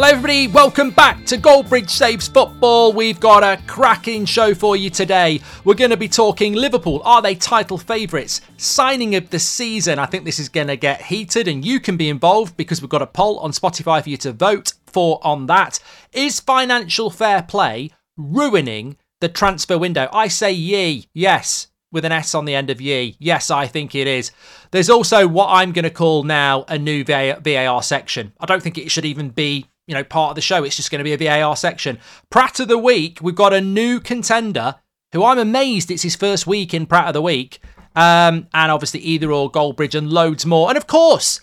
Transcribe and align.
Hello, 0.00 0.12
everybody. 0.12 0.48
Welcome 0.48 0.92
back 0.92 1.26
to 1.26 1.36
Goldbridge 1.36 1.90
Saves 1.90 2.26
Football. 2.26 2.94
We've 2.94 3.20
got 3.20 3.42
a 3.42 3.62
cracking 3.66 4.24
show 4.24 4.54
for 4.54 4.74
you 4.74 4.88
today. 4.88 5.42
We're 5.62 5.74
going 5.74 5.90
to 5.90 5.96
be 5.98 6.08
talking 6.08 6.54
Liverpool. 6.54 7.02
Are 7.04 7.20
they 7.20 7.34
title 7.34 7.76
favourites? 7.76 8.40
Signing 8.56 9.14
of 9.14 9.28
the 9.28 9.38
season. 9.38 9.98
I 9.98 10.06
think 10.06 10.24
this 10.24 10.38
is 10.38 10.48
going 10.48 10.68
to 10.68 10.76
get 10.78 11.02
heated, 11.02 11.48
and 11.48 11.62
you 11.62 11.80
can 11.80 11.98
be 11.98 12.08
involved 12.08 12.56
because 12.56 12.80
we've 12.80 12.88
got 12.88 13.02
a 13.02 13.06
poll 13.06 13.40
on 13.40 13.50
Spotify 13.50 14.02
for 14.02 14.08
you 14.08 14.16
to 14.16 14.32
vote 14.32 14.72
for 14.86 15.20
on 15.22 15.44
that. 15.48 15.78
Is 16.12 16.40
financial 16.40 17.10
fair 17.10 17.42
play 17.42 17.90
ruining 18.16 18.96
the 19.20 19.28
transfer 19.28 19.76
window? 19.76 20.08
I 20.14 20.28
say 20.28 20.50
ye, 20.50 21.08
yes, 21.12 21.66
with 21.92 22.06
an 22.06 22.12
S 22.12 22.34
on 22.34 22.46
the 22.46 22.54
end 22.54 22.70
of 22.70 22.80
ye. 22.80 23.16
Yes, 23.18 23.50
I 23.50 23.66
think 23.66 23.94
it 23.94 24.06
is. 24.06 24.32
There's 24.70 24.88
also 24.88 25.28
what 25.28 25.48
I'm 25.48 25.72
going 25.72 25.82
to 25.82 25.90
call 25.90 26.22
now 26.22 26.64
a 26.68 26.78
new 26.78 27.04
VAR 27.04 27.82
section. 27.82 28.32
I 28.40 28.46
don't 28.46 28.62
think 28.62 28.78
it 28.78 28.90
should 28.90 29.04
even 29.04 29.28
be 29.28 29.66
you 29.90 29.94
know, 29.96 30.04
part 30.04 30.30
of 30.30 30.34
the 30.36 30.40
show. 30.40 30.62
It's 30.62 30.76
just 30.76 30.92
going 30.92 31.04
to 31.04 31.16
be 31.16 31.24
a 31.24 31.42
VAR 31.42 31.56
section. 31.56 31.98
Pratt 32.30 32.60
of 32.60 32.68
the 32.68 32.78
week, 32.78 33.18
we've 33.20 33.34
got 33.34 33.52
a 33.52 33.60
new 33.60 33.98
contender 33.98 34.76
who 35.12 35.24
I'm 35.24 35.38
amazed 35.38 35.90
it's 35.90 36.04
his 36.04 36.14
first 36.14 36.46
week 36.46 36.72
in 36.72 36.86
Pratt 36.86 37.08
of 37.08 37.14
the 37.14 37.20
week. 37.20 37.58
Um, 37.96 38.46
and 38.54 38.70
obviously 38.70 39.00
either 39.00 39.32
or 39.32 39.50
Goldbridge 39.50 39.96
and 39.96 40.12
loads 40.12 40.46
more. 40.46 40.68
And 40.68 40.78
of 40.78 40.86
course, 40.86 41.40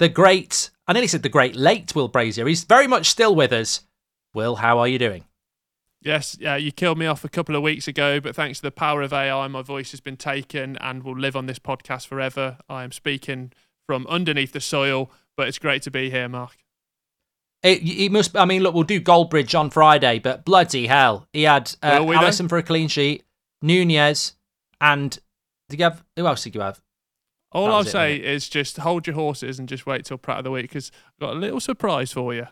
the 0.00 0.08
great, 0.08 0.70
I 0.88 0.92
nearly 0.92 1.06
said 1.06 1.22
the 1.22 1.28
great 1.28 1.54
late 1.54 1.94
Will 1.94 2.08
Brazier. 2.08 2.48
He's 2.48 2.64
very 2.64 2.88
much 2.88 3.06
still 3.06 3.32
with 3.32 3.52
us. 3.52 3.82
Will, 4.34 4.56
how 4.56 4.80
are 4.80 4.88
you 4.88 4.98
doing? 4.98 5.22
Yes, 6.02 6.36
yeah, 6.40 6.56
you 6.56 6.72
killed 6.72 6.98
me 6.98 7.06
off 7.06 7.24
a 7.24 7.28
couple 7.28 7.54
of 7.54 7.62
weeks 7.62 7.86
ago, 7.86 8.18
but 8.18 8.34
thanks 8.34 8.58
to 8.58 8.62
the 8.62 8.72
power 8.72 9.02
of 9.02 9.12
AI, 9.12 9.46
my 9.46 9.62
voice 9.62 9.92
has 9.92 10.00
been 10.00 10.16
taken 10.16 10.76
and 10.78 11.04
will 11.04 11.16
live 11.16 11.36
on 11.36 11.46
this 11.46 11.60
podcast 11.60 12.08
forever. 12.08 12.58
I 12.68 12.82
am 12.82 12.90
speaking 12.90 13.52
from 13.86 14.04
underneath 14.08 14.50
the 14.50 14.60
soil, 14.60 15.12
but 15.36 15.46
it's 15.46 15.60
great 15.60 15.82
to 15.82 15.92
be 15.92 16.10
here, 16.10 16.28
Mark. 16.28 16.63
It, 17.64 17.80
it 17.82 18.12
must. 18.12 18.36
I 18.36 18.44
mean, 18.44 18.62
look, 18.62 18.74
we'll 18.74 18.84
do 18.84 19.00
Goldbridge 19.00 19.58
on 19.58 19.70
Friday, 19.70 20.18
but 20.18 20.44
bloody 20.44 20.86
hell, 20.86 21.26
he 21.32 21.44
had 21.44 21.74
uh, 21.82 22.04
then? 22.44 22.48
for 22.48 22.58
a 22.58 22.62
clean 22.62 22.88
sheet, 22.88 23.24
Nunez, 23.62 24.34
and 24.82 25.18
did 25.70 25.78
you 25.80 25.84
have 25.84 26.04
who 26.14 26.26
else 26.26 26.44
did 26.44 26.54
you 26.54 26.60
have? 26.60 26.82
All 27.52 27.72
I'll 27.72 27.84
say 27.84 28.16
is 28.16 28.48
just 28.48 28.78
hold 28.78 29.06
your 29.06 29.14
horses 29.14 29.58
and 29.58 29.68
just 29.68 29.86
wait 29.86 30.04
till 30.04 30.18
Pratt 30.18 30.38
of 30.38 30.44
the 30.44 30.50
week 30.50 30.64
because 30.64 30.90
I've 31.06 31.20
got 31.20 31.36
a 31.36 31.38
little 31.38 31.60
surprise 31.60 32.12
for 32.12 32.34
you. 32.34 32.48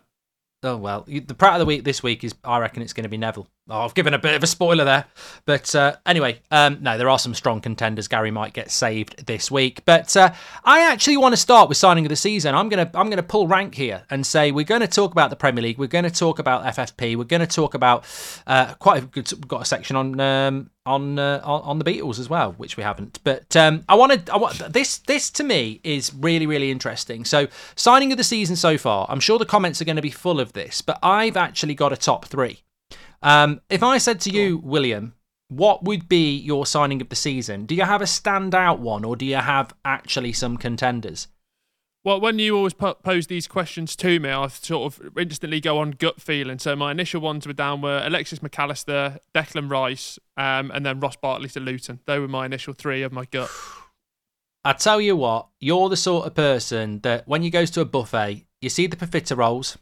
Oh 0.62 0.77
well, 0.77 1.05
the 1.06 1.34
Pratt 1.34 1.55
of 1.55 1.58
the 1.58 1.67
week 1.67 1.84
this 1.84 2.03
week 2.03 2.25
is 2.25 2.34
I 2.42 2.58
reckon 2.58 2.83
it's 2.83 2.92
going 2.95 3.03
to 3.03 3.11
be 3.11 3.19
Neville. 3.19 3.48
Oh, 3.70 3.82
I've 3.84 3.94
given 3.94 4.12
a 4.12 4.18
bit 4.18 4.34
of 4.34 4.42
a 4.42 4.48
spoiler 4.48 4.84
there, 4.84 5.05
but 5.44 5.72
uh, 5.77 5.94
anyway, 6.05 6.41
um, 6.50 6.78
no, 6.80 6.98
there 6.98 7.08
are 7.08 7.18
some 7.18 7.32
strong 7.32 7.60
contenders. 7.60 8.08
Gary 8.08 8.32
might 8.32 8.55
get 8.55 8.72
saved 8.72 9.24
this 9.27 9.52
week, 9.52 9.84
but 9.84 10.16
uh, 10.16 10.32
I 10.64 10.80
actually 10.80 11.16
want 11.16 11.32
to 11.32 11.36
start 11.36 11.68
with 11.68 11.78
signing 11.78 12.05
of 12.05 12.08
the 12.08 12.16
season. 12.16 12.56
I'm 12.56 12.68
gonna 12.68 12.90
I'm 12.92 13.08
gonna 13.08 13.22
pull 13.22 13.46
rank 13.46 13.77
here 13.77 14.02
and 14.10 14.27
say 14.27 14.50
we're 14.50 14.64
going 14.64 14.80
to 14.80 14.88
talk 14.88 15.12
about 15.12 15.30
the 15.30 15.36
Premier 15.36 15.62
League. 15.62 15.78
We're 15.78 15.86
going 15.86 16.02
to 16.02 16.10
talk 16.10 16.40
about 16.40 16.64
FFP. 16.74 17.14
We're 17.14 17.22
going 17.22 17.40
to 17.40 17.46
talk 17.46 17.74
about 17.74 18.05
uh, 18.48 18.74
quite 18.74 19.05
a 19.05 19.06
good. 19.06 19.30
Got 19.46 19.62
a 19.62 19.64
section 19.64 19.94
on 19.94 20.18
um, 20.18 20.70
on, 20.84 21.20
uh, 21.20 21.40
on 21.44 21.78
the 21.78 21.84
Beatles 21.84 22.18
as 22.18 22.28
well, 22.28 22.55
which 22.55 22.77
we 22.77 22.83
haven't. 22.83 23.20
But 23.22 23.55
um, 23.55 23.84
I 23.88 23.94
wanted 23.94 24.28
I 24.28 24.38
want 24.38 24.58
this 24.72 24.98
this 24.98 25.30
to 25.30 25.44
me 25.44 25.80
is 25.84 26.12
really 26.12 26.48
really 26.48 26.72
interesting. 26.72 27.24
So 27.24 27.46
signing 27.77 28.10
of 28.10 28.18
the 28.18 28.24
season 28.24 28.56
so 28.56 28.77
far, 28.77 29.06
I'm 29.08 29.20
sure 29.20 29.38
the 29.38 29.46
comments 29.46 29.80
are 29.80 29.84
going 29.84 29.94
to 29.94 30.02
be 30.02 30.10
full 30.10 30.40
of 30.40 30.52
this, 30.52 30.83
but 30.83 30.98
I've 31.00 31.36
actually 31.36 31.77
got 31.77 31.92
a 31.92 31.96
top 31.96 32.24
three. 32.24 32.64
Um, 33.23 33.61
if 33.70 33.83
I 33.83 33.98
said 33.98 34.20
to 34.23 34.31
you, 34.31 34.59
William, 34.59 35.15
what 35.48 35.84
would 35.84 36.09
be 36.09 36.37
your 36.37 36.67
signing 36.67 37.01
of 37.01 37.09
the 37.09 37.17
season? 37.17 37.67
Do 37.67 37.75
you 37.75 37.84
have 37.84 38.01
a 38.01 38.06
standout 38.06 38.79
one, 38.79 39.05
or 39.05 39.17
do 39.17 39.25
you 39.25 39.37
have 39.37 39.75
actually 39.84 40.33
some 40.33 40.56
contenders? 40.56 41.29
Well, 42.05 42.20
when 42.20 42.41
you 42.41 42.56
always 42.56 42.75
pose 42.75 43.29
these 43.29 43.47
questions 43.47 43.95
to 43.97 44.19
me, 44.19 44.29
I 44.29 44.48
sort 44.48 44.92
of 44.92 45.17
instantly 45.17 45.61
go 45.61 45.79
on 45.79 45.92
gut 45.92 46.20
feeling. 46.20 46.59
So 46.59 46.75
my 46.75 46.91
initial 46.91 47.20
ones 47.20 47.47
were 47.47 47.53
down 47.53 47.81
were 47.81 48.03
Alexis 48.05 48.42
Mac 48.42 48.59
Allister, 48.59 49.20
Declan 49.33 49.70
Rice, 49.70 50.19
um, 50.36 50.73
and 50.73 50.84
then 50.84 50.98
Ross 50.98 51.14
Barkley 51.14 51.48
to 51.51 51.61
Luton. 51.61 52.01
They 52.07 52.19
were 52.19 52.27
my 52.27 52.45
initial 52.45 52.75
three 52.75 53.02
of 53.02 53.13
my 53.13 53.27
gut. 53.27 53.51
I 54.64 54.73
tell 54.73 55.01
you 55.01 55.17
what, 55.17 55.48
you're 55.61 55.89
the 55.89 55.96
sort 55.96 56.27
of 56.27 56.35
person 56.35 57.01
that 57.01 57.27
when 57.29 57.42
you 57.42 57.51
goes 57.51 57.70
to 57.73 57.80
a 57.80 57.85
buffet, 57.85 58.46
you 58.61 58.69
see 58.69 58.86
the 58.86 58.96
profiteroles, 58.96 59.77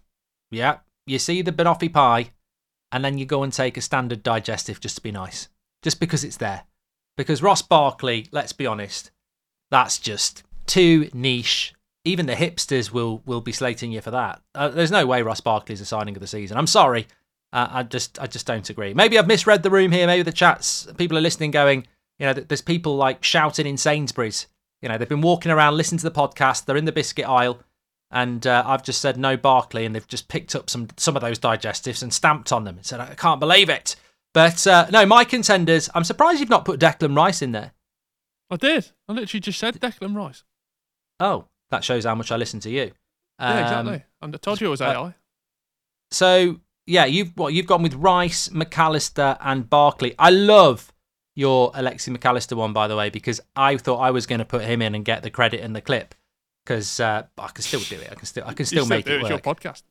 yeah, 0.51 0.79
you 1.07 1.19
see 1.19 1.43
the 1.43 1.53
banoffee 1.53 1.93
pie, 1.93 2.33
and 2.93 3.05
then 3.05 3.19
you 3.19 3.27
go 3.27 3.43
and 3.43 3.53
take 3.53 3.77
a 3.77 3.81
standard 3.81 4.23
digestive 4.23 4.81
just 4.81 4.97
to 4.97 5.03
be 5.03 5.13
nice, 5.13 5.49
just 5.83 6.01
because 6.01 6.25
it's 6.25 6.37
there. 6.37 6.65
Because 7.17 7.43
Ross 7.43 7.63
Barkley, 7.63 8.29
let's 8.33 8.53
be 8.53 8.67
honest, 8.67 9.11
that's 9.71 9.99
just 9.99 10.43
too 10.67 11.11
niche 11.13 11.75
even 12.05 12.27
the 12.27 12.35
hipsters 12.35 12.91
will 12.91 13.23
will 13.27 13.41
be 13.41 13.53
slating 13.53 13.93
you 13.93 14.01
for 14.01 14.11
that. 14.11 14.41
Uh, 14.55 14.69
there's 14.69 14.91
no 14.91 15.07
way 15.07 15.23
Ross 15.23 15.41
Barkley's 15.41 15.81
a 15.81 15.85
signing 15.87 16.17
of 16.17 16.21
the 16.21 16.27
season. 16.27 16.57
I'm 16.57 16.67
sorry. 16.67 17.07
Uh, 17.53 17.69
I 17.71 17.83
just 17.83 18.19
I 18.21 18.27
just 18.27 18.47
don't 18.47 18.69
agree. 18.71 18.95
Maybe 18.95 19.19
I've 19.19 19.27
misread 19.27 19.63
the 19.63 19.71
room 19.71 19.93
here. 19.93 20.07
Maybe 20.07 20.23
the 20.23 20.33
chats 20.33 20.87
people 20.97 21.19
are 21.19 21.23
listening, 21.23 21.51
going, 21.51 21.87
you 22.19 22.27
know, 22.27 22.33
there's 22.33 22.63
people 22.63 22.97
like 22.97 23.23
shouting 23.23 23.67
in 23.67 23.77
Sainsbury's. 23.77 24.47
You 24.81 24.89
know, 24.89 24.97
they've 24.97 25.09
been 25.09 25.21
walking 25.21 25.53
around 25.53 25.77
listening 25.77 25.99
to 25.99 26.09
the 26.09 26.11
podcast. 26.11 26.65
They're 26.65 26.77
in 26.77 26.87
the 26.87 26.93
biscuit 26.93 27.29
aisle, 27.29 27.61
and 28.11 28.47
uh, 28.47 28.65
I've 28.67 28.83
just 28.83 29.01
said 29.01 29.17
no 29.17 29.37
Barkley, 29.37 29.85
and 29.85 29.95
they've 29.95 30.07
just 30.07 30.29
picked 30.29 30.55
up 30.55 30.69
some 30.69 30.89
some 30.97 31.17
of 31.17 31.23
those 31.23 31.39
digestives 31.39 32.03
and 32.03 32.13
stamped 32.13 32.53
on 32.53 32.65
them 32.65 32.77
and 32.77 32.85
said 32.87 33.01
I 33.01 33.15
can't 33.15 33.41
believe 33.41 33.69
it. 33.69 33.97
But 34.33 34.67
uh, 34.67 34.87
no, 34.91 35.07
my 35.07 35.25
contenders. 35.25 35.89
I'm 35.95 36.05
surprised 36.05 36.41
you've 36.41 36.49
not 36.49 36.65
put 36.65 36.81
Declan 36.81 37.17
Rice 37.17 37.43
in 37.43 37.53
there. 37.53 37.73
I 38.51 38.57
did. 38.57 38.91
I 39.09 39.13
literally 39.13 39.41
just 39.41 39.59
said 39.59 39.81
Declan 39.81 40.17
Rice. 40.17 40.45
Oh, 41.21 41.47
that 41.71 41.85
shows 41.85 42.05
how 42.05 42.15
much 42.15 42.33
I 42.33 42.37
listen 42.37 42.61
to 42.61 42.71
you. 42.71 42.93
Um, 43.39 43.57
yeah, 43.57 43.63
exactly. 43.63 44.05
I 44.23 44.31
told 44.39 44.61
you 44.61 44.67
it 44.67 44.71
was 44.71 44.83
AI. 44.83 44.95
Uh, 44.95 45.13
so 46.11 46.61
yeah, 46.87 47.05
you've 47.05 47.37
what 47.37 47.55
you've 47.55 47.67
gone 47.67 47.83
with 47.83 47.95
Rice, 47.95 48.49
McAllister, 48.49 49.37
and 49.41 49.71
Barkley. 49.71 50.15
I 50.19 50.31
love 50.31 50.93
your 51.37 51.71
Alexi 51.73 52.15
McAllister 52.15 52.57
one, 52.57 52.73
by 52.73 52.89
the 52.89 52.97
way, 52.97 53.09
because 53.09 53.41
I 53.55 53.77
thought 53.77 53.99
I 53.99 54.11
was 54.11 54.27
going 54.27 54.41
to 54.41 54.45
put 54.45 54.63
him 54.63 54.83
in 54.83 54.97
and 54.97 55.05
get 55.05 55.23
the 55.23 55.31
credit 55.31 55.61
in 55.61 55.73
the 55.73 55.81
clip 55.81 56.15
because 56.65 57.01
uh, 57.01 57.25
I 57.39 57.49
can 57.49 57.63
still 57.63 57.81
do 57.81 57.97
it. 57.97 58.09
I 58.11 58.15
can 58.15 58.27
still 58.27 58.45
I 58.47 58.55
can 58.55 58.67
still, 58.67 58.87
make 58.87 59.07
it 59.07 59.23
work. 59.23 59.31
Your 59.31 59.39
podcast 59.39 59.83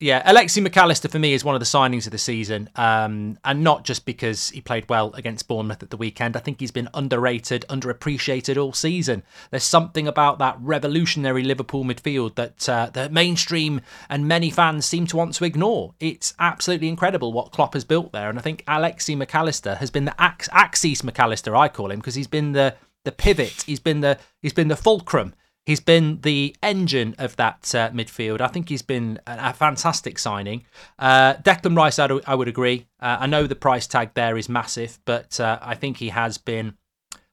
yeah, 0.00 0.28
Alexi 0.30 0.66
McAllister 0.66 1.08
for 1.08 1.20
me 1.20 1.34
is 1.34 1.44
one 1.44 1.54
of 1.54 1.60
the 1.60 1.66
signings 1.66 2.04
of 2.04 2.12
the 2.12 2.18
season, 2.18 2.68
um, 2.74 3.38
and 3.44 3.62
not 3.62 3.84
just 3.84 4.04
because 4.04 4.50
he 4.50 4.60
played 4.60 4.88
well 4.88 5.12
against 5.14 5.46
Bournemouth 5.46 5.84
at 5.84 5.90
the 5.90 5.96
weekend. 5.96 6.36
I 6.36 6.40
think 6.40 6.58
he's 6.58 6.72
been 6.72 6.88
underrated, 6.92 7.64
underappreciated 7.68 8.60
all 8.60 8.72
season. 8.72 9.22
There's 9.50 9.62
something 9.64 10.08
about 10.08 10.38
that 10.40 10.58
revolutionary 10.60 11.44
Liverpool 11.44 11.84
midfield 11.84 12.34
that 12.34 12.68
uh, 12.68 12.90
the 12.92 13.08
mainstream 13.08 13.80
and 14.08 14.26
many 14.26 14.50
fans 14.50 14.84
seem 14.84 15.06
to 15.06 15.16
want 15.16 15.34
to 15.34 15.44
ignore. 15.44 15.94
It's 16.00 16.34
absolutely 16.40 16.88
incredible 16.88 17.32
what 17.32 17.52
Klopp 17.52 17.74
has 17.74 17.84
built 17.84 18.10
there, 18.10 18.28
and 18.28 18.38
I 18.38 18.42
think 18.42 18.64
Alexi 18.66 19.16
McAllister 19.16 19.76
has 19.78 19.90
been 19.92 20.06
the 20.06 20.20
Ax- 20.20 20.48
Axis 20.52 21.04
Mac 21.04 21.20
Allister, 21.20 21.54
I 21.54 21.68
call 21.68 21.92
him, 21.92 22.00
because 22.00 22.16
he's 22.16 22.26
been 22.26 22.52
the 22.52 22.74
the 23.04 23.12
pivot. 23.12 23.62
He's 23.64 23.80
been 23.80 24.00
the 24.00 24.18
he's 24.42 24.52
been 24.52 24.68
the 24.68 24.76
fulcrum 24.76 25.34
He's 25.64 25.80
been 25.80 26.20
the 26.20 26.54
engine 26.62 27.14
of 27.18 27.36
that 27.36 27.74
uh, 27.74 27.90
midfield. 27.90 28.42
I 28.42 28.48
think 28.48 28.68
he's 28.68 28.82
been 28.82 29.18
a, 29.26 29.48
a 29.48 29.52
fantastic 29.54 30.18
signing. 30.18 30.66
Uh, 30.98 31.34
Declan 31.34 31.76
Rice, 31.76 31.98
I, 31.98 32.08
I 32.26 32.34
would 32.34 32.48
agree. 32.48 32.86
Uh, 33.00 33.16
I 33.20 33.26
know 33.26 33.46
the 33.46 33.54
price 33.54 33.86
tag 33.86 34.10
there 34.14 34.36
is 34.36 34.48
massive, 34.48 34.98
but 35.06 35.40
uh, 35.40 35.58
I 35.62 35.74
think 35.74 35.98
he 35.98 36.10
has 36.10 36.36
been. 36.36 36.74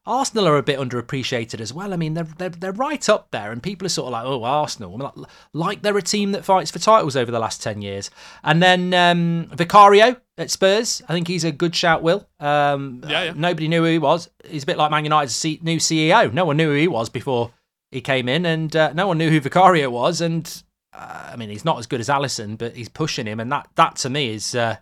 Arsenal 0.03 0.47
are 0.47 0.57
a 0.57 0.63
bit 0.63 0.79
underappreciated 0.79 1.59
as 1.59 1.73
well. 1.73 1.93
I 1.93 1.97
mean, 1.97 2.15
they're, 2.15 2.27
they're, 2.37 2.49
they're 2.49 2.71
right 2.71 3.07
up 3.07 3.29
there, 3.31 3.51
and 3.51 3.61
people 3.61 3.85
are 3.85 3.89
sort 3.89 4.07
of 4.07 4.13
like, 4.13 4.25
oh, 4.25 4.43
Arsenal. 4.43 4.97
Like, 4.97 5.13
like 5.53 5.81
they're 5.83 5.97
a 5.97 6.01
team 6.01 6.31
that 6.31 6.45
fights 6.45 6.71
for 6.71 6.79
titles 6.79 7.15
over 7.15 7.31
the 7.31 7.37
last 7.37 7.61
10 7.61 7.81
years. 7.81 8.09
And 8.43 8.63
then 8.63 8.93
um, 8.93 9.47
Vicario 9.53 10.15
at 10.37 10.49
Spurs, 10.49 11.03
I 11.07 11.13
think 11.13 11.27
he's 11.27 11.43
a 11.43 11.51
good 11.51 11.75
shout, 11.75 12.01
Will. 12.01 12.27
Um, 12.39 13.03
yeah, 13.07 13.25
yeah. 13.25 13.33
Nobody 13.35 13.67
knew 13.67 13.83
who 13.83 13.91
he 13.91 13.99
was. 13.99 14.29
He's 14.47 14.63
a 14.63 14.65
bit 14.65 14.77
like 14.77 14.89
Man 14.89 15.03
United's 15.03 15.43
new 15.43 15.77
CEO. 15.77 16.33
No 16.33 16.45
one 16.45 16.57
knew 16.57 16.69
who 16.69 16.77
he 16.77 16.87
was 16.87 17.09
before 17.09 17.51
he 17.91 18.01
came 18.01 18.29
in, 18.29 18.45
and 18.45 18.75
uh, 18.75 18.93
no 18.93 19.07
one 19.07 19.17
knew 19.17 19.29
who 19.29 19.39
Vicario 19.39 19.89
was. 19.89 20.21
And 20.21 20.63
uh, 20.93 21.29
I 21.33 21.35
mean, 21.35 21.49
he's 21.49 21.65
not 21.65 21.77
as 21.77 21.87
good 21.87 21.99
as 21.99 22.09
Alisson, 22.09 22.57
but 22.57 22.75
he's 22.75 22.89
pushing 22.89 23.27
him, 23.27 23.39
and 23.39 23.51
that 23.51 23.69
that 23.75 23.97
to 23.97 24.09
me 24.09 24.33
is 24.33 24.55
uh, 24.55 24.77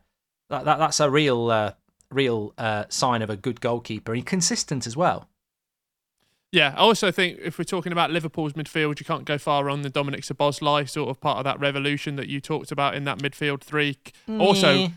that, 0.50 0.66
that 0.66 0.80
that's 0.80 1.00
a 1.00 1.10
real 1.10 1.50
uh, 1.50 1.74
real 2.12 2.54
uh, 2.58 2.86
sign 2.90 3.22
of 3.22 3.30
a 3.30 3.36
good 3.36 3.62
goalkeeper. 3.62 4.14
And 4.14 4.26
consistent 4.26 4.88
as 4.88 4.96
well. 4.96 5.28
Yeah, 6.52 6.74
I 6.76 6.80
also 6.80 7.12
think 7.12 7.38
if 7.44 7.60
we're 7.60 7.64
talking 7.64 7.92
about 7.92 8.10
Liverpool's 8.10 8.54
midfield, 8.54 9.00
you 9.00 9.06
can't 9.06 9.24
go 9.24 9.38
far 9.38 9.64
wrong 9.64 9.84
the 9.84 9.90
Dominic 9.90 10.22
Szoboszlai, 10.22 10.90
sort 10.90 11.10
of 11.10 11.22
part 11.22 11.38
of 11.38 11.44
that 11.44 11.60
revolution 11.60 12.16
that 12.16 12.28
you 12.28 12.42
talked 12.42 12.72
about 12.72 12.96
in 12.96 13.04
that 13.04 13.20
midfield 13.20 13.62
three. 13.62 13.98
Mm. 14.28 14.42
Also, 14.42 14.92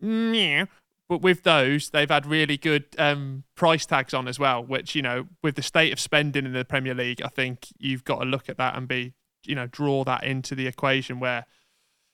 yeah, 0.00 0.66
but 1.10 1.22
with 1.22 1.42
those, 1.42 1.90
they've 1.90 2.08
had 2.08 2.24
really 2.24 2.56
good 2.56 2.84
um, 2.96 3.42
price 3.56 3.84
tags 3.84 4.14
on 4.14 4.28
as 4.28 4.38
well, 4.38 4.62
which, 4.62 4.94
you 4.94 5.02
know, 5.02 5.26
with 5.42 5.56
the 5.56 5.62
state 5.62 5.92
of 5.92 5.98
spending 5.98 6.46
in 6.46 6.52
the 6.52 6.64
Premier 6.64 6.94
League, 6.94 7.20
I 7.20 7.26
think 7.26 7.66
you've 7.78 8.04
got 8.04 8.20
to 8.20 8.24
look 8.24 8.48
at 8.48 8.58
that 8.58 8.76
and 8.76 8.86
be, 8.86 9.14
you 9.44 9.56
know, 9.56 9.66
draw 9.66 10.04
that 10.04 10.22
into 10.22 10.54
the 10.54 10.68
equation 10.68 11.18
where 11.18 11.46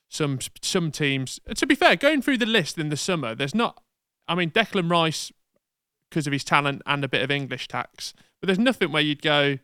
some 0.08 0.38
some 0.62 0.90
teams, 0.90 1.38
to 1.56 1.66
be 1.66 1.74
fair, 1.74 1.94
going 1.94 2.22
through 2.22 2.38
the 2.38 2.46
list 2.46 2.78
in 2.78 2.88
the 2.88 2.96
summer, 2.96 3.34
there's 3.34 3.54
not, 3.54 3.82
I 4.28 4.34
mean, 4.34 4.50
Declan 4.50 4.90
Rice, 4.90 5.30
because 6.08 6.26
of 6.26 6.32
his 6.32 6.42
talent 6.42 6.80
and 6.86 7.04
a 7.04 7.08
bit 7.08 7.20
of 7.20 7.30
English 7.30 7.68
tax, 7.68 8.14
but 8.40 8.46
there's 8.46 8.58
nothing 8.58 8.92
where 8.92 9.02
you'd 9.02 9.20
go, 9.20 9.58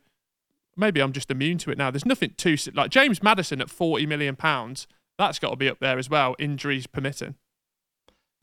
maybe 0.77 1.01
I'm 1.01 1.11
just 1.11 1.31
immune 1.31 1.57
to 1.59 1.71
it 1.71 1.77
now. 1.79 1.89
There's 1.89 2.05
nothing 2.05 2.35
too, 2.37 2.55
like 2.75 2.91
James 2.91 3.23
Maddison 3.23 3.61
at 3.61 3.71
40 3.71 4.05
million 4.05 4.35
pounds 4.35 4.85
That's 5.17 5.39
got 5.39 5.49
to 5.49 5.55
be 5.55 5.69
up 5.69 5.79
there 5.79 5.97
as 5.97 6.07
well, 6.07 6.35
injuries 6.37 6.85
permitting. 6.85 7.33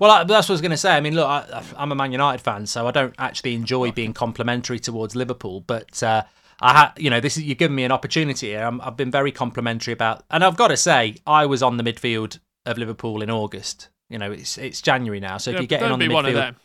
Well, 0.00 0.10
I, 0.10 0.24
that's 0.24 0.48
what 0.48 0.54
I 0.54 0.54
was 0.54 0.60
going 0.62 0.70
to 0.70 0.76
say. 0.78 0.96
I 0.96 1.00
mean, 1.00 1.14
look, 1.14 1.28
I, 1.28 1.62
I'm 1.76 1.92
a 1.92 1.94
Man 1.94 2.10
United 2.10 2.40
fan, 2.40 2.66
so 2.66 2.88
I 2.88 2.90
don't 2.90 3.14
actually 3.18 3.54
enjoy 3.54 3.92
being 3.92 4.14
complimentary 4.14 4.78
towards 4.78 5.14
Liverpool. 5.14 5.60
But 5.60 6.02
uh, 6.02 6.22
I, 6.60 6.72
ha- 6.72 6.94
you 6.96 7.10
know, 7.10 7.20
this 7.20 7.36
is 7.36 7.44
you're 7.44 7.54
giving 7.54 7.74
me 7.76 7.84
an 7.84 7.92
opportunity 7.92 8.48
here. 8.48 8.64
i 8.64 8.84
have 8.84 8.96
been 8.96 9.10
very 9.10 9.30
complimentary 9.30 9.92
about, 9.92 10.24
and 10.30 10.42
I've 10.42 10.56
got 10.56 10.68
to 10.68 10.76
say, 10.76 11.16
I 11.26 11.44
was 11.44 11.62
on 11.62 11.76
the 11.76 11.82
midfield 11.84 12.38
of 12.64 12.78
Liverpool 12.78 13.20
in 13.20 13.30
August. 13.30 13.90
You 14.08 14.18
know, 14.18 14.32
it's 14.32 14.56
it's 14.56 14.80
January 14.80 15.20
now, 15.20 15.36
so 15.36 15.50
Yeah, 15.50 15.56
if 15.56 15.60
you're 15.60 15.66
getting 15.68 15.92
on 15.92 15.98
the 15.98 16.08
be 16.08 16.14
one 16.14 16.24
of 16.24 16.32
midfield, 16.32 16.34
them. 16.34 16.56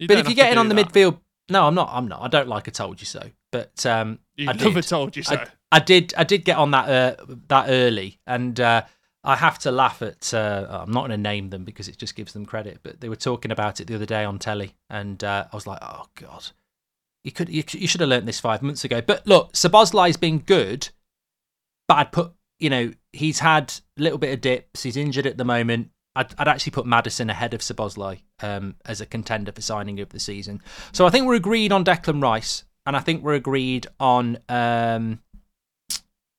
But 0.00 0.18
if 0.18 0.26
you're 0.26 0.34
getting 0.34 0.58
on 0.58 0.68
the 0.68 0.74
that. 0.74 0.92
midfield, 0.92 1.20
no, 1.48 1.64
I'm 1.66 1.74
not. 1.74 1.90
I'm 1.92 2.08
not. 2.08 2.22
I 2.22 2.28
don't 2.28 2.48
like 2.48 2.68
I 2.68 2.72
told 2.72 3.00
you 3.00 3.06
so. 3.06 3.22
But 3.52 3.86
um, 3.86 4.18
you 4.36 4.50
I 4.50 4.52
never 4.52 4.80
did. 4.80 4.88
told 4.88 5.16
you 5.16 5.22
so. 5.22 5.36
I, 5.36 5.46
I 5.72 5.78
did. 5.78 6.12
I 6.16 6.24
did 6.24 6.44
get 6.44 6.58
on 6.58 6.72
that 6.72 6.88
uh, 6.88 7.24
that 7.48 7.66
early, 7.68 8.20
and 8.26 8.58
uh, 8.60 8.82
I 9.28 9.36
have 9.36 9.58
to 9.60 9.70
laugh 9.70 10.00
at. 10.00 10.32
Uh, 10.32 10.66
I'm 10.70 10.90
not 10.90 11.00
going 11.00 11.10
to 11.10 11.18
name 11.18 11.50
them 11.50 11.64
because 11.64 11.86
it 11.86 11.98
just 11.98 12.16
gives 12.16 12.32
them 12.32 12.46
credit, 12.46 12.80
but 12.82 13.02
they 13.02 13.10
were 13.10 13.16
talking 13.16 13.50
about 13.50 13.78
it 13.78 13.86
the 13.86 13.94
other 13.94 14.06
day 14.06 14.24
on 14.24 14.38
telly, 14.38 14.74
and 14.88 15.22
uh, 15.22 15.44
I 15.52 15.54
was 15.54 15.66
like, 15.66 15.80
oh 15.82 16.06
god, 16.14 16.46
you 17.22 17.30
could 17.30 17.50
you, 17.50 17.62
you 17.72 17.86
should 17.86 18.00
have 18.00 18.08
learnt 18.08 18.24
this 18.24 18.40
five 18.40 18.62
months 18.62 18.84
ago. 18.84 19.02
But 19.02 19.26
look, 19.26 19.52
Szoboszlai's 19.52 20.16
been 20.16 20.38
good, 20.38 20.88
but 21.86 21.98
I'd 21.98 22.10
put 22.10 22.32
you 22.58 22.70
know 22.70 22.92
he's 23.12 23.40
had 23.40 23.74
a 23.98 24.02
little 24.02 24.16
bit 24.16 24.32
of 24.32 24.40
dips. 24.40 24.84
He's 24.84 24.96
injured 24.96 25.26
at 25.26 25.36
the 25.36 25.44
moment. 25.44 25.90
I'd, 26.16 26.34
I'd 26.38 26.48
actually 26.48 26.72
put 26.72 26.86
Maddison 26.86 27.28
ahead 27.28 27.52
of 27.52 27.60
Szoboszlai 27.60 28.22
um, 28.40 28.76
as 28.86 29.02
a 29.02 29.06
contender 29.06 29.52
for 29.52 29.60
signing 29.60 30.00
of 30.00 30.08
the 30.08 30.20
season. 30.20 30.62
So 30.92 31.06
I 31.06 31.10
think 31.10 31.26
we're 31.26 31.34
agreed 31.34 31.70
on 31.70 31.84
Declan 31.84 32.22
Rice, 32.22 32.64
and 32.86 32.96
I 32.96 33.00
think 33.00 33.22
we're 33.22 33.34
agreed 33.34 33.88
on 34.00 34.38
um, 34.48 35.20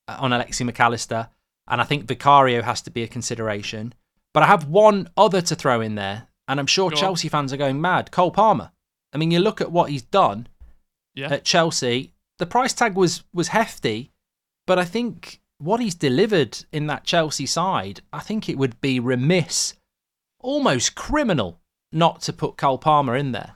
on 0.07 0.31
Alexi 0.31 0.67
McAllister, 0.67 1.29
and 1.69 1.79
I 1.79 1.83
think 1.83 2.05
Vicario 2.05 2.61
has 2.61 2.81
to 2.83 2.91
be 2.91 3.03
a 3.03 3.07
consideration. 3.07 3.93
But 4.33 4.43
I 4.43 4.47
have 4.47 4.67
one 4.67 5.09
other 5.17 5.41
to 5.41 5.55
throw 5.55 5.81
in 5.81 5.95
there, 5.95 6.27
and 6.47 6.59
I'm 6.59 6.67
sure 6.67 6.89
Go 6.89 6.95
on. 6.95 6.99
Chelsea 7.01 7.29
fans 7.29 7.51
are 7.53 7.57
going 7.57 7.79
mad. 7.81 8.11
Cole 8.11 8.31
Palmer. 8.31 8.71
I 9.13 9.17
mean, 9.17 9.31
you 9.31 9.39
look 9.39 9.59
at 9.61 9.71
what 9.71 9.89
he's 9.89 10.03
done 10.03 10.47
Yeah. 11.15 11.31
at 11.33 11.45
Chelsea. 11.45 12.13
The 12.37 12.45
price 12.45 12.73
tag 12.73 12.95
was 12.95 13.23
was 13.33 13.49
hefty, 13.49 14.11
but 14.67 14.77
I 14.79 14.85
think 14.85 15.41
what 15.57 15.79
he's 15.81 15.95
delivered 15.95 16.63
in 16.71 16.87
that 16.87 17.03
Chelsea 17.03 17.45
side, 17.45 18.01
I 18.13 18.19
think 18.19 18.47
it 18.47 18.57
would 18.57 18.79
be 18.79 18.99
remiss, 18.99 19.73
almost 20.39 20.95
criminal, 20.95 21.59
not 21.91 22.21
to 22.21 22.33
put 22.33 22.55
Cole 22.55 22.77
Palmer 22.77 23.15
in 23.15 23.31
there. 23.33 23.55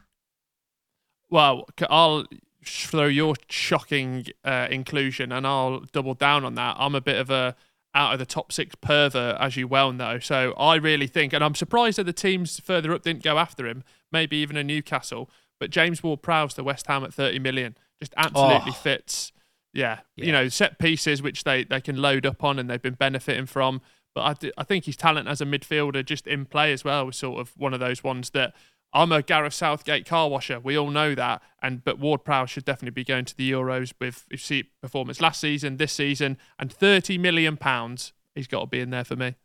Well, 1.29 1.67
I'll 1.89 2.25
throw 2.65 3.05
your 3.05 3.35
shocking 3.49 4.25
uh, 4.43 4.67
inclusion, 4.69 5.31
and 5.31 5.45
I'll 5.47 5.81
double 5.91 6.13
down 6.13 6.43
on 6.45 6.55
that. 6.55 6.75
I'm 6.79 6.95
a 6.95 7.01
bit 7.01 7.17
of 7.19 7.29
a 7.29 7.55
out 7.95 8.13
of 8.13 8.19
the 8.19 8.25
top 8.25 8.51
six 8.51 8.75
pervert, 8.75 9.37
as 9.39 9.55
you 9.55 9.67
well 9.67 9.91
know. 9.91 10.19
So 10.19 10.53
I 10.57 10.75
really 10.75 11.07
think, 11.07 11.31
and 11.33 11.43
I'm 11.43 11.55
surprised 11.55 11.97
that 11.97 12.05
the 12.05 12.13
teams 12.13 12.59
further 12.59 12.93
up 12.93 13.03
didn't 13.03 13.23
go 13.23 13.37
after 13.37 13.67
him. 13.67 13.83
Maybe 14.11 14.37
even 14.37 14.57
a 14.57 14.63
Newcastle, 14.63 15.29
but 15.59 15.69
James 15.69 16.01
Ward-Prowse 16.03 16.53
to 16.55 16.63
West 16.63 16.87
Ham 16.87 17.03
at 17.03 17.13
30 17.13 17.39
million 17.39 17.77
just 18.01 18.13
absolutely 18.17 18.71
Oh. 18.71 18.73
fits. 18.73 19.31
Yeah, 19.73 19.99
Yeah. 20.15 20.25
you 20.25 20.31
know, 20.31 20.47
set 20.49 20.77
pieces 20.79 21.21
which 21.21 21.43
they 21.43 21.63
they 21.63 21.81
can 21.81 21.97
load 22.01 22.25
up 22.25 22.43
on, 22.43 22.59
and 22.59 22.69
they've 22.69 22.81
been 22.81 22.93
benefiting 22.95 23.45
from. 23.47 23.81
But 24.15 24.43
I, 24.45 24.51
I 24.59 24.63
think 24.63 24.85
his 24.85 24.95
talent 24.95 25.27
as 25.27 25.41
a 25.41 25.45
midfielder, 25.45 26.05
just 26.05 26.27
in 26.27 26.45
play 26.45 26.71
as 26.73 26.83
well, 26.83 27.07
was 27.07 27.17
sort 27.17 27.39
of 27.41 27.53
one 27.57 27.73
of 27.73 27.79
those 27.79 28.03
ones 28.03 28.29
that 28.31 28.53
I'm 28.93 29.11
a 29.11 29.23
Gareth 29.23 29.55
Southgate 29.55 30.05
car 30.05 30.29
washer. 30.29 30.59
We 30.59 30.77
all 30.77 30.91
know 30.91 31.15
that. 31.15 31.41
And 31.61 31.83
but 31.83 31.99
Ward 31.99 32.23
Prowse 32.23 32.51
should 32.51 32.65
definitely 32.65 32.91
be 32.91 33.03
going 33.03 33.25
to 33.25 33.35
the 33.35 33.51
Euros 33.51 33.93
with 33.99 34.25
his 34.29 34.63
performance 34.81 35.19
last 35.19 35.41
season, 35.41 35.77
this 35.77 35.93
season, 35.93 36.37
and 36.59 36.71
30 36.71 37.17
million 37.17 37.57
pounds. 37.57 38.13
He's 38.35 38.47
got 38.47 38.61
to 38.61 38.67
be 38.67 38.79
in 38.79 38.91
there 38.91 39.03
for 39.03 39.15
me. 39.15 39.35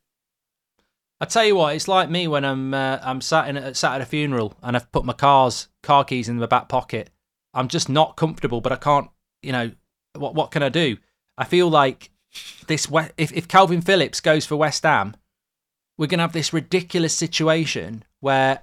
I 1.20 1.24
tell 1.24 1.44
you 1.44 1.56
what, 1.56 1.74
it's 1.74 1.88
like 1.88 2.10
me 2.10 2.28
when 2.28 2.44
I'm 2.44 2.74
uh, 2.74 2.98
I'm 3.02 3.20
sat 3.20 3.48
in 3.48 3.74
sat 3.74 3.96
at 3.96 4.00
a 4.02 4.06
funeral 4.06 4.54
and 4.62 4.76
I've 4.76 4.90
put 4.92 5.04
my 5.04 5.14
car's 5.14 5.68
car 5.82 6.04
keys 6.04 6.28
in 6.28 6.38
my 6.38 6.46
back 6.46 6.68
pocket. 6.68 7.10
I'm 7.54 7.68
just 7.68 7.88
not 7.88 8.16
comfortable, 8.16 8.60
but 8.60 8.72
I 8.72 8.76
can't. 8.76 9.08
You 9.42 9.52
know, 9.52 9.72
what 10.16 10.34
what 10.34 10.50
can 10.50 10.62
I 10.62 10.68
do? 10.68 10.98
I 11.36 11.44
feel 11.44 11.68
like 11.68 12.10
this. 12.66 12.86
If 13.16 13.32
if 13.32 13.48
Kalvin 13.48 13.82
Phillips 13.82 14.20
goes 14.20 14.46
for 14.46 14.56
West 14.56 14.84
Ham, 14.84 15.16
we're 15.96 16.06
gonna 16.06 16.22
have 16.22 16.32
this 16.32 16.52
ridiculous 16.52 17.14
situation 17.14 18.04
where 18.20 18.62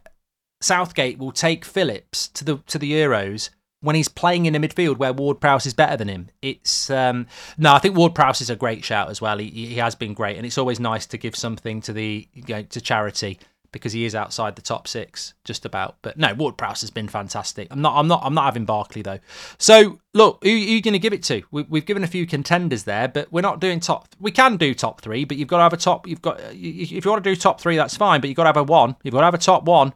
Southgate 0.62 1.18
will 1.18 1.32
take 1.32 1.66
Phillips 1.66 2.28
to 2.30 2.44
the 2.44 2.58
to 2.68 2.80
the 2.80 2.92
Euros 2.92 3.50
when 3.82 3.96
he's 3.96 4.08
playing 4.08 4.48
in 4.48 4.56
a 4.56 4.60
midfield 4.60 4.98
where 4.98 5.14
Ward 5.14 5.40
Prowse 5.40 5.66
is 5.66 5.74
better 5.74 5.96
than 5.96 6.08
him. 6.08 6.30
It's 6.42 6.90
um, 6.90 7.28
no, 7.58 7.74
I 7.74 7.80
think 7.80 7.96
Ward 7.96 8.16
Prowse 8.16 8.42
is 8.42 8.50
a 8.50 8.56
great 8.56 8.84
shout 8.84 9.10
as 9.10 9.22
well. 9.22 9.38
He 9.38 9.50
he 9.50 9.76
has 9.76 9.96
been 9.96 10.14
great, 10.14 10.38
and 10.38 10.46
it's 10.46 10.58
always 10.58 10.80
nice 10.80 11.06
to 11.08 11.18
give 11.18 11.36
something 11.36 11.82
to 11.82 11.94
the 11.94 12.28
you 12.34 12.44
know, 12.48 12.64
to 12.64 12.82
charity 12.82 13.40
because 13.76 13.92
he 13.92 14.06
is 14.06 14.16
outside 14.16 14.56
the 14.56 14.62
top 14.62 14.88
six 14.88 15.34
just 15.44 15.66
about. 15.66 15.98
But 16.02 16.18
no, 16.18 16.34
Ward 16.34 16.58
Prowse 16.58 16.80
has 16.80 16.92
been 16.92 17.10
fantastic. 17.10 17.68
I'm 17.72 17.82
not 17.82 17.98
I'm 17.98 18.08
not 18.08 18.22
I'm 18.24 18.34
not 18.34 18.46
having 18.46 18.66
Barkley 18.66 19.02
though. 19.02 19.20
So 19.58 20.00
look, 20.14 20.42
who, 20.44 20.50
who 20.50 20.56
are 20.56 20.60
you 20.60 20.82
going 20.82 20.94
to 20.94 21.00
give 21.00 21.12
it 21.12 21.24
to? 21.24 21.44
We, 21.52 21.64
we've 21.64 21.86
given 21.86 22.04
a 22.04 22.08
few 22.08 22.26
contenders 22.26 22.86
there, 22.86 23.10
but 23.10 23.32
we're 23.34 23.42
not 23.42 23.60
doing 23.60 23.82
top. 23.82 24.08
We 24.18 24.32
can 24.32 24.56
do 24.56 24.74
top 24.74 25.02
three, 25.02 25.26
but 25.26 25.36
you've 25.36 25.50
got 25.50 25.58
to 25.58 25.64
have 25.64 25.74
a 25.74 25.78
top. 25.78 26.08
You've 26.08 26.22
got 26.22 26.40
if 26.54 26.92
you 26.92 27.12
want 27.12 27.24
to 27.24 27.30
do 27.30 27.36
top 27.36 27.60
three, 27.60 27.76
that's 27.76 27.98
fine, 27.98 28.22
but 28.22 28.30
you've 28.30 28.38
got 28.38 28.44
to 28.44 28.50
have 28.50 28.58
a 28.58 28.64
one. 28.64 28.96
You've 29.04 29.14
got 29.14 29.20
to 29.20 29.26
have 29.26 29.34
a 29.34 29.40
top 29.40 29.66
one. 29.66 29.94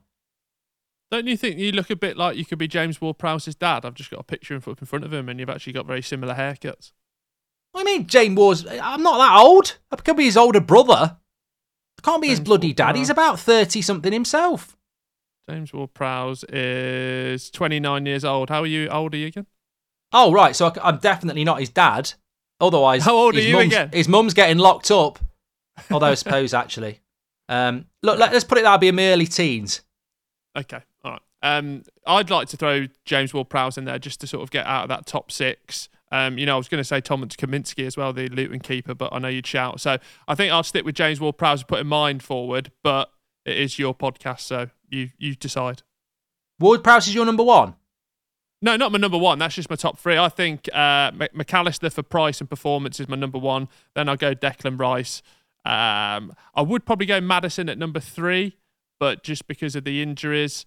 Don't 1.11 1.25
you 1.25 1.35
think 1.35 1.57
you 1.57 1.71
look 1.71 1.89
a 1.89 1.95
bit 1.95 2.17
like 2.17 2.37
you 2.37 2.45
could 2.45 2.59
be 2.59 2.67
James 2.67 3.01
Ward 3.01 3.17
Prowse's 3.17 3.55
dad? 3.55 3.83
I've 3.83 3.95
just 3.95 4.11
got 4.11 4.19
a 4.19 4.23
picture 4.23 4.53
in 4.53 4.61
front 4.61 4.79
in 4.79 4.85
front 4.85 5.05
of 5.05 5.13
him, 5.13 5.27
and 5.27 5.39
you've 5.39 5.49
actually 5.49 5.73
got 5.73 5.87
very 5.87 6.03
similar 6.03 6.35
haircuts. 6.35 6.91
What 7.71 7.83
do 7.83 7.91
you 7.91 7.99
mean, 7.99 8.07
James 8.07 8.37
Ward's? 8.37 8.65
I'm 8.67 9.01
not 9.01 9.17
that 9.17 9.37
old. 9.39 9.77
I 9.91 9.95
could 9.95 10.17
be 10.17 10.25
his 10.25 10.37
older 10.37 10.59
brother. 10.59 11.17
I 11.97 12.01
can't 12.03 12.21
be 12.21 12.29
his 12.29 12.39
bloody 12.39 12.67
Ward 12.67 12.75
dad. 12.77 12.95
He's 12.95 13.09
about 13.09 13.39
thirty 13.39 13.81
something 13.81 14.13
himself. 14.13 14.77
James 15.49 15.73
Ward 15.73 15.95
Prowse 15.95 16.43
is 16.43 17.49
29 17.49 18.05
years 18.05 18.23
old. 18.23 18.49
How 18.49 18.61
are 18.61 18.67
you? 18.67 18.87
How 18.89 19.01
old 19.01 19.15
are 19.15 19.17
you 19.17 19.27
again? 19.27 19.47
Oh 20.13 20.31
right, 20.31 20.55
so 20.55 20.67
I, 20.67 20.89
am 20.89 20.97
definitely 20.97 21.43
not 21.43 21.59
his 21.59 21.69
dad. 21.69 22.13
Otherwise, 22.61 23.03
How 23.03 23.15
old 23.15 23.35
are 23.35 23.37
his 23.37 23.47
you 23.47 23.53
mum's- 23.53 23.67
again? 23.67 23.89
His 23.91 24.07
mum's 24.07 24.33
getting 24.33 24.57
locked 24.57 24.91
up. 24.91 25.17
Although 25.89 26.07
I 26.07 26.13
suppose 26.15 26.53
actually, 26.53 26.99
um, 27.47 27.85
look, 28.03 28.19
let, 28.19 28.33
us 28.33 28.43
put 28.43 28.57
it. 28.57 28.61
That'll 28.61 28.77
be 28.77 28.89
in 28.89 28.95
my 28.95 29.07
early 29.07 29.27
teens. 29.27 29.81
Okay. 30.57 30.81
Um, 31.41 31.83
I'd 32.05 32.29
like 32.29 32.47
to 32.49 32.57
throw 32.57 32.87
James 33.05 33.33
Ward-Prowse 33.33 33.77
in 33.77 33.85
there 33.85 33.99
just 33.99 34.19
to 34.21 34.27
sort 34.27 34.43
of 34.43 34.51
get 34.51 34.65
out 34.65 34.83
of 34.83 34.89
that 34.89 35.05
top 35.05 35.31
six. 35.31 35.89
Um, 36.11 36.37
you 36.37 36.45
know, 36.45 36.55
I 36.55 36.57
was 36.57 36.67
going 36.67 36.79
to 36.79 36.87
say 36.87 37.01
Thomas 37.01 37.35
Kaminski 37.35 37.85
as 37.85 37.95
well, 37.95 38.11
the 38.13 38.27
Luton 38.29 38.59
keeper, 38.59 38.95
but 38.95 39.13
I 39.13 39.19
know 39.19 39.27
you'd 39.27 39.45
shout. 39.45 39.79
So 39.79 39.97
I 40.27 40.35
think 40.35 40.51
I'll 40.51 40.63
stick 40.63 40.83
with 40.83 40.95
James 40.95 41.19
Ward-Prowse 41.19 41.63
put 41.63 41.67
putting 41.69 41.87
mine 41.87 42.19
forward, 42.19 42.71
but 42.83 43.11
it 43.45 43.57
is 43.57 43.79
your 43.79 43.93
podcast, 43.95 44.41
so 44.41 44.69
you 44.89 45.09
you 45.17 45.35
decide. 45.35 45.83
Ward 46.59 46.83
Prowse 46.83 47.07
is 47.07 47.15
your 47.15 47.25
number 47.25 47.43
one. 47.43 47.75
No, 48.61 48.75
not 48.75 48.91
my 48.91 48.97
number 48.97 49.17
one. 49.17 49.39
That's 49.39 49.55
just 49.55 49.69
my 49.69 49.77
top 49.77 49.97
three. 49.97 50.17
I 50.17 50.27
think 50.27 50.67
uh, 50.73 51.11
McAllister 51.11 51.91
for 51.91 52.03
price 52.03 52.41
and 52.41 52.49
performance 52.49 52.99
is 52.99 53.07
my 53.07 53.15
number 53.15 53.37
one. 53.37 53.69
Then 53.95 54.09
I'll 54.09 54.17
go 54.17 54.35
Declan 54.35 54.77
Rice. 54.77 55.21
Um, 55.63 56.33
I 56.53 56.61
would 56.61 56.85
probably 56.85 57.05
go 57.05 57.21
Maddison 57.21 57.69
at 57.69 57.77
number 57.77 58.01
three, 58.01 58.57
but 58.99 59.23
just 59.23 59.47
because 59.47 59.75
of 59.77 59.85
the 59.85 60.01
injuries, 60.01 60.65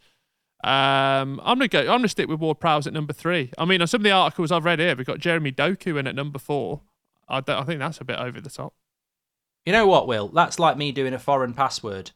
um, 0.62 1.40
I'm 1.42 1.58
gonna 1.58 1.68
go. 1.68 1.80
I'm 1.80 1.86
gonna 1.86 2.08
stick 2.08 2.28
with 2.28 2.40
Ward 2.40 2.60
Prowse 2.60 2.86
at 2.86 2.92
number 2.92 3.12
three. 3.12 3.50
I 3.58 3.64
mean, 3.64 3.80
on 3.80 3.88
some 3.88 4.00
of 4.00 4.04
the 4.04 4.12
articles 4.12 4.52
I've 4.52 4.64
read 4.64 4.78
here, 4.78 4.94
we've 4.94 5.06
got 5.06 5.18
Jeremy 5.18 5.52
Doku 5.52 5.98
in 5.98 6.06
at 6.06 6.14
number 6.14 6.38
four. 6.38 6.82
I, 7.28 7.42
I 7.46 7.64
think 7.64 7.80
that's 7.80 8.00
a 8.00 8.04
bit 8.04 8.18
over 8.18 8.40
the 8.40 8.50
top. 8.50 8.74
You 9.66 9.72
know 9.72 9.86
what, 9.86 10.06
Will? 10.06 10.28
That's 10.28 10.58
like 10.58 10.76
me 10.76 10.92
doing 10.92 11.14
a 11.14 11.18
foreign 11.18 11.54
password. 11.54 12.12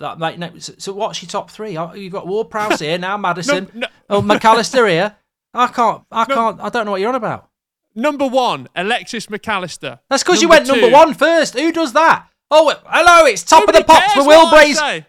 That, 0.00 0.18
like, 0.18 0.38
no, 0.38 0.56
so, 0.58 0.72
so 0.78 0.92
what's 0.92 1.22
your 1.22 1.28
top 1.28 1.50
three? 1.50 1.76
Oh, 1.76 1.92
You've 1.92 2.12
got 2.12 2.26
Ward 2.26 2.50
Prowse 2.50 2.80
here 2.80 2.96
now, 2.98 3.16
Maddison. 3.18 3.70
no. 3.74 3.86
Oh, 4.08 4.22
McAllister 4.22 4.88
here. 4.88 5.16
I 5.52 5.66
can't. 5.66 6.02
I 6.10 6.24
can't. 6.24 6.60
I 6.60 6.68
don't 6.68 6.86
know 6.86 6.92
what 6.92 7.00
you're 7.00 7.10
on 7.10 7.16
about. 7.16 7.48
Number 7.94 8.26
one, 8.26 8.68
Alexis 8.76 9.26
McAllister. 9.26 9.98
That's 10.08 10.22
because 10.22 10.40
you 10.40 10.48
went 10.48 10.66
number 10.68 10.88
one 10.88 11.12
first. 11.14 11.58
Who 11.58 11.72
does 11.72 11.92
that? 11.92 12.28
Oh, 12.50 12.72
hello. 12.86 13.26
It's 13.26 13.42
top 13.42 13.60
Nobody 13.62 13.78
of 13.78 13.86
the 13.86 13.92
pops 13.92 14.16
with 14.16 14.26
Will 14.26 14.74
say. 14.74 15.06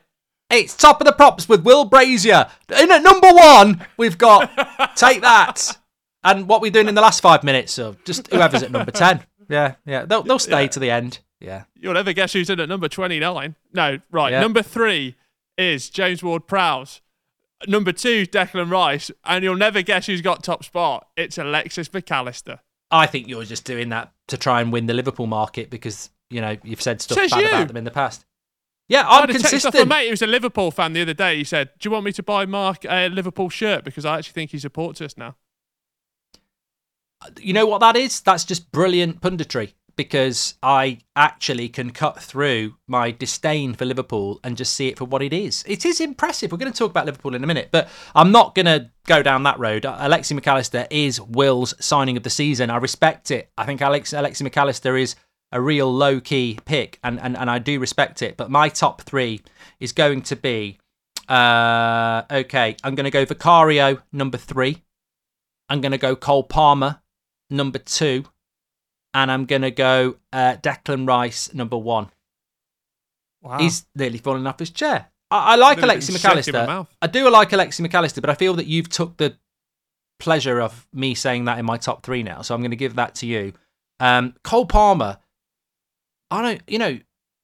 It's 0.52 0.76
top 0.76 1.00
of 1.02 1.06
the 1.08 1.14
props 1.14 1.48
with 1.50 1.64
Will 1.64 1.86
Brazier. 1.86 2.48
In 2.80 2.92
at 2.92 3.02
number 3.02 3.30
one, 3.32 3.86
we've 3.98 4.18
got 4.18 4.50
take 4.96 5.22
that. 5.22 5.78
And 6.24 6.48
what 6.48 6.62
we're 6.62 6.72
doing 6.72 6.88
in 6.88 6.96
the 6.96 7.02
last 7.02 7.22
five 7.22 7.44
minutes, 7.44 7.72
so 7.72 7.96
just 8.06 8.28
whoever's 8.32 8.62
at 8.64 8.72
number 8.72 8.92
ten. 8.92 9.22
Yeah, 9.50 9.76
yeah. 9.86 10.06
They'll 10.06 10.24
they'll 10.24 10.40
stay 10.40 10.64
Yeah. 10.64 10.68
to 10.70 10.80
the 10.80 10.92
end. 10.92 11.20
Yeah. 11.40 11.64
You'll 11.76 11.94
never 11.96 12.14
guess 12.14 12.34
who's 12.34 12.50
in 12.52 12.60
at 12.60 12.70
number 12.70 12.88
29. 12.88 13.56
No, 13.74 13.98
right. 14.12 14.32
Yeah. 14.32 14.42
Number 14.42 14.62
three 14.62 15.16
is 15.58 15.90
James 15.90 16.22
Ward 16.22 16.46
Prowse. 16.46 17.02
Number 17.68 17.92
two, 17.92 18.28
Declan 18.28 18.70
Rice. 18.72 19.10
And 19.26 19.44
you'll 19.44 19.56
never 19.56 19.82
guess 19.82 20.06
who's 20.06 20.22
got 20.22 20.44
top 20.44 20.64
spot. 20.64 21.08
It's 21.18 21.40
Alexis 21.40 21.90
McAllister. 21.90 22.60
I 22.92 23.08
think 23.08 23.28
you're 23.28 23.44
just 23.44 23.66
doing 23.66 23.90
that 23.90 24.12
to 24.28 24.38
try 24.38 24.62
and 24.62 24.72
win 24.72 24.86
the 24.86 24.94
Liverpool 24.94 25.26
market 25.28 25.70
because 25.72 26.12
you 26.30 26.42
know 26.42 26.58
you've 26.64 26.82
said 26.82 27.02
stuff 27.02 27.18
Says 27.18 27.32
bad 27.32 27.42
you. 27.42 27.48
about 27.48 27.68
them 27.70 27.78
in 27.78 27.84
the 27.86 27.92
past. 27.92 28.24
Yeah, 28.92 29.08
I 29.08 29.20
I'm 29.20 29.22
had 29.22 29.30
a 29.30 29.34
text 29.40 29.66
off 29.66 29.74
consistent. 29.74 29.84
a 29.84 29.86
mate 29.86 30.10
who's 30.10 30.22
a 30.22 30.28
Liverpool 30.28 30.70
fan 30.72 30.94
the 30.94 31.02
other 31.02 31.14
day. 31.14 31.38
He 31.38 31.44
said, 31.46 31.70
Do 31.80 31.88
you 31.88 31.92
want 31.92 32.06
me 32.06 32.12
to 32.12 32.24
buy 32.24 32.46
Mark 32.46 32.86
a 32.86 33.08
Liverpool 33.10 33.50
shirt? 33.50 33.84
Because 33.86 34.06
I 34.06 34.18
actually 34.18 34.34
think 34.34 34.52
he 34.52 34.60
supports 34.60 35.02
us 35.02 35.18
now. 35.18 35.36
You 37.40 37.54
know 37.54 37.66
what 37.68 37.80
that 37.80 37.96
is? 37.96 38.20
That's 38.22 38.44
just 38.44 38.72
brilliant 38.72 39.22
punditry. 39.22 39.74
because 39.98 40.56
I 40.64 41.00
actually 41.16 41.70
can 41.70 41.92
cut 41.92 42.20
through 42.20 42.76
my 42.88 43.12
disdain 43.12 43.74
for 43.76 43.86
Liverpool 43.86 44.40
and 44.44 44.58
just 44.58 44.74
see 44.74 44.88
it 44.88 44.98
for 44.98 45.06
what 45.06 45.22
it 45.22 45.34
is. 45.34 45.64
It 45.68 45.86
is 45.86 46.00
impressive. 46.02 46.52
We're 46.52 46.58
going 46.58 46.72
to 46.72 46.78
talk 46.78 46.90
about 46.90 47.06
Liverpool 47.06 47.36
in 47.36 47.44
a 47.44 47.48
minute, 47.48 47.70
but 47.72 47.90
I'm 48.16 48.32
not 48.32 48.56
going 48.56 48.66
to 48.66 48.90
go 49.06 49.22
down 49.22 49.44
that 49.44 49.60
road. 49.60 49.84
Alexi 49.84 50.38
McAllister 50.40 50.88
is 50.90 51.22
Will's 51.22 51.74
signing 51.84 52.18
of 52.18 52.24
the 52.24 52.30
season. 52.30 52.70
I 52.72 52.78
respect 52.78 53.30
it. 53.32 53.52
I 53.58 53.66
think 53.66 53.82
Alex 53.82 54.12
Alexi 54.14 54.50
McAllister 54.50 55.00
is 55.00 55.16
a 55.52 55.62
real 55.62 55.94
low 55.94 56.20
key 56.20 56.60
pick, 56.66 57.00
and, 57.04 57.20
and, 57.20 57.38
and 57.38 57.50
I 57.50 57.60
do 57.60 57.80
respect 57.80 58.22
it. 58.22 58.38
But 58.38 58.50
my 58.50 58.70
top 58.70 59.02
three 59.02 59.42
is 59.80 59.92
going 59.92 60.22
to 60.24 60.36
be 60.36 60.78
uh, 61.28 62.24
okay, 62.30 62.76
I'm 62.84 62.96
going 62.96 63.06
to 63.06 63.12
go 63.12 63.26
Vicario, 63.26 64.00
number 64.12 64.38
three. 64.38 64.84
I'm 65.70 65.80
going 65.80 65.94
to 65.94 65.98
go 65.98 66.16
Cole 66.16 66.44
Palmer, 66.44 67.02
number 67.50 67.80
two 67.80 68.26
and 69.14 69.32
I'm 69.32 69.46
going 69.46 69.62
to 69.62 69.72
go 69.72 70.16
uh, 70.32 70.58
Declan 70.62 71.08
Rice, 71.08 71.54
number 71.54 71.78
one. 71.78 72.10
Wow. 73.42 73.58
He's 73.58 73.86
nearly 73.96 74.18
falling 74.18 74.46
off 74.48 74.60
his 74.60 74.70
chair. 74.70 75.08
I, 75.30 75.54
I 75.54 75.56
like 75.56 75.80
Alexi 75.80 76.12
McAllister. 76.12 76.88
I 77.02 77.08
do 77.08 77.30
like 77.30 77.50
Alexi 77.50 77.86
McAllister, 77.86 78.22
but 78.22 78.30
I 78.30 78.36
feel 78.36 78.54
that 78.56 78.68
you've 78.68 78.90
took 78.90 79.18
the 79.18 79.38
pleasure 80.20 80.62
of 80.62 80.88
me 80.94 81.16
saying 81.16 81.46
that 81.46 81.58
in 81.58 81.66
my 81.66 81.78
top 81.78 82.04
three 82.04 82.24
now, 82.24 82.42
so 82.42 82.54
I'm 82.54 82.62
going 82.62 82.72
to 82.72 82.78
give 82.78 82.96
that 82.96 83.16
to 83.16 83.26
you. 83.26 83.54
Um, 84.00 84.36
Cole 84.44 84.66
Palmer, 84.66 85.18
I 86.32 86.42
don't, 86.42 86.62
you 86.68 86.80
know, 86.80 87.00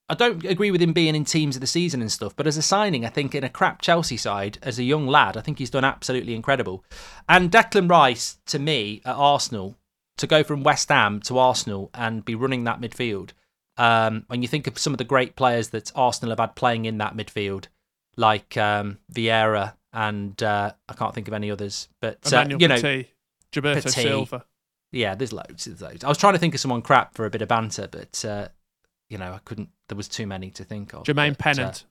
I 0.09 0.13
don't 0.15 0.43
agree 0.45 0.71
with 0.71 0.81
him 0.81 0.93
being 0.93 1.15
in 1.15 1.25
teams 1.25 1.57
of 1.57 1.61
the 1.61 1.67
season 1.67 2.01
and 2.01 2.11
stuff, 2.11 2.35
but 2.35 2.47
as 2.47 2.55
a 2.55 2.61
signing, 2.61 3.05
I 3.05 3.09
think 3.09 3.35
in 3.35 3.43
a 3.43 3.49
crap 3.49 3.81
Chelsea 3.81 4.15
side, 4.15 4.57
as 4.61 4.79
a 4.79 4.83
young 4.83 5.05
lad, 5.05 5.35
I 5.35 5.41
think 5.41 5.59
he's 5.59 5.69
done 5.69 5.83
absolutely 5.83 6.33
incredible. 6.33 6.85
And 7.27 7.51
Declan 7.51 7.89
Rice, 7.89 8.37
to 8.47 8.57
me, 8.57 9.01
at 9.03 9.15
Arsenal, 9.15 9.77
to 10.17 10.25
go 10.25 10.43
from 10.43 10.63
West 10.63 10.89
Ham 10.89 11.19
to 11.21 11.37
Arsenal 11.37 11.89
and 11.93 12.23
be 12.23 12.35
running 12.35 12.63
that 12.63 12.79
midfield. 12.79 13.31
Um, 13.77 14.23
when 14.27 14.41
you 14.41 14.47
think 14.47 14.65
of 14.65 14.79
some 14.79 14.93
of 14.93 14.97
the 14.97 15.03
great 15.03 15.35
players 15.35 15.69
that 15.69 15.91
Arsenal 15.93 16.31
have 16.31 16.39
had 16.39 16.55
playing 16.55 16.85
in 16.85 16.97
that 16.99 17.15
midfield, 17.15 17.65
like 18.15 18.57
um, 18.57 18.97
Vieira 19.13 19.73
and 19.93 20.41
uh, 20.41 20.71
I 20.87 20.93
can't 20.93 21.13
think 21.13 21.27
of 21.27 21.33
any 21.33 21.51
others, 21.51 21.89
but 22.01 22.31
uh, 22.33 22.45
you 22.49 22.67
know, 22.67 22.75
Petit, 22.75 23.09
Gilberto 23.51 23.83
Petit. 23.83 24.01
Silva. 24.01 24.45
Yeah, 24.91 25.15
there's 25.15 25.33
loads. 25.33 25.65
There's 25.65 25.81
loads. 25.81 26.03
I 26.03 26.07
was 26.09 26.17
trying 26.17 26.33
to 26.33 26.39
think 26.39 26.53
of 26.53 26.59
someone 26.59 26.81
crap 26.81 27.13
for 27.13 27.25
a 27.25 27.29
bit 27.29 27.41
of 27.41 27.49
banter, 27.49 27.87
but 27.91 28.25
uh, 28.25 28.47
you 29.09 29.17
know, 29.17 29.33
I 29.33 29.39
couldn't. 29.45 29.69
There 29.87 29.97
was 29.97 30.07
too 30.07 30.27
many 30.27 30.49
to 30.51 30.63
think 30.63 30.93
of. 30.93 31.03
Jermaine 31.03 31.29
but, 31.29 31.39
Pennant. 31.39 31.83
Uh, 31.85 31.89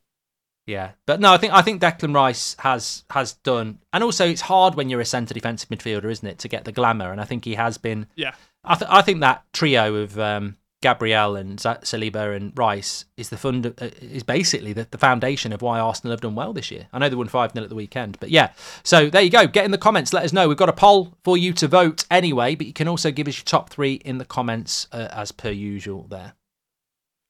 yeah, 0.66 0.90
but 1.06 1.20
no, 1.20 1.32
I 1.32 1.36
think 1.36 1.52
I 1.52 1.62
think 1.62 1.80
Declan 1.80 2.14
Rice 2.14 2.56
has 2.58 3.04
has 3.10 3.34
done, 3.34 3.78
and 3.92 4.02
also 4.02 4.26
it's 4.26 4.42
hard 4.42 4.74
when 4.74 4.90
you're 4.90 5.00
a 5.00 5.04
centre 5.04 5.32
defensive 5.32 5.68
midfielder, 5.68 6.10
isn't 6.10 6.26
it, 6.26 6.38
to 6.40 6.48
get 6.48 6.64
the 6.64 6.72
glamour? 6.72 7.12
And 7.12 7.20
I 7.20 7.24
think 7.24 7.44
he 7.44 7.54
has 7.54 7.78
been. 7.78 8.08
Yeah. 8.16 8.34
I 8.64 8.74
th- 8.74 8.90
I 8.90 9.02
think 9.02 9.20
that 9.20 9.44
trio 9.52 9.94
of 9.94 10.18
um, 10.18 10.56
Gabriel 10.82 11.36
and 11.36 11.58
Saliba 11.58 12.36
and 12.36 12.52
Rice 12.58 13.04
is 13.16 13.28
the 13.28 13.36
fund 13.36 13.66
uh, 13.66 13.72
is 14.00 14.24
basically 14.24 14.72
the, 14.72 14.88
the 14.90 14.98
foundation 14.98 15.52
of 15.52 15.62
why 15.62 15.78
Arsenal 15.78 16.10
have 16.10 16.20
done 16.20 16.34
well 16.34 16.52
this 16.52 16.72
year. 16.72 16.88
I 16.92 16.98
know 16.98 17.08
they 17.08 17.14
won 17.14 17.28
five 17.28 17.52
0 17.52 17.62
at 17.62 17.68
the 17.68 17.76
weekend, 17.76 18.18
but 18.18 18.30
yeah. 18.30 18.50
So 18.82 19.08
there 19.08 19.22
you 19.22 19.30
go. 19.30 19.46
Get 19.46 19.64
in 19.64 19.70
the 19.70 19.78
comments. 19.78 20.12
Let 20.12 20.24
us 20.24 20.32
know. 20.32 20.48
We've 20.48 20.56
got 20.56 20.68
a 20.68 20.72
poll 20.74 21.14
for 21.22 21.36
you 21.36 21.52
to 21.54 21.68
vote 21.68 22.04
anyway, 22.10 22.56
but 22.56 22.66
you 22.66 22.72
can 22.72 22.88
also 22.88 23.12
give 23.12 23.28
us 23.28 23.38
your 23.38 23.44
top 23.44 23.70
three 23.70 23.94
in 23.94 24.18
the 24.18 24.24
comments 24.24 24.88
uh, 24.90 25.08
as 25.12 25.30
per 25.30 25.50
usual. 25.50 26.06
There 26.08 26.34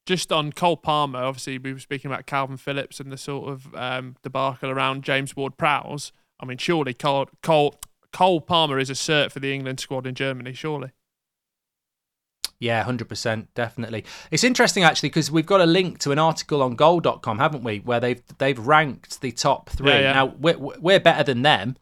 just 0.07 0.33
on 0.33 0.53
Cole 0.53 0.77
Palmer, 0.77 1.19
obviously 1.19 1.59
we 1.59 1.73
were 1.73 1.79
speaking 1.79 2.11
about 2.11 2.27
Kalvin 2.27 2.59
Phillips 2.59 3.01
and 3.01 3.13
the 3.13 3.19
sort 3.19 3.51
of 3.51 3.75
um, 3.75 4.17
debacle 4.23 4.71
around 4.71 5.03
James 5.03 5.37
Ward-Prowse. 5.37 6.13
I 6.41 6.47
mean, 6.47 6.59
surely 6.59 6.95
Cole, 6.95 7.29
Cole 7.43 7.75
Cole 8.13 8.41
Palmer 8.41 8.79
is 8.79 8.89
a 8.89 8.95
cert 8.95 9.31
for 9.33 9.41
the 9.41 9.53
England 9.53 9.81
squad 9.81 10.07
in 10.07 10.15
Germany, 10.15 10.53
surely. 10.55 10.93
Yeah, 12.59 12.83
hundred 12.85 13.09
percent, 13.09 13.53
definitely. 13.55 14.05
It's 14.31 14.45
interesting 14.45 14.83
actually 14.83 15.11
because 15.11 15.31
we've 15.31 15.45
got 15.45 15.61
a 15.61 15.67
link 15.67 15.99
to 15.99 16.13
an 16.13 16.19
article 16.19 16.63
on 16.63 16.75
Goal.com, 16.75 17.39
haven't 17.39 17.63
we? 17.63 17.79
Where 17.81 18.01
they've 18.01 18.23
they've 18.39 18.59
ranked 18.59 19.21
the 19.21 19.33
top 19.33 19.69
three. 19.69 19.91
Yeah, 19.91 20.01
yeah. 20.01 20.13
Now 20.15 20.27
we're 20.39 20.57
we're 20.57 21.01
better 21.01 21.23
than 21.23 21.43
them, 21.43 21.77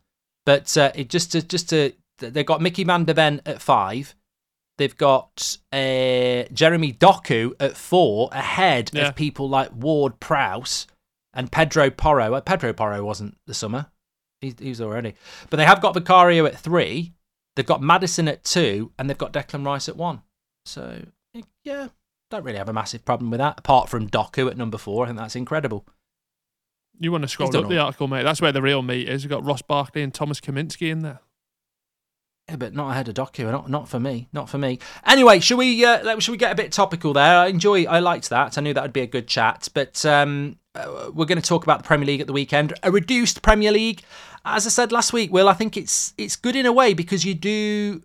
but 0.45 0.77
uh, 0.77 0.91
it 0.97 1.09
just 1.09 1.31
to 1.33 1.43
just 1.43 1.69
to 1.69 1.93
they've 2.19 2.45
got 2.45 2.61
Micky 2.61 2.83
Van 2.83 3.05
de 3.05 3.15
Ven 3.15 3.41
at 3.47 3.63
five, 3.63 4.17
They've 4.77 4.97
got 4.97 5.57
uh, 5.73 6.45
Jeremy 6.53 6.93
Doku 6.93 7.53
at 7.61 7.77
four, 7.77 8.29
ahead 8.33 8.91
yeah. 8.93 9.09
of 9.09 9.15
people 9.15 9.49
like 9.49 9.71
Ward 9.73 10.19
Prowse 10.19 10.87
and 11.33 11.53
Pedro 11.53 11.91
Porro. 11.91 12.33
Well, 12.33 12.41
Pedro 12.41 12.73
Porro 12.73 13.05
wasn't 13.05 13.37
the 13.47 13.55
summer; 13.55 13.87
he's, 14.41 14.57
he's 14.59 14.81
already. 14.81 15.15
But 15.49 15.59
they 15.59 15.65
have 15.65 15.81
got 15.81 15.95
Vicario 15.95 16.45
at 16.47 16.59
three. 16.59 17.13
They've 17.55 17.65
got 17.65 17.83
Maddison 17.83 18.27
at 18.27 18.43
two, 18.43 18.91
and 18.99 19.09
they've 19.09 19.19
got 19.19 19.33
Declan 19.33 19.65
Rice 19.65 19.89
at 19.89 19.97
one. 19.97 20.23
So 20.67 21.05
yeah, 21.63 21.89
don't 22.31 22.45
really 22.45 22.59
have 22.59 22.69
a 22.69 22.73
massive 22.73 23.05
problem 23.05 23.31
with 23.31 23.39
that. 23.39 23.59
Apart 23.59 23.89
from 23.89 24.09
Doku 24.09 24.51
at 24.51 24.57
number 24.57 24.79
four, 24.79 25.05
I 25.05 25.09
think 25.09 25.19
that's 25.19 25.37
incredible. 25.37 25.87
You 26.99 27.13
want 27.13 27.23
to 27.23 27.29
scroll 27.29 27.57
up 27.57 27.69
the 27.69 27.79
article, 27.79 28.07
mate? 28.07 28.23
That's 28.23 28.41
where 28.41 28.53
the 28.53 28.63
real 28.63 28.83
meat 28.83 29.09
is. 29.09 29.25
You've 29.25 29.31
got 29.31 29.45
Ross 29.45 29.63
Barkley 29.63 30.03
and 30.03 30.15
Thomas 30.15 30.41
Kaminski 30.41 30.91
in 30.91 31.01
there. 31.01 31.21
Yeah, 32.49 32.57
but 32.57 32.75
not 32.75 32.91
ahead 32.91 33.09
of 33.09 33.15
Doku. 33.15 33.51
Not 33.51 33.71
not 33.71 33.89
for 33.89 33.99
me. 33.99 34.29
Not 34.33 34.51
for 34.51 34.59
me. 34.59 34.79
Anyway, 35.07 35.41
should 35.41 35.57
we 35.57 35.85
uh, 35.85 36.19
should 36.21 36.33
we 36.33 36.39
get 36.39 36.53
a 36.53 36.55
bit 36.55 36.73
topical 36.73 37.15
there? 37.15 37.39
I 37.39 37.47
enjoy. 37.47 37.85
I 37.85 38.01
liked 38.01 38.29
that. 38.31 38.59
I 38.59 38.61
knew 38.61 38.75
that 38.75 38.83
would 38.83 38.93
be 38.93 39.01
a 39.01 39.07
good 39.07 39.27
chat. 39.27 39.69
But 39.73 40.05
um, 40.05 40.59
uh, 40.75 41.11
we're 41.15 41.25
going 41.25 41.41
to 41.41 41.49
talk 41.49 41.65
about 41.65 41.79
the 41.79 41.87
Premier 41.87 42.07
League 42.07 42.21
at 42.21 42.27
the 42.27 42.35
weekend. 42.35 42.75
A 42.83 42.91
reduced 42.91 43.41
Premier 43.41 43.73
League. 43.73 44.03
As 44.45 44.67
I 44.67 44.71
said 44.71 44.93
last 44.93 45.15
week, 45.15 45.33
Will, 45.33 45.49
I 45.49 45.55
think 45.55 45.79
it's 45.79 46.13
it's 46.19 46.37
good 46.37 46.55
in 46.55 46.67
a 46.67 46.73
way 46.73 46.93
because 46.93 47.25
you 47.25 47.35
do. 47.35 48.03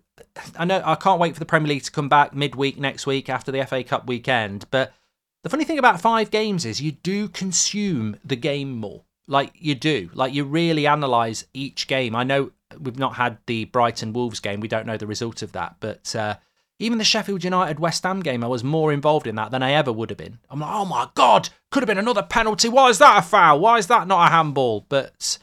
I 0.58 0.64
know 0.64 0.82
I 0.86 0.94
can't 0.94 1.20
wait 1.20 1.34
for 1.34 1.40
the 1.40 1.46
Premier 1.46 1.68
League 1.68 1.82
to 1.82 1.90
come 1.90 2.08
back 2.08 2.34
midweek 2.34 2.78
next 2.78 3.06
week 3.06 3.28
after 3.28 3.52
the 3.52 3.66
FA 3.66 3.84
Cup 3.84 4.06
weekend. 4.06 4.64
But 4.70 4.94
the 5.42 5.50
funny 5.50 5.64
thing 5.64 5.78
about 5.78 6.00
five 6.00 6.30
games 6.30 6.64
is 6.64 6.80
you 6.80 6.92
do 6.92 7.28
consume 7.28 8.16
the 8.24 8.36
game 8.36 8.72
more. 8.72 9.02
Like 9.30 9.52
you 9.54 9.76
do. 9.76 10.10
Like 10.12 10.34
you 10.34 10.44
really 10.44 10.88
analyze 10.88 11.46
each 11.54 11.86
game. 11.86 12.16
I 12.16 12.24
know 12.24 12.50
we've 12.78 12.98
not 12.98 13.14
had 13.14 13.38
the 13.46 13.64
Brighton 13.66 14.12
Wolves 14.12 14.40
game. 14.40 14.58
We 14.58 14.66
don't 14.66 14.86
know 14.86 14.96
the 14.96 15.06
result 15.06 15.42
of 15.42 15.52
that. 15.52 15.76
But 15.78 16.14
uh, 16.16 16.34
even 16.80 16.98
the 16.98 17.04
Sheffield 17.04 17.44
United 17.44 17.78
West 17.78 18.02
Ham 18.02 18.20
game, 18.20 18.42
I 18.42 18.48
was 18.48 18.64
more 18.64 18.92
involved 18.92 19.28
in 19.28 19.36
that 19.36 19.52
than 19.52 19.62
I 19.62 19.70
ever 19.72 19.92
would 19.92 20.10
have 20.10 20.18
been. 20.18 20.38
I'm 20.50 20.58
like, 20.58 20.72
oh 20.72 20.84
my 20.84 21.08
God, 21.14 21.48
could 21.70 21.82
have 21.84 21.86
been 21.86 21.96
another 21.96 22.24
penalty. 22.24 22.68
Why 22.68 22.88
is 22.88 22.98
that 22.98 23.18
a 23.18 23.22
foul? 23.22 23.60
Why 23.60 23.78
is 23.78 23.86
that 23.86 24.08
not 24.08 24.26
a 24.26 24.30
handball? 24.30 24.84
But 24.88 25.38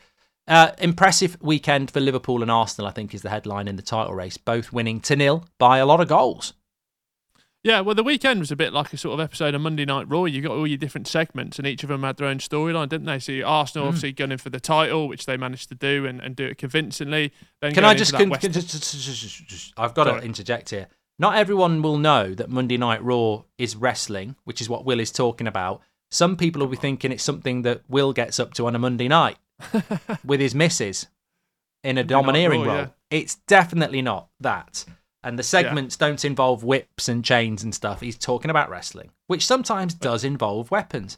uh, 0.50 0.72
impressive 0.80 1.38
weekend 1.42 1.90
for 1.90 2.02
Liverpool 2.02 2.42
and 2.42 2.52
Arsenal, 2.52 2.90
I 2.90 2.92
think, 2.92 3.14
is 3.14 3.22
the 3.22 3.30
headline 3.30 3.70
in 3.70 3.78
the 3.78 3.82
title 3.82 4.16
race, 4.16 4.36
both 4.36 4.74
winning 4.74 5.00
to 5.02 5.16
nil 5.16 5.46
by 5.60 5.78
a 5.78 5.86
lot 5.86 6.02
of 6.02 6.10
goals. 6.10 6.52
Yeah, 7.68 7.82
well, 7.82 7.96
the 7.96 8.04
weekend 8.04 8.40
was 8.40 8.50
a 8.50 8.56
bit 8.56 8.72
like 8.72 8.94
a 8.94 8.98
sort 8.98 9.16
of 9.16 9.20
episode 9.20 9.54
of 9.54 9.60
Monday 9.60 9.84
Night 9.84 10.08
Raw. 10.08 10.24
You 10.24 10.42
got 10.42 10.54
all 10.54 10.66
your 10.66 10.78
different 10.78 11.06
segments, 11.06 11.60
and 11.60 11.68
each 11.68 11.84
of 11.84 11.90
them 11.90 12.04
had 12.04 12.16
their 12.16 12.28
own 12.28 12.38
storyline, 12.38 12.88
didn't 12.88 13.08
they? 13.08 13.20
So 13.20 13.42
Arsenal 13.46 13.84
mm. 13.84 13.88
obviously 13.90 14.14
gunning 14.14 14.38
for 14.38 14.50
the 14.50 14.62
title, 14.62 15.10
which 15.10 15.26
they 15.26 15.36
managed 15.36 15.68
to 15.68 15.76
do 15.76 16.06
and, 16.06 16.22
and 16.22 16.34
do 16.34 16.46
it 16.46 16.58
convincingly. 16.58 17.34
Then 17.62 17.74
can 17.74 17.84
I 17.84 17.94
just, 17.94 18.16
can, 18.16 18.30
can 18.32 18.54
just, 18.54 18.70
just, 18.70 19.48
just, 19.48 19.74
I've 19.76 19.94
got 19.94 20.08
Sorry. 20.08 20.22
to 20.22 20.26
interject 20.26 20.70
here. 20.70 20.88
Not 21.20 21.36
everyone 21.36 21.82
will 21.82 21.98
know 21.98 22.34
that 22.36 22.50
Monday 22.50 22.78
Night 22.78 23.04
Raw 23.04 23.44
is 23.58 23.76
wrestling, 23.76 24.38
which 24.46 24.62
is 24.62 24.70
what 24.70 24.86
Will 24.86 25.02
is 25.02 25.12
talking 25.12 25.46
about. 25.46 25.82
Some 26.10 26.38
people 26.38 26.62
will 26.62 26.68
be 26.68 26.78
thinking 26.78 27.12
it's 27.12 27.22
something 27.22 27.64
that 27.64 27.82
Will 27.90 28.14
gets 28.14 28.40
up 28.40 28.54
to 28.54 28.68
on 28.68 28.76
a 28.76 28.80
Monday 28.80 29.10
night 29.10 29.40
with 30.24 30.40
his 30.40 30.56
missus 30.56 31.08
in 31.84 31.98
a 31.98 32.04
domineering 32.06 32.62
Raw, 32.62 32.68
role. 32.68 32.78
Yeah. 32.78 32.88
It's 33.12 33.36
definitely 33.36 34.02
not 34.02 34.30
that 34.40 34.86
and 35.28 35.38
the 35.38 35.44
segments 35.44 35.98
yeah. 36.00 36.08
don't 36.08 36.24
involve 36.24 36.64
whips 36.64 37.10
and 37.10 37.24
chains 37.24 37.62
and 37.62 37.76
stuff. 37.76 38.00
He's 38.00 38.18
talking 38.18 38.50
about 38.50 38.70
wrestling, 38.70 39.12
which 39.28 39.46
sometimes 39.46 39.94
does 39.94 40.24
involve 40.24 40.72
weapons. 40.72 41.18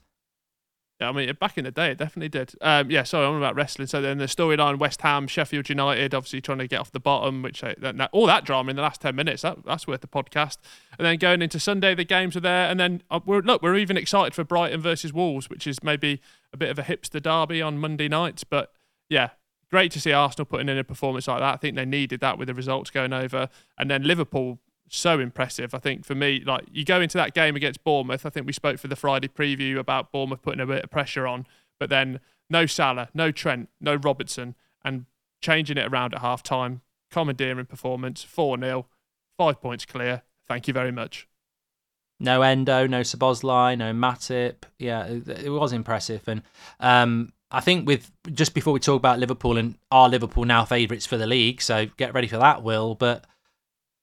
Yeah, 1.00 1.10
I 1.10 1.12
mean, 1.12 1.32
back 1.40 1.60
in 1.60 1.64
the 1.64 1.72
day, 1.72 1.92
it 1.92 2.00
definitely 2.00 2.30
did. 2.30 2.54
Um, 2.60 2.90
yeah, 2.90 3.04
sorry, 3.04 3.28
I'm 3.28 3.36
about 3.36 3.56
wrestling. 3.56 3.88
So 3.88 4.02
then 4.02 4.18
the 4.18 4.26
storyline: 4.26 4.80
West 4.80 5.04
Ham, 5.04 5.28
Sheffield 5.28 5.70
United, 5.70 6.16
obviously 6.16 6.42
trying 6.42 6.58
to 6.58 6.68
get 6.68 6.80
off 6.80 6.92
the 6.92 7.00
bottom, 7.00 7.44
which 7.44 7.64
I, 7.64 7.76
that, 7.78 8.10
all 8.12 8.26
that 8.26 8.46
drama 8.46 8.72
in 8.72 8.76
the 8.76 8.82
last 8.82 9.00
ten 9.00 9.16
minutes. 9.16 9.44
That, 9.44 9.64
that's 9.64 9.86
worth 9.86 10.02
the 10.02 10.08
podcast. 10.08 10.58
And 10.98 11.06
then 11.06 11.18
going 11.18 11.44
into 11.44 11.60
Sunday, 11.60 11.94
the 11.94 12.04
games 12.04 12.36
are 12.36 12.42
there, 12.42 12.68
and 12.68 12.80
then 12.80 13.04
uh, 13.12 13.20
we're 13.24 13.42
look, 13.42 13.62
we're 13.62 13.78
even 13.78 13.96
excited 13.96 14.34
for 14.34 14.44
Brighton 14.44 14.82
versus 14.82 15.14
Wolves, 15.14 15.52
which 15.52 15.68
is 15.68 15.84
maybe 15.84 16.20
a 16.52 16.58
bit 16.58 16.72
of 16.72 16.80
a 16.80 16.84
hipster 16.84 17.22
derby 17.22 17.62
on 17.62 17.78
Monday 17.78 18.10
nights. 18.10 18.44
But 18.44 18.74
yeah, 19.08 19.30
great 19.70 19.92
to 19.92 20.02
see 20.02 20.12
Arsenal 20.12 20.46
putting 20.46 20.70
in 20.70 20.78
a 20.78 20.84
performance 20.84 21.28
like 21.28 21.40
that. 21.40 21.54
I 21.54 21.58
think 21.58 21.76
they 21.76 21.86
needed 21.86 22.20
that 22.22 22.38
with 22.38 22.48
the 22.48 22.54
results 22.54 22.90
going 22.90 23.14
over. 23.14 23.50
And 23.78 23.90
then 23.90 24.04
Liverpool, 24.04 24.60
so 24.90 25.20
impressive. 25.20 25.74
I 25.74 25.80
think 25.80 26.06
for 26.06 26.16
me, 26.16 26.44
like 26.46 26.66
you 26.72 26.84
go 26.84 27.00
into 27.02 27.18
that 27.18 27.34
game 27.34 27.56
against 27.56 27.84
Bournemouth, 27.84 28.26
I 28.26 28.30
think 28.30 28.48
we 28.48 28.54
spoke 28.54 28.80
for 28.80 28.88
the 28.88 28.96
Friday 28.96 29.28
preview 29.28 29.78
about 29.78 30.12
Bournemouth 30.12 30.42
putting 30.42 30.60
a 30.60 30.66
bit 30.66 30.84
of 30.84 30.90
pressure 30.90 31.28
on, 31.28 31.46
but 31.80 31.90
then 31.90 32.20
no 32.50 32.66
Salah, 32.66 33.10
no 33.14 33.32
Trent, 33.32 33.70
no 33.80 33.96
Robertson, 33.96 34.56
and 34.84 35.06
changing 35.42 35.78
it 35.78 35.88
around 35.88 36.14
at 36.14 36.22
half 36.22 36.44
time, 36.44 36.82
commandeering 37.12 37.66
performance, 37.66 38.24
4 38.24 38.58
0, 38.60 38.88
five 39.38 39.62
points 39.62 39.86
clear. 39.86 40.24
Thank 40.48 40.68
you 40.68 40.74
very 40.74 40.92
much. 40.92 41.28
No 42.20 42.42
Endo, 42.42 42.86
no 42.86 43.02
Szoboszlai, 43.02 43.78
no 43.78 43.94
Matip. 43.94 44.64
Yeah, 44.78 45.06
it, 45.06 45.50
was 45.50 45.72
impressive. 45.72 46.28
And 46.28 46.42
um, 46.80 47.32
I 47.52 47.62
think 47.62 47.88
with 47.88 48.12
just 48.32 48.54
before 48.54 48.74
we 48.74 48.80
talk 48.80 48.98
about 48.98 49.20
Liverpool 49.20 49.58
and 49.58 49.76
are 49.92 50.08
Liverpool 50.08 50.46
now 50.46 50.66
favourites 50.66 51.06
for 51.06 51.18
the 51.18 51.28
league, 51.28 51.62
so 51.62 51.88
get 51.98 52.14
ready 52.14 52.28
for 52.28 52.38
that, 52.38 52.64
Will. 52.64 52.96
But 52.96 53.26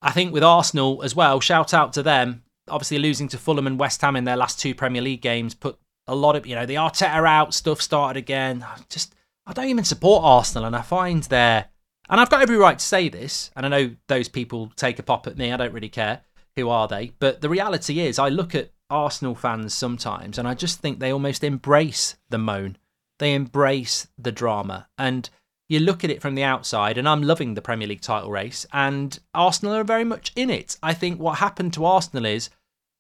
I 0.03 0.11
think 0.11 0.33
with 0.33 0.43
Arsenal 0.43 1.03
as 1.03 1.15
well, 1.15 1.41
shout 1.41 1.73
out 1.73 1.93
to 1.95 2.03
them. 2.03 2.43
obviously 2.69 2.99
losing 2.99 3.29
to 3.29 3.39
Fulham 3.39 3.67
and 3.67 3.79
West 3.79 4.01
Ham 4.01 4.17
in 4.17 4.25
their 4.25 4.37
last 4.37 4.59
two 4.59 4.75
Premier 4.75 5.03
League 5.03 5.23
games 5.23 5.55
put 5.55 5.79
a 6.09 6.15
lot 6.15 6.37
of 6.37 6.47
you 6.47 6.55
know 6.55 6.67
the 6.67 6.77
Arteta 6.77 7.27
out 7.27 7.55
stuff 7.55 7.81
started 7.81 8.19
again. 8.19 8.65
Just 8.89 9.15
I 9.47 9.53
don't 9.53 9.69
even 9.69 9.85
support 9.85 10.25
Arsenal, 10.25 10.67
and 10.67 10.77
I 10.77 10.83
find 10.83 11.23
their 11.25 11.69
and 12.09 12.21
I've 12.21 12.31
got 12.31 12.43
every 12.43 12.57
right 12.57 12.79
to 12.79 12.85
say 12.85 13.09
this, 13.09 13.51
and 13.57 13.67
I 13.67 13.69
know 13.69 13.97
those 14.09 14.29
people 14.29 14.73
take 14.77 14.99
a 14.99 15.03
pop 15.03 15.27
at 15.27 15.37
me. 15.37 15.53
I 15.53 15.57
don't 15.57 15.73
really 15.73 15.89
care 15.89 16.21
who 16.55 16.69
are 16.69 16.89
they, 16.89 17.13
but 17.19 17.41
the 17.41 17.49
reality 17.49 18.01
is, 18.01 18.19
I 18.19 18.29
look 18.29 18.55
at 18.55 18.71
Arsenal 18.89 19.35
fans 19.35 19.75
sometimes, 19.75 20.39
and 20.39 20.47
I 20.49 20.55
just 20.55 20.81
think 20.81 20.99
they 20.99 21.13
almost 21.13 21.45
embrace 21.45 22.17
the 22.31 22.39
moan. 22.39 22.79
They 23.19 23.35
embrace 23.35 24.09
the 24.19 24.33
drama, 24.33 24.89
and 24.99 25.29
you 25.69 25.81
look 25.81 26.05
at 26.05 26.11
it 26.11 26.23
from 26.23 26.35
the 26.35 26.45
outside, 26.45 26.99
and 26.99 27.09
I'm 27.09 27.23
loving 27.23 27.55
the 27.55 27.63
Premier 27.63 27.89
League 27.89 28.01
title 28.03 28.31
race, 28.31 28.67
and 28.73 29.19
Arsenal 29.35 29.75
are 29.75 29.85
very 29.85 30.05
much 30.05 30.33
in 30.37 30.51
it. 30.51 30.79
I 30.83 30.95
think 30.95 31.19
what 31.19 31.39
happened 31.39 31.73
to 31.75 31.85
Arsenal 31.85 32.25
is 32.27 32.51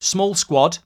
small 0.00 0.34
squad. 0.34 0.78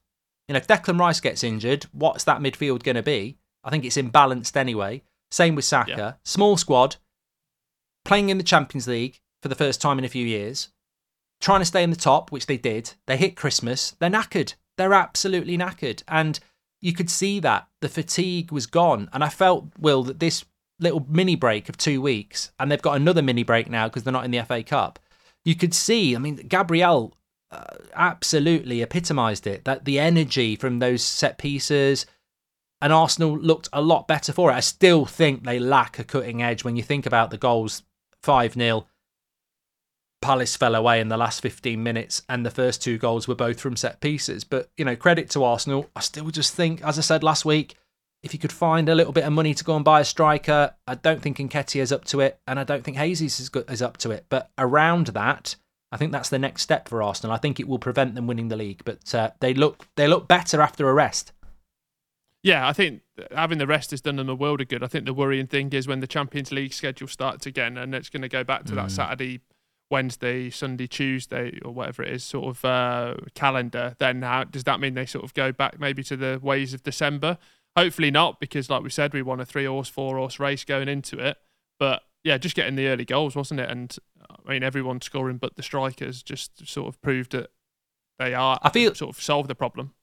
You 0.48 0.54
know, 0.54 0.58
if 0.58 0.66
Declan 0.66 0.98
Rice 0.98 1.20
gets 1.20 1.44
injured, 1.44 1.86
what's 1.92 2.24
that 2.24 2.40
midfield 2.40 2.82
going 2.82 2.96
to 2.96 3.02
be? 3.02 3.38
I 3.62 3.70
think 3.70 3.84
it's 3.84 3.96
imbalanced 3.96 4.56
anyway. 4.56 5.02
Same 5.30 5.54
with 5.54 5.64
Saka. 5.64 5.90
Yeah. 5.96 6.12
Small 6.24 6.56
squad, 6.56 6.96
playing 8.04 8.30
in 8.30 8.38
the 8.38 8.44
Champions 8.44 8.88
League 8.88 9.20
for 9.42 9.48
the 9.48 9.54
first 9.54 9.80
time 9.80 9.98
in 9.98 10.04
a 10.04 10.08
few 10.08 10.26
years, 10.26 10.70
trying 11.40 11.60
to 11.60 11.66
stay 11.66 11.82
in 11.82 11.90
the 11.90 11.96
top, 11.96 12.32
which 12.32 12.46
they 12.46 12.56
did. 12.56 12.94
They 13.06 13.16
hit 13.16 13.36
Christmas. 13.36 13.96
They're 14.00 14.10
knackered. 14.10 14.54
They're 14.76 14.92
absolutely 14.92 15.56
knackered. 15.56 16.02
And 16.08 16.40
you 16.80 16.92
could 16.92 17.10
see 17.10 17.40
that 17.40 17.68
the 17.80 17.88
fatigue 17.88 18.50
was 18.50 18.66
gone. 18.66 19.08
And 19.12 19.22
I 19.22 19.28
felt, 19.28 19.66
Will, 19.78 20.02
that 20.04 20.20
this 20.20 20.44
little 20.78 21.06
mini 21.08 21.36
break 21.36 21.68
of 21.68 21.76
two 21.76 22.00
weeks, 22.00 22.50
and 22.58 22.70
they've 22.70 22.80
got 22.80 22.96
another 22.96 23.22
mini 23.22 23.42
break 23.42 23.70
now 23.70 23.88
because 23.88 24.02
they're 24.02 24.12
not 24.12 24.24
in 24.24 24.30
the 24.30 24.42
FA 24.42 24.62
Cup. 24.62 24.98
You 25.44 25.54
could 25.54 25.74
see, 25.74 26.16
I 26.16 26.18
mean, 26.18 26.36
Gabriel 26.36 27.14
uh, 27.50 27.64
absolutely 27.94 28.82
epitomised 28.82 29.46
it. 29.46 29.64
That 29.64 29.84
the 29.84 29.98
energy 29.98 30.56
from 30.56 30.78
those 30.78 31.02
set 31.02 31.38
pieces, 31.38 32.06
and 32.80 32.92
Arsenal 32.92 33.38
looked 33.38 33.68
a 33.72 33.82
lot 33.82 34.08
better 34.08 34.32
for 34.32 34.50
it. 34.50 34.54
I 34.54 34.60
still 34.60 35.04
think 35.04 35.44
they 35.44 35.58
lack 35.58 35.98
a 35.98 36.04
cutting 36.04 36.42
edge 36.42 36.64
when 36.64 36.76
you 36.76 36.82
think 36.82 37.06
about 37.06 37.30
the 37.30 37.38
goals 37.38 37.82
5 38.22 38.54
0. 38.54 38.86
Palace 40.22 40.54
fell 40.56 40.74
away 40.74 41.00
in 41.00 41.08
the 41.08 41.16
last 41.16 41.40
15 41.40 41.82
minutes, 41.82 42.22
and 42.28 42.44
the 42.44 42.50
first 42.50 42.82
two 42.82 42.98
goals 42.98 43.26
were 43.26 43.34
both 43.34 43.58
from 43.58 43.76
set 43.76 44.00
pieces. 44.00 44.44
But, 44.44 44.70
you 44.76 44.84
know, 44.84 44.96
credit 44.96 45.30
to 45.30 45.44
Arsenal. 45.44 45.88
I 45.96 46.00
still 46.00 46.30
just 46.30 46.54
think, 46.54 46.82
as 46.82 46.98
I 46.98 47.02
said 47.02 47.22
last 47.22 47.44
week, 47.44 47.74
if 48.22 48.34
you 48.34 48.38
could 48.38 48.52
find 48.52 48.88
a 48.88 48.94
little 48.94 49.14
bit 49.14 49.24
of 49.24 49.32
money 49.32 49.54
to 49.54 49.64
go 49.64 49.76
and 49.76 49.84
buy 49.84 50.00
a 50.00 50.04
striker, 50.04 50.74
I 50.86 50.94
don't 50.94 51.22
think 51.22 51.40
is 51.74 51.92
up 51.92 52.04
to 52.06 52.20
it, 52.20 52.38
and 52.46 52.60
I 52.60 52.64
don't 52.64 52.84
think 52.84 52.98
Hazes 52.98 53.40
is, 53.40 53.50
is 53.68 53.82
up 53.82 53.96
to 53.98 54.10
it. 54.10 54.26
But 54.28 54.50
around 54.58 55.08
that, 55.08 55.56
I 55.92 55.96
think 55.96 56.12
that's 56.12 56.28
the 56.28 56.38
next 56.38 56.62
step 56.62 56.88
for 56.88 57.02
Arsenal. 57.02 57.34
I 57.34 57.38
think 57.38 57.58
it 57.58 57.66
will 57.66 57.78
prevent 57.78 58.14
them 58.14 58.26
winning 58.26 58.48
the 58.48 58.56
league, 58.56 58.82
but 58.84 59.14
uh, 59.14 59.30
they 59.40 59.54
look 59.54 59.86
they 59.96 60.06
look 60.06 60.28
better 60.28 60.60
after 60.60 60.88
a 60.88 60.92
rest. 60.92 61.32
Yeah, 62.42 62.66
I 62.66 62.72
think 62.72 63.02
having 63.34 63.58
the 63.58 63.66
rest 63.66 63.90
has 63.90 64.00
done 64.00 64.16
them 64.16 64.28
a 64.28 64.34
world 64.34 64.60
of 64.60 64.68
good. 64.68 64.82
I 64.82 64.86
think 64.86 65.04
the 65.04 65.12
worrying 65.12 65.46
thing 65.46 65.70
is 65.72 65.86
when 65.86 66.00
the 66.00 66.06
Champions 66.06 66.52
League 66.52 66.72
schedule 66.72 67.08
starts 67.08 67.46
again, 67.46 67.76
and 67.76 67.94
it's 67.94 68.08
going 68.08 68.22
to 68.22 68.28
go 68.28 68.44
back 68.44 68.64
to 68.64 68.72
mm. 68.72 68.76
that 68.76 68.90
Saturday, 68.90 69.40
Wednesday, 69.90 70.50
Sunday, 70.50 70.86
Tuesday, 70.86 71.58
or 71.64 71.72
whatever 71.72 72.02
it 72.02 72.12
is, 72.12 72.24
sort 72.24 72.46
of 72.46 72.64
uh, 72.64 73.14
calendar. 73.34 73.96
Then 73.98 74.22
how 74.22 74.44
does 74.44 74.64
that 74.64 74.80
mean 74.80 74.94
they 74.94 75.06
sort 75.06 75.24
of 75.24 75.34
go 75.34 75.52
back 75.52 75.80
maybe 75.80 76.02
to 76.04 76.16
the 76.16 76.38
ways 76.42 76.72
of 76.72 76.82
December? 76.82 77.38
Hopefully 77.76 78.10
not, 78.10 78.40
because 78.40 78.70
like 78.70 78.82
we 78.82 78.90
said, 78.90 79.12
we 79.12 79.22
won 79.22 79.40
a 79.40 79.44
three 79.44 79.64
horse, 79.64 79.88
four 79.88 80.16
horse 80.16 80.40
race 80.40 80.64
going 80.64 80.88
into 80.88 81.18
it. 81.18 81.38
But 81.78 82.02
yeah, 82.22 82.38
just 82.38 82.54
getting 82.56 82.76
the 82.76 82.88
early 82.88 83.04
goals, 83.04 83.34
wasn't 83.34 83.60
it? 83.60 83.70
And 83.70 83.94
I 84.46 84.52
mean, 84.52 84.62
everyone 84.62 85.00
scoring 85.00 85.38
but 85.38 85.56
the 85.56 85.62
strikers 85.62 86.22
just 86.22 86.66
sort 86.66 86.88
of 86.88 87.00
proved 87.02 87.32
that 87.32 87.50
they 88.18 88.34
are. 88.34 88.58
I 88.62 88.70
feel 88.70 88.94
sort 88.94 89.16
of 89.16 89.22
solved 89.22 89.48
the 89.48 89.54
problem. 89.54 89.94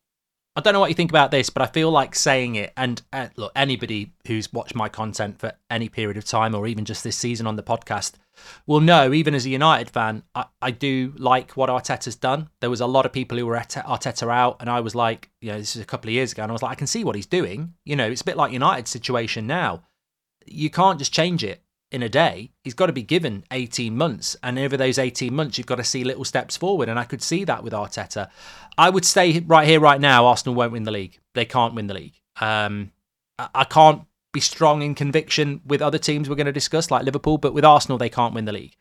I 0.57 0.59
don't 0.59 0.73
know 0.73 0.79
what 0.79 0.89
you 0.89 0.95
think 0.95 1.11
about 1.11 1.29
this, 1.29 1.51
but 1.51 1.61
I 1.61 1.67
feel 1.67 1.91
like 1.91 2.15
saying 2.15 2.55
it. 2.55 2.73
And 2.75 2.99
uh, 3.13 3.27
look, 3.35 3.51
anybody 3.55 4.13
who's 4.25 4.51
watched 4.51 4.73
my 4.73 4.89
content 4.89 5.37
for 5.39 5.53
any 5.69 5.87
period 5.87 6.17
of 6.17 6.25
time, 6.25 6.55
or 6.55 6.65
even 6.65 6.83
just 6.83 7.03
this 7.03 7.15
season 7.15 7.45
on 7.45 7.57
the 7.57 7.61
podcast, 7.61 8.13
will 8.65 8.79
know. 8.79 9.13
Even 9.13 9.35
as 9.35 9.45
a 9.45 9.51
United 9.51 9.87
fan, 9.87 10.23
I, 10.33 10.45
I 10.59 10.71
do 10.71 11.13
like 11.19 11.51
what 11.51 11.69
Arteta's 11.69 12.15
done. 12.15 12.49
There 12.59 12.71
was 12.71 12.81
a 12.81 12.87
lot 12.87 13.05
of 13.05 13.13
people 13.13 13.37
who 13.37 13.45
were 13.45 13.55
at 13.55 13.69
Arteta 13.69 14.33
out, 14.33 14.57
and 14.59 14.67
I 14.67 14.79
was 14.79 14.95
like, 14.95 15.29
you 15.41 15.51
know, 15.51 15.59
this 15.59 15.75
is 15.75 15.81
a 15.83 15.85
couple 15.85 16.09
of 16.09 16.15
years 16.15 16.31
ago, 16.31 16.41
and 16.41 16.51
I 16.51 16.53
was 16.53 16.63
like, 16.63 16.71
I 16.71 16.75
can 16.75 16.87
see 16.87 17.03
what 17.03 17.15
he's 17.15 17.27
doing. 17.27 17.75
You 17.85 17.95
know, 17.95 18.09
it's 18.09 18.21
a 18.21 18.25
bit 18.25 18.35
like 18.35 18.51
United's 18.51 18.89
situation 18.89 19.45
now. 19.45 19.83
You 20.47 20.71
can't 20.71 20.97
just 20.97 21.13
change 21.13 21.43
it 21.43 21.61
in 21.91 22.03
a 22.03 22.09
day. 22.09 22.51
He's 22.63 22.73
got 22.73 22.87
to 22.87 22.93
be 22.93 23.03
given 23.03 23.43
18 23.51 23.95
months. 23.95 24.35
And 24.43 24.59
over 24.59 24.77
those 24.77 24.97
18 24.97 25.33
months, 25.33 25.57
you've 25.57 25.67
got 25.67 25.75
to 25.75 25.83
see 25.83 26.03
little 26.03 26.25
steps 26.25 26.57
forward. 26.57 26.89
And 26.89 26.99
I 26.99 27.03
could 27.03 27.21
see 27.21 27.43
that 27.45 27.63
with 27.63 27.73
Arteta. 27.73 28.29
I 28.77 28.89
would 28.89 29.05
say 29.05 29.43
right 29.47 29.67
here, 29.67 29.79
right 29.79 30.01
now, 30.01 30.25
Arsenal 30.25 30.55
won't 30.55 30.73
win 30.73 30.83
the 30.83 30.91
league. 30.91 31.19
They 31.33 31.45
can't 31.45 31.73
win 31.73 31.87
the 31.87 31.93
league. 31.93 32.19
Um, 32.39 32.91
I 33.39 33.63
can't 33.63 34.03
be 34.33 34.39
strong 34.39 34.81
in 34.81 34.95
conviction 34.95 35.61
with 35.65 35.81
other 35.81 35.97
teams 35.97 36.29
we're 36.29 36.35
going 36.35 36.45
to 36.45 36.51
discuss, 36.51 36.91
like 36.91 37.03
Liverpool, 37.03 37.37
but 37.37 37.53
with 37.53 37.65
Arsenal, 37.65 37.97
they 37.97 38.09
can't 38.09 38.33
win 38.33 38.45
the 38.45 38.51
league. 38.51 38.75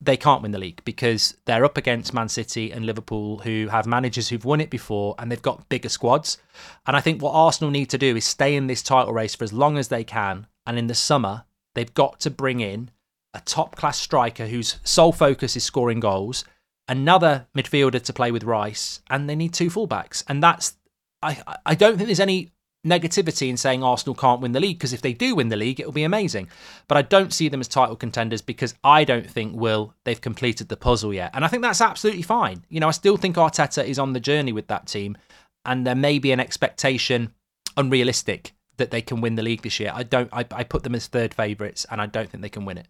They 0.00 0.16
can't 0.16 0.42
win 0.42 0.52
the 0.52 0.58
league 0.58 0.82
because 0.84 1.36
they're 1.44 1.64
up 1.64 1.76
against 1.76 2.14
Man 2.14 2.28
City 2.28 2.70
and 2.70 2.86
Liverpool, 2.86 3.38
who 3.38 3.68
have 3.68 3.86
managers 3.86 4.28
who've 4.28 4.44
won 4.44 4.60
it 4.60 4.70
before 4.70 5.16
and 5.18 5.30
they've 5.30 5.42
got 5.42 5.68
bigger 5.68 5.88
squads. 5.88 6.38
And 6.86 6.96
I 6.96 7.00
think 7.00 7.20
what 7.20 7.32
Arsenal 7.32 7.70
need 7.70 7.90
to 7.90 7.98
do 7.98 8.16
is 8.16 8.24
stay 8.24 8.54
in 8.54 8.68
this 8.68 8.82
title 8.82 9.12
race 9.12 9.34
for 9.34 9.44
as 9.44 9.52
long 9.52 9.76
as 9.76 9.88
they 9.88 10.04
can. 10.04 10.46
And 10.66 10.78
in 10.78 10.86
the 10.86 10.94
summer, 10.94 11.44
They've 11.78 11.94
got 11.94 12.18
to 12.20 12.30
bring 12.30 12.58
in 12.58 12.90
a 13.32 13.40
top 13.40 13.76
class 13.76 14.00
striker 14.00 14.48
whose 14.48 14.80
sole 14.82 15.12
focus 15.12 15.54
is 15.54 15.62
scoring 15.62 16.00
goals, 16.00 16.44
another 16.88 17.46
midfielder 17.56 18.02
to 18.02 18.12
play 18.12 18.32
with 18.32 18.42
Rice, 18.42 19.00
and 19.08 19.30
they 19.30 19.36
need 19.36 19.54
two 19.54 19.70
fullbacks. 19.70 20.24
And 20.26 20.42
that's 20.42 20.74
I 21.22 21.40
I 21.64 21.76
don't 21.76 21.96
think 21.96 22.08
there's 22.08 22.18
any 22.18 22.50
negativity 22.84 23.48
in 23.48 23.56
saying 23.56 23.84
Arsenal 23.84 24.16
can't 24.16 24.40
win 24.40 24.50
the 24.50 24.58
league 24.58 24.78
because 24.78 24.92
if 24.92 25.02
they 25.02 25.12
do 25.12 25.36
win 25.36 25.50
the 25.50 25.56
league, 25.56 25.78
it'll 25.78 25.92
be 25.92 26.02
amazing. 26.02 26.48
But 26.88 26.98
I 26.98 27.02
don't 27.02 27.32
see 27.32 27.48
them 27.48 27.60
as 27.60 27.68
title 27.68 27.94
contenders 27.94 28.42
because 28.42 28.74
I 28.82 29.04
don't 29.04 29.30
think 29.30 29.54
will 29.54 29.94
they've 30.02 30.20
completed 30.20 30.68
the 30.68 30.76
puzzle 30.76 31.14
yet, 31.14 31.30
and 31.32 31.44
I 31.44 31.48
think 31.48 31.62
that's 31.62 31.80
absolutely 31.80 32.22
fine. 32.22 32.64
You 32.68 32.80
know, 32.80 32.88
I 32.88 32.90
still 32.90 33.16
think 33.16 33.36
Arteta 33.36 33.84
is 33.84 34.00
on 34.00 34.14
the 34.14 34.20
journey 34.20 34.50
with 34.50 34.66
that 34.66 34.88
team, 34.88 35.16
and 35.64 35.86
there 35.86 35.94
may 35.94 36.18
be 36.18 36.32
an 36.32 36.40
expectation 36.40 37.34
unrealistic 37.76 38.52
that 38.78 38.90
they 38.90 39.02
can 39.02 39.20
win 39.20 39.34
the 39.34 39.42
league 39.42 39.62
this 39.62 39.78
year. 39.78 39.92
I 39.94 40.02
don't. 40.02 40.28
I, 40.32 40.46
I 40.50 40.64
put 40.64 40.82
them 40.82 40.94
as 40.94 41.06
third 41.06 41.34
favourites, 41.34 41.86
and 41.90 42.00
I 42.00 42.06
don't 42.06 42.30
think 42.30 42.42
they 42.42 42.48
can 42.48 42.64
win 42.64 42.78
it. 42.78 42.88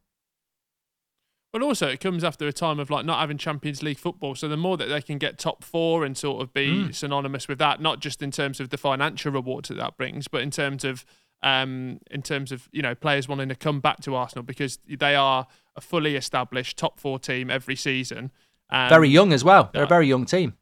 But 1.53 1.63
also, 1.63 1.89
it 1.89 2.01
comes 2.01 2.25
after 2.25 2.47
a 2.47 2.53
time 2.53 2.79
of 2.79 2.91
like 2.91 3.07
not 3.07 3.21
having 3.21 3.39
Champions 3.39 3.83
League 3.83 3.99
football. 3.99 4.35
So 4.35 4.49
the 4.49 4.57
more 4.57 4.77
that 4.77 4.87
they 4.87 5.01
can 5.01 5.19
get 5.19 5.39
top 5.39 5.65
four 5.65 6.05
and 6.05 6.17
sort 6.17 6.43
of 6.43 6.53
be 6.53 6.69
mm. 6.69 6.95
synonymous 6.95 7.49
with 7.49 7.59
that, 7.59 7.81
not 7.81 8.01
just 8.01 8.23
in 8.23 8.31
terms 8.31 8.61
of 8.61 8.69
the 8.69 8.77
financial 8.77 9.33
rewards 9.33 9.69
that 9.71 9.77
that 9.77 9.97
brings, 9.97 10.29
but 10.29 10.43
in 10.43 10.51
terms 10.51 10.85
of 10.85 11.07
um, 11.43 12.01
in 12.11 12.23
terms 12.23 12.53
of 12.53 12.69
you 12.73 12.83
know 12.83 12.95
players 12.95 13.29
wanting 13.29 13.49
to 13.49 13.55
come 13.55 13.81
back 13.81 14.01
to 14.01 14.15
Arsenal 14.15 14.43
because 14.43 14.79
they 14.87 15.15
are 15.15 15.47
a 15.75 15.81
fully 15.81 16.17
established 16.17 16.77
top 16.77 17.01
four 17.01 17.19
team 17.19 17.51
every 17.51 17.77
season. 17.77 18.31
Um, 18.71 18.91
very 18.91 19.09
young 19.09 19.33
as 19.33 19.43
well. 19.43 19.71
They're 19.73 19.83
uh, 19.83 19.87
a 19.87 19.89
very 19.89 20.07
young 20.07 20.27
team. 20.27 20.55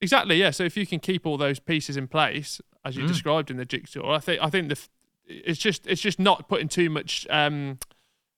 Exactly. 0.00 0.36
Yeah. 0.36 0.50
So 0.50 0.62
if 0.62 0.76
you 0.76 0.86
can 0.86 1.00
keep 1.00 1.26
all 1.26 1.36
those 1.36 1.58
pieces 1.58 1.96
in 1.96 2.06
place, 2.06 2.60
as 2.84 2.96
you 2.96 3.04
mm. 3.04 3.08
described 3.08 3.50
in 3.50 3.56
the 3.56 3.64
jigsaw. 3.64 4.12
I 4.12 4.18
think 4.18 4.42
I 4.42 4.50
think 4.50 4.68
the 4.68 4.78
it's 5.26 5.58
just 5.58 5.86
it's 5.86 6.00
just 6.00 6.18
not 6.18 6.48
putting 6.48 6.68
too 6.68 6.90
much 6.90 7.26
um 7.30 7.78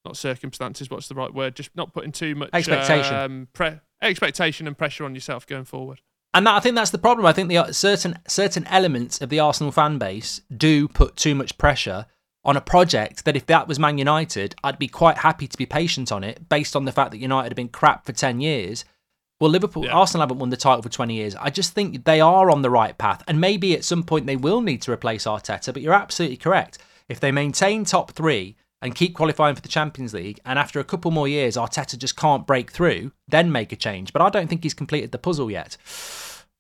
not 0.05 0.17
circumstances. 0.17 0.91
What's 0.91 1.09
the 1.09 1.15
right 1.15 1.33
word? 1.33 1.55
Just 1.55 1.71
not 1.75 1.93
putting 1.93 2.13
too 2.13 2.35
much 2.35 2.51
expectation, 2.53 3.15
um, 3.15 3.49
pre- 3.53 3.81
expectation 4.03 4.67
and 4.67 4.77
pressure 4.77 5.05
on 5.05 5.15
yourself 5.15 5.47
going 5.47 5.65
forward. 5.65 6.01
And 6.33 6.47
that, 6.47 6.55
I 6.55 6.61
think 6.61 6.77
that's 6.77 6.91
the 6.91 6.99
problem. 6.99 7.27
I 7.27 7.33
think 7.33 7.49
the 7.49 7.73
certain 7.73 8.19
certain 8.27 8.67
elements 8.69 9.21
of 9.21 9.29
the 9.29 9.41
Arsenal 9.41 9.73
fan 9.73 9.99
base 9.99 10.41
do 10.55 10.89
put 10.89 11.17
too 11.17 11.35
much 11.35 11.59
pressure 11.59 12.07
on 12.45 12.57
a 12.57 12.61
project 12.61 13.25
that 13.25 13.37
if 13.37 13.47
that 13.47 13.69
was 13.69 13.79
Man 13.79 13.99
United, 13.99 14.55
I'd 14.65 14.79
be 14.79 14.89
quite 14.89 15.19
happy 15.19 15.47
to 15.47 15.59
be 15.59 15.67
patient 15.67 16.11
on 16.11 16.25
it 16.25 16.49
based 16.49 16.75
on 16.75 16.85
the 16.85 16.93
fact 16.93 17.11
that 17.11 17.19
United 17.19 17.51
have 17.51 17.57
been 17.57 17.69
crap 17.69 18.07
for 18.07 18.13
10 18.13 18.41
years 18.41 18.85
well, 19.41 19.51
Liverpool, 19.51 19.87
yeah. 19.87 19.93
Arsenal 19.93 20.23
haven't 20.23 20.39
won 20.39 20.51
the 20.51 20.57
title 20.57 20.83
for 20.83 20.91
20 20.91 21.15
years. 21.15 21.35
I 21.35 21.49
just 21.49 21.73
think 21.73 22.05
they 22.05 22.21
are 22.21 22.51
on 22.51 22.61
the 22.61 22.69
right 22.69 22.97
path. 22.97 23.25
And 23.27 23.41
maybe 23.41 23.75
at 23.75 23.85
some 23.85 24.03
point 24.03 24.27
they 24.27 24.37
will 24.37 24.61
need 24.61 24.83
to 24.83 24.93
replace 24.93 25.25
Arteta, 25.25 25.73
but 25.73 25.83
you're 25.83 25.95
absolutely 25.95 26.37
correct. 26.37 26.79
If 27.09 27.21
they 27.21 27.33
maintain 27.33 27.85
top 27.85 28.13
three 28.13 28.57
and 28.83 28.95
keep 28.95 29.15
qualifying 29.15 29.55
for 29.55 29.63
the 29.63 29.69
Champions 29.69 30.13
League, 30.13 30.41
and 30.45 30.59
after 30.59 30.79
a 30.79 30.85
couple 30.85 31.11
more 31.11 31.27
years, 31.27 31.57
Arteta 31.57 31.97
just 31.97 32.17
can't 32.17 32.47
break 32.47 32.71
through, 32.71 33.13
then 33.29 33.51
make 33.51 33.73
a 33.73 33.77
change. 33.77 34.13
But 34.13 34.23
I 34.23 34.29
don't 34.29 34.49
think 34.49 34.63
he's 34.63 34.75
completed 34.75 35.11
the 35.11 35.19
puzzle 35.19 35.51
yet. 35.51 35.79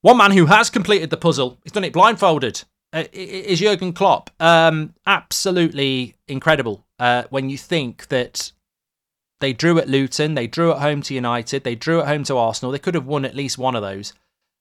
One 0.01 0.16
man 0.16 0.31
who 0.31 0.47
has 0.47 0.71
completed 0.71 1.11
the 1.11 1.19
puzzle, 1.19 1.59
he's 1.62 1.73
done 1.73 1.85
it 1.85 1.93
blindfolded, 1.93 2.64
uh, 2.95 3.05
is 3.12 3.61
Jurgen 3.61 3.93
Klopp. 3.93 4.31
Um, 4.40 4.95
absolutely 5.07 6.14
incredible 6.27 6.87
uh, 6.99 7.25
when 7.29 7.51
you 7.51 7.59
think 7.59 8.09
that 8.09 8.53
they 9.40 9.53
drew 9.53 9.79
at 9.79 9.88
Luton, 9.88 10.35
they 10.35 10.46
drew 10.46 10.72
at 10.72 10.81
home 10.81 11.03
to 11.03 11.14
United, 11.14 11.64
they 11.64 11.74
drew 11.74 12.00
at 12.00 12.09
home 12.09 12.24
to 12.24 12.37
Arsenal. 12.37 12.72
They 12.72 12.79
could 12.79 12.94
have 12.94 13.07
won 13.07 13.24
at 13.24 13.35
least 13.35 13.59
one 13.59 13.74
of 13.74 13.83
those. 13.83 14.12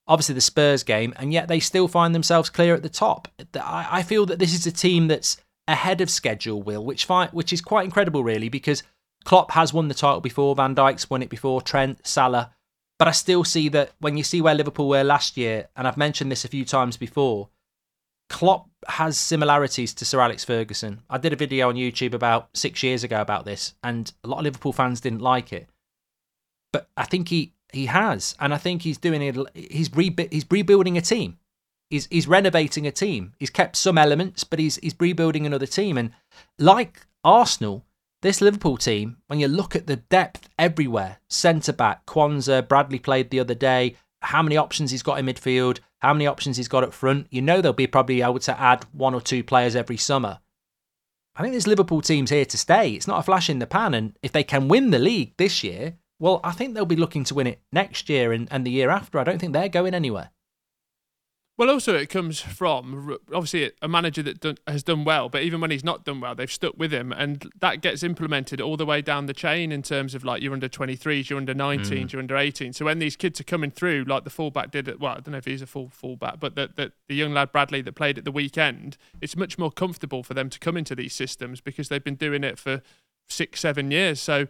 Obviously, 0.07 0.35
the 0.35 0.41
Spurs 0.41 0.83
game, 0.83 1.13
and 1.17 1.31
yet 1.31 1.47
they 1.47 1.59
still 1.59 1.87
find 1.87 2.15
themselves 2.15 2.49
clear 2.49 2.73
at 2.73 2.81
the 2.81 2.89
top. 2.89 3.27
I 3.61 4.01
feel 4.01 4.25
that 4.25 4.39
this 4.39 4.55
is 4.55 4.65
a 4.65 4.71
team 4.71 5.07
that's 5.07 5.37
ahead 5.67 6.01
of 6.01 6.09
schedule, 6.09 6.63
Will, 6.63 6.83
which 6.83 7.07
which 7.31 7.53
is 7.53 7.61
quite 7.61 7.85
incredible, 7.85 8.23
really, 8.23 8.49
because 8.49 8.81
Klopp 9.23 9.51
has 9.51 9.73
won 9.73 9.87
the 9.87 9.93
title 9.93 10.21
before. 10.21 10.55
Van 10.55 10.73
Dijk's 10.75 11.09
won 11.09 11.21
it 11.21 11.29
before. 11.29 11.61
Trent, 11.61 12.07
Salah, 12.07 12.51
But 12.97 13.07
I 13.07 13.11
still 13.11 13.43
see 13.43 13.69
that 13.69 13.91
when 13.99 14.17
you 14.17 14.23
see 14.23 14.41
where 14.41 14.55
Liverpool 14.55 14.89
were 14.89 15.03
last 15.03 15.37
year, 15.37 15.67
and 15.75 15.87
I've 15.87 15.97
mentioned 15.97 16.31
this 16.31 16.45
a 16.45 16.49
few 16.49 16.65
times 16.65 16.97
before, 16.97 17.49
Klopp 18.29 18.68
has 18.87 19.17
similarities 19.17 19.93
to 19.95 20.05
Sir 20.05 20.19
Alex 20.19 20.43
Ferguson. 20.45 21.01
I 21.09 21.17
did 21.17 21.33
a 21.33 21.37
video 21.37 21.69
on 21.69 21.75
YouTube 21.75 22.13
about 22.13 22.49
six 22.53 22.81
years 22.83 23.03
ago 23.03 23.21
about 23.21 23.45
this, 23.45 23.73
and 23.83 24.11
a 24.23 24.27
lot 24.27 24.39
of 24.39 24.43
Liverpool 24.43 24.73
fans 24.73 25.01
didn't 25.01 25.21
like 25.21 25.51
it. 25.53 25.67
But 26.71 26.89
I 26.95 27.05
think 27.05 27.29
he 27.29 27.53
he 27.71 27.87
has, 27.87 28.35
and 28.39 28.53
I 28.53 28.57
think 28.57 28.81
he's 28.81 28.97
doing 28.97 29.21
it. 29.21 29.35
He's 29.53 29.93
re- 29.93 30.15
he's 30.31 30.45
rebuilding 30.49 30.97
a 30.97 31.01
team. 31.01 31.37
He's 31.89 32.07
he's 32.07 32.27
renovating 32.27 32.87
a 32.87 32.91
team. 32.91 33.33
He's 33.39 33.49
kept 33.49 33.75
some 33.75 33.97
elements, 33.97 34.43
but 34.43 34.59
he's 34.59 34.77
he's 34.77 34.95
rebuilding 34.99 35.45
another 35.45 35.65
team. 35.65 35.97
And 35.97 36.11
like 36.57 37.05
Arsenal, 37.23 37.85
this 38.21 38.41
Liverpool 38.41 38.77
team, 38.77 39.17
when 39.27 39.39
you 39.39 39.47
look 39.47 39.75
at 39.75 39.87
the 39.87 39.97
depth 39.97 40.49
everywhere, 40.57 41.17
centre 41.29 41.73
back, 41.73 42.05
Quansah, 42.05 42.67
Bradley 42.67 42.99
played 42.99 43.29
the 43.29 43.39
other 43.39 43.55
day. 43.55 43.95
How 44.21 44.41
many 44.41 44.58
options 44.58 44.91
he's 44.91 45.03
got 45.03 45.19
in 45.19 45.25
midfield? 45.25 45.79
How 45.99 46.13
many 46.13 46.27
options 46.27 46.58
he's 46.58 46.67
got 46.67 46.84
up 46.84 46.93
front? 46.93 47.27
You 47.29 47.41
know 47.41 47.62
they'll 47.62 47.73
be 47.73 47.88
probably 47.88 48.21
able 48.21 48.39
to 48.39 48.60
add 48.60 48.86
one 48.91 49.13
or 49.13 49.21
two 49.21 49.43
players 49.43 49.75
every 49.75 49.97
summer. 49.97 50.39
I 51.36 51.41
think 51.41 51.53
this 51.53 51.67
Liverpool 51.67 52.01
team's 52.01 52.32
here 52.32 52.45
to 52.45 52.58
stay. 52.58 52.91
It's 52.91 53.08
not 53.08 53.19
a 53.19 53.23
flash 53.23 53.49
in 53.49 53.60
the 53.60 53.67
pan, 53.67 53.93
and 53.93 54.17
if 54.21 54.32
they 54.32 54.43
can 54.43 54.67
win 54.67 54.89
the 54.89 54.99
league 54.99 55.34
this 55.38 55.63
year, 55.63 55.95
well, 56.19 56.41
I 56.43 56.51
think 56.51 56.73
they'll 56.73 56.86
be 56.86 56.97
looking 56.97 57.23
to 57.25 57.36
win 57.36 57.47
it 57.47 57.62
next 57.71 58.10
year 58.10 58.34
and, 58.34 58.47
and 58.51 58.65
the 58.65 58.71
year 58.71 58.89
after. 58.89 59.19
I 59.19 59.23
don't 59.23 59.39
think 59.39 59.53
they're 59.53 59.69
going 59.69 59.93
anywhere. 59.93 60.32
Well, 61.59 61.69
also 61.69 61.93
it 61.93 62.07
comes 62.07 62.39
from 62.39 63.17
obviously 63.33 63.73
a 63.81 63.89
manager 63.89 64.23
that 64.23 64.39
done, 64.39 64.59
has 64.65 64.81
done 64.81 65.03
well, 65.03 65.27
but 65.27 65.41
even 65.41 65.59
when 65.59 65.71
he's 65.71 65.83
not 65.83 66.05
done 66.05 66.21
well, 66.21 66.33
they've 66.33 66.49
stuck 66.49 66.77
with 66.77 66.93
him, 66.93 67.11
and 67.11 67.51
that 67.59 67.81
gets 67.81 68.01
implemented 68.01 68.61
all 68.61 68.77
the 68.77 68.85
way 68.85 69.01
down 69.01 69.25
the 69.25 69.33
chain 69.33 69.73
in 69.73 69.81
terms 69.81 70.15
of 70.15 70.23
like 70.23 70.41
you're 70.41 70.53
under 70.53 70.69
23s, 70.69 71.29
you're 71.29 71.37
under 71.37 71.53
19s, 71.53 71.89
mm. 71.89 72.13
you're 72.13 72.21
under 72.21 72.37
18. 72.37 72.71
So 72.71 72.85
when 72.85 72.99
these 72.99 73.17
kids 73.17 73.41
are 73.41 73.43
coming 73.43 73.71
through, 73.71 74.05
like 74.07 74.23
the 74.23 74.29
fullback 74.29 74.71
did, 74.71 74.87
at, 74.87 75.01
well, 75.01 75.11
I 75.11 75.15
don't 75.15 75.33
know 75.33 75.37
if 75.37 75.43
he's 75.43 75.61
a 75.61 75.67
full 75.67 75.89
fullback, 75.89 76.39
but 76.39 76.55
the, 76.55 76.69
the 76.73 76.93
the 77.09 77.15
young 77.15 77.33
lad 77.33 77.51
Bradley 77.51 77.81
that 77.81 77.91
played 77.93 78.17
at 78.17 78.23
the 78.23 78.31
weekend, 78.31 78.95
it's 79.19 79.35
much 79.35 79.57
more 79.57 79.69
comfortable 79.69 80.23
for 80.23 80.33
them 80.33 80.49
to 80.51 80.59
come 80.59 80.77
into 80.77 80.95
these 80.95 81.13
systems 81.13 81.59
because 81.59 81.89
they've 81.89 82.01
been 82.01 82.15
doing 82.15 82.45
it 82.45 82.57
for 82.57 82.81
six, 83.27 83.59
seven 83.59 83.91
years. 83.91 84.21
So 84.21 84.47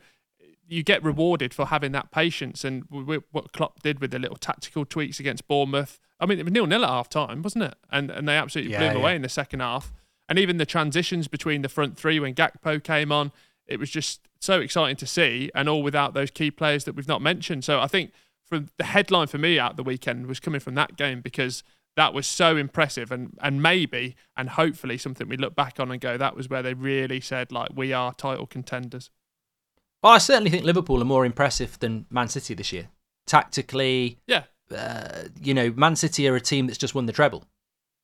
you 0.68 0.84
get 0.84 1.04
rewarded 1.04 1.56
for 1.56 1.66
having 1.66 1.92
that 1.94 2.12
patience. 2.12 2.64
And 2.64 2.84
what 3.32 3.52
Klopp 3.52 3.82
did 3.82 4.00
with 4.00 4.12
the 4.12 4.20
little 4.20 4.38
tactical 4.38 4.86
tweaks 4.86 5.20
against 5.20 5.48
Bournemouth, 5.48 6.00
I 6.20 6.26
mean, 6.26 6.40
it 6.40 6.44
was 6.44 6.54
nil 6.54 6.68
nil 6.68 6.84
at 6.84 6.90
half 6.90 7.10
time, 7.10 7.42
wasn't 7.42 7.66
it? 7.66 7.76
And 7.92 8.10
and 8.12 8.28
they 8.28 8.36
absolutely 8.36 8.74
yeah, 8.74 8.80
blew 8.80 8.88
them 8.88 8.98
yeah. 8.98 9.02
away 9.02 9.16
in 9.16 9.22
the 9.22 9.30
second 9.30 9.62
half. 9.62 9.94
And 10.28 10.38
even 10.38 10.58
the 10.58 10.66
transitions 10.66 11.28
between 11.28 11.64
the 11.64 11.70
front 11.70 11.98
three 11.98 12.20
when 12.20 12.36
Gakpo 12.36 12.84
came 12.84 13.12
on, 13.12 13.32
it 13.66 13.80
was 13.80 13.90
just 13.90 14.28
so 14.40 14.60
exciting 14.62 14.96
to 14.98 15.08
see, 15.08 15.50
and 15.56 15.68
all 15.68 15.82
without 15.82 16.14
those 16.14 16.30
key 16.30 16.52
players 16.52 16.84
that 16.84 16.96
we've 16.96 17.08
not 17.08 17.22
mentioned. 17.22 17.64
So 17.64 17.80
I 17.80 17.88
think 17.88 18.12
from 18.46 18.70
the 18.78 18.86
headline 18.86 19.28
for 19.28 19.38
me 19.38 19.60
out 19.60 19.78
the 19.78 19.84
weekend 19.84 20.28
was 20.28 20.40
coming 20.40 20.60
from 20.60 20.76
that 20.76 20.98
game 20.98 21.22
because 21.22 21.64
that 21.96 22.14
was 22.14 22.26
so 22.26 22.58
impressive 22.58 23.12
and 23.12 23.38
and 23.42 23.62
maybe 23.62 24.16
and 24.36 24.50
hopefully 24.50 24.98
something 24.98 25.28
we 25.28 25.38
look 25.38 25.56
back 25.56 25.80
on 25.80 25.92
and 25.92 26.00
go 26.00 26.18
that 26.18 26.36
was 26.36 26.50
where 26.50 26.64
they 26.64 26.74
really 26.74 27.20
said 27.20 27.52
like 27.52 27.70
we 27.76 27.94
are 27.94 28.14
title 28.14 28.48
contenders. 28.48 29.10
Well, 30.02 30.14
I 30.14 30.18
certainly 30.18 30.50
think 30.50 30.64
Liverpool 30.64 31.02
are 31.02 31.06
more 31.06 31.26
impressive 31.26 31.78
than 31.80 32.06
Man 32.10 32.30
City 32.30 32.54
this 32.54 32.72
year. 32.72 32.88
Tactically, 33.28 34.18
yeah. 34.28 34.44
Uh, 34.76 35.24
you 35.42 35.54
know, 35.54 35.72
Man 35.76 35.96
City 35.96 36.28
are 36.28 36.36
a 36.36 36.42
team 36.42 36.68
that's 36.68 36.78
just 36.78 36.96
won 36.96 37.06
the 37.06 37.14
treble. 37.14 37.46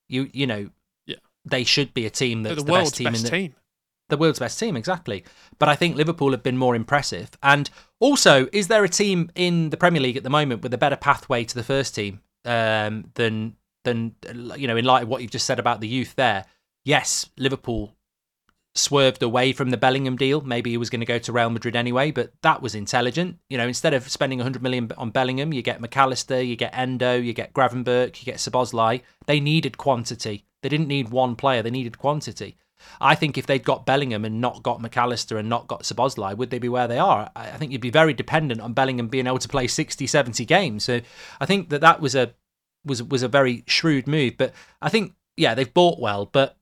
You 0.08 0.30
you 0.34 0.47
know, 0.47 0.69
yeah. 1.06 1.17
they 1.45 1.63
should 1.63 1.93
be 1.93 2.06
a 2.06 2.10
team 2.10 2.43
that's 2.43 2.58
the, 2.58 2.63
the, 2.63 2.71
world's 2.71 2.91
best 2.91 2.97
team 2.97 3.06
best 3.06 3.17
in 3.17 3.23
the 3.23 3.30
team. 3.30 3.56
the 4.10 4.17
world's 4.17 4.39
best 4.39 4.60
team, 4.60 4.75
exactly. 4.75 5.23
But 5.60 5.69
I 5.69 5.75
think 5.75 5.95
Liverpool 5.95 6.32
have 6.32 6.43
been 6.43 6.58
more 6.58 6.75
impressive. 6.75 7.32
And 7.41 7.69
also, 7.99 8.47
is 8.51 8.67
there 8.67 8.84
a 8.84 8.89
team 8.89 9.32
in 9.36 9.69
the 9.69 9.78
Premier 9.78 10.01
League 10.01 10.17
at 10.17 10.23
the 10.23 10.30
moment 10.30 10.62
with 10.62 10.73
a 10.73 10.78
better 10.78 10.95
pathway 10.95 11.43
to 11.43 11.56
the 11.56 11.63
first 11.63 11.95
team 11.95 12.21
um, 12.45 13.12
than 13.15 13.56
than 13.84 14.15
you 14.58 14.67
know, 14.67 14.78
in 14.78 14.86
light 14.86 15.04
of 15.04 15.10
what 15.10 15.21
you've 15.21 15.32
just 15.32 15.45
said 15.45 15.60
about 15.60 15.82
the 15.82 15.88
youth 15.88 16.15
there? 16.15 16.45
Yes, 16.84 17.30
Liverpool 17.38 17.95
swerved 18.75 19.23
away 19.23 19.53
from 19.53 19.69
the 19.69 19.77
Bellingham 19.77 20.17
deal. 20.17 20.41
Maybe 20.41 20.69
he 20.69 20.77
was 20.77 20.89
going 20.89 20.99
to 20.99 21.05
go 21.05 21.17
to 21.17 21.31
Real 21.31 21.49
Madrid 21.49 21.75
anyway, 21.75 22.11
but 22.11 22.33
that 22.43 22.61
was 22.61 22.75
intelligent. 22.75 23.39
You 23.49 23.57
know, 23.57 23.67
instead 23.67 23.93
of 23.93 24.09
spending 24.09 24.39
100 24.39 24.61
million 24.61 24.91
on 24.97 25.11
Bellingham, 25.11 25.53
you 25.53 25.61
get 25.61 25.81
McAllister, 25.81 26.45
you 26.45 26.55
get 26.55 26.75
Endo, 26.77 27.15
you 27.15 27.33
get 27.33 27.53
Gravenberch, 27.53 28.19
you 28.19 28.25
get 28.25 28.35
Szoboszlai. 28.35 29.01
They 29.25 29.39
needed 29.39 29.77
quantity. 29.77 30.45
They 30.61 30.69
didn't 30.69 30.88
need 30.88 31.09
one 31.09 31.35
player, 31.35 31.61
they 31.61 31.71
needed 31.71 31.97
quantity. 31.97 32.57
I 32.99 33.15
think 33.15 33.38
if 33.38 33.45
they'd 33.45 33.63
got 33.63 33.85
Bellingham 33.85 34.25
and 34.25 34.41
not 34.41 34.61
got 34.61 34.81
McAllister 34.81 35.39
and 35.39 35.49
not 35.49 35.67
got 35.67 35.83
Szoboszlai, 35.83 36.35
would 36.35 36.49
they 36.49 36.59
be 36.59 36.69
where 36.69 36.88
they 36.88 36.99
are? 36.99 37.31
I 37.35 37.51
think 37.51 37.71
you'd 37.71 37.81
be 37.81 37.89
very 37.89 38.13
dependent 38.13 38.61
on 38.61 38.73
Bellingham 38.73 39.07
being 39.07 39.27
able 39.27 39.39
to 39.39 39.47
play 39.47 39.67
60, 39.67 40.05
70 40.05 40.45
games. 40.45 40.83
So 40.83 41.01
I 41.39 41.45
think 41.45 41.69
that 41.69 41.81
that 41.81 42.01
was 42.01 42.15
a 42.15 42.33
was 42.83 43.01
was 43.01 43.23
a 43.23 43.27
very 43.27 43.63
shrewd 43.67 44.07
move. 44.07 44.38
But 44.38 44.53
I 44.81 44.89
think 44.89 45.13
yeah, 45.38 45.55
they've 45.55 45.73
bought 45.73 45.99
well, 45.99 46.25
but 46.25 46.57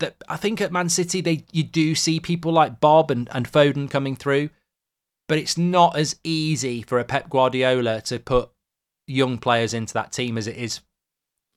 that 0.00 0.16
I 0.28 0.36
think 0.36 0.60
at 0.60 0.72
Man 0.72 0.88
City 0.88 1.20
they 1.20 1.44
you 1.52 1.62
do 1.62 1.94
see 1.94 2.20
people 2.20 2.52
like 2.52 2.80
Bobb 2.80 3.10
and, 3.10 3.28
and 3.32 3.50
Foden 3.50 3.88
coming 3.88 4.16
through, 4.16 4.50
but 5.28 5.38
it's 5.38 5.56
not 5.56 5.96
as 5.96 6.16
easy 6.24 6.82
for 6.82 6.98
a 6.98 7.04
Pep 7.04 7.30
Guardiola 7.30 8.00
to 8.02 8.18
put 8.18 8.50
young 9.06 9.38
players 9.38 9.72
into 9.72 9.94
that 9.94 10.12
team 10.12 10.36
as 10.36 10.46
it 10.46 10.56
is 10.56 10.80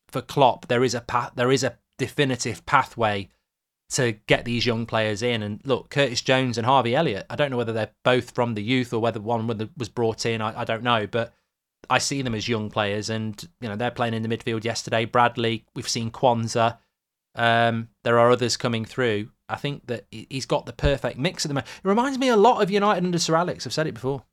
for 0.09 0.21
Klopp. 0.21 0.67
There 0.67 0.83
is 0.83 0.93
a 0.93 1.01
path, 1.01 1.31
there 1.35 1.51
is 1.51 1.63
a 1.63 1.77
definitive 1.97 2.65
pathway 2.65 3.29
to 3.91 4.13
get 4.27 4.45
these 4.45 4.65
young 4.65 4.85
players 4.85 5.21
in. 5.21 5.43
And 5.43 5.61
look, 5.65 5.89
Curtis 5.89 6.21
Jones 6.21 6.57
and 6.57 6.65
Harvey 6.65 6.95
Elliott. 6.95 7.25
I 7.29 7.35
don't 7.35 7.51
know 7.51 7.57
whether 7.57 7.73
they're 7.73 7.91
both 8.03 8.31
from 8.31 8.53
the 8.53 8.63
youth 8.63 8.93
or 8.93 8.99
whether 8.99 9.19
one 9.19 9.69
was 9.77 9.89
brought 9.89 10.25
in. 10.25 10.41
I, 10.41 10.61
I 10.61 10.63
don't 10.63 10.83
know, 10.83 11.07
but 11.07 11.33
I 11.89 11.97
see 11.99 12.21
them 12.21 12.35
as 12.35 12.47
young 12.47 12.69
players, 12.69 13.09
and 13.09 13.41
you 13.59 13.69
know 13.69 13.75
they're 13.75 13.91
playing 13.91 14.13
in 14.13 14.21
the 14.21 14.29
midfield 14.29 14.63
yesterday. 14.63 15.05
Bradley, 15.05 15.65
we've 15.75 15.87
seen 15.87 16.11
Quansah. 16.11 16.77
Um, 17.35 17.89
there 18.03 18.19
are 18.19 18.31
others 18.31 18.57
coming 18.57 18.85
through. 18.85 19.29
I 19.49 19.55
think 19.55 19.87
that 19.87 20.05
he's 20.11 20.45
got 20.45 20.65
the 20.65 20.73
perfect 20.73 21.17
mix 21.17 21.45
at 21.45 21.49
the 21.49 21.53
moment. 21.53 21.67
It 21.83 21.87
reminds 21.87 22.17
me 22.17 22.29
a 22.29 22.37
lot 22.37 22.61
of 22.61 22.71
United 22.71 23.03
under 23.03 23.19
Sir 23.19 23.35
Alex. 23.35 23.65
I've 23.65 23.73
said 23.73 23.87
it 23.87 23.93
before. 23.93 24.23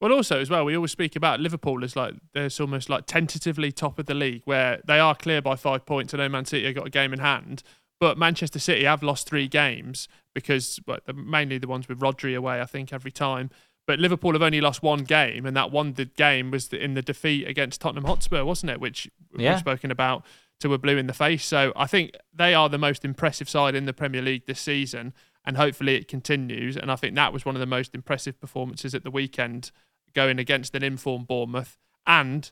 Well, 0.00 0.12
also 0.12 0.40
as 0.40 0.50
well, 0.50 0.64
we 0.64 0.76
always 0.76 0.92
speak 0.92 1.16
about 1.16 1.40
Liverpool 1.40 1.82
as 1.82 1.96
like 1.96 2.14
there's 2.34 2.60
almost 2.60 2.90
like 2.90 3.06
tentatively 3.06 3.72
top 3.72 3.98
of 3.98 4.06
the 4.06 4.14
league, 4.14 4.42
where 4.44 4.80
they 4.86 4.98
are 4.98 5.14
clear 5.14 5.40
by 5.40 5.56
five 5.56 5.86
points. 5.86 6.12
I 6.12 6.18
know 6.18 6.28
Man 6.28 6.44
City 6.44 6.66
have 6.66 6.74
got 6.74 6.86
a 6.86 6.90
game 6.90 7.14
in 7.14 7.20
hand, 7.20 7.62
but 7.98 8.18
Manchester 8.18 8.58
City 8.58 8.84
have 8.84 9.02
lost 9.02 9.26
three 9.26 9.48
games 9.48 10.06
because 10.34 10.78
well, 10.86 10.98
mainly 11.14 11.56
the 11.56 11.68
ones 11.68 11.88
with 11.88 12.00
Rodri 12.00 12.36
away. 12.36 12.60
I 12.60 12.66
think 12.66 12.92
every 12.92 13.10
time. 13.10 13.50
But 13.86 14.00
Liverpool 14.00 14.32
have 14.32 14.42
only 14.42 14.60
lost 14.60 14.82
one 14.82 15.04
game, 15.04 15.46
and 15.46 15.56
that 15.56 15.70
one 15.70 15.92
game 15.92 16.50
was 16.50 16.72
in 16.72 16.94
the 16.94 17.02
defeat 17.02 17.46
against 17.46 17.80
Tottenham 17.80 18.04
Hotspur, 18.04 18.44
wasn't 18.44 18.70
it? 18.72 18.80
Which 18.80 19.08
yeah. 19.36 19.52
we've 19.52 19.60
spoken 19.60 19.92
about 19.92 20.24
to 20.60 20.72
a 20.72 20.78
blue 20.78 20.96
in 20.96 21.06
the 21.06 21.12
face. 21.12 21.44
So 21.44 21.72
I 21.76 21.86
think 21.86 22.12
they 22.32 22.54
are 22.54 22.68
the 22.68 22.78
most 22.78 23.04
impressive 23.04 23.48
side 23.48 23.74
in 23.74 23.86
the 23.86 23.92
Premier 23.92 24.22
League 24.22 24.46
this 24.46 24.60
season, 24.60 25.12
and 25.44 25.56
hopefully 25.56 25.96
it 25.96 26.08
continues. 26.08 26.76
And 26.76 26.90
I 26.90 26.96
think 26.96 27.14
that 27.14 27.32
was 27.32 27.44
one 27.44 27.54
of 27.54 27.60
the 27.60 27.66
most 27.66 27.94
impressive 27.94 28.40
performances 28.40 28.94
at 28.94 29.04
the 29.04 29.10
weekend, 29.10 29.70
going 30.14 30.38
against 30.38 30.74
an 30.74 30.82
informed 30.82 31.26
Bournemouth, 31.26 31.78
and 32.06 32.50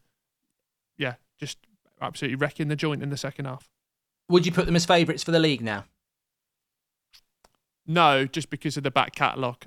yeah, 0.99 1.15
just 1.39 1.59
absolutely 2.01 2.37
wrecking 2.37 2.69
the 2.69 2.77
joint 2.77 3.03
in 3.03 3.11
the 3.11 3.17
second 3.17 3.47
half. 3.47 3.71
Would 4.29 4.47
you 4.47 4.53
put 4.53 4.67
them 4.67 4.77
as 4.77 4.85
favourites 4.85 5.23
for 5.23 5.31
the 5.31 5.39
league 5.39 5.63
now? 5.63 5.85
No, 7.87 8.27
just 8.27 8.51
because 8.51 8.77
of 8.77 8.83
the 8.83 8.91
back 8.91 9.15
catalogue. 9.15 9.65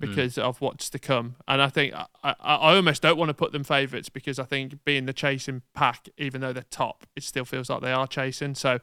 Hmm. 0.00 0.06
because 0.06 0.34
mm. 0.36 0.42
of 0.42 0.60
what's 0.60 0.88
to 0.90 0.98
come. 0.98 1.36
And 1.46 1.60
I 1.60 1.68
think 1.68 1.94
I, 1.94 2.06
I, 2.22 2.34
I 2.40 2.76
almost 2.76 3.02
don't 3.02 3.18
want 3.18 3.30
to 3.30 3.34
put 3.34 3.52
them 3.52 3.64
favourites 3.64 4.08
because 4.08 4.38
I 4.38 4.44
think 4.44 4.84
being 4.84 5.06
the 5.06 5.12
chasing 5.12 5.62
pack, 5.74 6.08
even 6.18 6.40
though 6.40 6.52
they're 6.52 6.64
top, 6.70 7.06
it 7.16 7.22
still 7.22 7.44
feels 7.44 7.68
like 7.68 7.82
they 7.82 7.92
are 7.92 8.06
chasing. 8.06 8.54
So 8.54 8.80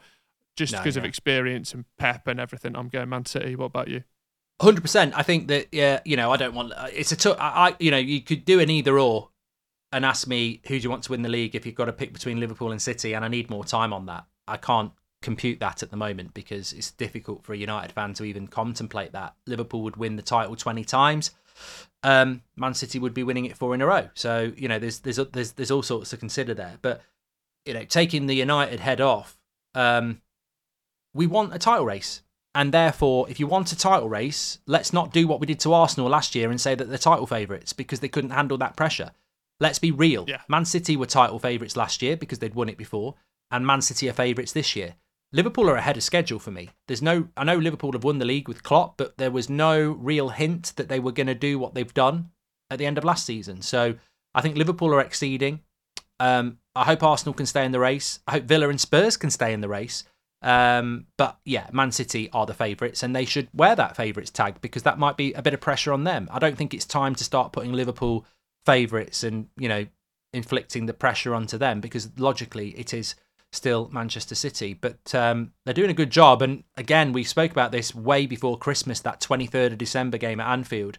just 0.56 0.73
no, 0.73 0.80
because 0.80 0.95
yeah. 0.95 1.01
of 1.01 1.06
experience 1.06 1.73
and 1.73 1.86
pep 1.97 2.28
and 2.28 2.39
everything, 2.39 2.75
I'm 2.75 2.89
going 2.89 3.10
Man 3.10 3.25
City. 3.25 3.56
What 3.56 3.65
about 3.65 3.88
you? 3.88 4.04
Hundred 4.62 4.82
percent. 4.82 5.13
I 5.17 5.23
think 5.23 5.47
that 5.49 5.67
yeah, 5.71 5.99
you 6.06 6.15
know, 6.15 6.32
I 6.32 6.38
don't 6.38 6.54
want. 6.54 6.71
Uh, 6.73 6.88
it's 6.91 7.12
a 7.12 7.15
t- 7.15 7.30
I, 7.32 7.69
I, 7.69 7.75
you 7.80 7.91
know, 7.91 7.97
you 7.97 8.21
could 8.21 8.45
do 8.45 8.60
an 8.62 8.69
either 8.69 8.97
or, 8.97 9.30
and 9.91 10.06
ask 10.06 10.28
me 10.28 10.62
who 10.67 10.80
do 10.80 10.84
you 10.84 10.89
want 10.89 11.04
to 11.04 11.12
win 11.12 11.23
the 11.23 11.30
league 11.30 11.56
if 11.56 11.65
you've 11.65 11.75
got 11.75 11.86
to 11.86 11.93
pick 11.93 12.13
between 12.13 12.39
Liverpool 12.39 12.71
and 12.71 12.82
City, 12.82 13.13
and 13.13 13.25
I 13.25 13.28
need 13.28 13.49
more 13.49 13.65
time 13.65 13.91
on 13.91 14.06
that. 14.06 14.25
I 14.47 14.56
can't 14.58 14.91
compute 15.26 15.60
that 15.60 15.82
at 15.82 15.90
the 15.90 15.98
moment 15.98 16.36
because 16.36 16.72
it's 16.72 16.92
difficult 16.92 17.44
for 17.44 17.54
a 17.54 17.58
United 17.58 17.92
fan 17.92 18.14
to 18.14 18.24
even 18.24 18.48
contemplate 18.48 19.12
that. 19.12 19.34
Liverpool 19.48 19.82
would 19.82 19.98
win 19.98 20.16
the 20.16 20.22
title 20.22 20.56
20 20.56 20.86
times. 20.86 21.32
Um, 22.04 22.44
Man 22.56 22.76
City 22.76 23.00
would 23.00 23.16
be 23.16 23.24
winning 23.24 23.46
it 23.46 23.58
four 23.58 23.74
in 23.74 23.82
a 23.82 23.88
row. 23.88 24.10
So, 24.14 24.54
you 24.56 24.68
know, 24.68 24.78
there's 24.78 25.00
there's 25.00 25.18
there's 25.18 25.54
there's 25.54 25.72
all 25.72 25.82
sorts 25.82 26.12
to 26.12 26.18
consider 26.18 26.54
there. 26.54 26.78
But, 26.84 27.02
you 27.66 27.74
know, 27.74 27.84
taking 27.84 28.28
the 28.28 28.36
United 28.36 28.80
head 28.80 29.02
off, 29.02 29.36
um, 29.74 30.22
we 31.14 31.26
want 31.26 31.56
a 31.56 31.60
title 31.60 31.86
race. 31.86 32.22
And 32.54 32.72
therefore, 32.72 33.28
if 33.30 33.40
you 33.40 33.48
want 33.48 33.74
a 33.74 33.78
title 33.78 34.08
race, 34.08 34.60
let's 34.66 34.94
not 34.94 35.12
do 35.12 35.28
what 35.28 35.42
we 35.42 35.48
did 35.48 35.60
to 35.62 35.74
Arsenal 35.74 36.10
last 36.10 36.36
year 36.36 36.50
and 36.52 36.62
say 36.62 36.74
that 36.76 36.88
they're 36.88 36.98
title 36.98 37.28
favourites 37.28 37.74
because 37.74 38.00
they 38.00 38.08
couldn't 38.08 38.30
handle 38.30 38.58
that 38.60 38.78
pressure. 38.78 39.12
Let's 39.60 39.80
be 39.80 39.92
real. 39.92 40.26
Yeah. 40.28 40.42
Man 40.48 40.66
City 40.66 40.96
were 40.96 41.06
title 41.06 41.40
favourites 41.40 41.76
last 41.76 42.02
year 42.02 42.16
because 42.16 42.40
they'd 42.40 42.56
won 42.56 42.70
it 42.70 42.78
before, 42.78 43.16
and 43.52 43.66
Man 43.66 43.82
City 43.82 44.08
are 44.08 44.14
favourites 44.14 44.54
this 44.54 44.76
year. 44.76 44.96
Liverpool 45.36 45.69
are 45.69 45.76
ahead 45.76 45.98
of 45.98 46.04
schedule 46.04 46.39
for 46.39 46.52
me. 46.52 46.69
There's 46.88 47.02
no, 47.02 47.28
I 47.36 47.43
know 47.43 47.58
Liverpool 47.58 47.91
have 47.91 48.06
won 48.06 48.19
the 48.19 48.26
league 48.26 48.48
with 48.48 48.63
Klopp, 48.63 48.95
but 48.95 49.17
there 49.17 49.32
was 49.32 49.50
no 49.50 49.91
real 49.91 50.30
hint 50.30 50.71
that 50.78 50.88
they 50.88 50.98
were 50.98 51.12
going 51.12 51.28
to 51.28 51.36
do 51.36 51.60
what 51.60 51.74
they've 51.74 51.93
done 51.93 52.30
at 52.71 52.80
the 52.80 52.86
end 52.86 52.98
of 52.98 53.04
last 53.04 53.26
season. 53.26 53.62
So 53.62 53.95
I 54.34 54.39
think 54.39 54.56
Liverpool 54.56 54.93
are 54.93 55.02
exceeding. 55.02 55.60
Um, 56.21 56.60
I 56.74 56.86
hope 56.86 57.04
Arsenal 57.04 57.34
can 57.34 57.45
stay 57.45 57.65
in 57.65 57.74
the 57.74 57.82
race. 57.82 58.19
I 58.26 58.32
hope 58.32 58.45
Villa 58.45 58.69
and 58.69 58.80
Spurs 58.80 59.17
can 59.17 59.30
stay 59.30 59.52
in 59.52 59.60
the 59.60 59.67
race. 59.67 60.06
Um, 60.41 61.08
but 61.17 61.38
yeah, 61.43 61.67
Man 61.74 61.91
City 61.91 62.30
are 62.32 62.45
the 62.45 62.54
favourites, 62.54 63.04
and 63.04 63.13
they 63.13 63.26
should 63.26 63.50
wear 63.54 63.76
that 63.76 63.98
favourites 63.98 64.32
tag 64.32 64.62
because 64.62 64.84
that 64.84 65.00
might 65.00 65.17
be 65.17 65.34
a 65.34 65.41
bit 65.41 65.54
of 65.54 65.60
pressure 65.60 65.91
on 65.91 66.06
them. 66.06 66.30
I 66.32 66.39
don't 66.39 66.58
think 66.58 66.74
it's 66.74 66.86
time 66.86 67.13
to 67.15 67.26
start 67.26 67.52
putting 67.52 67.74
Liverpool 67.74 68.26
favourites 68.65 69.21
and 69.24 69.48
you 69.58 69.67
know 69.67 69.86
inflicting 70.34 70.86
the 70.86 70.93
pressure 70.93 71.36
onto 71.36 71.58
them 71.58 71.82
because 71.82 72.10
logically 72.17 72.69
it 72.78 72.93
is 72.93 73.15
still 73.56 73.89
Manchester 73.91 74.36
City. 74.36 74.74
But 74.74 75.13
um, 75.15 75.52
they're 75.63 75.74
doing 75.74 75.89
a 75.89 75.96
good 75.96 76.10
job. 76.10 76.41
And 76.41 76.63
again, 76.78 77.13
we 77.13 77.24
spoke 77.24 77.52
about 77.52 77.72
this 77.72 77.96
way 77.96 78.26
before 78.26 78.58
Christmas, 78.58 79.00
that 79.02 79.22
23rd 79.22 79.74
of 79.74 79.78
December 79.78 80.18
game 80.18 80.39
at 80.39 80.52
Anfield. 80.52 80.98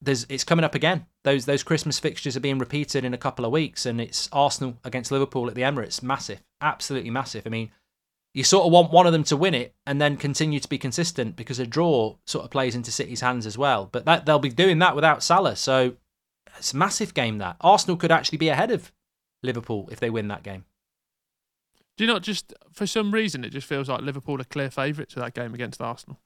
There's, 0.00 0.26
it's 0.28 0.44
coming 0.44 0.64
up 0.64 0.74
again. 0.74 1.06
Those 1.24 1.44
those 1.44 1.64
Christmas 1.64 1.98
fixtures 1.98 2.36
are 2.36 2.40
being 2.40 2.58
repeated 2.58 3.04
in 3.04 3.14
a 3.14 3.18
couple 3.18 3.44
of 3.44 3.50
weeks, 3.50 3.84
and 3.84 4.00
it's 4.00 4.28
Arsenal 4.32 4.78
against 4.84 5.10
Liverpool 5.10 5.48
at 5.48 5.56
the 5.56 5.62
Emirates. 5.62 6.02
Massive, 6.02 6.40
absolutely 6.60 7.10
massive. 7.10 7.46
I 7.46 7.50
mean, 7.50 7.70
you 8.32 8.44
sort 8.44 8.64
of 8.66 8.72
want 8.72 8.92
one 8.92 9.06
of 9.06 9.12
them 9.12 9.24
to 9.24 9.36
win 9.36 9.54
it 9.54 9.74
and 9.86 10.00
then 10.00 10.16
continue 10.16 10.60
to 10.60 10.68
be 10.68 10.78
consistent 10.78 11.34
because 11.34 11.58
a 11.58 11.66
draw 11.66 12.16
sort 12.26 12.44
of 12.44 12.52
plays 12.52 12.76
into 12.76 12.92
City's 12.92 13.22
hands 13.22 13.44
as 13.44 13.58
well. 13.58 13.88
But 13.90 14.04
that 14.04 14.24
they'll 14.24 14.38
be 14.38 14.50
doing 14.50 14.78
that 14.78 14.94
without 14.94 15.24
Salah, 15.24 15.56
so 15.56 15.96
it's 16.56 16.72
a 16.72 16.76
massive 16.76 17.12
game. 17.12 17.38
That 17.38 17.56
Arsenal 17.60 17.96
could 17.96 18.12
actually 18.12 18.38
be 18.38 18.50
ahead 18.50 18.70
of 18.70 18.92
Liverpool 19.42 19.88
if 19.90 19.98
they 19.98 20.10
win 20.10 20.28
that 20.28 20.44
game. 20.44 20.64
Do 21.98 22.04
you 22.04 22.12
not 22.12 22.22
just, 22.22 22.54
for 22.72 22.86
some 22.86 23.10
reason, 23.10 23.44
it 23.44 23.50
just 23.50 23.66
feels 23.66 23.88
like 23.88 24.02
Liverpool 24.02 24.40
are 24.40 24.44
clear 24.44 24.70
favourites 24.70 25.14
for 25.14 25.20
that 25.20 25.34
game 25.34 25.52
against 25.52 25.82
Arsenal? 25.82 26.20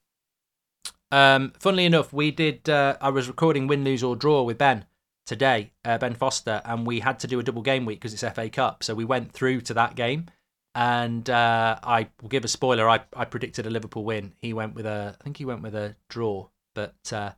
Um, 1.11 1.51
funnily 1.59 1.85
enough, 1.85 2.13
we 2.13 2.29
did. 2.29 2.69
Uh, 2.69 2.95
I 3.01 3.09
was 3.09 3.27
recording 3.27 3.65
win, 3.65 3.83
lose 3.83 4.03
or 4.03 4.15
draw 4.15 4.43
with 4.43 4.59
Ben 4.59 4.85
today, 5.25 5.71
uh, 5.83 5.97
Ben 5.97 6.13
Foster, 6.13 6.61
and 6.63 6.85
we 6.85 6.99
had 6.99 7.17
to 7.19 7.27
do 7.27 7.39
a 7.39 7.43
double 7.43 7.63
game 7.63 7.85
week 7.85 7.99
because 7.99 8.13
it's 8.13 8.35
FA 8.35 8.51
Cup. 8.51 8.83
So 8.83 8.93
we 8.93 9.03
went 9.03 9.31
through 9.31 9.61
to 9.61 9.73
that 9.73 9.95
game, 9.95 10.27
and 10.75 11.27
uh, 11.27 11.79
I 11.81 12.09
will 12.21 12.29
give 12.29 12.45
a 12.45 12.47
spoiler. 12.47 12.87
I, 12.87 12.99
I 13.15 13.25
predicted 13.25 13.65
a 13.65 13.71
Liverpool 13.71 14.03
win. 14.03 14.33
He 14.37 14.53
went 14.53 14.75
with 14.75 14.85
a, 14.85 15.17
I 15.19 15.23
think 15.23 15.37
he 15.37 15.45
went 15.45 15.63
with 15.63 15.73
a 15.73 15.95
draw, 16.07 16.49
but 16.75 17.11
uh, 17.11 17.31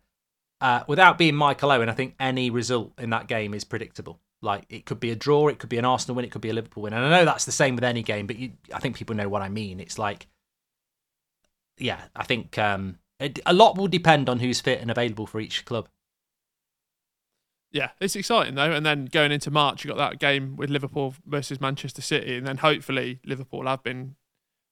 uh, 0.60 0.84
without 0.90 1.18
being 1.18 1.36
Michael 1.36 1.72
Owen, 1.72 1.88
I 1.88 1.94
think 1.94 2.16
any 2.20 2.50
result 2.50 2.92
in 2.98 3.12
that 3.12 3.28
game 3.28 3.54
is 3.54 3.64
predictable. 3.64 4.20
Like 4.42 4.66
it 4.70 4.86
could 4.86 5.00
be 5.00 5.12
a 5.12 5.16
draw, 5.16 5.48
it 5.48 5.60
could 5.60 5.70
be 5.70 5.78
an 5.78 5.86
Arsenal 5.86 6.16
win, 6.16 6.26
it 6.26 6.32
could 6.32 6.42
be 6.42 6.50
a 6.50 6.54
Liverpool 6.54 6.84
win. 6.84 6.94
And 6.94 7.06
I 7.06 7.10
know 7.10 7.26
that's 7.26 7.46
the 7.46 7.52
same 7.52 7.76
with 7.76 7.84
any 7.84 8.04
game, 8.04 8.28
but 8.28 8.38
you, 8.38 8.52
I 8.74 8.80
think 8.80 8.96
people 8.96 9.16
know 9.16 9.30
what 9.30 9.42
I 9.42 9.50
mean. 9.50 9.80
It's 9.80 9.98
like, 9.98 10.28
yeah, 11.78 12.02
I 12.16 12.24
think 12.24 12.58
um, 12.58 13.00
it, 13.20 13.40
a 13.46 13.54
lot 13.54 13.78
will 13.78 13.88
depend 13.88 14.30
on 14.30 14.40
who's 14.40 14.62
fit 14.62 14.82
and 14.82 14.92
available 14.92 15.26
for 15.26 15.40
each 15.40 15.66
club. 15.66 15.88
Yeah, 17.72 17.90
it's 18.00 18.16
exciting 18.16 18.56
though. 18.56 18.72
And 18.72 18.86
then 18.86 19.06
going 19.06 19.32
into 19.32 19.52
March, 19.52 19.84
you 19.84 19.90
got 19.90 19.98
that 19.98 20.20
game 20.20 20.56
with 20.56 20.70
Liverpool 20.70 21.16
versus 21.26 21.60
Manchester 21.60 22.02
City, 22.02 22.38
and 22.38 22.48
then 22.48 22.58
hopefully 22.58 23.20
Liverpool 23.26 23.68
have 23.68 23.84
been 23.84 24.16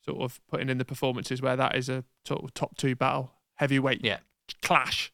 sort 0.05 0.21
of 0.21 0.41
putting 0.47 0.69
in 0.69 0.77
the 0.77 0.85
performances 0.85 1.41
where 1.41 1.55
that 1.55 1.75
is 1.75 1.89
a 1.89 2.03
sort 2.25 2.43
of 2.43 2.53
top 2.53 2.75
two 2.77 2.95
battle, 2.95 3.31
heavyweight 3.55 4.03
yeah. 4.03 4.19
clash. 4.61 5.12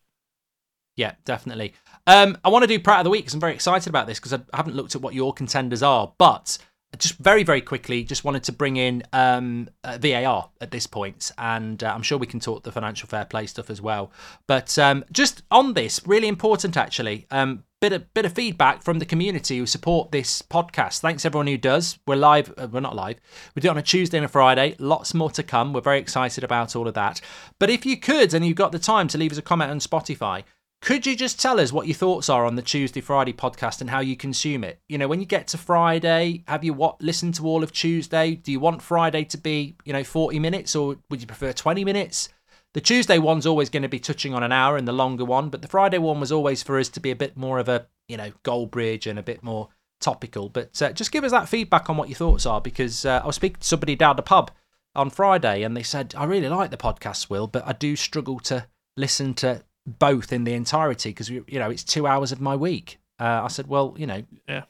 Yeah, 1.00 1.14
definitely. 1.24 1.76
Um, 2.08 2.38
I 2.44 2.50
want 2.50 2.64
to 2.64 2.68
do 2.68 2.78
Pratt 2.78 3.00
of 3.00 3.04
the 3.06 3.10
Week 3.10 3.22
because 3.22 3.34
I'm 3.34 3.40
very 3.40 3.54
excited 3.54 3.88
about 3.88 4.06
this 4.06 4.20
because 4.20 4.34
I 4.34 4.42
haven't 4.54 4.76
looked 4.76 4.96
at 4.96 5.02
what 5.02 5.14
your 5.14 5.32
contenders 5.32 5.82
are. 5.82 6.12
But 6.18 6.58
just 6.98 7.18
very, 7.20 7.44
very 7.44 7.62
quickly, 7.62 8.04
just 8.04 8.26
wanted 8.26 8.44
to 8.44 8.52
bring 8.52 8.76
in 8.76 9.04
um, 9.14 9.70
uh, 9.86 9.98
VAR 9.98 10.50
at 10.60 10.72
this 10.72 10.88
point, 10.88 11.32
and 11.38 11.82
uh, 11.82 11.94
I'm 11.96 12.02
sure 12.02 12.18
we 12.18 12.28
can 12.28 12.42
talk 12.42 12.64
the 12.64 12.74
financial 12.74 13.08
fair 13.08 13.24
play 13.24 13.46
stuff 13.46 13.70
as 13.70 13.82
well. 13.82 14.12
But 14.46 14.78
um, 14.78 15.06
just 15.10 15.44
on 15.50 15.72
this, 15.74 16.02
really 16.06 16.28
important 16.28 16.76
actually. 16.76 17.28
Um, 17.32 17.64
bit 17.80 17.94
of 17.94 18.14
bit 18.14 18.26
of 18.26 18.34
feedback 18.34 18.84
from 18.84 19.00
the 19.00 19.06
community 19.06 19.58
who 19.58 19.66
support 19.66 20.12
this 20.12 20.42
podcast. 20.42 21.00
Thanks 21.00 21.24
everyone 21.24 21.48
who 21.48 21.58
does. 21.58 21.98
We're 22.06 22.18
live. 22.18 22.54
Uh, 22.58 22.68
we're 22.70 22.82
not 22.82 22.98
live. 22.98 23.22
We 23.56 23.62
do 23.62 23.70
it 23.70 23.72
on 23.72 23.78
a 23.78 23.82
Tuesday 23.82 24.18
and 24.18 24.26
a 24.26 24.28
Friday. 24.28 24.76
Lots 24.80 25.14
more 25.14 25.32
to 25.32 25.44
come. 25.44 25.72
We're 25.72 25.80
very 25.80 26.00
excited 26.00 26.44
about 26.44 26.76
all 26.76 26.90
of 26.90 26.94
that. 26.96 27.22
But 27.58 27.70
if 27.70 27.86
you 27.86 27.96
could 27.96 28.34
and 28.34 28.46
you've 28.46 28.58
got 28.58 28.74
the 28.74 28.80
time 28.80 29.08
to 29.08 29.18
leave 29.18 29.32
us 29.32 29.38
a 29.38 29.42
comment 29.42 29.72
on 29.72 29.80
Spotify 29.80 30.44
could 30.82 31.06
you 31.06 31.15
just 31.15 31.39
tell 31.39 31.60
us 31.60 31.74
what 31.74 31.88
your 31.88 31.96
thoughts 31.96 32.30
are 32.30 32.46
on 32.46 32.56
the 32.56 32.62
Tuesday 32.62 33.02
Friday 33.02 33.34
podcast 33.34 33.82
and 33.82 33.89
how 33.89 34.00
you 34.00 34.15
consume 34.15 34.63
it? 34.63 34.80
You 34.88 34.98
know, 34.98 35.08
when 35.08 35.20
you 35.20 35.26
get 35.26 35.48
to 35.50 35.58
Friday, 35.58 36.44
have 36.48 36.63
you 36.63 36.74
what 36.74 37.02
listened 37.02 37.36
to 37.36 37.46
all 37.46 37.63
of 37.63 37.74
Tuesday? 37.74 38.36
Do 38.36 38.52
you 38.52 38.60
want 38.60 38.82
Friday 38.82 39.26
to 39.26 39.38
be, 39.38 39.76
you 39.84 39.92
know, 39.92 40.04
40 40.04 40.39
minutes 40.39 40.76
or 40.76 40.96
would 41.10 41.20
you 41.20 41.28
prefer 41.28 41.52
20 41.52 41.84
minutes? 41.84 42.30
The 42.74 42.82
Tuesday 42.82 43.20
one's 43.20 43.46
always 43.46 43.70
going 43.70 43.84
to 43.84 43.89
be 43.89 44.00
touching 44.00 44.34
on 44.34 44.44
an 44.44 44.52
hour 44.52 44.78
and 44.78 44.88
the 44.88 44.94
longer 44.94 45.26
one, 45.26 45.50
but 45.50 45.62
the 45.62 45.68
Friday 45.68 45.98
one 45.98 46.20
was 46.20 46.32
always 46.32 46.63
for 46.63 46.80
us 46.80 46.88
to 46.89 47.00
be 47.00 47.12
a 47.12 47.15
bit 47.15 47.36
more 47.36 47.60
of 47.60 47.68
a, 47.68 47.88
you 48.08 48.15
know, 48.15 48.32
gold 48.44 48.72
bridge 48.72 49.06
and 49.06 49.20
a 49.20 49.24
bit 49.24 49.44
more 49.44 49.70
topical. 50.00 50.48
But 50.48 50.82
uh, 50.82 50.94
just 50.94 51.12
give 51.12 51.24
us 51.24 51.32
that 51.32 51.50
feedback 51.50 51.89
on 51.89 51.98
what 51.98 52.10
your 52.10 52.15
thoughts 52.15 52.46
are 52.46 52.62
because 52.62 53.06
uh, 53.06 53.22
I 53.22 53.28
was 53.28 53.36
speaking 53.36 53.60
to 53.60 53.68
somebody 53.68 53.96
down 53.96 54.15
the 54.15 54.22
pub 54.22 54.52
on 54.96 55.10
Friday 55.10 55.63
and 55.63 55.76
they 55.76 55.84
said, 55.84 56.13
I 56.18 56.24
really 56.24 56.48
like 56.48 56.72
the 56.72 56.78
podcast, 56.78 57.30
Will, 57.30 57.48
but 57.48 57.68
I 57.68 57.74
do 57.74 57.96
struggle 57.96 58.39
to 58.42 58.68
listen 58.96 59.34
to 59.36 59.63
both 59.97 60.32
in 60.32 60.43
the 60.43 60.54
entirety 60.54 61.10
because 61.10 61.30
you 61.30 61.43
know 61.49 61.69
it's 61.69 61.84
two 61.84 62.06
hours 62.06 62.32
of 62.32 62.41
my 62.41 62.56
week. 62.56 62.99
Uh, 63.19 63.41
I 63.43 63.47
said, 63.47 63.67
well, 63.67 63.95
you 63.97 64.08
know, 64.08 64.23
yeah, 64.47 64.63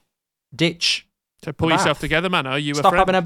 ditch. 0.56 1.08
So 1.44 1.52
pull 1.52 1.70
yourself 1.70 2.00
together, 2.00 2.30
man. 2.30 2.48
Are 2.48 2.60
you 2.60 2.76
stop 2.76 2.94
having 2.94 3.16
a? 3.16 3.22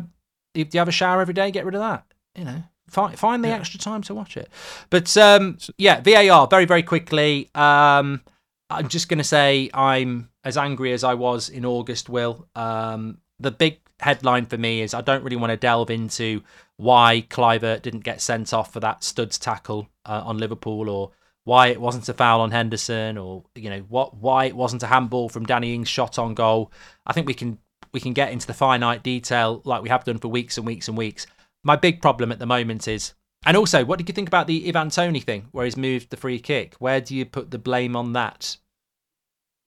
Do 0.53 0.67
you 0.71 0.79
have 0.79 0.87
a 0.87 0.91
shower 0.91 1.21
every 1.21 1.33
day? 1.33 1.51
Get 1.51 1.65
rid 1.65 1.75
of 1.75 1.81
that. 1.81 2.05
You 2.35 2.45
know, 2.45 2.63
find 2.89 3.17
find 3.17 3.43
the 3.43 3.49
yeah. 3.49 3.55
extra 3.55 3.79
time 3.79 4.01
to 4.03 4.13
watch 4.13 4.37
it. 4.37 4.49
But 4.89 5.15
um, 5.17 5.57
yeah, 5.77 6.01
VAR 6.01 6.47
very 6.47 6.65
very 6.65 6.83
quickly. 6.83 7.49
Um, 7.55 8.21
I'm 8.69 8.87
just 8.87 9.09
gonna 9.09 9.23
say 9.23 9.69
I'm 9.73 10.29
as 10.43 10.57
angry 10.57 10.93
as 10.93 11.03
I 11.03 11.13
was 11.13 11.49
in 11.49 11.65
August. 11.65 12.09
Will 12.09 12.47
um, 12.55 13.19
the 13.39 13.51
big 13.51 13.79
headline 13.99 14.45
for 14.45 14.57
me 14.57 14.81
is 14.81 14.93
I 14.93 15.01
don't 15.01 15.23
really 15.23 15.37
want 15.37 15.51
to 15.51 15.57
delve 15.57 15.89
into 15.89 16.41
why 16.77 17.25
Kluivert 17.29 17.81
didn't 17.81 18.03
get 18.03 18.21
sent 18.21 18.53
off 18.53 18.73
for 18.73 18.79
that 18.81 19.03
studs 19.03 19.37
tackle 19.39 19.87
uh, 20.05 20.21
on 20.25 20.37
Liverpool 20.37 20.89
or 20.89 21.11
why 21.45 21.67
it 21.67 21.81
wasn't 21.81 22.07
a 22.07 22.13
foul 22.13 22.41
on 22.41 22.51
Henderson 22.51 23.17
or 23.17 23.43
you 23.55 23.69
know 23.69 23.79
what 23.89 24.15
why 24.17 24.45
it 24.45 24.55
wasn't 24.55 24.83
a 24.83 24.87
handball 24.87 25.29
from 25.29 25.45
Danny 25.45 25.73
Ings 25.73 25.89
shot 25.89 26.17
on 26.17 26.33
goal. 26.33 26.71
I 27.05 27.13
think 27.13 27.27
we 27.27 27.33
can 27.33 27.59
we 27.91 27.99
can 27.99 28.13
get 28.13 28.31
into 28.31 28.47
the 28.47 28.53
finite 28.53 29.03
detail 29.03 29.61
like 29.65 29.81
we 29.81 29.89
have 29.89 30.03
done 30.03 30.17
for 30.17 30.29
weeks 30.29 30.57
and 30.57 30.65
weeks 30.65 30.87
and 30.87 30.97
weeks. 30.97 31.27
My 31.63 31.75
big 31.75 32.01
problem 32.01 32.31
at 32.31 32.39
the 32.39 32.45
moment 32.45 32.87
is 32.87 33.13
and 33.45 33.57
also 33.57 33.83
what 33.83 33.99
did 33.99 34.07
you 34.07 34.13
think 34.13 34.29
about 34.29 34.47
the 34.47 34.67
Ivan 34.67 34.89
Toney 34.89 35.19
thing 35.19 35.47
where 35.51 35.65
he's 35.65 35.77
moved 35.77 36.09
the 36.09 36.17
free 36.17 36.39
kick? 36.39 36.75
Where 36.79 37.01
do 37.01 37.15
you 37.15 37.25
put 37.25 37.51
the 37.51 37.59
blame 37.59 37.95
on 37.95 38.13
that? 38.13 38.57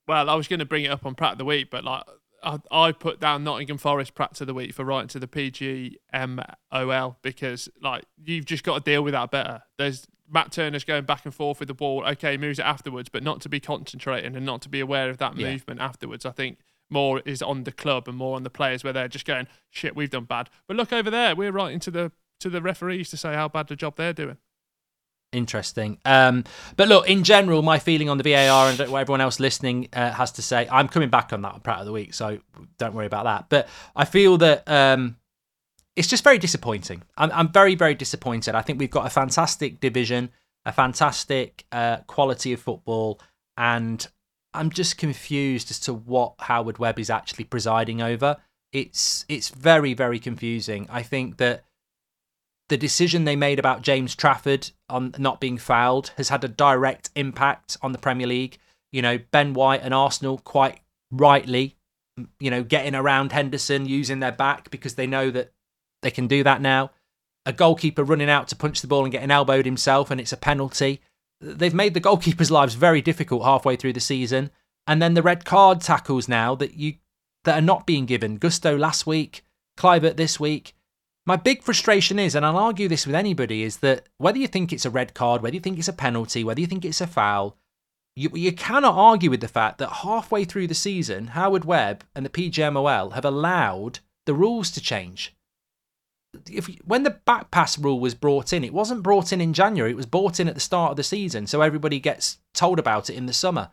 Well, 0.08 0.30
I 0.30 0.34
was 0.34 0.48
going 0.48 0.60
to 0.60 0.64
bring 0.64 0.84
it 0.84 0.90
up 0.90 1.04
on 1.04 1.16
Pratt 1.16 1.32
of 1.32 1.38
the 1.38 1.44
Week, 1.44 1.68
but 1.70 1.82
like 1.84 2.04
I, 2.42 2.58
I 2.70 2.92
put 2.92 3.20
down 3.20 3.44
Nottingham 3.44 3.76
Forest 3.78 4.14
Pratt 4.14 4.40
of 4.40 4.46
the 4.46 4.54
Week 4.54 4.72
for 4.72 4.84
writing 4.84 5.08
to 5.08 5.18
the 5.18 5.26
PGMOL 5.26 7.16
because 7.22 7.68
like 7.82 8.04
you've 8.24 8.44
just 8.44 8.64
got 8.64 8.84
to 8.84 8.90
deal 8.90 9.02
with 9.02 9.12
that 9.12 9.30
better. 9.30 9.62
There's 9.78 10.06
Matt 10.30 10.52
Turner's 10.52 10.84
going 10.84 11.04
back 11.04 11.24
and 11.24 11.34
forth 11.34 11.60
with 11.60 11.68
the 11.68 11.74
ball. 11.74 12.04
Okay, 12.06 12.36
moves 12.36 12.58
it 12.58 12.64
afterwards, 12.64 13.08
but 13.08 13.22
not 13.22 13.40
to 13.42 13.48
be 13.48 13.60
concentrating 13.60 14.36
and 14.36 14.44
not 14.44 14.62
to 14.62 14.68
be 14.68 14.80
aware 14.80 15.10
of 15.10 15.18
that 15.18 15.36
yeah. 15.36 15.50
movement 15.50 15.80
afterwards. 15.80 16.26
I 16.26 16.30
think 16.30 16.58
more 16.90 17.20
is 17.24 17.42
on 17.42 17.64
the 17.64 17.72
club 17.72 18.08
and 18.08 18.16
more 18.16 18.36
on 18.36 18.42
the 18.42 18.50
players 18.50 18.84
where 18.84 18.92
they're 18.92 19.08
just 19.08 19.24
going, 19.24 19.46
shit, 19.70 19.96
we've 19.96 20.10
done 20.10 20.24
bad. 20.24 20.48
But 20.68 20.76
look 20.76 20.92
over 20.92 21.10
there, 21.10 21.34
we're 21.34 21.52
writing 21.52 21.80
to 21.80 21.90
the 21.90 22.12
to 22.40 22.50
the 22.50 22.60
referees 22.60 23.08
to 23.10 23.16
say 23.16 23.32
how 23.34 23.48
bad 23.48 23.68
the 23.68 23.76
job 23.76 23.96
they're 23.96 24.12
doing. 24.12 24.36
Interesting. 25.32 25.98
Um, 26.04 26.44
but 26.76 26.88
look, 26.88 27.08
in 27.08 27.24
general, 27.24 27.62
my 27.62 27.78
feeling 27.78 28.08
on 28.08 28.18
the 28.18 28.24
VAR 28.24 28.70
and 28.70 28.78
what 28.90 29.00
everyone 29.00 29.20
else 29.20 29.40
listening 29.40 29.88
uh, 29.92 30.12
has 30.12 30.32
to 30.32 30.42
say, 30.42 30.68
I'm 30.70 30.88
coming 30.88 31.08
back 31.08 31.32
on 31.32 31.42
that 31.42 31.54
on 31.54 31.60
Pratt 31.60 31.80
of 31.80 31.86
the 31.86 31.92
Week, 31.92 32.14
so 32.14 32.38
don't 32.78 32.94
worry 32.94 33.06
about 33.06 33.24
that. 33.24 33.46
But 33.48 33.68
I 33.94 34.04
feel 34.04 34.38
that 34.38 34.68
um, 34.68 35.16
it's 35.96 36.09
just 36.09 36.22
very 36.22 36.38
disappointing. 36.38 37.02
I'm, 37.16 37.32
I'm 37.32 37.48
very, 37.50 37.74
very 37.74 37.94
disappointed. 37.94 38.54
I 38.54 38.62
think 38.62 38.78
we've 38.78 38.90
got 38.90 39.06
a 39.06 39.11
fantastic 39.11 39.80
division, 39.80 40.30
a 40.66 40.72
fantastic 40.72 41.64
uh, 41.72 41.98
quality 42.06 42.52
of 42.52 42.61
football, 42.61 43.18
and 43.56 44.06
I'm 44.52 44.70
just 44.70 44.98
confused 44.98 45.70
as 45.70 45.80
to 45.80 45.94
what 45.94 46.35
Howard 46.40 46.78
Webb 46.78 46.98
is 46.98 47.11
actually 47.11 47.44
presiding 47.44 48.02
over. 48.02 48.37
It's 48.72 49.24
it's 49.28 49.48
very, 49.48 49.94
very 49.94 50.18
confusing. 50.18 50.87
I 50.90 51.02
think 51.02 51.38
that 51.38 51.64
the 52.68 52.76
decision 52.76 53.24
they 53.24 53.37
made 53.37 53.59
about 53.59 53.82
James 53.82 54.14
Trafford 54.14 54.70
on 54.90 55.14
not 55.18 55.40
being 55.40 55.56
fouled 55.56 56.12
has 56.16 56.28
had 56.28 56.44
a 56.44 56.48
direct 56.48 57.11
impact 57.14 57.76
on 57.80 57.92
the 57.92 57.98
Premier 57.98 58.26
League. 58.26 58.59
You 58.92 59.02
know, 59.02 59.18
Ben 59.30 59.54
White 59.54 59.82
and 59.82 59.94
Arsenal 59.94 60.38
quite 60.38 60.80
rightly, 61.11 61.76
you 62.40 62.50
know, 62.50 62.62
getting 62.62 62.94
around 62.94 63.32
Henderson 63.32 63.87
using 63.87 64.20
their 64.20 64.32
back 64.32 64.70
because 64.70 64.94
they 64.94 65.06
know 65.06 65.30
that 65.30 65.52
they 66.02 66.11
can 66.11 66.26
do 66.26 66.42
that 66.44 66.61
now. 66.61 66.90
A 67.44 67.52
goalkeeper 67.52 68.04
running 68.04 68.30
out 68.30 68.48
to 68.48 68.56
punch 68.56 68.80
the 68.80 68.87
ball 68.87 69.04
and 69.04 69.12
getting 69.12 69.30
elbowed 69.30 69.66
himself, 69.66 70.11
and 70.11 70.20
it's 70.20 70.32
a 70.32 70.37
penalty. 70.37 71.00
They've 71.40 71.74
made 71.74 71.94
the 71.94 72.00
goalkeepers' 72.00 72.50
lives 72.50 72.74
very 72.74 73.00
difficult 73.00 73.44
halfway 73.44 73.76
through 73.76 73.92
the 73.92 74.00
season. 74.00 74.50
And 74.87 75.02
then 75.02 75.14
the 75.14 75.22
red 75.22 75.44
card 75.44 75.80
tackles 75.80 76.28
now 76.28 76.54
that 76.56 76.74
you 76.74 76.94
that 77.44 77.59
are 77.59 77.62
not 77.62 77.87
being 77.87 78.06
given. 78.06 78.38
Gusto 78.38 78.76
last 78.76 79.06
week, 79.06 79.44
Kluivert 79.78 80.16
this 80.16 80.40
week. 80.40 80.74
My 81.24 81.37
big 81.37 81.62
frustration 81.62 82.18
is, 82.18 82.35
and 82.35 82.44
I'll 82.44 82.56
argue 82.56 82.88
this 82.88 83.06
with 83.06 83.14
anybody, 83.14 83.62
is 83.62 83.78
that 83.78 84.09
whether 84.18 84.38
you 84.38 84.46
think 84.46 84.72
it's 84.72 84.85
a 84.85 84.90
red 84.90 85.14
card, 85.14 85.42
whether 85.42 85.54
you 85.54 85.61
think 85.61 85.78
it's 85.78 85.88
a 85.88 85.92
penalty, 85.92 86.44
whether 86.44 86.61
you 86.61 86.66
think 86.66 86.85
it's 86.85 87.00
a 87.00 87.06
foul, 87.06 87.56
you, 88.14 88.30
you 88.35 88.52
cannot 88.52 88.94
argue 88.94 89.30
with 89.30 89.40
the 89.40 89.48
fact 89.48 89.78
that 89.78 89.88
halfway 89.88 90.44
through 90.44 90.66
the 90.68 90.74
season, 90.74 91.28
Howard 91.28 91.64
Webb 91.64 92.04
and 92.14 92.24
the 92.24 92.30
PGMOL 92.30 93.12
have 93.12 93.24
allowed 93.24 93.98
the 94.24 94.35
rules 94.35 94.70
to 94.72 94.80
change. 94.80 95.35
If 96.51 96.66
when 96.85 97.03
the 97.03 97.11
back 97.11 97.51
pass 97.51 97.79
rule 97.79 98.01
was 98.01 98.14
brought 98.14 98.53
in, 98.53 98.64
it 98.64 98.75
wasn't 98.75 99.03
brought 99.03 99.33
in 99.33 99.40
in 99.40 99.53
January. 99.53 99.90
It 99.90 99.96
was 99.96 100.07
brought 100.07 100.40
in 100.40 100.49
at 100.49 100.55
the 100.55 100.61
start 100.61 100.90
of 100.90 100.96
the 100.96 101.03
season, 101.03 101.46
so 101.46 101.61
everybody 101.61 102.01
gets 102.01 102.38
told 102.55 102.79
about 102.79 103.11
it 103.11 103.16
in 103.16 103.27
the 103.27 103.33
summer. 103.33 103.70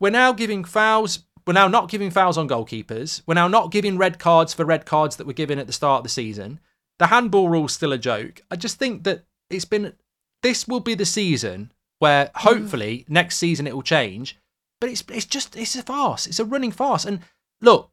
We're 0.00 0.10
now 0.10 0.32
giving 0.32 0.64
fouls. 0.64 1.20
We're 1.46 1.54
now 1.54 1.68
not 1.68 1.90
giving 1.90 2.10
fouls 2.10 2.38
on 2.38 2.48
goalkeepers. 2.48 3.22
We're 3.26 3.34
now 3.34 3.48
not 3.48 3.72
giving 3.72 3.98
red 3.98 4.18
cards 4.18 4.54
for 4.54 4.64
red 4.64 4.86
cards 4.86 5.16
that 5.16 5.26
were 5.26 5.32
given 5.32 5.58
at 5.58 5.66
the 5.66 5.72
start 5.72 5.98
of 5.98 6.04
the 6.04 6.08
season. 6.08 6.60
The 6.98 7.08
handball 7.08 7.48
rule's 7.48 7.72
still 7.72 7.92
a 7.92 7.98
joke. 7.98 8.40
I 8.50 8.56
just 8.56 8.78
think 8.78 9.04
that 9.04 9.24
it's 9.50 9.64
been. 9.64 9.94
This 10.42 10.66
will 10.66 10.80
be 10.80 10.94
the 10.94 11.06
season 11.06 11.72
where 11.98 12.26
mm. 12.26 12.30
hopefully 12.34 13.04
next 13.08 13.36
season 13.36 13.66
it 13.66 13.74
will 13.74 13.82
change. 13.82 14.38
But 14.80 14.90
it's 14.90 15.04
it's 15.08 15.26
just 15.26 15.56
it's 15.56 15.76
a 15.76 15.82
farce. 15.82 16.26
It's 16.26 16.40
a 16.40 16.44
running 16.44 16.72
farce. 16.72 17.04
And 17.04 17.20
look, 17.60 17.92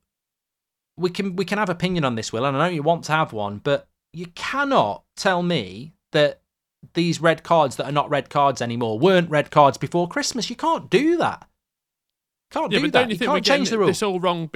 we 0.97 1.09
can 1.09 1.35
we 1.35 1.45
can 1.45 1.57
have 1.57 1.69
opinion 1.69 2.03
on 2.03 2.15
this, 2.15 2.33
Will, 2.33 2.45
and 2.45 2.57
I 2.57 2.67
know 2.67 2.73
you 2.73 2.83
want 2.83 3.05
to 3.05 3.11
have 3.11 3.33
one, 3.33 3.59
but 3.63 3.87
you 4.13 4.27
cannot 4.35 5.03
tell 5.15 5.41
me 5.43 5.93
that 6.11 6.41
these 6.93 7.19
red 7.21 7.43
cards 7.43 7.75
that 7.75 7.85
are 7.85 7.91
not 7.91 8.09
red 8.09 8.29
cards 8.29 8.61
anymore 8.61 8.97
weren't 8.97 9.29
red 9.29 9.51
cards 9.51 9.77
before 9.77 10.07
Christmas. 10.07 10.49
You 10.49 10.55
can't 10.55 10.89
do 10.89 11.17
that. 11.17 11.47
Can't 12.51 12.71
Yeah, 12.71 12.79
do 12.79 12.85
but 12.85 12.93
that. 12.93 12.99
don't 12.99 13.09
you, 13.09 13.13
You, 13.13 13.17
think 13.19 13.31
can't 13.31 13.45
change 13.45 13.69
the 13.69 13.77
rule. 13.77 13.87
this 13.87 14.01
all 14.01 14.19
wrong 14.19 14.49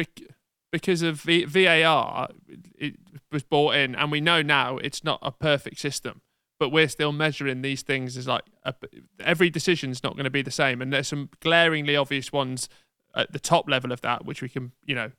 because 0.71 1.01
of 1.01 1.21
VAR? 1.21 2.29
It 2.77 2.95
was 3.31 3.43
brought 3.43 3.75
in, 3.75 3.93
and 3.95 4.11
we 4.11 4.21
know 4.21 4.41
now 4.41 4.77
it's 4.77 5.03
not 5.03 5.19
a 5.21 5.31
perfect 5.31 5.79
system. 5.79 6.21
But 6.59 6.69
we're 6.69 6.87
still 6.87 7.11
measuring 7.11 7.61
these 7.61 7.81
things 7.81 8.15
as 8.15 8.25
like 8.27 8.43
a, 8.63 8.73
every 9.19 9.49
decision's 9.49 10.01
not 10.01 10.13
going 10.13 10.23
to 10.23 10.29
be 10.29 10.41
the 10.43 10.51
same, 10.51 10.81
and 10.81 10.93
there's 10.93 11.09
some 11.09 11.29
glaringly 11.41 11.95
obvious 11.95 12.31
ones 12.31 12.69
at 13.15 13.33
the 13.33 13.39
top 13.39 13.67
level 13.69 13.91
of 13.91 13.99
that, 14.01 14.23
which 14.25 14.41
we 14.41 14.47
can 14.47 14.71
you 14.85 14.95
know 14.95 15.11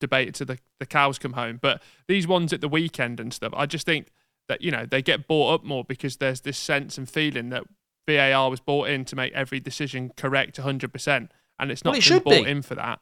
debate 0.00 0.34
to 0.34 0.44
the 0.44 0.58
the 0.80 0.86
cows 0.86 1.18
come 1.18 1.32
home. 1.34 1.58
But 1.60 1.82
these 2.08 2.26
ones 2.26 2.52
at 2.52 2.60
the 2.60 2.68
weekend 2.68 3.20
and 3.20 3.32
stuff, 3.32 3.52
I 3.56 3.66
just 3.66 3.86
think 3.86 4.08
that 4.48 4.60
you 4.62 4.70
know 4.70 4.86
they 4.86 5.02
get 5.02 5.26
bought 5.26 5.54
up 5.54 5.64
more 5.64 5.84
because 5.84 6.16
there's 6.18 6.42
this 6.42 6.58
sense 6.58 6.98
and 6.98 7.08
feeling 7.08 7.50
that 7.50 7.64
VAR 8.08 8.50
was 8.50 8.60
bought 8.60 8.88
in 8.88 9.04
to 9.06 9.16
make 9.16 9.32
every 9.32 9.60
decision 9.60 10.12
correct 10.16 10.58
100%, 10.58 11.28
and 11.58 11.70
it's 11.70 11.84
not 11.84 11.92
Well, 11.92 11.94
it 11.94 12.00
been 12.00 12.02
should 12.02 12.24
brought 12.24 12.44
be. 12.44 12.50
in 12.50 12.60
for 12.62 12.74
that. 12.74 13.00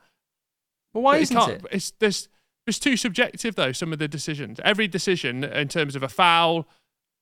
well, 0.95 1.03
why 1.03 1.15
But 1.15 1.23
isn't 1.23 1.51
it? 1.51 1.65
It's 1.73 1.93
there's 1.99 2.29
it's 2.67 2.79
too 2.79 2.97
subjective 2.97 3.57
though. 3.57 3.73
Some 3.73 3.93
of 3.93 3.99
the 3.99 4.07
decisions, 4.07 4.61
every 4.65 4.87
decision 4.87 5.43
in 5.43 5.67
terms 5.69 5.97
of 5.97 6.03
a 6.05 6.09
foul, 6.09 6.69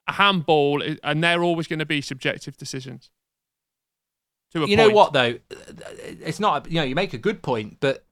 a 0.06 0.12
handball, 0.12 0.82
and 1.02 1.24
they're 1.24 1.42
always 1.42 1.66
going 1.66 1.78
to 1.78 1.86
be 1.86 2.02
subjective 2.02 2.58
decisions. 2.58 3.10
To 4.52 4.64
a 4.64 4.66
you 4.66 4.76
know 4.76 4.90
what 4.90 5.12
though 5.12 5.38
it's 5.48 6.40
not 6.40 6.68
you 6.70 6.74
know 6.80 6.82
you 6.82 6.96
make 6.96 7.14
a 7.14 7.18
good 7.18 7.40
point 7.40 7.76
but 7.78 8.04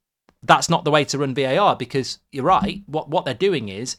that's 0.43 0.69
not 0.69 0.85
the 0.85 0.91
way 0.91 1.05
to 1.05 1.19
run 1.19 1.35
VAR 1.35 1.77
because 1.77 2.21
you're 2.33 2.45
right 2.45 2.83
what 2.87 3.09
what 3.09 3.25
they're 3.25 3.35
doing 3.35 3.69
is 3.69 3.97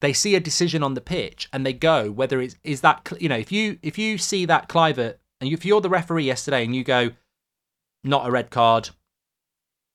they 0.00 0.12
see 0.12 0.34
a 0.34 0.40
decision 0.40 0.82
on 0.82 0.94
the 0.94 1.00
pitch 1.00 1.48
and 1.52 1.64
they 1.64 1.72
go 1.72 2.10
whether 2.10 2.40
it's 2.40 2.56
is 2.64 2.80
that 2.82 3.10
you 3.20 3.28
know 3.28 3.36
if 3.36 3.50
you 3.50 3.78
if 3.82 3.98
you 3.98 4.18
see 4.18 4.44
that 4.44 4.68
Kluivert 4.68 5.16
and 5.40 5.50
if 5.52 5.64
you're 5.64 5.80
the 5.80 5.88
referee 5.88 6.24
yesterday 6.24 6.64
and 6.64 6.74
you 6.74 6.84
go 6.84 7.10
not 8.04 8.26
a 8.26 8.30
red 8.30 8.50
card 8.50 8.90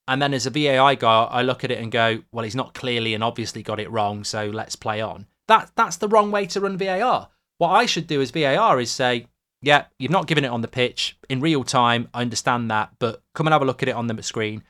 and 0.07 0.21
then 0.21 0.33
as 0.33 0.45
a 0.45 0.49
VAI 0.49 0.95
guy 0.95 1.23
I 1.25 1.41
look 1.41 1.63
at 1.63 1.71
it 1.71 1.79
and 1.79 1.91
go 1.91 2.23
well 2.31 2.43
he's 2.43 2.55
not 2.55 2.73
clearly 2.73 3.13
and 3.13 3.23
obviously 3.23 3.61
got 3.61 3.79
it 3.79 3.91
wrong 3.91 4.23
so 4.23 4.47
let's 4.47 4.75
play 4.75 4.99
on 4.99 5.27
that 5.47 5.71
that's 5.75 5.97
the 5.97 6.07
wrong 6.07 6.31
way 6.31 6.45
to 6.47 6.61
run 6.61 6.77
VAR 6.77 7.29
what 7.59 7.69
I 7.69 7.85
should 7.85 8.07
do 8.07 8.21
as 8.21 8.31
VAR 8.31 8.79
is 8.79 8.91
say 8.91 9.27
yeah, 9.63 9.85
you've 9.97 10.11
not 10.11 10.27
given 10.27 10.43
it 10.43 10.49
on 10.51 10.61
the 10.61 10.67
pitch 10.67 11.17
in 11.29 11.39
real 11.39 11.63
time. 11.63 12.09
I 12.13 12.21
understand 12.21 12.69
that, 12.69 12.91
but 12.99 13.23
come 13.33 13.47
and 13.47 13.53
have 13.53 13.61
a 13.61 13.65
look 13.65 13.81
at 13.81 13.87
it 13.87 13.95
on 13.95 14.07
the 14.07 14.21
screen. 14.21 14.61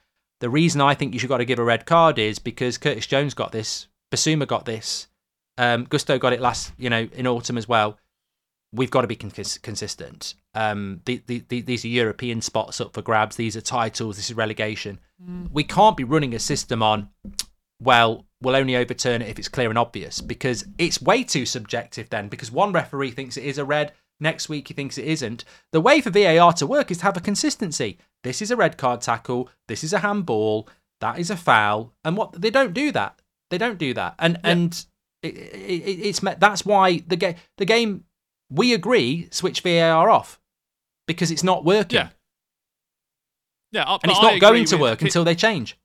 The 0.44 0.50
reason 0.50 0.82
I 0.82 0.94
think 0.94 1.14
you 1.14 1.20
should 1.22 1.30
got 1.30 1.38
to 1.38 1.46
give 1.46 1.58
a 1.58 1.64
red 1.64 1.86
card 1.86 2.20
is 2.20 2.38
because 2.38 2.78
Curtis 2.78 3.08
Jones 3.08 3.34
got 3.34 3.54
this, 3.54 3.88
Bissouma 4.14 4.46
got 4.46 4.66
this, 4.66 5.08
um, 5.58 5.86
Gusto 5.86 6.20
got 6.20 6.34
it 6.34 6.42
last, 6.42 6.74
you 6.78 6.90
know, 6.90 7.08
in 7.14 7.28
autumn 7.28 7.58
as 7.58 7.66
well. 7.66 7.98
We've 8.74 8.92
got 8.92 9.04
to 9.04 9.08
be 9.08 9.16
con- 9.16 9.32
consistent. 9.32 10.34
Um, 10.54 11.00
the, 11.06 11.24
the, 11.28 11.46
the, 11.48 11.62
these 11.62 11.86
are 11.86 11.88
European 11.88 12.42
spots 12.42 12.82
up 12.82 12.92
for 12.94 13.02
grabs. 13.02 13.38
These 13.38 13.56
are 13.56 13.62
titles. 13.62 14.18
This 14.18 14.32
is 14.32 14.36
relegation. 14.36 15.00
We 15.54 15.64
can't 15.64 15.96
be 15.96 16.04
running 16.04 16.36
a 16.36 16.40
system 16.40 16.84
on. 16.84 17.08
Well, 17.80 18.26
we'll 18.42 18.58
only 18.58 18.76
overturn 18.76 19.22
it 19.22 19.30
if 19.30 19.40
it's 19.40 19.48
clear 19.48 19.70
and 19.70 19.78
obvious 19.78 20.20
because 20.20 20.66
it's 20.78 21.02
way 21.02 21.24
too 21.24 21.46
subjective. 21.46 22.10
Then, 22.10 22.28
because 22.28 22.52
one 22.52 22.74
referee 22.74 23.12
thinks 23.12 23.38
it 23.38 23.46
is 23.46 23.60
a 23.60 23.64
red, 23.64 23.94
next 24.24 24.50
week 24.50 24.70
he 24.70 24.74
thinks 24.74 24.98
it 24.98 25.06
isn't. 25.06 25.46
The 25.72 25.82
way 25.82 26.02
for 26.02 26.10
VAR 26.10 26.54
to 26.54 26.66
work 26.66 26.90
is 26.90 26.98
to 27.00 27.04
have 27.04 27.18
a 27.18 27.22
consistency. 27.22 28.00
This 28.24 28.42
is 28.42 28.50
a 28.50 28.56
red 28.56 28.78
card 28.78 29.02
tackle. 29.02 29.50
This 29.68 29.84
is 29.84 29.94
a 29.94 30.00
handball. 30.00 30.68
That 31.02 31.20
is 31.20 31.30
a 31.30 31.38
foul. 31.38 31.94
And 32.04 32.18
what 32.18 32.42
they 32.42 32.50
don't 32.50 32.74
do 32.74 32.92
that. 32.92 33.20
They 33.52 33.58
don't 33.60 33.78
do 33.78 33.94
that. 33.94 34.16
And 34.18 34.40
and 34.44 34.86
it, 35.22 35.36
it, 35.36 36.00
it's. 36.08 36.20
That's 36.20 36.66
why 36.66 37.04
the 37.06 37.16
game 37.16 37.36
the 37.58 37.66
game 37.66 38.06
we 38.50 38.74
agree 38.74 39.28
switch 39.32 39.62
VAR 39.62 40.10
off 40.10 40.40
because 41.08 41.30
it's 41.30 41.44
not 41.44 41.64
working. 41.66 41.98
Yeah. 42.00 42.10
Yeah, 43.72 43.98
And 44.04 44.12
it's 44.12 44.20
I 44.20 44.34
not 44.34 44.40
going 44.40 44.66
to 44.66 44.78
work 44.78 45.02
until 45.02 45.24
they 45.24 45.34
change. 45.34 45.78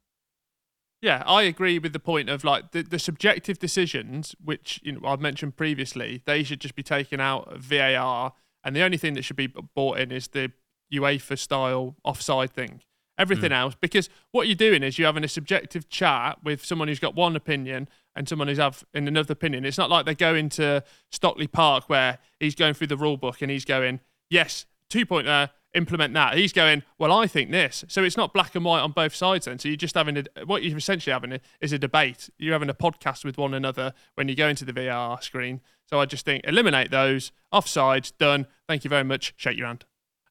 Yeah, 1.00 1.22
I 1.26 1.42
agree 1.42 1.78
with 1.78 1.92
the 1.92 2.00
point 2.00 2.28
of 2.28 2.42
like 2.42 2.72
the, 2.72 2.82
the 2.82 2.98
subjective 2.98 3.58
decisions, 3.58 4.34
which 4.42 4.80
you 4.82 4.92
know 4.92 5.00
I've 5.04 5.20
mentioned 5.20 5.56
previously, 5.56 6.22
they 6.26 6.42
should 6.42 6.60
just 6.60 6.74
be 6.74 6.82
taken 6.82 7.20
out 7.20 7.52
of 7.52 7.60
VAR, 7.60 8.32
and 8.64 8.74
the 8.74 8.82
only 8.82 8.96
thing 8.96 9.14
that 9.14 9.22
should 9.22 9.36
be 9.36 9.46
brought 9.46 9.98
in 9.98 10.10
is 10.10 10.28
the 10.28 10.52
UEFA 10.92 11.38
style 11.38 11.96
offside 12.04 12.52
thing. 12.52 12.82
Everything 13.16 13.50
hmm. 13.50 13.54
else, 13.54 13.74
because 13.80 14.08
what 14.30 14.46
you're 14.46 14.54
doing 14.54 14.84
is 14.84 14.96
you're 14.96 15.06
having 15.06 15.24
a 15.24 15.28
subjective 15.28 15.88
chat 15.88 16.38
with 16.44 16.64
someone 16.64 16.86
who's 16.86 17.00
got 17.00 17.16
one 17.16 17.34
opinion 17.34 17.88
and 18.14 18.28
someone 18.28 18.46
who's 18.46 18.58
have 18.58 18.84
in 18.94 19.08
another 19.08 19.32
opinion. 19.32 19.64
It's 19.64 19.78
not 19.78 19.90
like 19.90 20.06
they 20.06 20.14
go 20.14 20.36
into 20.36 20.84
Stockley 21.10 21.48
Park 21.48 21.88
where 21.88 22.18
he's 22.38 22.54
going 22.54 22.74
through 22.74 22.86
the 22.86 22.96
rule 22.96 23.16
book 23.16 23.42
and 23.42 23.50
he's 23.50 23.64
going, 23.64 23.98
yes, 24.30 24.66
two 24.88 25.04
pointer, 25.04 25.30
uh, 25.30 25.46
implement 25.78 26.12
that. 26.14 26.36
He's 26.36 26.52
going, 26.52 26.82
well, 26.98 27.12
I 27.12 27.26
think 27.26 27.50
this. 27.50 27.84
So 27.88 28.04
it's 28.04 28.16
not 28.16 28.34
black 28.34 28.54
and 28.54 28.64
white 28.64 28.80
on 28.80 28.92
both 28.92 29.14
sides 29.14 29.46
then. 29.46 29.58
So 29.58 29.68
you're 29.68 29.76
just 29.76 29.94
having 29.94 30.18
a, 30.18 30.44
what 30.44 30.62
you're 30.62 30.76
essentially 30.76 31.12
having 31.12 31.40
is 31.60 31.72
a 31.72 31.78
debate. 31.78 32.28
You're 32.36 32.52
having 32.52 32.68
a 32.68 32.74
podcast 32.74 33.24
with 33.24 33.38
one 33.38 33.54
another 33.54 33.94
when 34.14 34.28
you 34.28 34.34
go 34.34 34.48
into 34.48 34.66
the 34.66 34.72
VR 34.72 35.22
screen. 35.22 35.62
So 35.86 35.98
I 35.98 36.04
just 36.04 36.26
think 36.26 36.44
eliminate 36.44 36.90
those. 36.90 37.32
Offsides, 37.52 38.12
done. 38.18 38.46
Thank 38.66 38.84
you 38.84 38.90
very 38.90 39.04
much. 39.04 39.32
Shake 39.36 39.56
your 39.56 39.68
hand. 39.68 39.86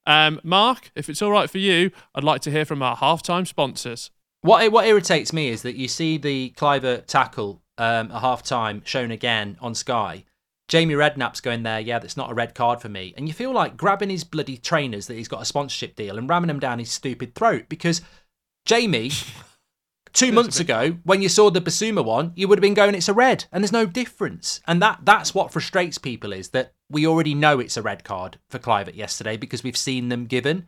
Um, 0.06 0.40
Mark, 0.44 0.92
if 0.96 1.10
it's 1.10 1.22
all 1.22 1.32
right 1.32 1.50
for 1.50 1.58
you, 1.58 1.92
I'd 2.14 2.24
like 2.24 2.42
to 2.42 2.52
hear 2.52 2.64
from 2.64 2.82
our 2.84 2.96
halftime 2.96 3.48
sponsors. 3.48 4.12
What 4.42 4.72
what 4.72 4.86
irritates 4.86 5.34
me 5.34 5.50
is 5.50 5.64
that 5.64 5.76
you 5.76 5.88
see 5.88 6.18
the 6.18 6.54
Kluivert 6.56 7.08
tackle 7.08 7.62
um, 7.78 8.12
at 8.12 8.22
half 8.22 8.44
time 8.44 8.82
shown 8.86 9.12
again 9.12 9.58
on 9.60 9.76
Sky. 9.76 10.26
Jamie 10.67 10.95
Redknapp's 10.95 11.39
going 11.39 11.63
there, 11.63 11.80
yeah, 11.80 11.99
that's 11.99 12.17
not 12.17 12.30
a 12.30 12.34
red 12.34 12.53
card 12.53 12.82
for 12.82 12.89
me. 12.89 13.13
And 13.15 13.27
you 13.27 13.34
feel 13.34 13.53
like 13.53 13.77
grabbing 13.77 14.10
his 14.10 14.25
bloody 14.25 14.58
trainers 14.58 15.08
that 15.08 15.15
he's 15.15 15.30
got 15.30 15.41
a 15.41 15.45
sponsorship 15.45 15.95
deal 15.95 16.17
and 16.17 16.30
ramming 16.30 16.49
them 16.49 16.60
down 16.60 16.80
his 16.80 16.91
stupid 16.91 17.36
throat 17.36 17.65
because 17.69 18.01
Jamie, 18.65 19.12
two 20.13 20.34
months 20.34 20.60
ago, 20.60 20.97
when 21.03 21.21
you 21.21 21.30
saw 21.30 21.49
the 21.49 21.62
Bissouma 21.62 22.03
one, 22.03 22.34
you 22.36 22.49
would 22.49 22.58
have 22.58 22.62
been 22.63 22.73
going, 22.73 22.95
it's 22.95 23.08
a 23.08 23.13
red, 23.13 23.45
and 23.51 23.63
there's 23.63 23.71
no 23.71 23.86
difference. 23.86 24.60
And 24.67 24.82
that 24.82 24.99
that's 25.03 25.34
what 25.34 25.53
frustrates 25.53 25.97
people 25.97 26.34
is 26.34 26.49
that 26.49 26.73
we 26.89 27.08
already 27.08 27.34
know 27.34 27.60
it's 27.60 27.77
a 27.77 27.82
red 27.82 28.03
card 28.03 28.38
for 28.49 28.60
Kluivert 28.60 28.95
yesterday 28.95 29.38
because 29.38 29.63
we've 29.63 29.77
seen 29.77 30.10
them 30.10 30.25
given. 30.25 30.67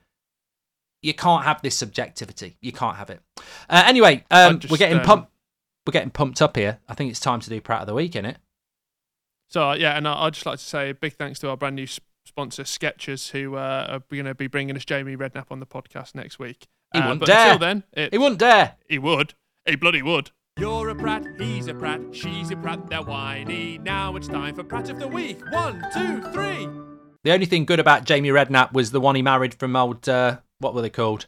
You 1.02 1.14
can't 1.14 1.44
have 1.44 1.62
this 1.62 1.76
subjectivity. 1.76 2.58
You 2.62 2.72
can't 2.72 2.98
have 2.98 3.10
it. 3.10 3.22
Uh, 3.70 3.84
anyway, 3.86 4.24
um, 4.32 4.60
just, 4.60 4.72
we're 4.72 4.78
getting 4.78 5.00
um, 5.00 5.06
pumped. 5.06 5.32
We're 5.88 5.94
getting 5.94 6.10
pumped 6.10 6.42
up 6.42 6.56
here. 6.56 6.80
I 6.88 6.94
think 6.94 7.10
it's 7.10 7.22
time 7.22 7.40
to 7.40 7.50
do 7.50 7.60
Pratt 7.60 7.82
of 7.82 7.88
the 7.88 7.94
Week, 7.94 8.14
innit? 8.14 8.36
So 9.50 9.70
uh, 9.70 9.74
yeah, 9.76 9.98
and 9.98 10.08
I- 10.08 10.26
I'd 10.26 10.34
just 10.34 10.46
like 10.46 10.60
to 10.60 10.64
say 10.66 10.90
a 10.92 10.94
big 10.94 11.14
thanks 11.14 11.40
to 11.40 11.50
our 11.50 11.58
brand 11.58 11.76
new 11.76 11.84
s- 11.84 12.00
sponsor, 12.26 12.64
Skechers, 12.64 13.32
who 13.32 13.56
uh, 13.56 13.88
are 13.90 14.00
going 14.16 14.26
to 14.26 14.36
be 14.36 14.48
bringing 14.48 14.76
us 14.76 14.86
Jamie 14.86 15.16
Redknapp 15.18 15.48
on 15.52 15.60
the 15.60 15.66
podcast 15.66 16.14
next 16.16 16.38
week. 16.40 16.68
He 16.94 17.00
Uh, 17.00 17.04
wouldn't 17.04 17.20
but 17.22 17.26
dare. 17.28 17.46
until 17.54 17.60
then, 17.60 17.84
it, 17.94 18.12
He 18.14 18.18
wouldn't 18.18 18.40
dare. 18.40 18.76
he 18.88 19.00
would. 19.00 19.34
He 19.66 19.76
bloody 19.76 20.02
would. 20.02 20.32
You're 20.60 20.90
a 20.90 20.96
prat, 20.96 21.26
he's 21.40 21.68
a 21.68 21.74
prat, 21.74 22.02
she's 22.12 22.52
a 22.52 22.58
prat, 22.58 22.90
they're 22.90 23.02
whiny. 23.02 23.78
Now 23.78 24.16
it's 24.18 24.28
time 24.28 24.56
for 24.56 24.64
Prat 24.64 24.90
of 24.90 25.00
the 25.00 25.08
Week. 25.08 25.40
One, 25.52 25.82
two, 25.94 26.22
three. 26.34 26.68
The 27.24 27.32
only 27.32 27.46
thing 27.46 27.66
good 27.66 27.80
about 27.80 28.04
Jamie 28.04 28.30
Redknapp 28.30 28.74
was 28.74 28.92
the 28.92 29.00
one 29.00 29.16
he 29.16 29.22
married 29.22 29.54
from 29.54 29.76
old. 29.76 30.08
Uh, 30.10 30.40
what 30.60 30.74
were 30.74 30.82
they 30.82 30.90
called? 30.90 31.28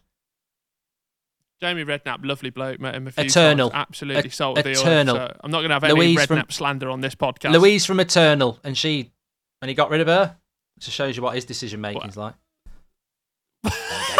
Jamie 1.62 1.86
Redknapp, 1.86 2.26
lovely 2.26 2.49
bloke, 2.49 2.80
met 2.80 2.95
him 2.95 3.07
a 3.07 3.12
few 3.12 3.24
Eternal. 3.26 3.70
times. 3.70 3.86
Absolutely 3.89 4.30
the 4.30 4.53
deal. 4.64 4.72
Eternal. 4.82 5.16
So 5.16 5.38
I'm 5.41 5.51
not 5.51 5.59
going 5.59 5.70
to 5.70 5.76
have 5.76 5.84
any 5.84 5.93
Louise 5.93 6.18
Redknapp 6.20 6.28
from- 6.28 6.49
slander 6.49 6.89
on 6.89 7.01
this 7.01 7.14
podcast. 7.16 7.51
Louise 7.53 7.86
from 7.86 7.99
Eternal, 7.99 8.59
and 8.64 8.76
she, 8.78 9.12
and 9.62 9.70
he 9.70 9.76
got 9.76 9.89
rid 9.91 10.01
of 10.01 10.07
her. 10.07 10.36
Just 10.80 10.95
shows 10.95 11.16
you 11.16 11.22
what 11.22 11.36
his 11.36 11.45
decision 11.45 11.80
making 11.82 12.01
is 12.09 12.18
like. 12.18 12.34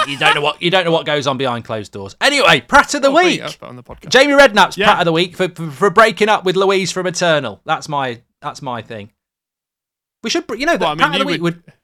You 0.08 0.18
don't 0.18 0.34
know 0.36 0.42
what 0.42 0.62
you 0.62 0.72
don't 0.72 0.84
know 0.84 0.92
what 0.92 1.06
goes 1.06 1.28
on 1.28 1.38
behind 1.38 1.64
closed 1.64 1.92
doors. 1.92 2.16
Anyway, 2.22 2.62
Pratt 2.62 2.94
of 2.96 3.02
the 3.04 3.10
I'll 3.10 3.16
week. 3.24 3.42
on 3.62 3.76
the 3.76 3.84
podcast. 3.84 4.10
Jamie 4.10 4.34
Redknapp's 4.34 4.76
Yeah. 4.78 4.88
Pratt 4.88 5.00
of 5.02 5.06
the 5.06 5.12
week 5.12 5.36
for, 5.36 5.48
for 5.50 5.70
for 5.70 5.90
breaking 5.92 6.28
up 6.28 6.44
with 6.44 6.56
Louise 6.56 6.92
from 6.92 7.06
Eternal. 7.06 7.62
That's 7.66 7.88
my 7.88 8.22
that's 8.42 8.62
my 8.64 8.82
thing. 8.82 9.12
We 10.24 10.30
should, 10.32 10.46
you 10.58 10.66
know, 10.66 10.74
the 10.78 10.80
Well, 10.86 10.90
I 10.90 10.94
mean, 10.96 10.98
Pratt 11.00 11.14
of 11.16 11.20
the 11.20 11.26
week 11.32 11.42
would- 11.42 11.56
would. 11.56 11.64
Go 11.66 11.72
on. 11.72 11.78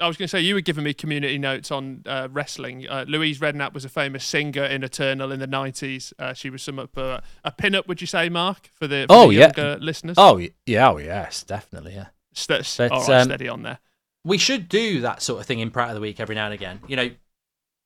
I 0.00 0.08
was 0.08 0.16
going 0.16 0.24
to 0.24 0.28
say 0.30 0.40
you 0.40 0.54
were 0.54 0.60
giving 0.60 0.84
me 0.84 0.94
community 0.94 1.36
notes 1.38 1.70
on 1.70 2.02
uh, 2.06 2.28
wrestling. 2.30 2.88
Uh, 2.88 3.04
Louise 3.06 3.38
Redknapp 3.38 3.74
was 3.74 3.84
a 3.84 3.88
famous 3.88 4.24
singer 4.24 4.64
in 4.64 4.82
Eternal 4.82 5.30
in 5.32 5.40
the 5.40 5.46
nineties. 5.46 6.12
Uh, 6.18 6.32
she 6.32 6.48
was 6.50 6.62
some 6.62 6.78
up 6.78 6.96
uh, 6.96 7.20
a 7.44 7.50
pin-up, 7.52 7.86
would 7.86 8.00
you 8.00 8.06
say, 8.06 8.28
Mark, 8.28 8.70
for 8.74 8.86
the, 8.86 9.06
for 9.08 9.14
Oh, 9.14 9.28
the 9.28 9.34
yeah. 9.34 9.40
younger 9.56 9.78
listeners? 9.80 10.16
Oh 10.18 10.40
yeah, 10.66 10.88
oh 10.90 10.96
yes, 10.98 11.42
definitely, 11.42 11.94
yeah. 11.94 12.06
St- 12.32 12.64
But, 12.78 12.92
all 12.92 13.00
right, 13.06 13.20
um, 13.20 13.24
steady 13.28 13.48
on 13.48 13.62
there. 13.62 13.78
We 14.24 14.38
should 14.38 14.68
do 14.68 15.00
that 15.02 15.22
sort 15.22 15.40
of 15.40 15.46
thing 15.46 15.58
in 15.60 15.70
Pratt 15.70 15.88
of 15.90 15.94
the 15.94 16.00
Week 16.00 16.20
every 16.20 16.34
now 16.34 16.44
and 16.46 16.54
again. 16.54 16.80
You 16.86 16.96
know, 16.96 17.10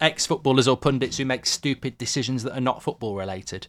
ex 0.00 0.26
footballers 0.26 0.68
or 0.68 0.76
pundits 0.76 1.16
who 1.16 1.24
make 1.24 1.46
stupid 1.46 1.96
decisions 1.98 2.42
that 2.42 2.56
are 2.56 2.60
not 2.60 2.82
football 2.82 3.14
related. 3.16 3.68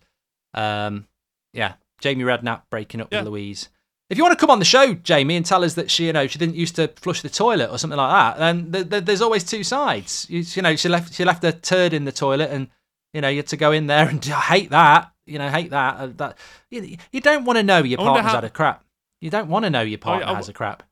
Um, 0.53 1.07
yeah, 1.53 1.73
Jamie 2.01 2.23
Redknapp 2.23 2.63
breaking 2.69 3.01
up 3.01 3.09
Yeah. 3.11 3.19
with 3.19 3.27
Louise. 3.29 3.69
If 4.10 4.18
you 4.18 4.24
want 4.24 4.38
to 4.38 4.39
come 4.39 4.51
on 4.51 4.60
the 4.60 4.66
show, 4.66 4.93
Jamie, 4.93 5.36
and 5.36 5.43
tell 5.45 5.64
us 5.64 5.74
that 5.74 5.89
she, 5.89 6.06
you 6.06 6.14
know, 6.14 6.28
she 6.28 6.38
didn't 6.38 6.56
used 6.56 6.76
to 6.76 6.89
flush 6.89 7.22
the 7.24 7.30
toilet 7.30 7.72
or 7.72 7.80
something 7.80 7.97
like 7.97 8.12
that, 8.12 8.38
then 8.39 8.72
th- 8.72 8.89
th- 8.89 9.06
there's 9.06 9.22
always 9.22 9.43
two 9.43 9.64
sides. 9.64 10.28
You, 10.30 10.43
you 10.47 10.62
know, 10.62 10.76
she 10.76 10.89
left 10.89 11.14
she 11.14 11.26
left 11.26 11.43
a 11.43 11.51
turd 11.51 11.91
in 11.93 12.06
the 12.06 12.12
toilet, 12.12 12.51
and 12.51 12.68
you 13.14 13.22
know, 13.22 13.30
you 13.30 13.38
had 13.38 13.47
to 13.47 13.58
go 13.58 13.72
in 13.72 13.88
there 13.88 14.08
and 14.08 14.24
I 14.30 14.39
hate 14.41 14.70
that. 14.70 15.12
You 15.26 15.39
know, 15.39 15.49
hate 15.49 15.72
that. 15.72 15.95
Uh, 15.99 16.08
that 16.18 16.38
you, 16.70 16.97
you 17.12 17.20
don't 17.20 17.45
want 17.45 17.58
to 17.58 17.64
know 17.64 17.80
your 17.80 17.97
partner's 17.97 18.26
how- 18.30 18.36
had 18.36 18.43
a 18.43 18.49
crap. 18.49 18.84
You 19.22 19.32
don't 19.32 19.47
want 19.49 19.64
to 19.66 19.72
know 19.72 19.82
your 19.82 19.97
partner 19.97 20.28
I- 20.28 20.36
has 20.36 20.49
a 20.49 20.53
crap. 20.53 20.84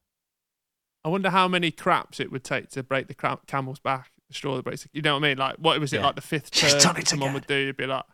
I 1.05 1.09
wonder 1.09 1.30
how 1.30 1.47
many 1.47 1.70
craps 1.70 2.20
it 2.20 2.32
would 2.32 2.43
take 2.45 2.70
to 2.72 2.82
break 2.82 3.07
the 3.07 3.14
cra- 3.14 3.38
camel's 3.45 3.78
back, 3.80 4.09
the 4.30 4.34
straw 4.34 4.55
that 4.55 4.64
breaks. 4.64 4.84
The, 4.84 4.89
you 4.93 5.01
know 5.01 5.14
what 5.16 5.24
I 5.26 5.28
mean? 5.28 5.38
Like, 5.38 5.57
what 5.57 5.80
was 5.80 5.91
it 5.93 5.97
Yeah. 5.97 6.05
like 6.05 6.16
the 6.16 6.22
fifth 6.22 6.49
She's 6.55 6.72
turn 6.72 6.82
done 6.82 6.93
that 6.95 7.01
it 7.03 7.07
someone 7.09 7.28
again. 7.30 7.34
would 7.36 7.47
do? 7.47 7.55
You'd 7.57 7.78
be 7.78 7.86
like, 7.86 8.05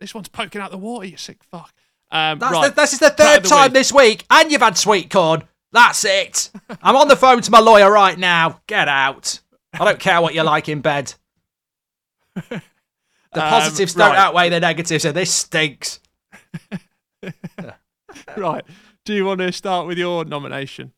"This 0.00 0.14
one's 0.14 0.28
poking 0.28 0.60
out 0.60 0.70
the 0.72 0.76
water, 0.78 1.06
you 1.06 1.16
sick 1.16 1.42
fuck." 1.44 1.72
Um, 2.10 2.38
That's 2.38 2.52
right. 2.52 2.74
the, 2.74 2.80
this 2.80 2.92
is 2.94 2.98
the 3.00 3.10
third 3.10 3.42
the 3.44 3.48
time 3.48 3.64
week. 3.66 3.72
this 3.74 3.92
week, 3.92 4.24
and 4.30 4.50
you've 4.50 4.62
had 4.62 4.78
sweet 4.78 5.10
corn. 5.10 5.44
That's 5.72 6.04
it. 6.04 6.50
I'm 6.82 6.96
on 6.96 7.08
the 7.08 7.16
phone 7.16 7.42
to 7.42 7.50
my 7.50 7.60
lawyer 7.60 7.90
right 7.92 8.18
now. 8.18 8.60
Get 8.66 8.88
out. 8.88 9.40
I 9.74 9.84
don't 9.84 10.00
care 10.00 10.20
what 10.22 10.34
you 10.34 10.42
like 10.42 10.68
in 10.68 10.80
bed. 10.80 11.14
The 13.34 13.44
Um, 13.44 13.50
positives 13.50 13.92
don't 13.92 14.08
right. 14.08 14.16
outweigh 14.18 14.48
the 14.48 14.58
negatives, 14.58 15.04
and 15.04 15.14
this 15.14 15.34
stinks. 15.34 16.00
right. 18.38 18.64
Do 19.04 19.12
you 19.14 19.26
want 19.26 19.40
to 19.40 19.52
start 19.52 19.86
with 19.86 19.98
your 19.98 20.24
nomination? 20.24 20.92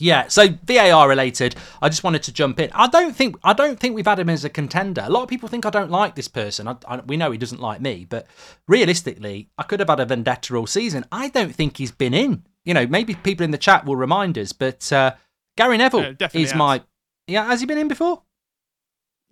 Yeah, 0.00 0.28
so 0.28 0.48
VAR 0.64 1.08
related. 1.08 1.56
I 1.82 1.90
just 1.90 2.02
wanted 2.02 2.22
to 2.22 2.32
jump 2.32 2.58
in. 2.58 2.70
I 2.72 2.88
don't 2.88 3.14
think 3.14 3.36
I 3.44 3.52
don't 3.52 3.78
think 3.78 3.94
we've 3.94 4.06
had 4.06 4.18
him 4.18 4.30
as 4.30 4.44
a 4.44 4.48
contender. 4.48 5.02
A 5.04 5.10
lot 5.10 5.22
of 5.22 5.28
people 5.28 5.48
think 5.48 5.66
I 5.66 5.70
don't 5.70 5.90
like 5.90 6.14
this 6.14 6.28
person. 6.28 6.66
I, 6.66 6.76
I, 6.88 7.00
we 7.00 7.18
know 7.18 7.30
he 7.30 7.38
doesn't 7.38 7.60
like 7.60 7.82
me, 7.82 8.06
but 8.08 8.26
realistically, 8.66 9.50
I 9.58 9.62
could 9.64 9.78
have 9.80 9.90
had 9.90 10.00
a 10.00 10.06
vendetta 10.06 10.56
all 10.56 10.66
season. 10.66 11.04
I 11.12 11.28
don't 11.28 11.54
think 11.54 11.76
he's 11.76 11.92
been 11.92 12.14
in. 12.14 12.44
You 12.64 12.72
know, 12.72 12.86
maybe 12.86 13.14
people 13.14 13.44
in 13.44 13.50
the 13.50 13.58
chat 13.58 13.84
will 13.84 13.96
remind 13.96 14.38
us, 14.38 14.52
but 14.52 14.90
uh, 14.90 15.14
Gary 15.56 15.76
Neville 15.76 16.14
is 16.32 16.50
has. 16.50 16.54
my. 16.54 16.82
Yeah, 17.26 17.46
has 17.46 17.60
he 17.60 17.66
been 17.66 17.78
in 17.78 17.88
before? 17.88 18.22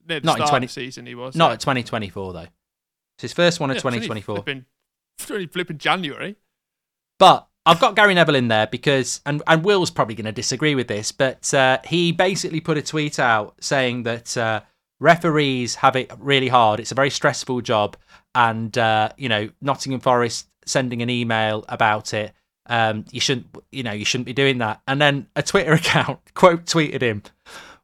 Near 0.06 0.20
Not 0.22 0.40
in 0.40 0.46
20 0.46 0.66
of 0.66 0.68
the 0.68 0.72
season, 0.72 1.06
he 1.06 1.14
was. 1.14 1.34
Not 1.34 1.48
yeah. 1.48 1.54
at 1.54 1.60
2024 1.60 2.32
though. 2.32 2.46
It's 3.16 3.22
his 3.22 3.32
first 3.32 3.58
one 3.58 3.70
of 3.70 3.76
Yeah, 3.76 3.80
2024. 3.80 4.36
Flipping, 4.36 4.64
it's 5.18 5.30
only 5.30 5.46
flipping 5.46 5.78
January. 5.78 6.36
But 7.18 7.47
I've 7.68 7.80
got 7.80 7.94
Gary 7.94 8.14
Neville 8.14 8.36
in 8.36 8.48
there 8.48 8.66
because, 8.66 9.20
and, 9.26 9.42
and 9.46 9.62
Will's 9.62 9.90
probably 9.90 10.14
going 10.14 10.24
to 10.24 10.32
disagree 10.32 10.74
with 10.74 10.88
this, 10.88 11.12
but 11.12 11.52
uh, 11.52 11.76
he 11.84 12.12
basically 12.12 12.60
put 12.60 12.78
a 12.78 12.82
tweet 12.82 13.18
out 13.18 13.56
saying 13.60 14.04
that 14.04 14.34
uh, 14.38 14.62
referees 15.00 15.74
have 15.74 15.94
it 15.94 16.10
really 16.18 16.48
hard. 16.48 16.80
It's 16.80 16.92
a 16.92 16.94
very 16.94 17.10
stressful 17.10 17.60
job. 17.60 17.98
And, 18.34 18.76
uh, 18.78 19.10
you 19.18 19.28
know, 19.28 19.50
Nottingham 19.60 20.00
Forest 20.00 20.48
sending 20.64 21.02
an 21.02 21.10
email 21.10 21.66
about 21.68 22.14
it. 22.14 22.32
Um, 22.64 23.04
you 23.10 23.20
shouldn't, 23.20 23.48
you 23.70 23.82
know, 23.82 23.92
you 23.92 24.06
shouldn't 24.06 24.26
be 24.26 24.32
doing 24.32 24.58
that. 24.58 24.80
And 24.88 24.98
then 24.98 25.26
a 25.36 25.42
Twitter 25.42 25.72
account 25.74 26.20
quote 26.32 26.64
tweeted 26.64 27.02
him 27.02 27.22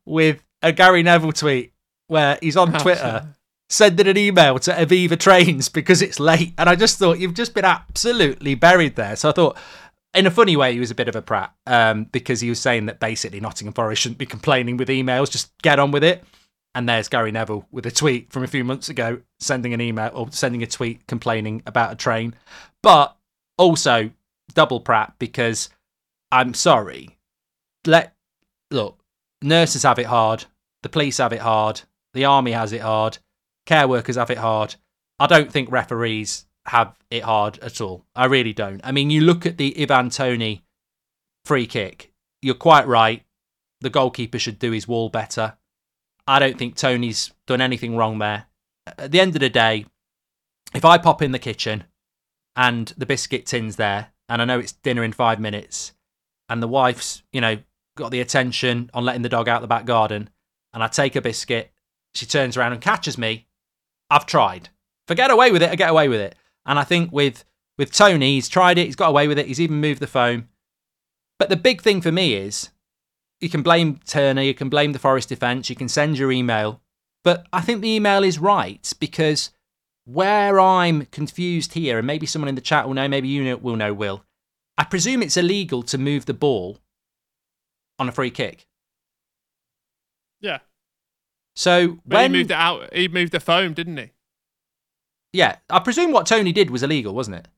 with 0.07 0.43
a 0.63 0.73
Gary 0.73 1.03
Neville 1.03 1.33
tweet 1.33 1.75
where 2.07 2.39
he's 2.41 2.57
on 2.57 2.73
Twitter 2.73 3.35
sending 3.69 4.07
an 4.07 4.17
email 4.17 4.59
to 4.61 4.73
Avanti 4.81 5.17
Trains 5.17 5.69
because 5.69 6.03
it's 6.03 6.21
late. 6.21 6.55
And 6.59 6.69
I 6.69 6.77
just 6.77 6.99
thought, 6.99 7.19
you've 7.19 7.35
just 7.35 7.55
been 7.55 7.65
absolutely 7.65 8.55
buried 8.55 8.97
there. 8.97 9.17
So 9.17 9.29
I 9.29 9.33
thought, 9.33 9.57
in 10.15 10.27
a 10.27 10.31
funny 10.31 10.57
way, 10.57 10.73
he 10.73 10.81
was 10.81 10.91
a 10.91 10.95
bit 10.95 11.09
of 11.09 11.17
a 11.17 11.23
prat 11.23 11.53
um, 11.67 12.05
because 12.05 12.41
he 12.41 12.49
was 12.49 12.61
saying 12.61 12.87
that 12.87 13.01
basically 13.01 13.41
Nottingham 13.41 13.75
Forest 13.75 14.03
shouldn't 14.03 14.19
be 14.19 14.27
complaining 14.27 14.77
with 14.77 14.89
emails, 14.89 15.31
just 15.31 15.57
get 15.63 15.79
on 15.79 15.91
with 15.91 16.05
it. 16.05 16.25
And 16.77 16.89
there's 16.89 17.09
Gary 17.09 17.31
Neville 17.31 17.67
with 17.71 17.87
a 17.87 17.91
tweet 17.91 18.33
from 18.33 18.43
a 18.43 18.49
few 18.49 18.65
months 18.65 18.89
ago 18.89 19.21
sending 19.39 19.73
an 19.75 19.81
email 19.81 20.11
or 20.13 20.31
sending 20.33 20.63
a 20.63 20.67
tweet 20.67 21.07
complaining 21.07 21.63
about 21.67 21.93
a 21.93 21.97
train. 21.97 22.35
But 22.83 23.17
also 23.57 24.11
double 24.55 24.81
prat 24.81 25.15
because 25.19 25.69
I'm 26.33 26.55
sorry. 26.55 27.17
Let 27.87 28.15
look, 28.71 28.99
nurses 29.43 29.85
have 29.85 29.99
it 29.99 30.07
hard, 30.07 30.47
the 30.83 30.89
police 30.89 31.19
have 31.19 31.33
it 31.33 31.41
hard, 31.41 31.83
the 32.13 32.25
army 32.25 32.53
has 32.53 32.73
it 32.73 32.81
hard, 32.81 33.19
care 33.67 33.89
workers 33.89 34.17
have 34.17 34.31
it 34.31 34.39
hard. 34.39 34.77
I 35.19 35.27
don't 35.27 35.51
think 35.51 35.71
referees 35.71 36.47
have 36.67 36.97
it 37.11 37.23
hard 37.23 37.59
at 37.59 37.81
all. 37.81 38.05
I 38.15 38.27
really 38.27 38.53
don't. 38.53 38.81
I 38.85 38.93
mean, 38.93 39.11
you 39.11 39.21
look 39.21 39.47
at 39.47 39.59
the 39.59 39.81
Ivan 39.81 40.11
Toney 40.11 40.65
free 41.45 41.67
kick. 41.67 42.13
You're 42.43 42.55
quite 42.55 42.87
right. 42.87 43.23
The 43.81 43.91
goalkeeper 43.91 44.39
should 44.39 44.59
do 44.59 44.71
his 44.71 44.89
wall 44.89 45.09
better. 45.09 45.57
I 46.27 46.39
don't 46.39 46.59
think 46.59 46.75
Toney's 46.75 47.33
done 47.47 47.61
anything 47.61 47.97
wrong 47.97 48.19
there. 48.19 48.47
At 48.87 49.13
the 49.13 49.21
end 49.21 49.35
of 49.37 49.41
the 49.41 49.51
day, 49.51 49.87
if 50.75 50.85
I 50.85 50.99
pop 50.99 51.23
in 51.23 51.33
the 51.33 51.39
kitchen 51.39 51.85
and 52.57 52.93
the 52.97 53.07
biscuit 53.07 53.47
tin's 53.47 53.77
there, 53.77 54.09
and 54.29 54.41
I 54.41 54.47
know 54.47 54.59
it's 54.59 54.73
dinner 54.73 55.05
in 55.05 55.13
five 55.13 55.39
minutes, 55.39 55.93
and 56.49 56.63
the 56.63 56.69
wife's, 56.69 57.23
you 57.33 57.41
know, 57.41 57.59
got 57.97 58.11
the 58.11 58.21
attention 58.21 58.91
on 58.95 59.05
letting 59.05 59.23
the 59.23 59.29
dog 59.29 59.49
out 59.49 59.61
the 59.61 59.67
back 59.67 59.85
garden, 59.85 60.31
and 60.73 60.83
I 60.83 60.89
take 60.89 61.15
a 61.15 61.21
biscuit, 61.21 61.73
she 62.15 62.27
turns 62.27 62.57
around 62.57 62.73
and 62.73 62.81
catches 62.81 63.19
me, 63.19 63.44
I've 64.15 64.27
tried. 64.27 64.69
If 65.07 65.11
I 65.11 65.15
get 65.15 65.33
away 65.33 65.51
with 65.51 65.61
it, 65.61 65.71
I 65.71 65.75
get 65.75 65.91
away 65.91 66.09
with 66.09 66.21
it. 66.21 66.37
And 66.65 66.79
I 66.79 66.85
think 66.85 67.11
with 67.11 67.45
with 67.77 67.93
Toney, 67.93 68.35
he's 68.35 68.49
tried 68.49 68.79
it, 68.79 68.87
he's 68.87 68.95
got 68.95 69.09
away 69.09 69.27
with 69.27 69.39
it, 69.39 69.47
he's 69.47 69.61
even 69.61 69.81
moved 69.81 70.01
the 70.01 70.07
foam. 70.07 70.49
But 71.41 71.49
the 71.49 71.57
big 71.57 71.83
thing 71.83 72.01
for 72.01 72.13
me 72.13 72.35
is 72.35 72.71
you 73.41 73.49
can 73.49 73.63
blame 73.63 73.99
Turner, 74.07 74.43
you 74.43 74.55
can 74.55 74.69
blame 74.69 74.93
the 74.93 75.01
Forest 75.01 75.29
defence, 75.29 75.69
you 75.69 75.75
can 75.75 75.89
send 75.89 76.17
your 76.17 76.31
email. 76.31 76.81
But 77.25 77.47
I 77.53 77.61
think 77.61 77.81
the 77.81 77.91
email 77.91 78.23
is 78.23 78.39
right 78.39 78.93
because 79.01 79.51
where 80.05 80.61
I'm 80.61 81.07
confused 81.07 81.73
here, 81.73 81.99
and 81.99 82.07
maybe 82.07 82.27
someone 82.27 82.49
in 82.49 82.55
the 82.55 82.61
chat 82.61 82.87
will 82.87 82.95
know, 82.95 83.09
maybe 83.09 83.27
you 83.27 83.57
will 83.57 83.75
know, 83.75 83.93
Will. 83.93 84.25
I 84.79 84.85
presume 84.85 85.23
it's 85.23 85.37
illegal 85.37 85.83
to 85.85 85.99
move 85.99 86.27
the 86.27 86.35
ball 86.35 86.79
on 87.99 88.09
a 88.09 88.13
free 88.13 88.31
kick. 88.31 88.69
Yeah. 90.41 90.59
So 91.57 91.99
But 92.07 92.17
when 92.17 92.33
he 92.33 92.39
moved 92.39 92.51
it 92.51 92.57
out. 92.57 92.95
He 92.95 93.09
moved 93.09 93.33
the 93.33 93.41
foam, 93.41 93.75
didn't 93.75 93.97
he? 93.97 94.11
Yeah, 95.33 95.57
I 95.69 95.81
presume 95.81 96.13
what 96.13 96.27
Toney 96.27 96.53
did 96.53 96.71
was 96.71 96.83
illegal, 96.83 97.15
wasn't 97.15 97.37
it? 97.37 97.49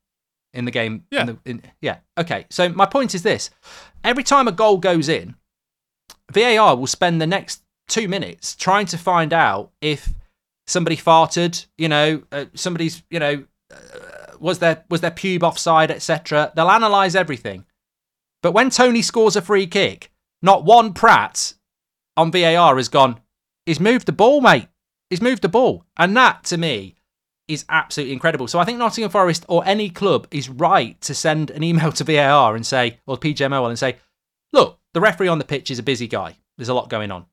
In 0.55 0.64
the 0.64 0.70
game. 0.70 1.05
Yeah. 1.11 1.20
In 1.20 1.26
the, 1.26 1.38
in, 1.44 1.62
yeah. 1.80 1.99
Okay. 2.16 2.47
So 2.51 2.68
my 2.70 2.86
point 2.86 3.14
is 3.14 3.22
this: 3.22 3.51
every 4.03 4.22
time 4.22 4.49
a 4.49 4.53
goal 4.53 4.78
goes 4.78 5.09
in, 5.09 5.34
VAR 6.32 6.76
will 6.76 6.86
spend 6.86 7.20
the 7.20 7.26
next 7.26 7.62
two 7.88 8.09
minutes 8.09 8.55
trying 8.57 8.86
to 8.86 8.99
find 8.99 9.32
out 9.32 9.72
if 9.80 10.14
somebody 10.66 10.97
farted. 10.97 11.66
You 11.76 11.88
know, 11.88 12.22
uh, 12.32 12.47
somebody's. 12.55 13.03
You 13.11 13.20
know, 13.20 13.44
uh, 13.70 14.36
was 14.40 14.59
their 14.59 14.84
was 14.88 15.01
their 15.01 15.11
pube 15.11 15.42
offside, 15.42 15.90
etc. 15.90 16.53
They'll 16.55 16.70
analyze 16.70 17.14
everything. 17.14 17.64
But 18.42 18.53
when 18.53 18.70
Toney 18.70 19.03
scores 19.03 19.36
a 19.36 19.42
free 19.42 19.66
kick, 19.66 20.11
not 20.42 20.64
one 20.64 20.92
Pratt 20.92 21.55
on 22.16 22.30
VAR 22.30 22.76
has 22.76 22.88
gone. 22.88 23.20
He's 23.66 23.80
moved 23.80 24.06
the 24.06 24.12
ball, 24.12 24.40
mate. 24.40 24.68
He's 25.10 25.20
moved 25.20 25.42
the 25.42 25.48
ball, 25.48 25.84
and 25.98 26.16
that 26.16 26.44
to 26.44 26.56
me 26.56 26.96
is 27.48 27.64
absolutely 27.68 28.12
incredible. 28.12 28.48
So 28.48 28.58
I 28.58 28.64
think 28.64 28.78
Nottingham 28.78 29.10
Forest 29.10 29.44
or 29.48 29.64
any 29.66 29.88
club 29.88 30.26
is 30.30 30.48
right 30.48 31.00
to 31.02 31.14
send 31.14 31.50
an 31.50 31.62
email 31.62 31.92
to 31.92 32.04
VAR 32.04 32.56
and 32.56 32.66
say, 32.66 32.98
or 33.06 33.16
PGMOL 33.16 33.68
and 33.68 33.78
say, 33.78 33.96
look, 34.52 34.78
the 34.94 35.00
referee 35.00 35.28
on 35.28 35.38
the 35.38 35.44
pitch 35.44 35.70
is 35.70 35.78
a 35.78 35.84
busy 35.84 36.08
guy. 36.08 36.36
There's 36.56 36.68
a 36.68 36.74
lot 36.74 36.88
going 36.88 37.10
on. 37.10 37.26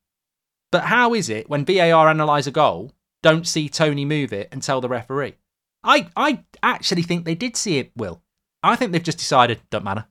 But 0.71 0.84
how 0.84 1.13
is 1.13 1.29
it 1.29 1.49
when 1.49 1.65
VAR 1.65 2.09
analyse 2.09 2.47
a 2.47 2.51
goal, 2.51 2.91
don't 3.21 3.47
see 3.47 3.69
Toney 3.69 4.05
move 4.05 4.34
it 4.34 4.49
and 4.51 4.61
tell 4.61 4.81
the 4.81 4.89
referee? 4.89 5.36
I, 5.84 6.09
I 6.15 6.43
actually 6.61 7.03
think 7.03 7.25
they 7.25 7.36
did 7.36 7.55
see 7.55 7.77
it, 7.77 7.91
Will. 7.95 8.21
I 8.61 8.75
think 8.75 8.91
they've 8.91 9.03
just 9.03 9.17
decided, 9.17 9.61
don't 9.69 9.84
matter. 9.84 10.05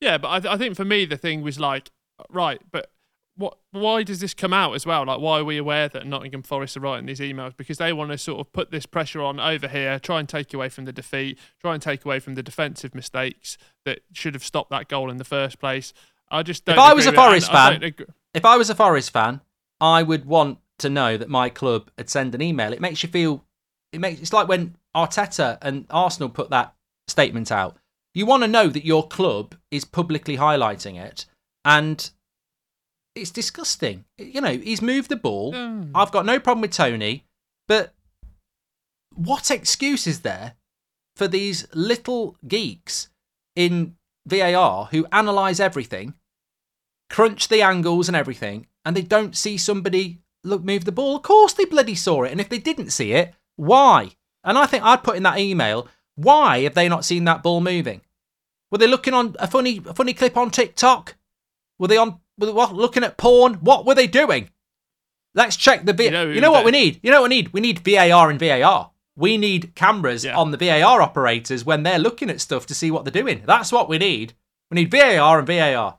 Yeah, 0.00 0.18
but 0.18 0.30
I, 0.30 0.40
th- 0.40 0.54
I 0.54 0.58
think 0.58 0.76
for 0.76 0.84
me 0.84 1.04
the 1.04 1.16
thing 1.16 1.42
was 1.42 1.58
like, 1.58 1.90
right, 2.28 2.60
but 2.70 2.90
what? 3.36 3.58
Why 3.72 4.02
does 4.02 4.20
this 4.20 4.34
come 4.34 4.52
out 4.52 4.74
as 4.74 4.86
well? 4.86 5.04
Like, 5.06 5.20
why 5.20 5.40
are 5.40 5.44
we 5.44 5.56
aware 5.56 5.88
that 5.88 6.06
Nottingham 6.06 6.42
Forest 6.42 6.76
are 6.76 6.80
writing 6.80 7.06
these 7.06 7.20
emails? 7.20 7.56
Because 7.56 7.78
they 7.78 7.92
want 7.92 8.10
to 8.12 8.18
sort 8.18 8.40
of 8.40 8.52
put 8.52 8.70
this 8.70 8.86
pressure 8.86 9.22
on 9.22 9.40
over 9.40 9.68
here, 9.68 9.98
try 9.98 10.20
and 10.20 10.28
take 10.28 10.54
away 10.54 10.68
from 10.68 10.84
the 10.84 10.92
defeat, 10.92 11.38
try 11.60 11.74
and 11.74 11.82
take 11.82 12.04
away 12.04 12.20
from 12.20 12.34
the 12.34 12.42
defensive 12.42 12.94
mistakes 12.94 13.58
that 13.84 14.00
should 14.12 14.34
have 14.34 14.44
stopped 14.44 14.70
that 14.70 14.88
goal 14.88 15.10
in 15.10 15.16
the 15.16 15.24
first 15.24 15.58
place. 15.58 15.92
I 16.30 16.42
just 16.42 16.64
don't. 16.64 16.76
If 16.76 16.80
I 16.80 16.94
was 16.94 17.06
a 17.06 17.12
Forest 17.12 17.52
I 17.52 17.78
fan- 17.78 17.94
If 18.32 18.44
I 18.44 18.56
was 18.56 18.70
a 18.70 18.74
Forest 18.74 19.10
fan, 19.10 19.40
I 19.80 20.02
would 20.02 20.24
want 20.24 20.58
to 20.78 20.90
know 20.90 21.16
that 21.16 21.28
my 21.28 21.48
club 21.48 21.90
had 21.98 22.10
sent 22.10 22.34
an 22.34 22.42
email. 22.42 22.72
It 22.72 22.80
makes 22.80 23.02
you 23.02 23.08
feel. 23.08 23.44
It 23.92 24.00
makes 24.00 24.20
it's 24.20 24.32
like 24.32 24.48
when 24.48 24.76
Arteta 24.94 25.58
and 25.62 25.86
Arsenal 25.90 26.28
put 26.28 26.50
that 26.50 26.74
statement 27.08 27.52
out. 27.52 27.76
You 28.12 28.26
want 28.26 28.44
to 28.44 28.48
know 28.48 28.68
that 28.68 28.84
your 28.84 29.08
club 29.08 29.56
is 29.70 29.84
publicly 29.84 30.36
highlighting 30.36 31.00
it, 31.00 31.26
and 31.64 32.10
it's 33.14 33.30
disgusting. 33.30 34.04
You 34.18 34.40
know, 34.40 34.52
he's 34.52 34.82
moved 34.82 35.08
the 35.08 35.16
ball. 35.16 35.52
Mm. 35.52 35.90
I've 35.94 36.10
got 36.10 36.26
no 36.26 36.38
problem 36.38 36.62
with 36.62 36.72
Toney, 36.72 37.24
but 37.68 37.94
what 39.14 39.50
excuse 39.50 40.06
is 40.06 40.20
there 40.20 40.54
for 41.16 41.28
these 41.28 41.66
little 41.74 42.36
geeks 42.46 43.08
in 43.54 43.96
VAR 44.26 44.86
who 44.86 45.06
analyze 45.12 45.60
everything, 45.60 46.14
crunch 47.10 47.48
the 47.48 47.62
angles 47.62 48.08
and 48.08 48.16
everything, 48.16 48.66
and 48.84 48.96
they 48.96 49.02
don't 49.02 49.36
see 49.36 49.56
somebody 49.56 50.20
look 50.42 50.64
move 50.64 50.84
the 50.84 50.92
ball? 50.92 51.16
Of 51.16 51.22
course 51.22 51.52
they 51.52 51.64
bloody 51.64 51.94
saw 51.94 52.24
it, 52.24 52.32
and 52.32 52.40
if 52.40 52.48
they 52.48 52.58
didn't 52.58 52.90
see 52.90 53.12
it, 53.12 53.34
why? 53.56 54.10
And 54.42 54.58
I 54.58 54.66
think 54.66 54.82
I'd 54.82 55.04
put 55.04 55.16
in 55.16 55.22
that 55.22 55.38
email, 55.38 55.88
why 56.16 56.62
have 56.62 56.74
they 56.74 56.88
not 56.88 57.04
seen 57.04 57.24
that 57.24 57.42
ball 57.42 57.60
moving? 57.60 58.00
Were 58.70 58.78
they 58.78 58.86
looking 58.88 59.14
on 59.14 59.36
a 59.38 59.46
funny 59.46 59.80
a 59.86 59.94
funny 59.94 60.14
clip 60.14 60.36
on 60.36 60.50
TikTok? 60.50 61.14
Were 61.78 61.86
they 61.86 61.96
on 61.96 62.08
were 62.08 62.08
they 62.08 62.08
what, 62.08 62.18
looking 62.38 63.04
at 63.04 63.16
porn? 63.16 63.54
What 63.54 63.86
were 63.86 63.94
they 63.94 64.06
doing? 64.06 64.50
Let's 65.34 65.56
check 65.56 65.84
the 65.84 65.92
V. 65.92 66.04
You 66.04 66.10
know 66.10 66.26
You 66.30 66.40
know, 66.40 66.52
what 66.52 66.64
we 66.64 66.70
need? 66.70 67.00
You 67.02 67.10
know 67.10 67.20
what 67.22 67.30
we 67.30 67.36
need? 67.36 67.52
We 67.52 67.60
need 67.60 67.80
VAR 67.80 68.30
and 68.30 68.38
VAR. 68.38 68.90
We 69.16 69.36
need 69.36 69.74
cameras 69.74 70.24
Yeah. 70.24 70.36
on 70.36 70.50
the 70.50 70.56
VAR 70.56 71.00
operators 71.02 71.64
when 71.64 71.82
they're 71.82 71.98
looking 71.98 72.30
at 72.30 72.40
stuff 72.40 72.66
to 72.66 72.74
see 72.74 72.90
what 72.90 73.04
they're 73.04 73.22
doing. 73.22 73.42
That's 73.46 73.72
what 73.72 73.88
we 73.88 73.98
need. 73.98 74.34
We 74.70 74.76
need 74.76 74.90
VAR 74.90 75.38
and 75.38 75.46
VAR. 75.46 75.98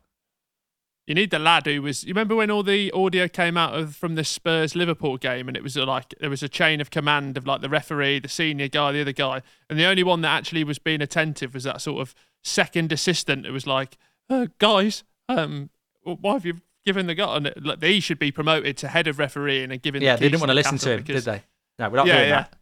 You 1.07 1.13
need 1.13 1.29
the 1.29 1.37
lad 1.39 1.67
who 1.67 1.81
was. 1.83 2.03
You 2.03 2.09
remember 2.09 2.35
when 2.35 2.49
all 2.49 2.63
the 2.63 2.91
audio 2.91 3.27
came 3.27 3.57
out 3.57 3.75
of 3.75 3.95
from 3.95 4.15
the 4.15 4.23
Spurs 4.23 4.75
Liverpool 4.75 5.17
game, 5.17 5.47
and 5.47 5.55
it 5.55 5.61
was 5.61 5.75
like 5.77 6.15
there 6.19 6.31
was 6.31 6.41
a 6.41 6.49
chain 6.49 6.81
of 6.81 6.89
command 6.89 7.37
of 7.37 7.45
like 7.45 7.61
the 7.61 7.69
referee, 7.69 8.19
the 8.19 8.27
senior 8.27 8.67
guy, 8.67 8.91
the 8.91 9.01
other 9.01 9.11
guy, 9.11 9.43
and 9.69 9.77
the 9.77 9.85
only 9.85 10.01
one 10.01 10.21
that 10.21 10.35
actually 10.35 10.63
was 10.63 10.79
being 10.79 11.01
attentive 11.01 11.53
was 11.53 11.63
that 11.65 11.81
sort 11.81 12.01
of 12.01 12.15
second 12.43 12.91
assistant. 12.91 13.45
It 13.45 13.51
was 13.51 13.67
like, 13.67 13.97
uh, 14.31 14.47
guys, 14.57 15.03
um, 15.29 15.69
why 16.05 16.33
have 16.33 16.45
you 16.45 16.61
given 16.85 17.07
the 17.07 17.15
guy? 17.15 17.37
Like, 17.61 17.83
he 17.83 17.99
should 17.99 18.19
be 18.19 18.31
promoted 18.31 18.77
to 18.77 18.87
head 18.87 19.07
of 19.07 19.19
refereeing 19.19 19.71
and 19.71 19.81
given. 19.81 20.01
Yeah, 20.01 20.15
the 20.15 20.21
they 20.21 20.29
didn't 20.29 20.41
want 20.41 20.51
to 20.51 20.55
listen 20.55 20.77
to 20.77 20.91
him, 20.91 21.01
because- 21.03 21.25
did 21.25 21.33
they? 21.33 21.43
No, 21.79 21.89
we're 21.89 21.97
not 21.97 22.07
Yeah, 22.07 22.17
doing 22.17 22.29
yeah. 22.29 22.35
that. 22.41 22.53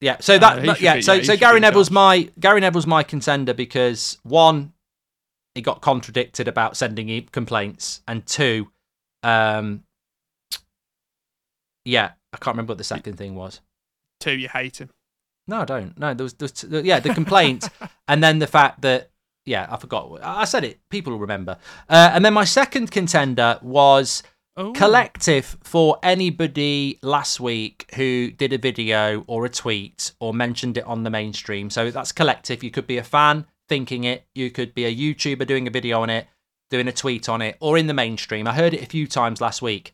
Yeah, 0.00 0.16
so 0.20 0.38
that, 0.38 0.80
yeah, 0.80 0.94
be- 0.96 1.02
so 1.02 1.14
yeah, 1.14 1.22
so 1.22 1.36
Gary 1.36 1.60
Neville's 1.60 1.90
my 1.90 2.28
Gary 2.38 2.60
Neville's 2.60 2.86
my 2.86 3.02
contender 3.02 3.54
because 3.54 4.18
one, 4.22 4.72
he 5.54 5.62
got 5.62 5.80
contradicted 5.80 6.46
about 6.46 6.76
sending 6.76 7.26
complaints, 7.32 8.02
and 8.06 8.26
two, 8.26 8.70
um, 9.22 9.84
yeah, 11.84 12.12
I 12.32 12.36
can't 12.36 12.54
remember 12.54 12.72
what 12.72 12.78
the 12.78 12.84
second 12.84 13.16
thing 13.16 13.34
was. 13.34 13.60
Two, 14.20 14.32
you 14.36 14.48
hate 14.48 14.80
him. 14.80 14.90
No, 15.46 15.60
I 15.60 15.64
don't. 15.64 15.98
No, 15.98 16.12
there 16.14 16.24
was, 16.24 16.34
there 16.34 16.48
was 16.70 16.84
yeah, 16.84 17.00
the 17.00 17.14
complaint, 17.14 17.68
and 18.08 18.22
then 18.22 18.38
the 18.40 18.46
fact 18.46 18.82
that 18.82 19.10
yeah, 19.44 19.66
I 19.70 19.76
forgot. 19.76 20.20
I 20.22 20.44
said 20.44 20.64
it. 20.64 20.80
People 20.90 21.12
will 21.12 21.20
remember. 21.20 21.58
Uh, 21.88 22.10
and 22.12 22.24
then 22.24 22.34
my 22.34 22.44
second 22.44 22.90
contender 22.90 23.58
was 23.62 24.22
Oh, 24.56 24.70
collective 24.70 25.56
for 25.64 25.98
anybody 26.00 27.00
last 27.02 27.40
week 27.40 27.90
who 27.96 28.30
did 28.30 28.52
a 28.52 28.58
video 28.58 29.24
or 29.26 29.44
a 29.44 29.48
tweet 29.48 30.12
or 30.20 30.32
mentioned 30.32 30.78
it 30.78 30.84
on 30.84 31.02
the 31.02 31.10
mainstream. 31.10 31.70
So 31.70 31.90
that's 31.90 32.12
collective. 32.12 32.62
You 32.62 32.70
could 32.70 32.86
be 32.86 32.96
a 32.96 33.02
fan 33.02 33.46
thinking 33.68 34.04
it, 34.04 34.26
you 34.32 34.52
could 34.52 34.72
be 34.72 34.84
a 34.84 34.94
YouTuber 34.94 35.44
doing 35.48 35.66
a 35.66 35.72
video 35.72 36.02
on 36.02 36.10
it, 36.10 36.28
doing 36.70 36.86
a 36.86 36.92
tweet 36.92 37.28
on 37.28 37.42
it, 37.42 37.56
or 37.58 37.76
in 37.76 37.88
the 37.88 37.94
mainstream. 37.94 38.46
I 38.46 38.52
heard 38.52 38.74
it 38.74 38.82
a 38.82 38.86
few 38.86 39.08
times 39.08 39.40
last 39.40 39.60
week. 39.60 39.92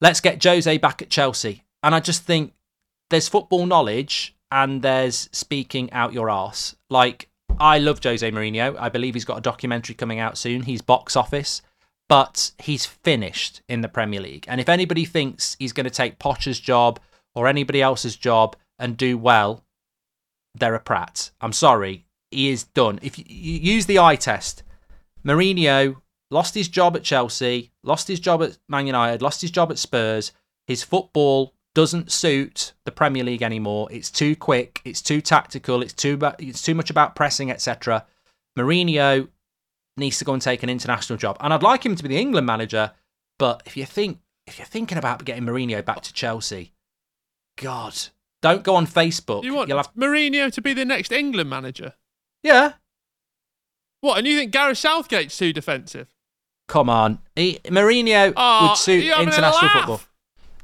Let's 0.00 0.20
get 0.20 0.42
Jose 0.42 0.76
back 0.78 1.00
at 1.00 1.10
Chelsea. 1.10 1.62
And 1.84 1.94
I 1.94 2.00
just 2.00 2.24
think 2.24 2.54
there's 3.10 3.28
football 3.28 3.66
knowledge 3.66 4.36
and 4.50 4.82
there's 4.82 5.28
speaking 5.30 5.92
out 5.92 6.12
your 6.12 6.30
arse. 6.30 6.74
Like, 6.90 7.27
I 7.60 7.78
love 7.78 8.00
Jose 8.02 8.30
Mourinho. 8.30 8.76
I 8.78 8.88
believe 8.88 9.14
he's 9.14 9.24
got 9.24 9.38
a 9.38 9.42
documentary 9.42 9.94
coming 9.94 10.18
out 10.18 10.38
soon. 10.38 10.62
He's 10.62 10.82
box 10.82 11.16
office 11.16 11.62
but 12.08 12.52
he's 12.58 12.86
finished 12.86 13.60
in 13.68 13.82
the 13.82 13.88
Premier 13.88 14.20
League. 14.20 14.46
And 14.48 14.60
if 14.60 14.68
anybody 14.68 15.04
thinks 15.04 15.56
he's 15.58 15.74
going 15.74 15.84
to 15.84 15.90
take 15.90 16.18
Potter's 16.18 16.58
job 16.58 16.98
or 17.34 17.46
anybody 17.46 17.82
else's 17.82 18.16
job 18.16 18.56
and 18.78 18.96
do 18.96 19.18
well, 19.18 19.64
they're 20.54 20.74
a 20.74 20.80
prat. 20.80 21.30
I'm 21.40 21.52
sorry, 21.52 22.06
he 22.30 22.48
is 22.48 22.64
done. 22.64 22.98
If 23.02 23.18
you, 23.18 23.24
use 23.28 23.86
the 23.86 23.98
eye 23.98 24.16
test, 24.16 24.62
Mourinho 25.24 25.96
lost 26.30 26.54
his 26.54 26.68
job 26.68 26.96
at 26.96 27.04
Chelsea, 27.04 27.72
lost 27.84 28.08
his 28.08 28.20
job 28.20 28.42
at 28.42 28.58
Man 28.68 28.86
United, 28.86 29.20
lost 29.20 29.42
his 29.42 29.50
job 29.50 29.70
at 29.70 29.78
Spurs. 29.78 30.32
His 30.66 30.82
football 30.82 31.54
doesn't 31.78 32.10
suit 32.10 32.72
the 32.84 32.90
Premier 32.90 33.22
League 33.22 33.40
anymore. 33.40 33.86
It's 33.92 34.10
too 34.10 34.34
quick, 34.34 34.80
it's 34.84 35.00
too 35.00 35.20
tactical, 35.20 35.80
it's 35.80 35.92
too 35.92 36.18
it's 36.40 36.60
too 36.60 36.74
much 36.74 36.90
about 36.90 37.14
pressing, 37.14 37.52
etc. 37.52 38.04
Mourinho 38.58 39.28
needs 39.96 40.18
to 40.18 40.24
go 40.24 40.32
and 40.32 40.42
take 40.42 40.64
an 40.64 40.70
international 40.70 41.16
job. 41.16 41.36
And 41.38 41.54
I'd 41.54 41.62
like 41.62 41.86
him 41.86 41.94
to 41.94 42.02
be 42.02 42.08
the 42.08 42.16
England 42.16 42.48
manager, 42.48 42.90
but 43.38 43.62
if 43.64 43.76
you 43.76 43.84
think 43.84 44.18
if 44.48 44.58
you're 44.58 44.66
thinking 44.66 44.98
about 44.98 45.24
getting 45.24 45.44
Mourinho 45.44 45.84
back 45.84 46.00
to 46.00 46.12
Chelsea, 46.12 46.72
God, 47.56 47.94
don't 48.42 48.64
go 48.64 48.74
on 48.74 48.84
Facebook. 48.84 49.44
You 49.44 49.54
want 49.54 49.68
You'll 49.68 49.78
have 49.78 49.94
Mourinho 49.94 50.52
to 50.52 50.60
be 50.60 50.74
the 50.74 50.84
next 50.84 51.12
England 51.12 51.48
manager? 51.48 51.94
yeah. 52.42 52.72
What? 54.00 54.18
And 54.18 54.26
you 54.26 54.36
think 54.36 54.50
Gareth 54.50 54.78
Southgate's 54.78 55.38
too 55.38 55.52
defensive? 55.52 56.08
Come 56.66 56.90
on, 56.90 57.20
he, 57.36 57.60
Mourinho 57.66 58.32
Oh, 58.36 58.68
would 58.70 58.78
suit 58.78 59.04
you're 59.04 59.14
having 59.14 59.28
a 59.28 59.30
international 59.30 59.70
football. 59.70 60.00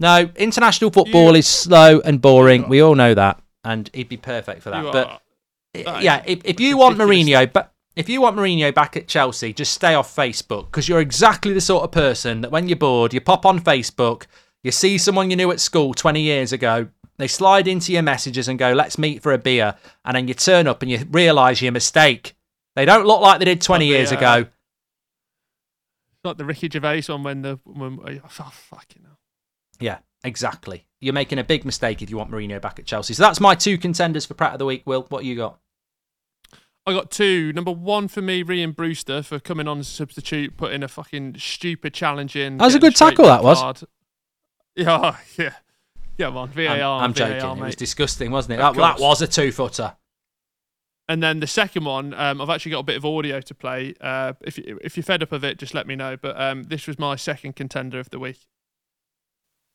No, 0.01 0.29
international 0.37 0.91
football 0.91 1.31
You- 1.33 1.37
is 1.39 1.47
slow 1.47 2.01
and 2.05 2.21
boring. 2.21 2.69
We 2.69 2.81
all 2.83 2.95
know 2.95 3.15
that, 3.15 3.41
and 3.65 3.89
he'd 3.95 4.09
be 4.09 4.17
perfect 4.17 4.63
for 4.63 4.71
that. 4.71 4.85
You 4.85 4.93
but 4.93 5.07
are- 5.87 6.03
yeah, 6.03 6.23
if, 6.27 6.41
if 6.45 6.61
you 6.61 6.77
want 6.77 6.99
ridiculous. 6.99 7.49
Mourinho, 7.49 7.53
but 7.53 7.73
if 7.97 8.09
you 8.09 8.21
want 8.21 8.37
Mourinho 8.37 8.75
back 8.75 8.97
at 8.97 9.07
Chelsea, 9.09 9.53
just 9.53 9.73
stay 9.73 9.95
off 9.95 10.15
Facebook 10.15 10.67
because 10.67 10.89
you're 10.89 11.01
exactly 11.01 11.53
the 11.53 11.61
sort 11.61 11.85
of 11.85 11.91
person 11.93 12.41
that 12.43 12.51
when 12.51 12.69
you're 12.69 12.77
bored, 12.77 13.13
you 13.15 13.21
pop 13.21 13.45
on 13.47 13.61
Facebook, 13.61 14.27
you 14.63 14.71
see 14.73 14.99
someone 14.99 15.31
you 15.31 15.37
knew 15.37 15.51
at 15.51 15.61
school 15.61 15.95
20 15.95 16.21
years 16.21 16.53
ago, 16.53 16.89
they 17.17 17.29
slide 17.29 17.69
into 17.69 17.93
your 17.93 18.03
messages 18.03 18.49
and 18.49 18.59
go, 18.59 18.73
"Let's 18.73 18.99
meet 18.99 19.23
for 19.23 19.33
a 19.33 19.39
beer," 19.39 19.77
and 20.05 20.17
then 20.17 20.27
you 20.29 20.35
turn 20.35 20.67
up 20.67 20.83
and 20.83 20.91
you 20.91 21.07
realise 21.11 21.63
your 21.63 21.71
mistake. 21.73 22.35
They 22.75 22.85
don't 22.85 23.07
look 23.07 23.21
like 23.21 23.39
they 23.39 23.45
did 23.45 23.61
20 23.61 23.85
Like 23.85 23.91
the, 23.93 23.97
years 23.99 24.13
uh, 24.13 24.17
ago. 24.17 24.47
like 26.25 26.37
the 26.39 26.45
Ricky 26.45 26.69
Gervais 26.71 27.03
one 27.09 27.23
when 27.23 27.43
the 27.43 27.59
when 27.65 27.99
oh 28.05 28.29
fucking 28.29 29.03
hell. 29.05 29.19
Yeah, 29.81 29.99
exactly. 30.23 30.87
You're 31.01 31.15
making 31.15 31.39
a 31.39 31.45
big 31.45 31.65
mistake 31.65 32.03
if 32.03 32.11
you 32.11 32.17
want 32.17 32.31
Mourinho 32.31 32.61
back 32.61 32.79
at 32.79 32.87
Chelsea. 32.87 33.15
So 33.15 33.23
that's 33.23 33.41
my 33.41 33.55
two 33.55 33.77
contenders 33.79 34.25
for 34.27 34.35
Pratt 34.35 34.53
of 34.55 34.59
the 34.59 34.65
Week. 34.65 34.83
Will, 34.87 35.07
what 35.09 35.25
you 35.25 35.37
got? 35.37 35.59
I 36.87 36.93
got 36.93 37.11
two. 37.11 37.53
Number 37.53 37.73
one 37.73 38.09
for 38.09 38.21
me, 38.21 38.45
Rian 38.45 38.75
Brewster 38.77 39.23
for 39.23 39.39
coming 39.39 39.67
on 39.67 39.79
as 39.79 39.89
a 39.89 39.93
substitute, 39.93 40.57
putting 40.57 40.83
a 40.83 40.89
fucking 40.89 41.37
stupid 41.39 41.95
challenge 41.95 42.37
in. 42.37 42.59
That 42.59 42.67
was 42.67 42.75
a 42.75 42.79
good 42.79 42.95
tackle, 42.97 43.27
that 43.27 43.43
was. 43.43 43.85
Yeah, 44.77 45.17
yeah, 45.39 45.53
yeah, 46.19 46.31
man. 46.31 46.49
VAR, 46.49 46.67
I'm, 46.67 47.05
I'm 47.05 47.15
VAR, 47.15 47.39
joking. 47.39 47.63
It 47.63 47.67
was 47.67 47.77
disgusting, 47.77 48.33
wasn't 48.33 48.55
it? 48.55 48.57
That, 48.57 48.75
that 48.75 48.99
was 48.99 49.23
a 49.23 49.29
two 49.29 49.53
footer. 49.53 49.95
And 51.09 51.23
then 51.23 51.39
the 51.39 51.47
second 51.47 51.85
one, 51.85 52.13
um, 52.15 52.41
I've 52.41 52.51
actually 52.51 52.73
got 52.73 52.81
a 52.81 52.83
bit 52.83 52.97
of 52.97 53.05
audio 53.05 53.41
to 53.41 53.55
play. 53.55 53.95
Uh, 54.01 54.33
if 54.41 54.59
you, 54.59 54.81
if 54.83 54.97
you're 54.97 55.05
fed 55.05 55.23
up 55.23 55.31
of 55.31 55.45
it, 55.45 55.59
just 55.59 55.75
let 55.75 55.87
me 55.87 55.95
know. 55.95 56.17
But 56.17 56.41
um, 56.41 56.65
this 56.65 56.89
was 56.89 56.99
my 56.99 57.15
second 57.15 57.55
contender 57.55 58.01
of 58.01 58.11
the 58.11 58.19
week. 58.19 58.49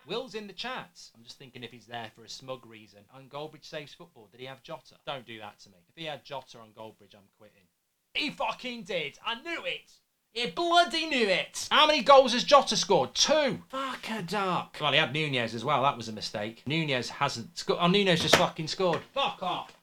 Will's 0.09 0.33
in 0.33 0.47
the 0.47 0.53
chat. 0.53 0.99
I'm 1.15 1.23
just 1.23 1.37
thinking 1.37 1.63
if 1.63 1.71
he's 1.71 1.85
there 1.85 2.11
for 2.15 2.23
a 2.23 2.29
smug 2.29 2.65
reason. 2.65 3.01
And 3.15 3.29
Goldbridge 3.29 3.63
saves 3.63 3.93
football. 3.93 4.27
Did 4.31 4.39
he 4.39 4.47
have 4.47 4.63
Jota? 4.63 4.95
Don't 5.05 5.25
do 5.25 5.37
that 5.39 5.59
to 5.59 5.69
me. 5.69 5.77
If 5.87 5.95
he 5.95 6.05
had 6.05 6.25
Jota 6.25 6.57
on 6.57 6.69
Goldbridge, 6.75 7.13
I'm 7.13 7.29
quitting. 7.37 7.67
He 8.15 8.31
fucking 8.31 8.83
did. 8.83 9.19
I 9.23 9.35
knew 9.35 9.63
it. 9.65 9.91
He 10.31 10.47
bloody 10.47 11.05
knew 11.05 11.27
it. 11.27 11.67
How 11.71 11.85
many 11.85 12.01
goals 12.01 12.33
has 12.33 12.43
Jota 12.43 12.75
scored? 12.75 13.13
Two. 13.13 13.61
Fuck 13.69 14.09
a 14.09 14.23
duck. 14.23 14.77
Well, 14.81 14.91
he 14.91 14.97
had 14.97 15.13
Nunez 15.13 15.53
as 15.53 15.63
well. 15.63 15.83
That 15.83 15.97
was 15.97 16.09
a 16.09 16.13
mistake. 16.13 16.63
Nunez 16.65 17.09
hasn't 17.09 17.57
scored. 17.57 17.79
Oh, 17.81 17.87
Nunez 17.87 18.21
just 18.21 18.35
fucking 18.35 18.67
scored. 18.67 19.01
Fuck 19.13 19.43
off. 19.43 19.73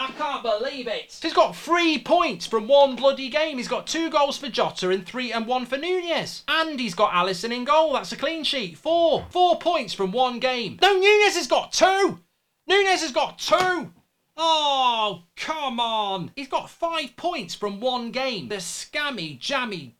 I 0.00 0.12
can't 0.12 0.44
believe 0.44 0.86
it. 0.86 1.18
He's 1.20 1.32
got 1.32 1.56
three 1.56 1.98
points 1.98 2.46
from 2.46 2.68
one 2.68 2.94
bloody 2.94 3.28
game. 3.28 3.56
He's 3.56 3.66
got 3.66 3.88
two 3.88 4.10
goals 4.10 4.38
for 4.38 4.48
Jota 4.48 4.90
and 4.90 5.04
three 5.04 5.32
and 5.32 5.44
one 5.44 5.66
for 5.66 5.76
Nunez. 5.76 6.44
And 6.46 6.78
he's 6.78 6.94
got 6.94 7.10
Alisson 7.10 7.52
in 7.52 7.64
goal. 7.64 7.94
That's 7.94 8.12
a 8.12 8.16
clean 8.16 8.44
sheet. 8.44 8.78
Four. 8.78 9.26
Four 9.30 9.58
points 9.58 9.92
from 9.92 10.12
one 10.12 10.38
game. 10.38 10.78
No, 10.80 10.92
Nunez 10.92 11.34
has 11.34 11.48
got 11.48 11.72
two. 11.72 12.20
Nunez 12.68 13.02
has 13.02 13.10
got 13.10 13.40
two. 13.40 13.92
Oh, 14.36 15.24
come 15.34 15.80
on. 15.80 16.30
He's 16.36 16.46
got 16.46 16.70
five 16.70 17.16
points 17.16 17.56
from 17.56 17.80
one 17.80 18.12
game. 18.12 18.48
The 18.48 18.56
scammy, 18.56 19.36
jammy, 19.40 19.96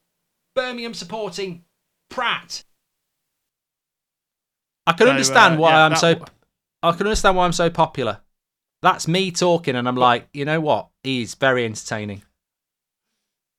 Birmingham 0.55 0.94
supporting 0.94 1.64
Pratt. 2.09 2.62
I 4.86 4.92
can 4.92 5.09
So, 5.09 5.11
understand 5.11 5.55
uh, 5.57 5.59
why 5.59 5.70
yeah, 5.70 5.84
I'm 5.86 5.90
that 5.90 5.99
so. 5.99 6.24
I 6.84 6.92
can 6.92 7.07
understand 7.07 7.36
why 7.36 7.46
I'm 7.46 7.53
so 7.53 7.68
popular. 7.68 8.20
That's 8.83 9.09
me 9.09 9.31
talking, 9.31 9.74
and 9.74 9.89
I'm 9.89 9.97
like, 9.97 10.29
you 10.33 10.45
know 10.45 10.61
what? 10.61 10.89
He's 11.03 11.35
very 11.35 11.64
entertaining. 11.64 12.22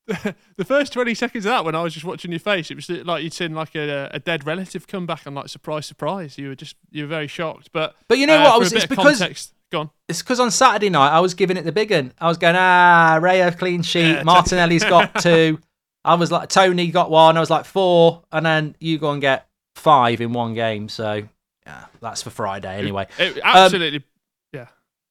the 0.56 0.66
first 0.66 0.92
20 0.94 1.14
seconds 1.14 1.46
of 1.46 1.50
that, 1.52 1.64
when 1.66 1.76
I 1.76 1.84
was 1.84 1.94
just 1.94 2.06
watching 2.06 2.32
your 2.32 2.40
face, 2.40 2.72
it 2.72 2.76
was 2.76 2.90
like 2.90 3.24
you'd 3.24 3.34
seen 3.34 3.54
like 3.54 3.76
a, 3.76 4.10
a 4.12 4.20
dead 4.20 4.46
relative 4.46 4.88
come 4.88 5.06
back 5.06 5.26
and 5.26 5.36
like 5.36 5.50
surprise, 5.50 5.86
surprise. 5.86 6.38
You 6.38 6.50
were 6.50 6.56
just 6.56 6.76
you 6.90 7.04
were 7.04 7.08
very 7.08 7.28
shocked. 7.28 7.70
But 7.72 7.96
But 8.08 8.18
you 8.18 8.26
know 8.26 8.38
uh, 8.38 8.44
what? 8.44 8.54
I 8.54 8.58
was- 8.58 8.74
it's 8.74 8.86
because- 8.86 9.20
context. 9.20 9.54
Go 9.72 9.82
on. 9.82 9.90
It's 10.08 10.24
because 10.24 10.40
on 10.40 10.50
Saturday 10.50 10.90
night 10.90 11.12
I 11.12 11.20
was 11.20 11.36
giving 11.36 11.56
it 11.56 11.64
the 11.64 11.72
big 11.72 11.92
one. 11.92 12.12
I 12.20 12.28
was 12.28 12.40
going, 12.40 12.56
ah, 12.58 13.20
Raya 13.22 13.56
clean 13.56 13.84
sheet. 13.84 14.02
Yeah, 14.16 14.24
Martinelli's 14.24 14.84
got 14.84 15.14
two. 15.22 15.60
I 16.04 16.16
was 16.16 16.32
like 16.32 16.50
Toney 16.50 16.88
got 16.90 17.12
one. 17.12 17.38
I 17.38 17.40
was 17.40 17.52
like 17.52 17.66
four, 17.66 18.24
and 18.32 18.44
then 18.44 18.76
you 18.80 18.98
go 18.98 19.12
and 19.12 19.22
get 19.22 19.48
five 19.76 20.22
in 20.22 20.34
one 20.34 20.56
game. 20.56 20.90
So 20.90 21.22
yeah, 21.68 21.86
that's 22.02 22.24
for 22.24 22.32
Friday 22.32 22.80
anyway. 22.80 23.06
It, 23.20 23.38
it 23.38 23.42
absolutely. 23.44 24.00
Um. 24.00 24.04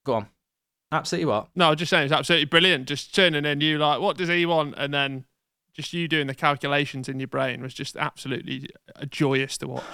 Go 0.08 0.14
on. 0.14 0.26
Absolutely 0.90 1.26
what? 1.26 1.48
No, 1.54 1.74
just 1.74 1.90
saying 1.90 2.04
it's 2.04 2.14
absolutely 2.14 2.46
brilliant. 2.46 2.88
Just 2.88 3.14
turning 3.14 3.44
in 3.44 3.60
you 3.60 3.76
like, 3.76 4.00
what 4.00 4.16
does 4.16 4.30
he 4.30 4.46
want, 4.46 4.74
and 4.78 4.94
then 4.94 5.26
just 5.74 5.92
you 5.92 6.08
doing 6.08 6.26
the 6.26 6.34
calculations 6.34 7.10
in 7.10 7.20
your 7.20 7.28
brain 7.28 7.60
was 7.60 7.74
just 7.74 7.94
absolutely 7.94 8.70
joyous 9.10 9.58
to 9.58 9.68
watch. 9.68 9.84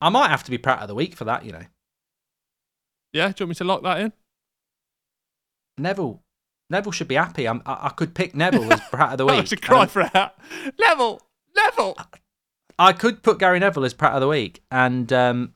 I 0.00 0.08
might 0.08 0.30
have 0.30 0.42
to 0.44 0.50
be 0.50 0.56
Pratt 0.56 0.80
of 0.80 0.88
the 0.88 0.94
week 0.94 1.14
for 1.14 1.24
that, 1.26 1.44
you 1.44 1.52
know. 1.52 1.64
Yeah, 3.12 3.28
do 3.28 3.34
you 3.40 3.44
want 3.44 3.48
me 3.50 3.54
to 3.56 3.64
lock 3.64 3.82
that 3.82 4.00
in? 4.00 4.12
Neville. 5.76 6.22
Neville 6.70 6.92
should 6.92 7.08
be 7.08 7.16
happy. 7.16 7.46
I'm, 7.46 7.60
I, 7.66 7.88
I 7.88 7.88
could 7.90 8.14
pick 8.14 8.34
Neville 8.34 8.72
as 8.72 8.80
Pratt 8.90 9.12
of 9.12 9.18
the 9.18 9.26
week. 9.26 9.34
I 9.34 9.44
should 9.44 9.60
cry 9.60 9.84
for 9.84 10.08
that. 10.14 10.38
Neville, 10.80 11.20
Neville. 11.54 11.98
I 12.78 12.94
could 12.94 13.22
put 13.22 13.38
Gary 13.38 13.58
Neville 13.58 13.84
as 13.84 13.92
Pratt 13.92 14.14
of 14.14 14.22
the 14.22 14.28
week, 14.28 14.62
and 14.70 15.12
um, 15.12 15.52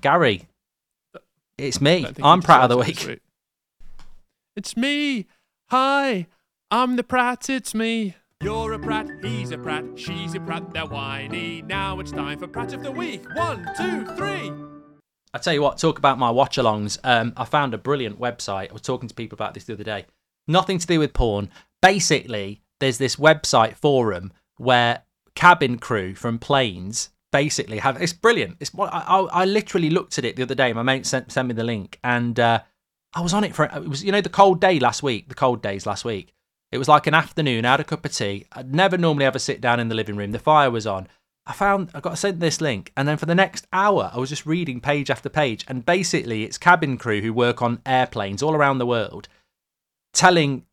Gary, 0.00 0.47
it's 1.58 1.80
me. 1.80 2.06
I'm 2.22 2.40
Pratt 2.40 2.62
of 2.62 2.70
the 2.70 2.78
week. 2.78 3.04
week. 3.06 3.20
It's 4.56 4.76
me. 4.76 5.26
Hi, 5.70 6.26
I'm 6.70 6.96
the 6.96 7.02
Pratt. 7.02 7.50
It's 7.50 7.74
me. 7.74 8.14
You're 8.40 8.72
a 8.72 8.78
Pratt, 8.78 9.08
he's 9.20 9.50
a 9.50 9.58
Pratt, 9.58 9.84
she's 9.96 10.36
a 10.36 10.40
Pratt, 10.40 10.72
they're 10.72 10.86
whiny. 10.86 11.60
Now 11.62 11.98
it's 11.98 12.12
time 12.12 12.38
for 12.38 12.46
Pratt 12.46 12.72
of 12.72 12.84
the 12.84 12.92
Week. 12.92 13.24
One, 13.34 13.68
two, 13.76 14.06
three. 14.14 14.52
I 15.34 15.38
tell 15.38 15.52
you 15.52 15.60
what, 15.60 15.76
talk 15.78 15.98
about 15.98 16.20
my 16.20 16.30
watch 16.30 16.56
alongs. 16.56 16.98
Um, 17.02 17.32
I 17.36 17.44
found 17.44 17.74
a 17.74 17.78
brilliant 17.78 18.20
website. 18.20 18.70
I 18.70 18.72
was 18.72 18.82
talking 18.82 19.08
to 19.08 19.14
people 19.14 19.34
about 19.34 19.54
this 19.54 19.64
the 19.64 19.72
other 19.72 19.82
day. 19.82 20.06
Nothing 20.46 20.78
to 20.78 20.86
do 20.86 21.00
with 21.00 21.14
porn. 21.14 21.50
Basically, 21.82 22.62
there's 22.78 22.98
this 22.98 23.16
website 23.16 23.74
forum 23.74 24.32
where 24.56 25.02
cabin 25.34 25.78
crew 25.78 26.14
from 26.14 26.38
planes 26.38 27.10
basically 27.32 27.78
have 27.78 28.00
it's 28.00 28.12
brilliant. 28.12 28.56
It's 28.60 28.72
what 28.72 28.92
I, 28.92 29.00
I, 29.00 29.20
I 29.20 29.44
literally 29.44 29.90
looked 29.90 30.18
at 30.18 30.24
it 30.24 30.36
the 30.36 30.42
other 30.42 30.54
day. 30.54 30.72
My 30.72 30.82
mate 30.82 31.06
sent 31.06 31.32
sent 31.32 31.48
me 31.48 31.54
the 31.54 31.64
link, 31.64 31.98
and 32.02 32.38
uh, 32.38 32.60
I 33.14 33.20
was 33.20 33.34
on 33.34 33.44
it 33.44 33.54
for 33.54 33.64
it 33.64 33.88
was 33.88 34.04
you 34.04 34.12
know 34.12 34.20
the 34.20 34.28
cold 34.28 34.60
day 34.60 34.78
last 34.78 35.02
week, 35.02 35.28
the 35.28 35.34
cold 35.34 35.62
days 35.62 35.86
last 35.86 36.04
week. 36.04 36.32
It 36.70 36.78
was 36.78 36.88
like 36.88 37.06
an 37.06 37.14
afternoon. 37.14 37.64
I 37.64 37.72
had 37.72 37.80
a 37.80 37.84
cup 37.84 38.04
of 38.04 38.12
tea. 38.12 38.46
I'd 38.52 38.74
never 38.74 38.98
normally 38.98 39.24
ever 39.24 39.38
sit 39.38 39.60
down 39.60 39.80
in 39.80 39.88
the 39.88 39.94
living 39.94 40.16
room. 40.16 40.32
The 40.32 40.38
fire 40.38 40.70
was 40.70 40.86
on. 40.86 41.08
I 41.46 41.54
found 41.54 41.90
I 41.94 42.00
got 42.00 42.18
sent 42.18 42.40
this 42.40 42.60
link, 42.60 42.92
and 42.96 43.08
then 43.08 43.16
for 43.16 43.24
the 43.24 43.34
next 43.34 43.66
hour, 43.72 44.10
I 44.12 44.18
was 44.18 44.28
just 44.28 44.44
reading 44.44 44.80
page 44.80 45.10
after 45.10 45.30
page. 45.30 45.64
And 45.66 45.84
basically, 45.84 46.44
it's 46.44 46.58
cabin 46.58 46.98
crew 46.98 47.22
who 47.22 47.32
work 47.32 47.62
on 47.62 47.80
airplanes 47.86 48.42
all 48.42 48.54
around 48.54 48.78
the 48.78 48.86
world, 48.86 49.28
telling 50.12 50.66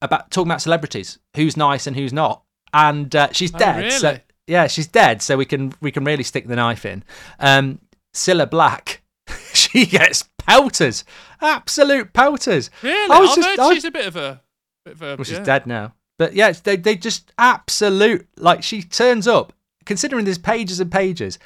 about 0.00 0.30
talking 0.30 0.48
about 0.48 0.62
celebrities, 0.62 1.18
who's 1.34 1.56
nice 1.56 1.88
and 1.88 1.96
who's 1.96 2.12
not. 2.12 2.44
And 2.72 3.14
uh, 3.16 3.32
she's 3.32 3.52
oh, 3.52 3.58
dead, 3.58 3.76
really? 3.78 3.90
so 3.90 4.18
yeah, 4.50 4.66
she's 4.66 4.86
dead. 4.86 5.22
So 5.22 5.36
we 5.36 5.44
can 5.44 5.72
we 5.80 5.90
can 5.90 6.04
really 6.04 6.24
stick 6.24 6.46
the 6.46 6.56
knife 6.56 6.84
in. 6.84 7.04
Um, 7.38 7.80
Cilla 8.14 8.50
Black, 8.50 9.02
she 9.54 9.86
gets 9.86 10.28
pelters, 10.38 11.04
absolute 11.40 12.12
pelters. 12.12 12.70
Really, 12.82 13.10
I 13.10 13.20
was 13.20 13.34
just, 13.34 13.58
I, 13.58 13.72
she's 13.74 13.84
a 13.84 13.90
bit 13.90 14.06
of 14.06 14.16
a 14.16 14.42
Bit 14.84 14.94
of 14.94 15.02
a, 15.02 15.16
well, 15.16 15.24
she's 15.24 15.38
yeah. 15.38 15.44
dead 15.44 15.66
now. 15.66 15.94
But 16.18 16.34
yeah, 16.34 16.52
they 16.52 16.76
they 16.76 16.96
just 16.96 17.32
absolute 17.38 18.28
like 18.36 18.62
she 18.62 18.82
turns 18.82 19.26
up. 19.26 19.52
Considering 19.86 20.24
there's 20.24 20.38
pages 20.38 20.80
and 20.80 20.92
pages, 20.92 21.38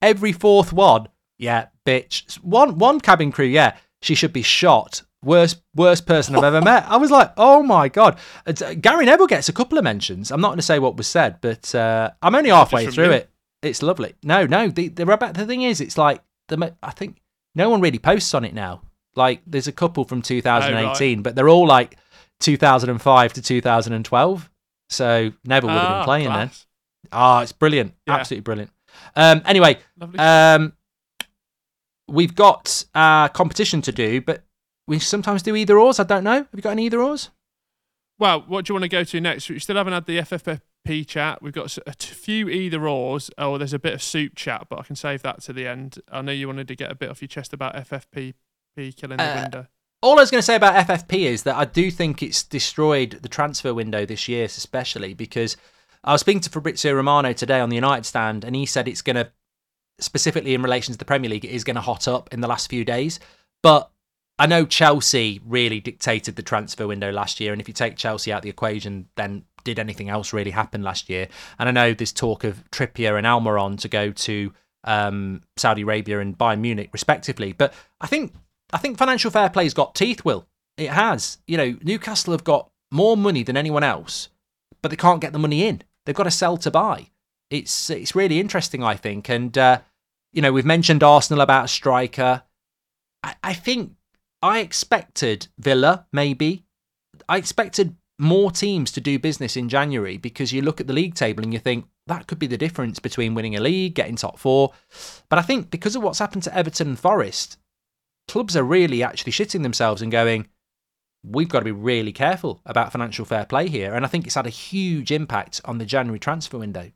every 0.00 0.32
fourth 0.32 0.72
one, 0.72 1.08
yeah, 1.38 1.66
bitch. 1.86 2.34
One 2.42 2.78
one 2.78 3.00
cabin 3.00 3.32
crew, 3.32 3.46
yeah, 3.46 3.76
she 4.00 4.14
should 4.14 4.32
be 4.32 4.42
shot. 4.42 5.02
Worst 5.24 5.62
worst 5.74 6.06
person 6.06 6.34
I've 6.34 6.44
ever 6.44 6.60
met. 6.64 6.84
I 6.88 6.96
was 6.96 7.10
like, 7.10 7.32
oh 7.36 7.62
my 7.62 7.88
god. 7.88 8.18
Uh, 8.46 8.52
Gary 8.74 9.06
Neville 9.06 9.26
gets 9.26 9.48
a 9.48 9.52
couple 9.52 9.78
of 9.78 9.84
mentions. 9.84 10.30
I'm 10.30 10.40
not 10.40 10.48
going 10.48 10.58
to 10.58 10.62
say 10.62 10.78
what 10.78 10.96
was 10.96 11.06
said, 11.06 11.40
but 11.40 11.74
uh, 11.74 12.10
I'm 12.20 12.34
only 12.34 12.50
halfway 12.50 12.86
through 12.86 13.06
you. 13.06 13.12
it. 13.12 13.30
It's 13.62 13.82
lovely. 13.82 14.14
No, 14.22 14.46
no. 14.46 14.68
The 14.68 14.88
the 14.88 15.04
the 15.04 15.46
thing 15.46 15.62
is, 15.62 15.80
it's 15.80 15.96
like 15.96 16.22
the 16.48 16.74
I 16.82 16.90
think 16.90 17.22
no 17.54 17.70
one 17.70 17.80
really 17.80 17.98
posts 17.98 18.34
on 18.34 18.44
it 18.44 18.54
now. 18.54 18.82
Like 19.14 19.42
there's 19.46 19.68
a 19.68 19.72
couple 19.72 20.04
from 20.04 20.22
2018, 20.22 20.74
oh, 20.74 21.16
right. 21.18 21.22
but 21.22 21.34
they're 21.36 21.48
all 21.48 21.66
like 21.66 21.96
2005 22.40 23.32
to 23.34 23.42
2012. 23.42 24.50
So 24.88 25.32
Neville 25.44 25.68
would 25.70 25.74
have 25.74 25.82
been 25.82 25.92
ah, 25.92 26.04
playing 26.04 26.26
class. 26.26 26.66
then. 27.04 27.08
Ah, 27.12 27.38
oh, 27.38 27.42
it's 27.42 27.52
brilliant. 27.52 27.94
Yeah. 28.06 28.14
Absolutely 28.14 28.42
brilliant. 28.42 28.70
Um, 29.16 29.42
anyway, 29.44 29.78
um, 30.18 30.72
we've 32.08 32.34
got 32.34 32.84
uh, 32.94 33.28
competition 33.28 33.82
to 33.82 33.92
do, 33.92 34.20
but 34.20 34.42
we 34.86 34.98
sometimes 34.98 35.42
do 35.42 35.56
either 35.56 35.78
ors. 35.78 36.00
I 36.00 36.04
don't 36.04 36.24
know. 36.24 36.38
Have 36.38 36.48
you 36.54 36.62
got 36.62 36.70
any 36.70 36.86
either 36.86 37.02
ors? 37.02 37.30
Well, 38.18 38.44
what 38.46 38.64
do 38.64 38.70
you 38.70 38.74
want 38.74 38.84
to 38.84 38.88
go 38.88 39.04
to 39.04 39.20
next? 39.20 39.48
We 39.48 39.58
still 39.58 39.76
haven't 39.76 39.94
had 39.94 40.06
the 40.06 40.18
FFP 40.18 41.06
chat. 41.06 41.42
We've 41.42 41.52
got 41.52 41.76
a 41.86 41.92
few 41.92 42.48
either 42.48 42.86
ors. 42.86 43.30
Oh, 43.38 43.58
there's 43.58 43.72
a 43.72 43.78
bit 43.78 43.94
of 43.94 44.02
soup 44.02 44.34
chat, 44.36 44.66
but 44.68 44.78
I 44.78 44.82
can 44.82 44.96
save 44.96 45.22
that 45.22 45.42
to 45.42 45.52
the 45.52 45.66
end. 45.66 45.98
I 46.10 46.22
know 46.22 46.32
you 46.32 46.46
wanted 46.46 46.68
to 46.68 46.76
get 46.76 46.90
a 46.90 46.94
bit 46.94 47.10
off 47.10 47.20
your 47.20 47.28
chest 47.28 47.52
about 47.52 47.74
FFP 47.74 48.34
killing 48.96 49.18
the 49.18 49.22
uh, 49.22 49.42
window 49.42 49.66
all 50.02 50.18
I 50.18 50.22
was 50.22 50.30
going 50.30 50.40
to 50.40 50.44
say 50.44 50.56
about 50.56 50.86
FFP 50.86 51.26
is 51.26 51.44
that 51.44 51.56
I 51.56 51.64
do 51.64 51.90
think 51.90 52.22
it's 52.22 52.42
destroyed 52.42 53.20
the 53.22 53.28
transfer 53.28 53.72
window 53.72 54.04
this 54.04 54.26
year, 54.28 54.44
especially 54.44 55.14
because 55.14 55.56
I 56.02 56.12
was 56.12 56.20
speaking 56.20 56.40
to 56.40 56.50
Fabrizio 56.50 56.92
Romano 56.92 57.32
today 57.32 57.60
on 57.60 57.68
the 57.68 57.76
United 57.76 58.04
stand, 58.04 58.44
and 58.44 58.56
he 58.56 58.66
said 58.66 58.88
it's 58.88 59.02
going 59.02 59.16
to, 59.16 59.30
specifically 60.00 60.54
in 60.54 60.62
relation 60.62 60.92
to 60.92 60.98
the 60.98 61.04
Premier 61.04 61.30
League, 61.30 61.44
it 61.44 61.52
is 61.52 61.62
going 61.62 61.76
to 61.76 61.80
hot 61.80 62.08
up 62.08 62.34
in 62.34 62.40
the 62.40 62.48
last 62.48 62.68
few 62.68 62.84
days. 62.84 63.20
But 63.62 63.90
I 64.38 64.46
know 64.46 64.64
Chelsea 64.64 65.40
really 65.44 65.80
dictated 65.80 66.36
the 66.36 66.42
transfer 66.42 66.86
window 66.86 67.12
last 67.12 67.38
year, 67.38 67.52
and 67.52 67.60
if 67.60 67.68
you 67.68 67.74
take 67.74 67.96
Chelsea 67.96 68.32
out 68.32 68.38
of 68.38 68.42
the 68.42 68.50
equation, 68.50 69.08
then 69.16 69.44
did 69.64 69.78
anything 69.78 70.08
else 70.08 70.32
really 70.32 70.50
happen 70.50 70.82
last 70.82 71.08
year? 71.08 71.28
And 71.58 71.68
I 71.68 71.72
know 71.72 71.94
there's 71.94 72.12
talk 72.12 72.44
of 72.44 72.68
Trippier 72.70 73.16
and 73.16 73.26
Almiron 73.26 73.78
to 73.80 73.88
go 73.88 74.10
to 74.10 74.52
um, 74.84 75.42
Saudi 75.56 75.82
Arabia 75.82 76.20
and 76.20 76.36
Bayern 76.36 76.60
Munich, 76.60 76.90
respectively. 76.92 77.52
But 77.52 77.72
I 78.00 78.06
think 78.06 78.34
I 78.72 78.78
think 78.78 78.98
financial 78.98 79.30
fair 79.30 79.50
play's 79.50 79.74
got 79.74 79.94
teeth, 79.94 80.24
Will. 80.24 80.46
It 80.76 80.90
has. 80.90 81.38
You 81.46 81.56
know, 81.56 81.76
Newcastle 81.82 82.32
have 82.32 82.44
got 82.44 82.70
more 82.90 83.16
money 83.16 83.42
than 83.42 83.56
anyone 83.56 83.84
else, 83.84 84.28
but 84.80 84.90
they 84.90 84.96
can't 84.96 85.20
get 85.20 85.32
the 85.32 85.38
money 85.38 85.66
in. 85.66 85.82
They've 86.04 86.16
got 86.16 86.24
to 86.24 86.30
sell 86.30 86.56
to 86.58 86.70
buy. 86.70 87.08
It's 87.50 87.90
it's 87.90 88.14
really 88.14 88.40
interesting, 88.40 88.82
I 88.82 88.96
think. 88.96 89.28
And 89.28 89.56
uh, 89.56 89.80
you 90.32 90.42
know, 90.42 90.52
we've 90.52 90.64
mentioned 90.64 91.02
Arsenal 91.02 91.42
about 91.42 91.70
striker. 91.70 92.42
I, 93.22 93.34
I 93.42 93.52
think 93.52 93.92
I 94.42 94.58
expected 94.58 95.46
Villa, 95.58 96.06
maybe. 96.12 96.64
I 97.28 97.36
expected 97.36 97.96
more 98.18 98.50
teams 98.50 98.90
to 98.92 99.00
do 99.00 99.18
business 99.18 99.56
in 99.56 99.68
January 99.68 100.16
because 100.16 100.52
you 100.52 100.62
look 100.62 100.80
at 100.80 100.86
the 100.86 100.92
league 100.92 101.14
table 101.14 101.42
and 101.42 101.52
you 101.52 101.58
think 101.58 101.86
that 102.06 102.26
could 102.26 102.38
be 102.38 102.46
the 102.46 102.58
difference 102.58 102.98
between 102.98 103.34
winning 103.34 103.56
a 103.56 103.60
league, 103.60 103.94
getting 103.94 104.16
top 104.16 104.38
four. 104.38 104.72
But 105.28 105.38
I 105.38 105.42
think 105.42 105.70
because 105.70 105.96
of 105.96 106.02
what's 106.02 106.18
happened 106.18 106.42
to 106.44 106.56
Everton 106.56 106.88
and 106.88 106.98
Forest, 106.98 107.58
clubs 108.28 108.56
are 108.56 108.64
really 108.64 109.02
actually 109.02 109.32
shitting 109.32 109.62
themselves 109.62 110.02
and 110.02 110.10
going, 110.10 110.48
we've 111.24 111.48
got 111.48 111.60
to 111.60 111.64
be 111.64 111.72
really 111.72 112.12
careful 112.12 112.60
about 112.66 112.92
financial 112.92 113.24
fair 113.24 113.44
play 113.44 113.68
here. 113.68 113.94
And 113.94 114.04
I 114.04 114.08
think 114.08 114.26
it's 114.26 114.34
had 114.34 114.46
a 114.46 114.50
huge 114.50 115.12
impact 115.12 115.60
on 115.64 115.78
the 115.78 115.84
January 115.84 116.18
transfer 116.18 116.58
window. 116.58 116.90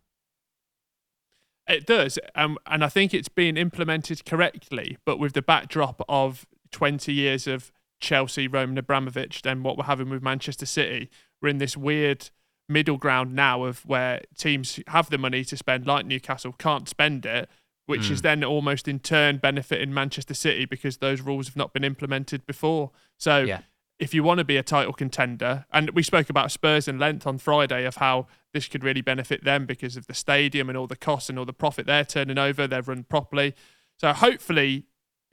It 1.68 1.86
does. 1.86 2.18
Um, 2.34 2.58
and 2.66 2.84
I 2.84 2.88
think 2.88 3.12
it's 3.12 3.28
being 3.28 3.56
implemented 3.56 4.24
correctly, 4.24 4.98
but 5.04 5.18
with 5.18 5.32
the 5.32 5.42
backdrop 5.42 6.02
of 6.08 6.46
20 6.72 7.12
years 7.12 7.46
of 7.46 7.72
Chelsea, 8.00 8.48
Roman 8.48 8.78
Abramovich, 8.78 9.42
then 9.42 9.62
what 9.62 9.76
we're 9.76 9.84
having 9.84 10.10
with 10.10 10.22
Manchester 10.22 10.66
City, 10.66 11.10
we're 11.40 11.48
in 11.48 11.58
this 11.58 11.76
weird 11.76 12.30
middle 12.68 12.96
ground 12.96 13.34
now 13.34 13.64
of 13.64 13.86
where 13.86 14.22
teams 14.36 14.80
have 14.88 15.08
the 15.10 15.18
money 15.18 15.44
to 15.44 15.56
spend, 15.56 15.86
like 15.86 16.04
Newcastle, 16.04 16.52
can't 16.58 16.88
spend 16.88 17.24
it 17.24 17.48
which 17.86 18.02
mm. 18.02 18.10
is 18.10 18.22
then 18.22 18.44
almost 18.44 18.86
in 18.86 18.98
turn 18.98 19.38
benefiting 19.38 19.94
Manchester 19.94 20.34
City 20.34 20.64
because 20.64 20.98
those 20.98 21.20
rules 21.20 21.46
have 21.46 21.56
not 21.56 21.72
been 21.72 21.84
implemented 21.84 22.44
before. 22.46 22.90
So 23.16 23.38
yeah. 23.38 23.60
if 23.98 24.12
you 24.12 24.22
want 24.22 24.38
to 24.38 24.44
be 24.44 24.56
a 24.56 24.62
title 24.62 24.92
contender, 24.92 25.64
and 25.72 25.90
we 25.90 26.02
spoke 26.02 26.28
about 26.28 26.50
Spurs 26.50 26.88
and 26.88 26.98
Length 26.98 27.26
on 27.26 27.38
Friday 27.38 27.86
of 27.86 27.96
how 27.96 28.26
this 28.52 28.68
could 28.68 28.84
really 28.84 29.00
benefit 29.00 29.44
them 29.44 29.66
because 29.66 29.96
of 29.96 30.08
the 30.08 30.14
stadium 30.14 30.68
and 30.68 30.76
all 30.76 30.88
the 30.88 30.96
costs 30.96 31.30
and 31.30 31.38
all 31.38 31.44
the 31.44 31.52
profit 31.52 31.86
they're 31.86 32.04
turning 32.04 32.38
over, 32.38 32.66
they're 32.66 32.82
run 32.82 33.04
properly. 33.04 33.54
So 33.98 34.12
hopefully 34.12 34.84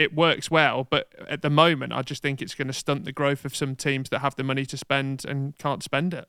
it 0.04 0.14
works 0.14 0.52
well, 0.52 0.88
but 0.90 1.12
at 1.28 1.42
the 1.42 1.50
moment, 1.50 1.94
I 1.94 2.02
just 2.04 2.22
think 2.22 2.42
it's 2.42 2.56
going 2.56 2.68
to 2.68 2.74
stunt 2.74 3.06
the 3.06 3.12
growth 3.12 3.46
of 3.46 3.56
some 3.56 3.76
teams 3.76 4.10
that 4.10 4.20
have 4.20 4.36
the 4.36 4.44
money 4.44 4.66
to 4.68 4.78
spend 4.78 5.26
and 5.26 5.58
can't 5.58 5.82
spend 5.82 6.14
it. 6.14 6.28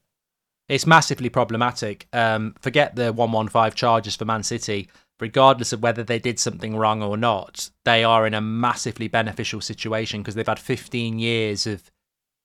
It's 0.68 0.86
massively 0.86 1.28
problematic. 1.28 2.08
Um, 2.12 2.54
forget 2.60 2.96
the 2.96 3.12
115 3.12 3.76
charges 3.76 4.16
for 4.16 4.24
Man 4.24 4.42
City 4.42 4.88
regardless 5.20 5.72
of 5.72 5.82
whether 5.82 6.02
they 6.02 6.18
did 6.18 6.38
something 6.38 6.76
wrong 6.76 7.02
or 7.02 7.16
not, 7.16 7.70
they 7.84 8.04
are 8.04 8.26
in 8.26 8.34
a 8.34 8.40
massively 8.40 9.08
beneficial 9.08 9.60
situation 9.60 10.20
because 10.20 10.34
they've 10.34 10.46
had 10.46 10.58
15 10.58 11.18
years 11.18 11.66
of 11.66 11.90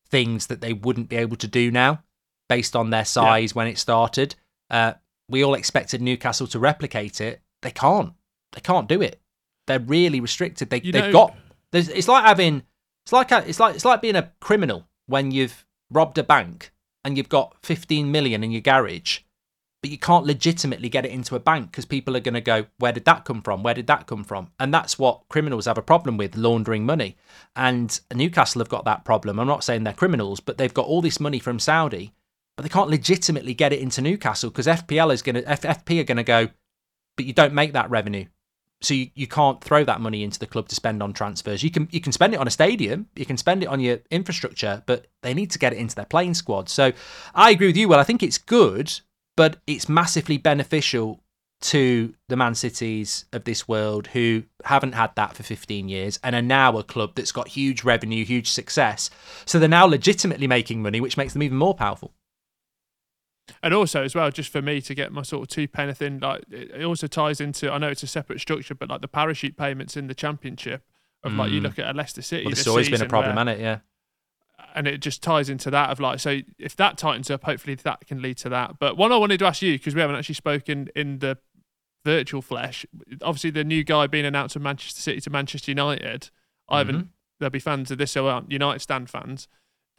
things 0.07 0.47
that 0.47 0.61
they 0.61 0.73
wouldn't 0.73 1.09
be 1.09 1.15
able 1.15 1.37
to 1.37 1.47
do 1.47 1.71
now 1.71 2.03
based 2.47 2.75
on 2.75 2.89
their 2.89 3.05
size 3.05 3.51
yeah. 3.51 3.55
when 3.55 3.67
it 3.67 3.77
started. 3.77 4.35
Uh, 4.69 4.93
we 5.27 5.43
all 5.43 5.53
expected 5.53 6.01
Newcastle 6.01 6.47
to 6.47 6.59
replicate 6.59 7.21
it. 7.21 7.41
They 7.61 7.71
can't. 7.71 8.13
They 8.53 8.61
can't 8.61 8.87
do 8.87 9.01
it. 9.01 9.19
They're 9.69 9.79
really 9.79 10.19
restricted. 10.19 10.69
They, 10.69 10.81
they've 10.81 10.93
know, 10.93 11.11
got. 11.11 11.35
It's 11.71 12.07
like 12.07 12.25
having. 12.25 12.63
It's 13.05 13.13
like 13.13 13.31
a, 13.31 13.47
it's 13.47 13.59
like 13.59 13.75
it's 13.75 13.85
like 13.85 14.01
being 14.01 14.17
a 14.17 14.31
criminal 14.41 14.87
when 15.07 15.31
you've 15.31 15.65
robbed 15.89 16.17
a 16.17 16.23
bank 16.23 16.71
and 17.05 17.17
you've 17.17 17.29
got 17.29 17.55
15 17.63 18.11
million 18.11 18.43
in 18.43 18.51
your 18.51 18.61
garage 18.61 19.19
but 19.81 19.91
you 19.91 19.97
can't 19.97 20.25
legitimately 20.25 20.89
get 20.89 21.05
it 21.05 21.11
into 21.11 21.35
a 21.35 21.39
bank 21.39 21.71
because 21.71 21.85
people 21.85 22.15
are 22.17 22.21
going 22.21 22.33
to 22.33 22.41
go, 22.41 22.65
where 22.79 22.91
did 22.91 23.05
that 23.05 23.23
come 23.23 23.41
from? 23.41 23.63
Where 23.63 23.73
did 23.73 23.87
that 23.87 24.07
come 24.07 24.23
from? 24.23 24.51
And 24.59 24.73
that's 24.73 24.99
what 24.99 25.21
criminals 25.29 25.65
have 25.65 25.77
a 25.77 25.83
problem 25.83 26.17
with 26.17 26.35
laundering 26.35 26.85
money. 26.85 27.15
And 27.55 27.97
Newcastle 28.13 28.59
have 28.59 28.69
got 28.69 28.83
that 28.85 29.05
problem. 29.05 29.39
I'm 29.39 29.47
not 29.47 29.63
saying 29.63 29.83
they're 29.83 29.93
criminals, 29.93 30.41
but 30.41 30.57
they've 30.57 30.73
got 30.73 30.85
all 30.85 31.01
this 31.01 31.19
money 31.19 31.39
from 31.39 31.59
Saudi, 31.59 32.13
but 32.57 32.63
they 32.63 32.69
can't 32.69 32.89
legitimately 32.89 33.53
get 33.53 33.71
it 33.71 33.79
into 33.79 34.01
Newcastle 34.01 34.49
because 34.49 34.67
FPL 34.67 35.13
is 35.13 35.21
going 35.21 35.35
to, 35.35 35.43
FFP 35.43 36.01
are 36.01 36.05
going 36.05 36.17
to 36.17 36.23
go, 36.23 36.49
but 37.15 37.25
you 37.25 37.31
don't 37.31 37.53
make 37.53 37.71
that 37.71 37.89
revenue. 37.89 38.25
So 38.81 38.93
you, 38.93 39.09
you 39.13 39.27
can't 39.27 39.61
throw 39.61 39.83
that 39.83 39.99
money 39.99 40.23
into 40.23 40.39
the 40.39 40.47
club 40.47 40.69
to 40.69 40.75
spend 40.75 41.03
on 41.03 41.11
transfers. 41.13 41.63
You 41.63 41.71
can 41.71 41.89
you 41.91 41.99
can 41.99 42.11
spend 42.11 42.33
it 42.33 42.39
on 42.39 42.47
a 42.47 42.51
stadium, 42.51 43.07
you 43.15 43.25
can 43.25 43.37
spend 43.37 43.63
it 43.63 43.67
on 43.67 43.79
your 43.79 43.99
infrastructure, 44.09 44.83
but 44.85 45.07
they 45.21 45.33
need 45.33 45.51
to 45.51 45.59
get 45.59 45.73
it 45.73 45.79
into 45.79 45.95
their 45.95 46.05
playing 46.05 46.33
squad. 46.33 46.69
So 46.69 46.93
I 47.35 47.51
agree 47.51 47.67
with 47.67 47.77
you. 47.77 47.89
Well, 47.89 47.99
I 47.99 48.03
think 48.03 48.23
it's 48.23 48.37
good, 48.37 48.99
but 49.35 49.57
it's 49.67 49.89
massively 49.89 50.37
beneficial 50.37 51.21
to 51.61 52.13
the 52.29 52.37
Man 52.37 52.55
Cities 52.55 53.25
of 53.33 53.43
this 53.43 53.67
world 53.67 54.07
who 54.07 54.43
haven't 54.63 54.93
had 54.93 55.13
that 55.15 55.35
for 55.35 55.43
15 55.43 55.89
years 55.89 56.19
and 56.23 56.35
are 56.35 56.41
now 56.41 56.77
a 56.77 56.83
club 56.83 57.15
that's 57.15 57.31
got 57.31 57.49
huge 57.49 57.83
revenue, 57.83 58.23
huge 58.23 58.49
success. 58.49 59.09
So 59.45 59.59
they're 59.59 59.67
now 59.67 59.85
legitimately 59.85 60.47
making 60.47 60.81
money, 60.81 61.01
which 61.01 61.17
makes 61.17 61.33
them 61.33 61.43
even 61.43 61.57
more 61.57 61.75
powerful. 61.75 62.13
And 63.63 63.73
also, 63.73 64.03
as 64.03 64.15
well, 64.15 64.29
just 64.31 64.51
for 64.51 64.61
me 64.61 64.81
to 64.81 64.93
get 64.95 65.11
my 65.11 65.21
sort 65.23 65.43
of 65.43 65.47
two 65.49 65.67
penny 65.67 65.93
thing, 65.93 66.19
like 66.19 66.43
it 66.51 66.83
also 66.83 67.07
ties 67.07 67.39
into. 67.41 67.71
I 67.71 67.77
know 67.77 67.87
it's 67.87 68.03
a 68.03 68.07
separate 68.07 68.39
structure, 68.41 68.75
but 68.75 68.89
like 68.89 69.01
the 69.01 69.07
parachute 69.07 69.57
payments 69.57 69.95
in 69.97 70.07
the 70.07 70.15
championship 70.15 70.83
of 71.23 71.33
like 71.33 71.51
you 71.51 71.59
Mm. 71.59 71.63
look 71.63 71.79
at 71.79 71.89
a 71.89 71.93
Leicester 71.97 72.21
City. 72.21 72.45
Well, 72.45 72.51
this 72.51 72.59
this 72.59 72.67
always 72.67 72.89
been 72.89 73.01
a 73.01 73.05
problem, 73.07 73.35
where- 73.35 73.45
hasn't 73.45 73.59
it? 73.59 73.63
Yeah. 73.63 73.79
and 74.75 74.87
it 74.87 74.99
just 74.99 75.23
ties 75.23 75.49
into 75.49 75.71
that 75.71 75.89
of 75.89 75.99
like 75.99 76.19
so 76.19 76.39
if 76.59 76.75
that 76.75 76.95
tightens 76.97 77.31
up 77.31 77.43
hopefully 77.43 77.73
that 77.75 78.05
can 78.05 78.21
lead 78.21 78.37
to 78.37 78.49
that 78.49 78.77
but 78.77 78.95
one 78.97 79.11
i 79.11 79.15
wanted 79.17 79.39
to 79.39 79.45
ask 79.45 79.61
you 79.63 79.73
because 79.73 79.95
we 79.95 80.01
haven't 80.01 80.15
actually 80.15 80.35
spoken 80.35 80.87
in 80.95 81.17
the 81.19 81.37
virtual 82.05 82.41
flesh 82.41 82.85
obviously 83.23 83.49
the 83.49 83.63
new 83.63 83.83
guy 83.83 84.05
being 84.05 84.25
announced 84.25 84.53
from 84.53 84.61
manchester 84.63 85.01
city 85.01 85.19
to 85.19 85.29
manchester 85.29 85.71
united 85.71 86.29
i 86.69 86.77
haven't 86.77 86.97
Mhm. 87.05 87.07
there'll 87.39 87.49
be 87.49 87.59
fans 87.59 87.89
of 87.89 87.97
this 87.97 88.13
who 88.13 88.25
aren't 88.27 88.51
united 88.51 88.79
stand 88.79 89.09
fans 89.09 89.47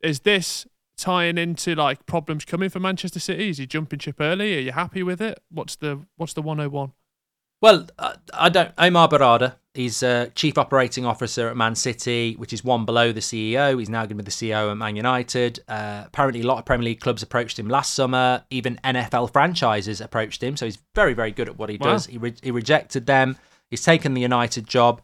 is 0.05 0.21
this 0.21 0.67
tying 1.01 1.39
into 1.39 1.75
like 1.75 2.05
problems 2.07 2.45
coming 2.45 2.69
for 2.69 2.79
manchester 2.81 3.19
city 3.21 3.49
is 3.51 3.59
he 3.59 3.67
jumping 3.67 3.99
ship 3.99 4.17
early 4.21 4.57
are 4.57 4.61
you 4.61 4.73
happy 4.73 5.03
with 5.03 5.21
it 5.21 5.41
what's 5.51 5.77
the 5.77 6.01
what's 6.17 6.33
the 6.35 6.43
101 6.43 6.93
Well, 7.63 7.87
uh, 7.99 8.15
I 8.33 8.49
don't. 8.49 8.73
Omar 8.79 9.09
Berrada, 9.09 9.57
he's 9.75 10.03
uh, 10.03 10.29
chief 10.35 10.57
operating 10.57 11.05
officer 11.05 11.49
at 11.51 11.57
Man 11.59 11.75
City, 11.75 12.35
which 12.39 12.55
is 12.55 12.65
one 12.65 12.87
below 12.87 13.13
the 13.13 13.21
CEO. 13.21 13.79
He's 13.79 13.91
now 13.91 14.01
going 14.07 14.17
to 14.17 14.23
be 14.23 14.23
the 14.23 14.31
CEO 14.31 14.71
at 14.71 14.77
Man 14.79 14.97
United. 14.97 15.61
Uh, 15.69 16.05
apparently, 16.07 16.41
a 16.41 16.47
lot 16.47 16.59
of 16.59 16.65
Premier 16.65 16.87
League 16.87 17.01
clubs 17.01 17.23
approached 17.23 17.59
him 17.59 17.69
last 17.69 17.93
summer. 17.93 18.45
Even 18.49 18.81
NFL 18.83 19.31
franchises 19.35 20.01
approached 20.01 20.43
him. 20.43 20.57
So 20.57 20.65
he's 20.65 20.79
very, 20.95 21.13
very 21.13 21.33
good 21.33 21.49
at 21.51 21.59
what 21.59 21.69
he 21.69 21.77
Wow. 21.77 21.93
does. 21.93 22.07
He, 22.07 22.17
re- 22.17 22.35
he 22.43 22.51
rejected 22.51 23.05
them. 23.05 23.37
He's 23.69 23.83
taken 23.85 24.15
the 24.15 24.23
United 24.23 24.67
job. 24.67 25.03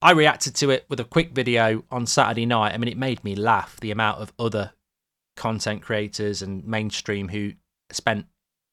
I 0.00 0.12
reacted 0.12 0.54
to 0.56 0.70
it 0.70 0.86
with 0.88 1.00
a 1.00 1.04
quick 1.04 1.32
video 1.32 1.84
on 1.90 2.06
Saturday 2.06 2.46
night. 2.46 2.72
I 2.72 2.78
mean, 2.78 2.88
it 2.88 2.96
made 2.96 3.22
me 3.22 3.34
laugh 3.36 3.78
the 3.80 3.90
amount 3.90 4.22
of 4.22 4.32
other 4.38 4.72
content 5.38 5.80
creators 5.82 6.42
and 6.42 6.66
mainstream 6.66 7.28
who 7.28 7.52
spent 7.90 8.26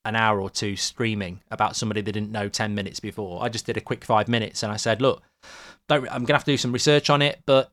an 0.03 0.15
hour 0.15 0.41
or 0.41 0.49
two 0.49 0.75
streaming 0.75 1.39
about 1.49 1.75
somebody 1.75 2.01
they 2.01 2.11
didn't 2.11 2.31
know 2.31 2.49
10 2.49 2.75
minutes 2.75 2.99
before. 2.99 3.41
I 3.43 3.49
just 3.49 3.65
did 3.65 3.77
a 3.77 3.81
quick 3.81 4.03
five 4.03 4.27
minutes 4.27 4.61
and 4.61 4.71
I 4.71 4.75
said, 4.75 5.01
look, 5.01 5.23
don't, 5.87 6.03
I'm 6.09 6.25
going 6.25 6.27
to 6.27 6.33
have 6.33 6.43
to 6.43 6.51
do 6.51 6.57
some 6.57 6.71
research 6.71 7.09
on 7.09 7.21
it, 7.21 7.39
but, 7.45 7.71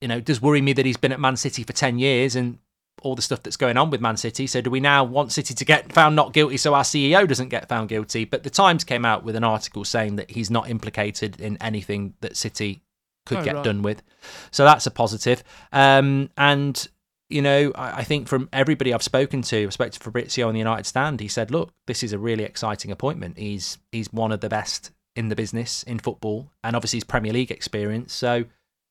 you 0.00 0.08
know, 0.08 0.18
it 0.18 0.24
does 0.24 0.40
worry 0.40 0.60
me 0.62 0.72
that 0.74 0.86
he's 0.86 0.96
been 0.96 1.12
at 1.12 1.20
Man 1.20 1.36
City 1.36 1.62
for 1.64 1.72
10 1.72 1.98
years 1.98 2.36
and 2.36 2.58
all 3.02 3.14
the 3.14 3.22
stuff 3.22 3.42
that's 3.42 3.56
going 3.56 3.76
on 3.76 3.90
with 3.90 4.00
Man 4.00 4.16
City. 4.16 4.46
So 4.46 4.60
do 4.60 4.70
we 4.70 4.80
now 4.80 5.04
want 5.04 5.32
City 5.32 5.54
to 5.54 5.64
get 5.64 5.92
found 5.92 6.16
not 6.16 6.32
guilty 6.32 6.56
so 6.56 6.74
our 6.74 6.82
CEO 6.82 7.26
doesn't 7.26 7.48
get 7.48 7.68
found 7.68 7.88
guilty? 7.88 8.24
But 8.24 8.42
the 8.42 8.50
Times 8.50 8.84
came 8.84 9.04
out 9.04 9.24
with 9.24 9.36
an 9.36 9.44
article 9.44 9.84
saying 9.84 10.16
that 10.16 10.30
he's 10.30 10.50
not 10.50 10.68
implicated 10.70 11.40
in 11.40 11.56
anything 11.62 12.14
that 12.20 12.36
City 12.36 12.82
could 13.26 13.38
Oh, 13.38 13.44
get 13.44 13.54
right. 13.56 13.64
done 13.64 13.82
with. 13.82 14.02
So 14.50 14.64
that's 14.64 14.86
a 14.86 14.90
positive. 14.90 15.42
Um, 15.72 16.30
and 16.38 16.88
you 17.30 17.42
know, 17.42 17.72
I, 17.74 18.04
think 18.04 18.28
from 18.28 18.48
everybody 18.52 18.92
I've 18.92 19.02
spoken 19.02 19.42
to, 19.42 19.66
I 19.66 19.70
spoke 19.70 19.92
to 19.92 20.00
Fabrizio 20.00 20.48
on 20.48 20.54
the 20.54 20.58
United 20.58 20.84
stand. 20.84 21.20
He 21.20 21.28
said, 21.28 21.50
"Look, 21.50 21.72
this 21.86 22.02
is 22.02 22.12
a 22.12 22.18
really 22.18 22.44
exciting 22.44 22.90
appointment. 22.90 23.38
He's 23.38 23.78
he's 23.92 24.12
one 24.12 24.32
of 24.32 24.40
the 24.40 24.48
best 24.48 24.90
in 25.16 25.28
the 25.28 25.36
business 25.36 25.82
in 25.84 25.98
football, 25.98 26.50
and 26.64 26.74
obviously 26.74 26.98
his 26.98 27.04
Premier 27.04 27.32
League 27.32 27.50
experience. 27.50 28.12
So, 28.12 28.44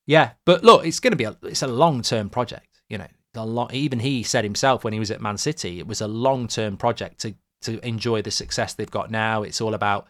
yeah. 0.08 0.32
But 0.46 0.64
look, 0.64 0.86
it's 0.86 1.00
going 1.00 1.12
to 1.12 1.18
be 1.18 1.26
a 1.26 1.36
it's 1.44 1.64
a 1.64 1.68
long 1.68 2.02
term 2.02 2.30
project. 2.30 2.82
You 2.88 2.98
know, 2.98 3.08
a 3.36 3.46
lot. 3.46 3.74
Even 3.74 4.00
he 4.00 4.24
said 4.24 4.44
himself 4.44 4.84
when 4.84 4.94
he 4.94 5.00
was 5.00 5.12
at 5.12 5.22
Man 5.22 5.38
City, 5.38 5.80
it 5.80 5.88
was 5.88 6.02
a 6.02 6.08
long 6.08 6.48
term 6.48 6.78
project 6.78 7.20
to 7.22 7.36
to 7.62 7.86
enjoy 7.86 8.22
the 8.22 8.32
success 8.32 8.74
they've 8.74 8.90
got 8.90 9.12
now. 9.12 9.44
It's 9.44 9.60
all 9.60 9.74
about 9.74 10.08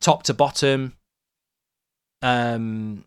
top 0.00 0.22
to 0.24 0.34
bottom, 0.34 0.96
um, 2.22 3.04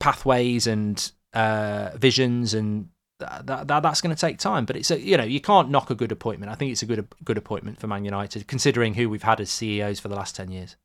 pathways 0.00 0.66
and 0.66 1.12
uh, 1.32 1.90
visions 1.96 2.54
and 2.54 2.88
that, 3.18 3.46
that, 3.46 3.68
that 3.68 3.82
that's 3.82 4.00
going 4.00 4.14
to 4.14 4.20
take 4.20 4.38
time. 4.38 4.64
But 4.64 4.76
it's 4.76 4.90
a 4.90 5.00
you 5.00 5.16
know 5.16 5.24
you 5.24 5.40
can't 5.40 5.70
knock 5.70 5.90
a 5.90 5.94
good 5.94 6.12
appointment. 6.12 6.50
I 6.50 6.54
think 6.54 6.72
it's 6.72 6.82
a 6.82 6.86
good 6.86 7.06
good 7.24 7.38
appointment 7.38 7.80
for 7.80 7.86
Man 7.86 8.04
United, 8.04 8.46
considering 8.46 8.94
who 8.94 9.08
we've 9.08 9.22
had 9.22 9.40
as 9.40 9.50
CEOs 9.50 10.00
for 10.00 10.08
the 10.08 10.16
last 10.16 10.36
ten 10.36 10.50
years. 10.50 10.76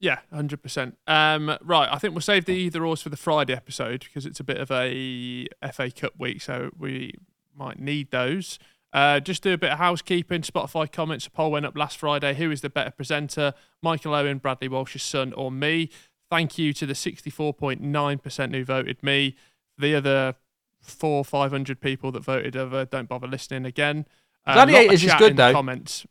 Yeah, 0.00 0.20
hundred 0.32 0.62
percent. 0.62 0.96
Um, 1.06 1.56
right, 1.62 1.88
I 1.90 1.98
think 1.98 2.14
we'll 2.14 2.22
save 2.22 2.46
the 2.46 2.52
either 2.52 2.84
ors 2.84 3.02
for 3.02 3.10
the 3.10 3.16
Friday 3.18 3.52
episode 3.52 4.00
because 4.00 4.24
it's 4.24 4.40
a 4.40 4.44
bit 4.44 4.56
of 4.56 4.70
a 4.70 5.46
FA 5.72 5.90
Cup 5.90 6.14
week, 6.18 6.40
so 6.40 6.70
we 6.78 7.14
might 7.54 7.78
need 7.78 8.10
those. 8.10 8.58
Uh, 8.92 9.20
just 9.20 9.42
do 9.42 9.52
a 9.52 9.58
bit 9.58 9.70
of 9.70 9.78
housekeeping. 9.78 10.42
Spotify 10.42 10.90
comments. 10.90 11.26
A 11.26 11.30
poll 11.30 11.52
went 11.52 11.66
up 11.66 11.76
last 11.76 11.98
Friday. 11.98 12.34
Who 12.34 12.50
is 12.50 12.60
the 12.60 12.70
better 12.70 12.90
presenter, 12.90 13.54
Michael 13.82 14.14
Owen, 14.14 14.38
Bradley 14.38 14.68
Walsh's 14.68 15.02
son, 15.02 15.32
or 15.34 15.50
me? 15.50 15.90
Thank 16.30 16.58
you 16.58 16.72
to 16.72 16.86
the 16.86 16.94
sixty-four 16.94 17.54
point 17.54 17.80
nine 17.82 18.18
percent 18.18 18.54
who 18.54 18.64
voted 18.64 19.02
me. 19.02 19.36
The 19.76 19.94
other 19.94 20.36
four, 20.80 21.24
five 21.24 21.50
hundred 21.50 21.80
people 21.80 22.12
that 22.12 22.20
voted 22.20 22.56
over. 22.56 22.84
don't 22.84 23.08
bother 23.08 23.26
listening 23.28 23.64
again. 23.66 24.06
Of 24.46 24.54
Gladiators 24.54 25.04
is 25.04 25.14
good, 25.14 25.36
though. 25.36 25.52
Comments. 25.52 26.06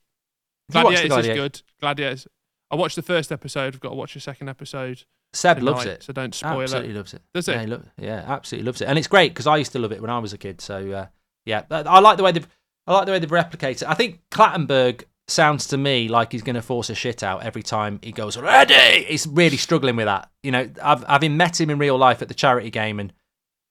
Have 0.74 0.82
you 0.82 0.86
watched 0.86 1.02
the 1.02 1.08
Gladiators 1.10 1.38
is 1.38 1.42
good. 1.42 1.62
Gladiators. 1.82 2.28
I 2.72 2.76
watched 2.76 2.96
the 2.96 3.02
first 3.02 3.32
episode. 3.32 3.74
I've 3.74 3.80
got 3.80 3.90
to 3.90 3.96
watch 3.96 4.14
the 4.14 4.20
second 4.20 4.50
episode. 4.50 5.04
Seb 5.34 5.58
tonight, 5.60 5.72
loves 5.72 5.86
it. 5.86 6.04
so 6.04 6.14
don't 6.14 6.34
spoil 6.34 6.62
absolutely 6.64 6.92
it. 6.92 6.96
loves 6.98 7.14
it. 7.14 7.22
Does 7.34 7.48
Yeah, 7.48 7.62
it? 7.62 7.70
lo- 7.70 7.84
yeah, 8.00 8.24
absolutely 8.28 8.66
loves 8.66 8.82
it, 8.82 8.86
and 8.88 8.98
it's 8.98 9.08
great 9.08 9.32
because 9.32 9.46
I 9.48 9.58
used 9.58 9.72
to 9.74 9.80
love 9.80 9.92
it 9.92 10.02
when 10.02 10.10
I 10.10 10.18
was 10.20 10.34
a 10.34 10.38
kid. 10.40 10.60
So 10.62 10.92
uh, 10.92 11.06
yeah, 11.46 11.64
I 11.70 12.00
like 12.00 12.18
the 12.18 12.24
way 12.24 12.32
they've 12.32 12.48
I 12.88 12.94
like 12.94 13.06
the 13.06 13.12
way 13.12 13.20
they've 13.20 13.30
replicated. 13.30 13.84
I 13.88 13.94
think 13.94 14.22
Clattenburg 14.32 15.04
sounds 15.28 15.68
to 15.68 15.78
me 15.78 16.08
like 16.08 16.32
he's 16.32 16.42
going 16.42 16.56
to 16.56 16.62
force 16.64 16.90
a 16.90 16.96
shit 16.96 17.22
out 17.22 17.44
every 17.44 17.62
time 17.62 18.00
he 18.02 18.12
goes 18.12 18.36
ready. 18.38 19.04
He's 19.04 19.28
really 19.28 19.58
struggling 19.58 19.96
with 19.96 20.06
that. 20.08 20.32
You 20.42 20.52
know, 20.52 20.68
I've 20.82 21.04
having 21.04 21.38
met 21.38 21.60
him 21.62 21.70
in 21.70 21.78
real 21.78 21.98
life 21.98 22.24
at 22.24 22.28
the 22.28 22.34
charity 22.34 22.72
game, 22.72 23.00
and 23.00 23.14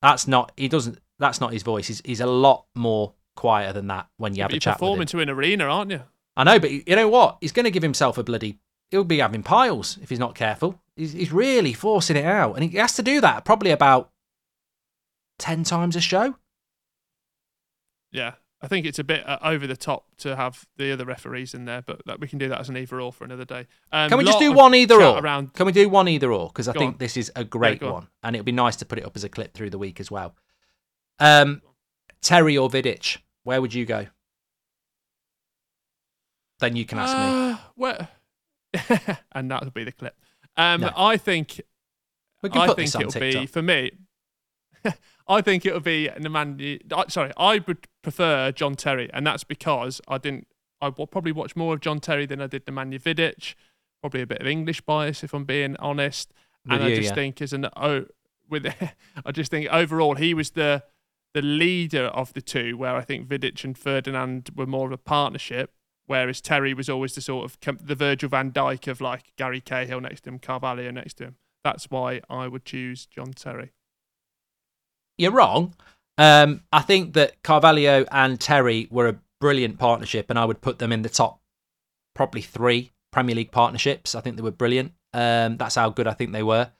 that's 0.02 0.28
not 0.28 0.52
he 0.56 0.68
doesn't 0.68 0.98
that's 1.18 1.40
not 1.40 1.52
his 1.52 1.62
voice. 1.62 1.86
He's 1.88 2.02
he's 2.04 2.20
a 2.20 2.26
lot 2.26 2.66
more 2.74 3.14
quieter 3.36 3.72
than 3.72 3.86
that 3.88 4.08
when 4.16 4.34
you 4.34 4.42
have 4.42 4.48
But 4.48 4.54
a 4.54 4.56
you're 4.56 4.60
chat 4.60 4.74
with 4.74 4.80
him. 4.80 4.86
performing 4.86 5.06
to 5.08 5.20
an 5.20 5.30
arena, 5.30 5.64
aren't 5.64 5.90
you? 5.90 6.02
I 6.36 6.44
know, 6.44 6.58
but 6.60 6.70
you 6.70 6.82
know 6.96 7.08
what? 7.08 7.38
He's 7.40 7.52
going 7.52 7.64
to 7.64 7.70
give 7.70 7.82
himself 7.82 8.16
a 8.18 8.22
bloody. 8.22 8.58
He'll 8.90 9.04
be 9.04 9.18
having 9.18 9.42
piles 9.42 9.98
if 10.02 10.08
he's 10.08 10.18
not 10.18 10.34
careful. 10.34 10.80
He's, 10.96 11.12
he's 11.12 11.32
really 11.32 11.72
forcing 11.72 12.16
it 12.16 12.24
out, 12.24 12.54
and 12.54 12.64
he 12.64 12.76
has 12.78 12.94
to 12.94 13.02
do 13.02 13.20
that 13.20 13.44
probably 13.44 13.70
about 13.70 14.10
ten 15.38 15.64
times 15.64 15.94
a 15.96 16.00
show. 16.00 16.36
Yeah. 18.12 18.34
I 18.60 18.66
think 18.66 18.86
it's 18.86 18.98
a 18.98 19.04
bit 19.04 19.26
uh, 19.28 19.38
over 19.42 19.66
the 19.68 19.76
top 19.76 20.06
to 20.18 20.34
have 20.34 20.66
the 20.76 20.92
other 20.92 21.04
referees 21.04 21.54
in 21.54 21.64
there, 21.64 21.82
but 21.82 22.04
that, 22.06 22.18
we 22.18 22.26
can 22.26 22.38
do 22.38 22.48
that 22.48 22.58
as 22.60 22.68
an 22.68 22.76
either 22.76 23.00
or 23.00 23.12
for 23.12 23.24
another 23.24 23.44
day. 23.44 23.66
Um, 23.92 24.08
Can 24.08 24.18
we 24.18 24.24
just 24.24 24.40
do 24.40 24.50
one 24.52 24.74
either 24.74 25.00
or? 25.00 25.18
Around, 25.20 25.54
Can 25.54 25.64
we 25.66 25.70
do 25.72 25.88
one 25.88 26.08
either 26.08 26.32
or? 26.32 26.48
Because 26.48 26.66
I 26.66 26.72
Go 26.72 26.80
think 26.80 26.92
on. 26.94 26.98
this 26.98 27.16
is 27.16 27.30
a 27.36 27.44
great 27.44 27.82
on. 27.84 27.92
one, 27.92 28.08
and 28.24 28.34
it'd 28.34 28.44
be 28.44 28.50
nice 28.52 28.74
to 28.76 28.84
put 28.84 28.98
it 28.98 29.04
up 29.06 29.14
as 29.14 29.22
a 29.22 29.28
clip 29.28 29.54
through 29.54 29.70
the 29.70 29.78
week 29.78 30.00
as 30.00 30.10
well. 30.10 30.34
Um, 31.20 31.62
Terry 32.20 32.58
or 32.58 32.68
Vidic, 32.68 33.18
where 33.44 33.60
would 33.60 33.74
you 33.74 33.86
go? 33.86 34.06
Then 36.60 36.74
you 36.74 36.84
can 36.84 36.98
ask 36.98 37.16
me. 37.16 37.52
Uh, 37.52 37.56
Where? 37.76 38.08
and 39.32 39.50
that'll 39.50 39.70
be 39.70 39.84
the 39.84 39.92
clip. 39.92 40.16
Um, 40.56 40.80
No. 40.80 40.90
I 40.96 41.16
think 41.16 41.60
I 42.42 42.48
think 42.48 42.56
on 42.56 42.70
it'll 43.02 43.10
TikTok. 43.12 43.20
be 43.20 43.46
for 43.46 43.62
me. 43.62 43.92
I 45.28 45.40
think 45.40 45.66
it 45.66 45.74
would 45.74 45.84
be 45.84 46.08
Nemanja. 46.18 47.10
Sorry, 47.10 47.32
I 47.36 47.60
would 47.66 47.86
prefer 48.02 48.52
John 48.52 48.74
Terry, 48.74 49.10
and 49.12 49.26
that's 49.26 49.44
because 49.44 50.00
I 50.08 50.18
didn't. 50.18 50.46
I 50.80 50.90
will 50.90 51.06
probably 51.06 51.32
watch 51.32 51.56
more 51.56 51.74
of 51.74 51.80
John 51.80 52.00
Terry 52.00 52.24
than 52.24 52.40
I 52.40 52.46
did 52.46 52.66
Nemanja 52.66 53.02
Vidic. 53.02 53.54
Probably 54.00 54.22
a 54.22 54.26
bit 54.26 54.40
of 54.40 54.46
English 54.46 54.80
bias, 54.82 55.24
if 55.24 55.34
I'm 55.34 55.44
being 55.44 55.76
honest. 55.76 56.32
With 56.64 56.74
and 56.74 56.84
I 56.84 56.94
just 56.94 57.10
yeah. 57.10 57.14
think 57.14 57.42
as 57.42 57.52
an 57.52 57.68
oh, 57.76 58.06
with 58.48 58.72
I 59.26 59.32
just 59.32 59.50
think 59.50 59.68
overall 59.72 60.14
he 60.14 60.34
was 60.34 60.50
the 60.50 60.84
the 61.34 61.42
leader 61.42 62.04
of 62.06 62.32
the 62.32 62.40
two, 62.40 62.76
where 62.76 62.96
I 62.96 63.02
think 63.02 63.28
Vidic 63.28 63.62
and 63.64 63.76
Ferdinand 63.76 64.50
were 64.56 64.66
more 64.66 64.86
of 64.86 64.92
a 64.92 64.98
partnership, 64.98 65.74
whereas 66.06 66.40
Terry 66.40 66.72
was 66.72 66.88
always 66.88 67.14
the 67.14 67.20
sort 67.20 67.44
of 67.44 67.58
the 67.84 67.94
Virgil 67.94 68.30
van 68.30 68.50
Dijk 68.50 68.88
of 68.88 69.00
like 69.00 69.32
Gary 69.36 69.60
Cahill 69.60 70.00
next 70.00 70.22
to 70.22 70.30
him, 70.30 70.38
Carvalho 70.38 70.90
next 70.90 71.14
to 71.14 71.24
him. 71.24 71.36
That's 71.62 71.90
why 71.90 72.22
I 72.30 72.48
would 72.48 72.64
choose 72.64 73.06
John 73.06 73.32
Terry. 73.32 73.72
You're 75.18 75.32
wrong. 75.32 75.74
Um, 76.16 76.62
I 76.72 76.80
think 76.80 77.14
that 77.14 77.42
Carvalho 77.42 78.06
and 78.10 78.40
Terry 78.40 78.88
were 78.90 79.08
a 79.08 79.18
brilliant 79.40 79.78
partnership, 79.78 80.30
and 80.30 80.38
I 80.38 80.44
would 80.44 80.60
put 80.60 80.78
them 80.78 80.92
in 80.92 81.02
the 81.02 81.08
top 81.08 81.40
probably 82.14 82.42
three 82.42 82.92
Premier 83.12 83.34
League 83.36 83.52
partnerships. 83.52 84.14
I 84.14 84.20
think 84.20 84.36
they 84.36 84.42
were 84.42 84.50
brilliant. 84.50 84.92
Um, 85.12 85.56
that's 85.56 85.76
how 85.76 85.90
good 85.90 86.06
I 86.06 86.12
think 86.12 86.32
they 86.32 86.42
were. 86.42 86.70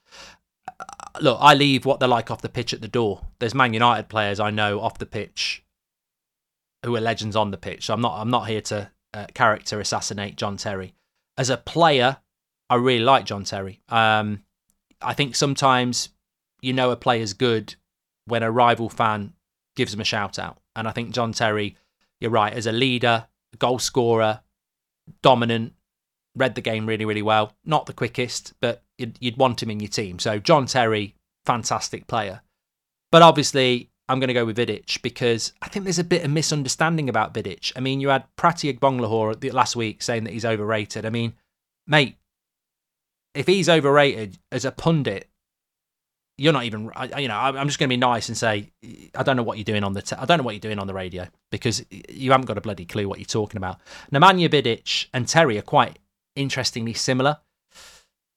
Uh, 0.67 0.85
look, 1.21 1.39
I 1.41 1.55
leave 1.55 1.85
what 1.85 2.01
they're 2.01 2.09
like 2.09 2.31
off 2.31 2.43
the 2.43 2.49
pitch 2.49 2.75
at 2.75 2.81
the 2.81 2.89
door. 2.89 3.23
There's 3.39 3.55
Man 3.55 3.73
United 3.73 4.09
players 4.09 4.41
I 4.41 4.51
know 4.51 4.81
off 4.81 4.99
the 4.99 5.07
pitch 5.07 5.65
who 6.85 6.95
are 6.95 7.01
legends 7.01 7.37
on 7.37 7.51
the 7.51 7.57
pitch. 7.57 7.87
So 7.87 7.95
I'm 7.95 8.01
not 8.01 8.21
I'm 8.21 8.31
not 8.31 8.49
here 8.49 8.61
to 8.63 8.91
uh, 9.15 9.27
character 9.35 9.81
assassinate 9.81 10.37
John 10.37 10.57
Terry. 10.57 10.95
As 11.37 11.51
a 11.51 11.57
player, 11.57 12.19
I 12.69 12.77
really 12.77 13.05
like 13.05 13.25
John 13.25 13.45
Terry. 13.45 13.81
Um, 13.89 14.45
I 15.01 15.15
think 15.15 15.37
sometimes 15.37 16.11
you 16.61 16.73
know 16.73 16.91
a 16.91 16.97
player's 16.97 17.33
good 17.33 17.77
when 18.29 18.43
a 18.43 18.51
rival 18.51 18.89
fan 18.89 19.33
gives 19.77 19.95
him 19.95 20.01
a 20.01 20.05
shout 20.05 20.39
out. 20.39 20.59
And 20.77 20.87
I 20.87 20.93
think 20.93 21.13
John 21.13 21.33
Terry, 21.33 21.77
you're 22.21 22.31
right, 22.31 22.53
as 22.53 22.67
a 22.67 22.73
leader, 22.73 23.27
goal 23.59 23.79
scorer, 23.79 24.41
dominant, 25.23 25.75
read 26.35 26.55
the 26.55 26.61
game 26.61 26.87
really, 26.87 27.05
really 27.05 27.23
well. 27.23 27.53
Not 27.65 27.87
the 27.87 27.93
quickest, 27.93 28.55
but 28.61 28.83
you'd, 28.97 29.17
you'd 29.21 29.37
want 29.37 29.63
him 29.63 29.71
in 29.71 29.81
your 29.81 29.89
team. 29.89 30.19
So 30.19 30.39
John 30.39 30.67
Terry, 30.67 31.15
fantastic 31.47 32.07
player. 32.07 32.43
But 33.11 33.23
obviously, 33.23 33.91
I'm 34.09 34.21
going 34.21 34.29
to 34.29 34.35
go 34.35 34.45
with 34.45 34.57
Vidic 34.57 35.03
because 35.03 35.53
I 35.61 35.69
think 35.69 35.85
there's 35.85 35.99
a 35.99 36.05
bit 36.05 36.25
of 36.25 36.31
misunderstanding 36.31 37.09
about 37.09 37.35
Vidic. 37.35 37.73
I 37.77 37.81
mean, 37.81 38.01
you 38.01 38.09
had 38.09 38.25
Prati 38.37 38.73
Agbonlahor 38.73 39.53
last 39.53 39.77
week 39.77 40.03
saying 40.03 40.25
that 40.25 40.33
he's 40.33 40.45
overrated. 40.45 41.05
I 41.05 41.11
mean, 41.11 41.35
mate, 41.87 42.17
if 43.35 43.47
he's 43.47 43.69
overrated 43.69 44.39
as 44.51 44.65
a 44.65 44.73
pundit, 44.73 45.29
you're 46.39 46.53
not 46.53 46.65
even. 46.65 46.91
You 47.19 47.29
know, 47.29 47.37
I'm 47.37 47.67
just 47.67 47.79
going 47.79 47.89
to 47.89 47.93
be 47.93 47.99
nice 47.99 48.29
and 48.29 48.37
say 48.39 48.71
I 49.15 49.23
don't 49.23 49.37
know 49.37 49.43
what 49.43 49.59
you're 49.59 49.65
doing 49.65 49.85
on 49.85 49.93
the. 49.93 50.17
I 50.19 50.25
don't 50.25 50.39
know 50.39 50.45
what 50.45 50.55
you're 50.55 50.61
doing 50.61 50.79
on 50.79 50.87
the 50.87 50.95
radio 50.95 51.27
because 51.51 51.85
you 51.91 52.31
haven't 52.31 52.47
got 52.47 52.57
a 52.57 52.61
bloody 52.63 52.87
clue 52.87 53.09
what 53.09 53.19
you're 53.19 53.27
talking 53.27 53.59
about. 53.59 53.81
Nemanja 54.13 54.49
Vidic 54.49 55.07
and 55.13 55.29
Terry 55.29 55.59
are 55.59 55.63
quite 55.63 55.99
interestingly 56.37 56.95
similar. 56.95 57.39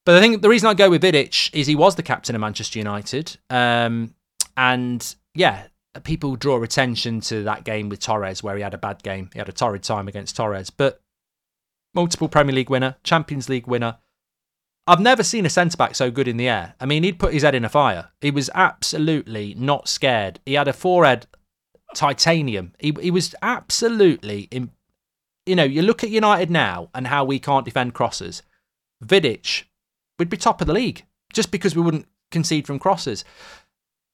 But 0.04 0.16
I 0.16 0.20
think 0.20 0.42
the 0.42 0.50
reason 0.50 0.68
I 0.68 0.74
go 0.74 0.90
with 0.90 1.04
Vidic 1.04 1.54
is 1.54 1.68
he 1.68 1.76
was 1.76 1.96
the 1.96 2.04
captain 2.04 2.34
of 2.34 2.42
Manchester 2.42 2.80
United. 2.80 3.38
Um, 3.52 4.16
and 4.58 5.16
yeah, 5.36 5.68
people 6.04 6.36
draw 6.36 6.62
attention 6.64 7.22
to 7.22 7.44
that 7.44 7.64
game 7.64 7.90
with 7.90 8.00
Torres 8.00 8.42
where 8.42 8.56
he 8.56 8.64
had 8.64 8.74
a 8.74 8.80
bad 8.80 9.04
game. 9.04 9.30
He 9.34 9.40
had 9.40 9.50
a 9.50 9.54
torrid 9.54 9.84
time 9.84 10.08
against 10.08 10.36
Torres, 10.36 10.72
but 10.72 11.02
multiple 11.94 12.30
Premier 12.30 12.56
League 12.56 12.70
winner, 12.70 12.96
Champions 13.04 13.48
League 13.48 13.68
winner. 13.68 13.98
I've 14.88 15.00
never 15.00 15.24
seen 15.24 15.46
a 15.46 15.50
centre 15.50 15.78
back 15.78 15.96
so 15.96 16.10
good 16.12 16.28
in 16.28 16.38
the 16.38 16.50
air. 16.50 16.76
I 16.80 16.86
mean, 16.86 17.04
he'd 17.04 17.20
put 17.20 17.34
his 17.34 17.44
head 17.44 17.56
in 17.56 17.66
a 17.66 17.70
fire. 17.70 18.10
He 18.20 18.32
was 18.32 18.50
absolutely 18.56 19.54
not 19.58 19.88
scared. 19.88 20.40
He 20.46 20.54
had 20.54 20.68
a 20.68 20.74
forehead 20.74 21.28
titanium. 21.96 22.74
He 22.80 22.94
he 23.02 23.12
was 23.12 23.36
absolutely 23.42 24.48
in, 24.52 24.72
you 25.46 25.56
know, 25.56 25.64
you 25.64 25.82
look 25.82 26.04
at 26.04 26.10
United 26.10 26.50
now 26.50 26.90
and 26.96 27.08
how 27.08 27.24
we 27.24 27.40
can't 27.40 27.66
defend 27.66 27.94
crosses. 27.94 28.44
Vidic 29.04 29.64
we'd 30.20 30.30
be 30.30 30.38
top 30.38 30.62
of 30.62 30.68
the 30.68 30.74
league 30.74 31.06
just 31.34 31.52
because 31.52 31.76
we 31.76 31.82
wouldn't 31.82 32.08
concede 32.30 32.68
from 32.68 32.78
crosses 32.78 33.26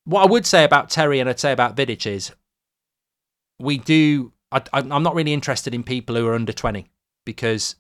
what 0.07 0.23
I 0.23 0.31
would 0.31 0.45
say 0.45 0.63
about 0.63 0.89
Terry 0.89 1.19
and 1.19 1.29
I'd 1.29 1.39
say 1.39 1.51
about 1.51 1.75
Vidic 1.75 2.09
is 2.09 2.31
we 3.59 3.77
do. 3.77 4.31
I, 4.51 4.61
I'm 4.71 5.03
not 5.03 5.15
really 5.15 5.33
interested 5.33 5.75
in 5.75 5.83
people 5.83 6.15
who 6.15 6.25
are 6.25 6.33
under 6.33 6.53
20 6.53 6.87
because 7.25 7.75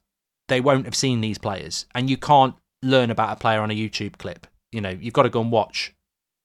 they 0.49 0.59
won't 0.59 0.83
have 0.83 0.95
seen 0.95 1.21
these 1.21 1.37
players, 1.37 1.85
and 1.95 2.09
you 2.09 2.17
can't 2.17 2.55
learn 2.81 3.11
about 3.11 3.33
a 3.33 3.39
player 3.39 3.61
on 3.61 3.71
a 3.71 3.75
YouTube 3.75 4.17
clip. 4.17 4.47
You 4.71 4.81
know, 4.81 4.89
you've 4.89 5.13
got 5.13 5.23
to 5.23 5.29
go 5.29 5.41
and 5.41 5.51
watch 5.51 5.93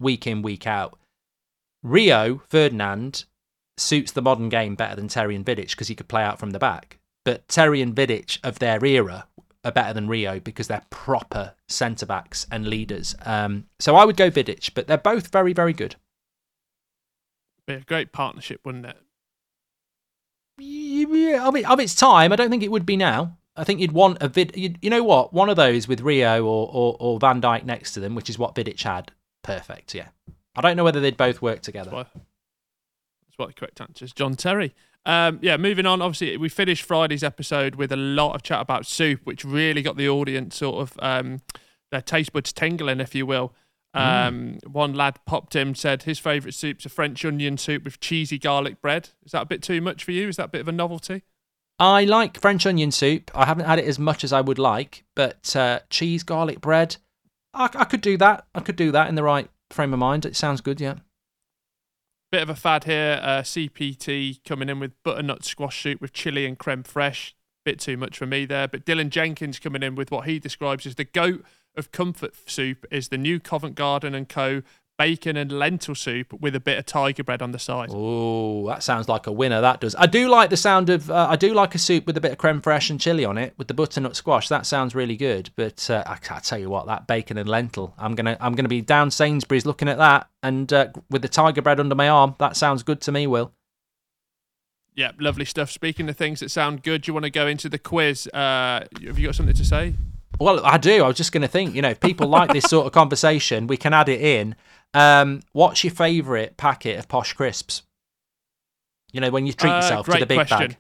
week 0.01 0.27
in, 0.27 0.43
week 0.43 0.67
out. 0.67 0.99
Rio 1.83 2.43
Ferdinand 2.49 3.25
suits 3.77 4.13
the 4.13 4.23
modern 4.23 4.49
game 4.49 4.75
better 4.75 4.97
than 4.97 5.09
Terry 5.09 5.35
and 5.35 5.45
Vidic 5.45 5.71
because 5.71 5.89
he 5.89 5.95
could 5.95 6.09
play 6.09 6.23
out 6.23 6.39
from 6.39 6.51
the 6.51 6.59
back. 6.59 6.99
But 7.25 7.49
Terry 7.49 7.81
and 7.83 7.95
Vidic 7.95 8.39
of 8.43 8.59
their 8.59 8.85
era 8.85 9.27
are 9.65 9.73
better 9.73 9.93
than 9.93 10.09
Rio 10.09 10.41
because 10.41 10.69
they're 10.69 10.85
proper 10.91 11.55
centre 11.69 12.07
backs 12.07 12.47
and 12.51 12.67
leaders. 12.67 13.15
Um, 13.25 13.67
so 13.79 13.97
I 13.97 14.05
would 14.05 14.17
go 14.17 14.31
Vidic, 14.31 14.75
but 14.75 14.87
they're 14.87 14.99
both 14.99 15.29
very, 15.29 15.53
very 15.53 15.73
good. 15.73 15.97
Be 17.67 17.75
a 17.75 17.81
great 17.81 18.13
partnership, 18.13 18.61
wouldn't 18.65 18.87
it? 18.87 18.97
Yeah, 20.59 21.47
of, 21.47 21.57
it, 21.57 21.69
of 21.69 21.81
its 21.81 21.95
time, 21.95 22.33
I 22.33 22.37
don't 22.37 22.51
think 22.51 22.63
it 22.63 22.71
would 22.71 22.87
be 22.87 22.97
now. 22.97 23.39
I 23.57 23.65
think 23.65 23.81
you'd 23.81 23.93
want 23.93 24.19
a 24.21 24.29
vid. 24.29 24.57
You, 24.57 24.75
you 24.81 24.91
know 24.91 25.03
what? 25.03 25.33
One 25.33 25.51
of 25.51 25.57
those 25.57 25.87
with 25.87 26.01
Rio 26.01 26.45
or, 26.45 26.71
or, 26.73 26.97
or 26.99 27.19
Van 27.19 27.41
Dijk 27.41 27.65
next 27.65 27.93
to 27.95 28.01
them, 28.01 28.15
which 28.15 28.31
is 28.31 28.39
what 28.39 28.55
Vidic 28.55 28.83
had. 28.83 29.13
Perfect. 29.43 29.95
Yeah. 29.95 30.09
I 30.55 30.61
don't 30.61 30.77
know 30.77 30.85
whether 30.85 31.01
they'd 31.01 31.17
both 31.17 31.43
work 31.43 31.61
together. 31.61 31.91
That's 31.91 32.15
what, 32.15 32.23
that's 33.27 33.39
what 33.39 33.49
the 33.49 33.55
correct 33.55 33.81
answer 33.81 34.05
is. 34.05 34.13
John 34.13 34.35
Terry. 34.37 34.75
Um, 35.05 35.39
yeah, 35.43 35.57
moving 35.57 35.87
on. 35.87 36.01
Obviously, 36.01 36.37
we 36.37 36.49
finished 36.49 36.85
Friday's 36.85 37.25
episode 37.25 37.75
with 37.75 37.91
a 37.91 37.97
lot 37.97 38.35
of 38.35 38.43
chat 38.43 38.61
about 38.61 38.87
soup, 38.87 39.21
which 39.25 39.45
really 39.45 39.83
got 39.83 39.97
the 39.97 40.09
audience 40.09 40.57
sort 40.57 40.77
of 40.77 40.97
um, 41.01 41.41
their 41.91 42.03
taste 42.03 42.33
buds 42.33 42.53
tingling, 42.53 43.01
if 43.01 43.15
you 43.15 43.27
will. 43.27 43.53
Um, 43.95 44.59
mm. 44.65 44.69
One 44.69 44.95
lad 44.95 45.19
popped 45.27 45.55
in 45.55 45.75
said 45.75 46.05
his 46.05 46.19
favourite 46.19 46.55
soup's 46.55 46.87
a 46.87 46.89
French 46.89 47.25
onion 47.25 47.59
soup 47.59 47.85
with 47.85 48.01
cheesy 48.01 48.39
garlic 48.39 48.81
bread. 48.81 49.11
Is 49.25 49.33
that 49.33 49.43
a 49.43 49.47
bit 49.47 49.63
too 49.63 49.81
much 49.81 50.05
for 50.05 50.13
you? 50.13 50.29
Is 50.29 50.37
that 50.37 50.47
a 50.47 50.49
bit 50.49 50.63
of 50.63 50.69
a 50.69 50.73
novelty? 50.73 51.23
I 51.83 52.05
like 52.05 52.41
French 52.41 52.65
onion 52.65 52.93
soup. 52.93 53.33
I 53.35 53.45
haven't 53.45 53.65
had 53.65 53.81
it 53.81 53.87
as 53.87 53.99
much 53.99 54.23
as 54.23 54.33
I 54.33 54.41
would 54.41 54.57
like, 54.57 55.03
but 55.17 55.57
uh, 55.57 55.81
cheese 55.91 56.23
garlic 56.23 56.61
bread, 56.61 56.97
I, 57.53 57.65
I 57.75 57.85
could 57.87 58.01
do 58.01 58.17
that. 58.19 58.47
I 58.55 58.61
could 58.61 58.77
do 58.77 58.93
that 58.93 59.09
in 59.09 59.17
the 59.17 59.25
right 59.25 59.51
frame 59.69 59.93
of 59.93 59.99
mind. 59.99 60.25
It 60.25 60.37
sounds 60.37 60.61
good, 60.61 60.81
yeah. 60.81 60.99
Bit 62.31 62.43
of 62.43 62.51
a 62.51 62.55
fad 62.55 62.85
here. 62.85 63.19
Uh, 63.21 63.43
CPT 63.43 64.45
coming 64.45 64.69
in 64.69 64.79
with 64.79 64.93
butternut 65.03 65.45
squash 65.45 65.83
soup 65.83 66.01
with 66.01 66.13
chili 66.13 66.47
and 66.47 66.57
creme 66.57 66.85
fraiche. 66.85 67.33
Bit 67.65 67.81
too 67.81 67.97
much 67.97 68.17
for 68.17 68.27
me 68.27 68.45
there. 68.45 68.69
But 68.69 68.87
Dylan 68.87 69.11
Jenkins 69.11 69.59
coming 69.59 69.83
in 69.83 69.97
with 69.97 70.13
what 70.13 70.29
he 70.29 70.39
describes 70.39 70.87
as 70.87 70.95
the 70.95 71.05
goat 71.05 71.45
of 71.77 71.91
comfort 71.91 72.35
soup 72.47 72.87
is 72.93 73.09
the 73.09 73.19
new 73.19 73.41
Covent 73.41 73.75
Garden 73.75 74.15
and 74.15 74.29
Co 74.29 74.63
bacon 75.03 75.37
and 75.37 75.51
lentil 75.51 75.97
soup 75.97 76.33
with 76.33 76.55
a 76.55 76.61
bit 76.61 76.79
of 76.79 76.87
tiger 76.87 77.25
bread 77.25 77.43
on 77.43 77.51
the 77.51 77.59
side. 77.59 77.89
Oh, 77.93 78.69
that 78.69 78.85
sounds 78.85 79.09
like 79.09 79.27
a 79.27 79.33
winner. 79.33 79.61
That 79.61 79.81
does. 79.81 79.97
I 79.97 80.07
do 80.07 80.29
like 80.29 80.49
the 80.49 80.57
sound 80.57 80.91
of. 80.91 81.11
Uh, 81.11 81.27
I 81.29 81.35
do 81.35 81.53
like 81.55 81.75
a 81.75 81.79
soup 81.79 82.07
with 82.07 82.17
a 82.17 82.21
bit 82.21 82.31
of 82.31 82.39
creme 82.39 82.63
fraiche 82.63 82.89
and 82.91 83.01
chili 83.01 83.25
on 83.25 83.37
it 83.37 83.53
with 83.59 83.67
the 83.67 83.75
butternut 83.75 84.15
squash. 84.15 84.49
That 84.49 84.65
sounds 84.65 84.95
really 84.95 85.17
good. 85.17 85.51
But 85.57 85.91
uh, 85.91 86.05
I 86.07 86.17
can't 86.17 86.45
tell 86.45 86.59
you 86.59 86.71
what 86.71 86.87
that 86.87 87.09
bacon 87.09 87.37
and 87.37 87.49
lentil. 87.49 87.95
I'm 87.99 88.15
gonna. 88.15 88.37
I'm 88.41 88.55
gonna 88.55 88.69
be 88.69 88.81
down 88.81 89.11
Sainsbury's 89.11 89.67
looking 89.67 89.89
at 89.89 89.99
that 89.99 90.29
and 90.41 90.73
uh, 90.73 90.89
with 91.11 91.23
the 91.23 91.29
tiger 91.29 91.63
bread 91.63 91.81
under 91.81 91.97
my 91.97 92.09
arm. 92.09 92.37
That 92.39 92.57
sounds 92.57 92.85
good 92.85 93.01
to 93.01 93.11
me, 93.11 93.27
Will. 93.27 93.53
Yeah, 94.95 95.13
lovely 95.19 95.47
stuff. 95.47 95.71
Speaking 95.73 96.09
of 96.11 96.17
things 96.17 96.39
that 96.41 96.51
sound 96.51 96.85
good, 96.85 97.03
do 97.03 97.11
you 97.11 97.15
want 97.15 97.25
to 97.25 97.31
go 97.31 97.49
into 97.49 97.69
the 97.69 97.79
quiz? 97.79 98.29
Uh, 98.29 98.85
have 99.05 99.19
you 99.19 99.27
got 99.27 99.35
something 99.35 99.57
to 99.57 99.65
say? 99.65 99.95
Well, 100.39 100.65
I 100.65 100.79
do. 100.79 101.05
I 101.05 101.07
was 101.07 101.17
just 101.17 101.33
going 101.33 101.43
to 101.43 101.49
think, 101.49 101.75
you 101.75 101.83
know, 101.83 101.91
if 101.91 102.01
people 102.01 102.27
like 102.27 102.53
this 102.53 102.65
sort 102.65 102.87
of 102.87 102.93
conversation, 102.93 103.67
we 103.67 103.77
can 103.77 103.95
add 103.95 104.09
it 104.09 104.21
in. 104.21 104.57
Um, 104.95 105.41
what's 105.53 105.85
your 105.85 105.93
favourite 105.93 106.57
packet 106.57 106.99
of 106.99 107.09
posh 107.09 107.33
crisps? 107.33 107.83
You 109.13 109.21
know, 109.21 109.31
when 109.31 109.47
you 109.47 109.53
treat 109.53 109.71
uh, 109.71 109.77
yourself 109.77 110.07
to 110.07 110.19
the 110.19 110.27
big 110.27 110.37
question. 110.39 110.59
bag. 110.59 110.77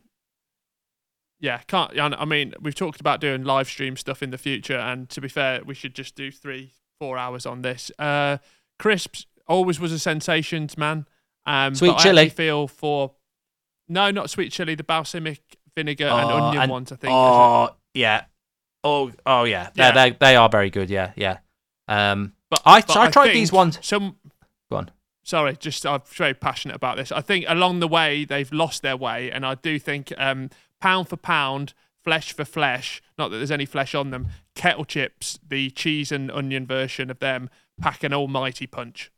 Yeah, 1.41 1.59
can't. 1.67 1.99
I 1.99 2.25
mean, 2.25 2.55
we've 2.61 2.75
talked 2.75 3.01
about 3.01 3.21
doing 3.21 3.43
live 3.43 3.67
stream 3.69 3.97
stuff 3.97 4.23
in 4.23 4.31
the 4.31 4.39
future, 4.39 4.79
and 4.79 5.09
to 5.11 5.21
be 5.21 5.29
fair, 5.29 5.61
we 5.65 5.75
should 5.75 5.95
just 5.95 6.15
do 6.15 6.31
three, 6.31 6.73
four 7.01 7.19
hours 7.19 7.47
on 7.47 7.63
this. 7.63 7.91
Uh, 7.99 8.39
crisps 8.79 9.27
always 9.49 9.81
was 9.81 9.91
a 9.93 9.99
sensation, 9.99 10.69
man. 10.77 11.07
Um, 11.45 11.75
sweet 11.75 11.99
chili. 11.99 12.23
I 12.23 12.29
feel 12.29 12.69
for 12.69 13.13
no, 13.89 14.11
not 14.13 14.31
sweet 14.31 14.53
chili. 14.53 14.77
The 14.77 14.85
balsamic 14.85 15.41
vinegar 15.75 16.09
oh, 16.11 16.17
and 16.17 16.31
onion 16.31 16.63
and, 16.63 16.71
ones. 16.71 16.93
I 16.93 16.97
think. 16.97 17.13
Oh 17.13 17.71
yeah. 17.93 18.25
Oh 18.85 19.11
oh 19.27 19.45
yeah. 19.45 19.71
yeah. 19.75 19.93
They 19.93 20.17
they 20.19 20.37
are 20.37 20.49
very 20.49 20.71
good. 20.71 20.91
Yeah 20.91 21.13
yeah. 21.17 21.39
Um, 21.89 22.35
but 22.53 22.61
I, 22.67 22.83
but 22.83 22.97
I, 22.99 23.07
I 23.07 23.11
tried 23.11 23.33
these 23.33 23.51
ones. 23.51 23.79
Some 23.81 24.17
go 24.71 24.77
on. 24.77 24.91
Sorry, 25.23 25.57
just 25.57 25.87
I'm 25.87 26.03
very 26.05 26.35
passionate 26.35 26.75
about 26.75 26.99
this. 26.99 27.11
I 27.11 27.23
think 27.23 27.47
along 27.49 27.81
the 27.81 27.89
way 27.89 28.27
they've 28.27 28.53
lost 28.53 28.83
their 28.83 28.97
way, 28.97 29.31
and 29.31 29.47
I 29.47 29.55
do 29.55 29.79
think 29.79 30.13
um, 30.19 30.51
pound 30.79 31.09
for 31.09 31.17
pound, 31.17 31.73
flesh 32.05 32.35
for 32.35 32.45
flesh. 32.45 33.01
Not 33.17 33.31
that 33.31 33.39
there's 33.39 33.51
any 33.51 33.65
flesh 33.65 33.95
on 33.95 34.11
them. 34.11 34.29
Kettle 34.55 34.85
chips, 34.85 35.39
the 35.49 35.71
cheese 35.71 36.13
and 36.13 36.31
onion 36.31 36.67
version 36.67 37.11
of 37.11 37.21
them, 37.21 37.49
pack 37.81 38.05
an 38.05 38.13
almighty 38.13 38.67
punch. 38.67 39.11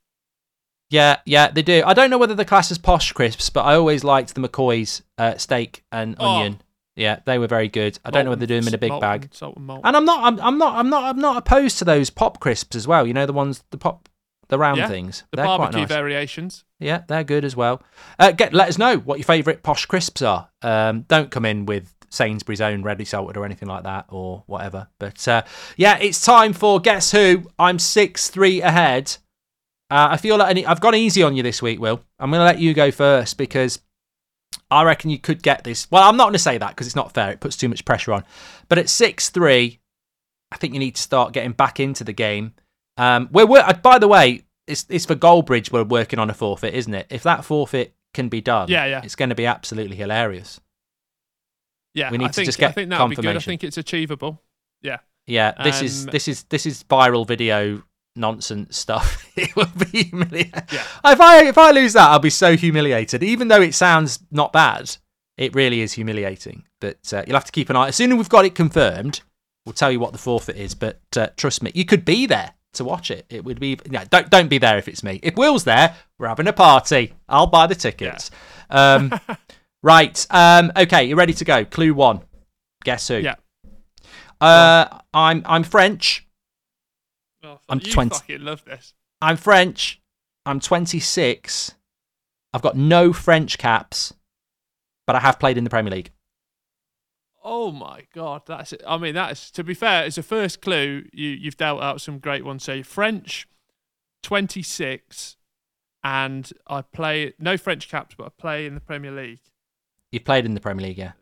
Yeah, 0.88 1.16
yeah, 1.26 1.50
they 1.50 1.62
do. 1.62 1.82
I 1.84 1.92
don't 1.92 2.10
know 2.10 2.18
whether 2.18 2.36
the 2.36 2.44
class 2.44 2.70
is 2.70 2.78
posh 2.78 3.10
crisps, 3.10 3.50
but 3.50 3.62
I 3.62 3.74
always 3.74 4.04
liked 4.04 4.36
the 4.36 4.48
McCoy's 4.48 5.02
uh, 5.18 5.38
steak 5.38 5.82
and 5.90 6.14
oh. 6.20 6.54
Yeah, 6.96 7.20
they 7.24 7.38
were 7.38 7.48
very 7.48 7.68
good. 7.68 7.98
I 8.04 8.10
don't 8.10 8.24
know 8.24 8.30
whether 8.30 8.46
they 8.46 8.54
do 8.54 8.60
them 8.60 8.68
in 8.68 8.74
a 8.74 8.78
big 8.78 9.00
bag. 9.00 9.28
And, 9.40 9.68
and 9.84 9.96
I'm 9.96 10.04
not, 10.04 10.24
I'm, 10.24 10.40
I'm 10.40 10.58
not, 10.58 10.76
I'm 10.76 10.88
not, 10.88 11.04
I'm 11.04 11.18
not 11.18 11.36
opposed 11.36 11.78
to 11.78 11.84
those 11.84 12.08
pop 12.10 12.38
crisps 12.38 12.76
as 12.76 12.86
well. 12.86 13.06
You 13.06 13.14
know 13.14 13.26
the 13.26 13.32
ones, 13.32 13.64
the 13.70 13.78
pop, 13.78 14.08
the 14.48 14.58
round 14.58 14.78
yeah, 14.78 14.88
things. 14.88 15.24
The 15.32 15.38
they're 15.38 15.46
barbecue 15.46 15.80
nice. 15.80 15.88
variations. 15.88 16.64
Yeah, 16.78 17.02
they're 17.08 17.24
good 17.24 17.44
as 17.44 17.56
well. 17.56 17.82
Uh, 18.18 18.30
get, 18.30 18.54
let 18.54 18.68
us 18.68 18.78
know 18.78 18.98
what 18.98 19.18
your 19.18 19.24
favourite 19.24 19.62
posh 19.64 19.86
crisps 19.86 20.22
are. 20.22 20.48
Um, 20.62 21.02
don't 21.08 21.32
come 21.32 21.44
in 21.44 21.66
with 21.66 21.92
Sainsbury's 22.10 22.60
own 22.60 22.82
ready 22.82 23.04
salted 23.04 23.36
or 23.36 23.44
anything 23.44 23.68
like 23.68 23.82
that 23.82 24.06
or 24.08 24.44
whatever. 24.46 24.88
But 25.00 25.26
uh, 25.26 25.42
yeah, 25.76 25.98
it's 25.98 26.24
time 26.24 26.52
for 26.52 26.78
guess 26.78 27.10
who. 27.10 27.50
I'm 27.58 27.80
six 27.80 28.30
three 28.30 28.62
ahead. 28.62 29.16
Uh, 29.90 30.08
I 30.12 30.16
feel 30.16 30.36
like 30.36 30.64
I've 30.64 30.80
gone 30.80 30.94
easy 30.94 31.22
on 31.22 31.36
you 31.36 31.42
this 31.42 31.60
week, 31.60 31.80
Will. 31.80 32.00
I'm 32.18 32.30
going 32.30 32.40
to 32.40 32.44
let 32.44 32.58
you 32.58 32.72
go 32.72 32.90
first 32.90 33.36
because 33.36 33.80
I 34.74 34.84
reckon 34.84 35.10
you 35.10 35.18
could 35.18 35.42
get 35.42 35.64
this. 35.64 35.90
Well, 35.90 36.02
I'm 36.02 36.16
not 36.16 36.24
going 36.24 36.32
to 36.34 36.38
say 36.38 36.58
that 36.58 36.70
because 36.70 36.86
it's 36.86 36.96
not 36.96 37.12
fair. 37.12 37.30
It 37.30 37.40
puts 37.40 37.56
too 37.56 37.68
much 37.68 37.84
pressure 37.84 38.12
on. 38.12 38.24
But 38.68 38.78
at 38.78 38.88
6 38.88 39.30
3, 39.30 39.78
I 40.52 40.56
think 40.56 40.74
you 40.74 40.80
need 40.80 40.96
to 40.96 41.02
start 41.02 41.32
getting 41.32 41.52
back 41.52 41.80
into 41.80 42.04
the 42.04 42.12
game. 42.12 42.54
Um, 42.96 43.28
we're, 43.32 43.46
we're, 43.46 43.72
by 43.82 43.98
the 43.98 44.08
way, 44.08 44.44
it's, 44.66 44.86
it's 44.88 45.06
for 45.06 45.14
Goldbridge 45.16 45.72
we're 45.72 45.84
working 45.84 46.18
on 46.18 46.30
a 46.30 46.34
forfeit, 46.34 46.74
isn't 46.74 46.94
it? 46.94 47.06
If 47.10 47.22
that 47.24 47.44
forfeit 47.44 47.94
can 48.12 48.28
be 48.28 48.40
done, 48.40 48.68
Yeah, 48.68 48.86
yeah. 48.86 49.00
it's 49.04 49.16
going 49.16 49.30
to 49.30 49.34
be 49.34 49.46
absolutely 49.46 49.96
hilarious. 49.96 50.60
Yeah, 51.94 52.10
We 52.10 52.18
need 52.18 52.26
I 52.26 52.28
to 52.28 52.32
think, 52.34 52.46
just 52.46 52.58
get 52.58 52.70
I 52.70 52.72
think 52.72 52.90
that'll 52.90 53.08
be 53.08 53.16
good. 53.16 53.36
I 53.36 53.40
think 53.40 53.62
it's 53.64 53.76
achievable. 53.78 54.42
Yeah. 54.82 54.98
Yeah, 55.26 55.52
this 55.62 55.80
is 55.80 56.04
Um, 56.04 56.10
this 56.12 56.28
is 56.28 56.42
this 56.44 56.66
is 56.66 56.84
viral 56.84 57.26
video 57.26 57.82
nonsense 58.16 58.78
stuff. 58.78 59.30
it 59.36 59.54
will 59.56 59.70
be 59.90 60.04
humiliating. 60.04 60.52
Yeah. 60.72 60.84
If 61.04 61.20
I 61.20 61.44
if 61.44 61.58
I 61.58 61.70
lose 61.70 61.92
that, 61.94 62.10
I'll 62.10 62.18
be 62.18 62.30
so 62.30 62.56
humiliated. 62.56 63.22
Even 63.22 63.48
though 63.48 63.62
it 63.62 63.74
sounds 63.74 64.20
not 64.30 64.52
bad, 64.52 64.96
it 65.36 65.54
really 65.54 65.80
is 65.80 65.92
humiliating. 65.92 66.64
But 66.80 67.12
uh, 67.12 67.24
you'll 67.26 67.36
have 67.36 67.44
to 67.44 67.52
keep 67.52 67.70
an 67.70 67.76
eye. 67.76 67.88
As 67.88 67.96
soon 67.96 68.12
as 68.12 68.18
we've 68.18 68.28
got 68.28 68.44
it 68.44 68.54
confirmed, 68.54 69.20
we'll 69.64 69.72
tell 69.72 69.90
you 69.90 70.00
what 70.00 70.12
the 70.12 70.18
forfeit 70.18 70.56
is. 70.56 70.74
But 70.74 71.00
uh, 71.16 71.28
trust 71.36 71.62
me, 71.62 71.72
you 71.74 71.84
could 71.84 72.04
be 72.04 72.26
there 72.26 72.52
to 72.74 72.84
watch 72.84 73.10
it. 73.10 73.26
It 73.28 73.44
would 73.44 73.60
be 73.60 73.78
yeah. 73.90 74.04
Don't 74.08 74.30
don't 74.30 74.48
be 74.48 74.58
there 74.58 74.78
if 74.78 74.88
it's 74.88 75.02
me. 75.02 75.20
If 75.22 75.36
Will's 75.36 75.64
there, 75.64 75.94
we're 76.18 76.28
having 76.28 76.48
a 76.48 76.52
party. 76.52 77.14
I'll 77.28 77.46
buy 77.46 77.66
the 77.66 77.74
tickets. 77.74 78.30
Um, 78.70 79.12
right. 79.82 80.26
Um, 80.30 80.72
okay, 80.76 81.04
you're 81.04 81.16
ready 81.16 81.34
to 81.34 81.44
go? 81.44 81.64
Clue 81.64 81.94
one. 81.94 82.20
Guess 82.84 83.08
who? 83.08 83.16
Yeah. 83.18 83.36
Uh, 84.40 85.00
I'm 85.12 85.42
I'm 85.46 85.62
French. 85.62 86.23
I'm 87.68 87.80
you 87.82 87.92
20. 87.92 88.10
fucking 88.10 88.40
love 88.42 88.64
this. 88.64 88.94
I'm 89.20 89.36
French. 89.36 90.00
I'm 90.46 90.60
26. 90.60 91.74
I've 92.52 92.62
got 92.62 92.76
no 92.76 93.12
French 93.12 93.58
caps, 93.58 94.12
but 95.06 95.16
I 95.16 95.20
have 95.20 95.38
played 95.38 95.56
in 95.58 95.64
the 95.64 95.70
Premier 95.70 95.90
League. 95.92 96.10
Oh 97.42 97.70
my 97.72 98.06
god, 98.14 98.42
that's 98.46 98.72
it. 98.72 98.82
I 98.86 98.96
mean, 98.96 99.14
that's 99.14 99.50
to 99.52 99.64
be 99.64 99.74
fair, 99.74 100.04
it's 100.04 100.16
a 100.18 100.22
first 100.22 100.62
clue, 100.62 101.04
you 101.12 101.28
you've 101.30 101.56
dealt 101.56 101.82
out 101.82 102.00
some 102.00 102.18
great 102.18 102.44
ones. 102.44 102.64
So 102.64 102.82
French, 102.82 103.46
twenty 104.22 104.62
six, 104.62 105.36
and 106.02 106.50
I 106.66 106.80
play 106.82 107.34
no 107.38 107.58
French 107.58 107.88
caps, 107.88 108.14
but 108.16 108.24
I 108.26 108.30
play 108.38 108.66
in 108.66 108.74
the 108.74 108.80
Premier 108.80 109.10
League. 109.10 109.40
You've 110.10 110.24
played 110.24 110.46
in 110.46 110.54
the 110.54 110.60
Premier 110.60 110.86
League, 110.86 110.98
yeah. 110.98 111.12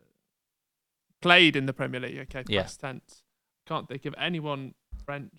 Played 1.21 1.55
in 1.55 1.65
the 1.65 1.73
Premier 1.73 1.99
League. 1.99 2.19
Okay, 2.19 2.43
Yeah. 2.47 2.67
tense. 2.67 3.23
Can't 3.65 3.87
think 3.87 4.05
of 4.05 4.13
anyone 4.17 4.75
French 5.05 5.33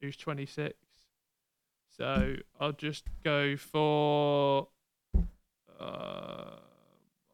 who's 0.00 0.16
twenty 0.16 0.46
six. 0.46 0.74
So 1.96 2.36
I'll 2.58 2.72
just 2.72 3.04
go 3.24 3.56
for. 3.56 4.68
Uh, 5.78 6.56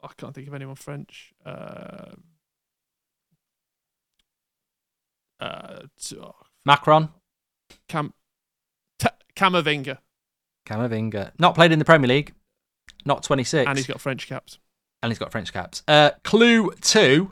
I 0.03 0.07
can't 0.17 0.33
think 0.33 0.47
of 0.47 0.53
anyone 0.53 0.75
French. 0.75 1.33
Uh, 1.45 2.11
uh, 5.39 5.79
t- 6.01 6.17
oh, 6.21 6.35
Macron, 6.65 7.09
Cam, 7.87 8.13
T- 8.99 9.07
Camavinga, 9.35 9.99
Camavinga. 10.65 11.31
Not 11.39 11.55
played 11.55 11.71
in 11.71 11.79
the 11.79 11.85
Premier 11.85 12.07
League. 12.07 12.33
Not 13.05 13.23
26. 13.23 13.67
and 13.67 13.77
he's 13.77 13.87
got 13.87 14.01
French 14.01 14.27
caps. 14.27 14.59
and 15.03 15.11
he's 15.11 15.19
got 15.19 15.31
French 15.31 15.53
caps. 15.53 15.83
Uh, 15.87 16.11
clue 16.23 16.71
two. 16.81 17.31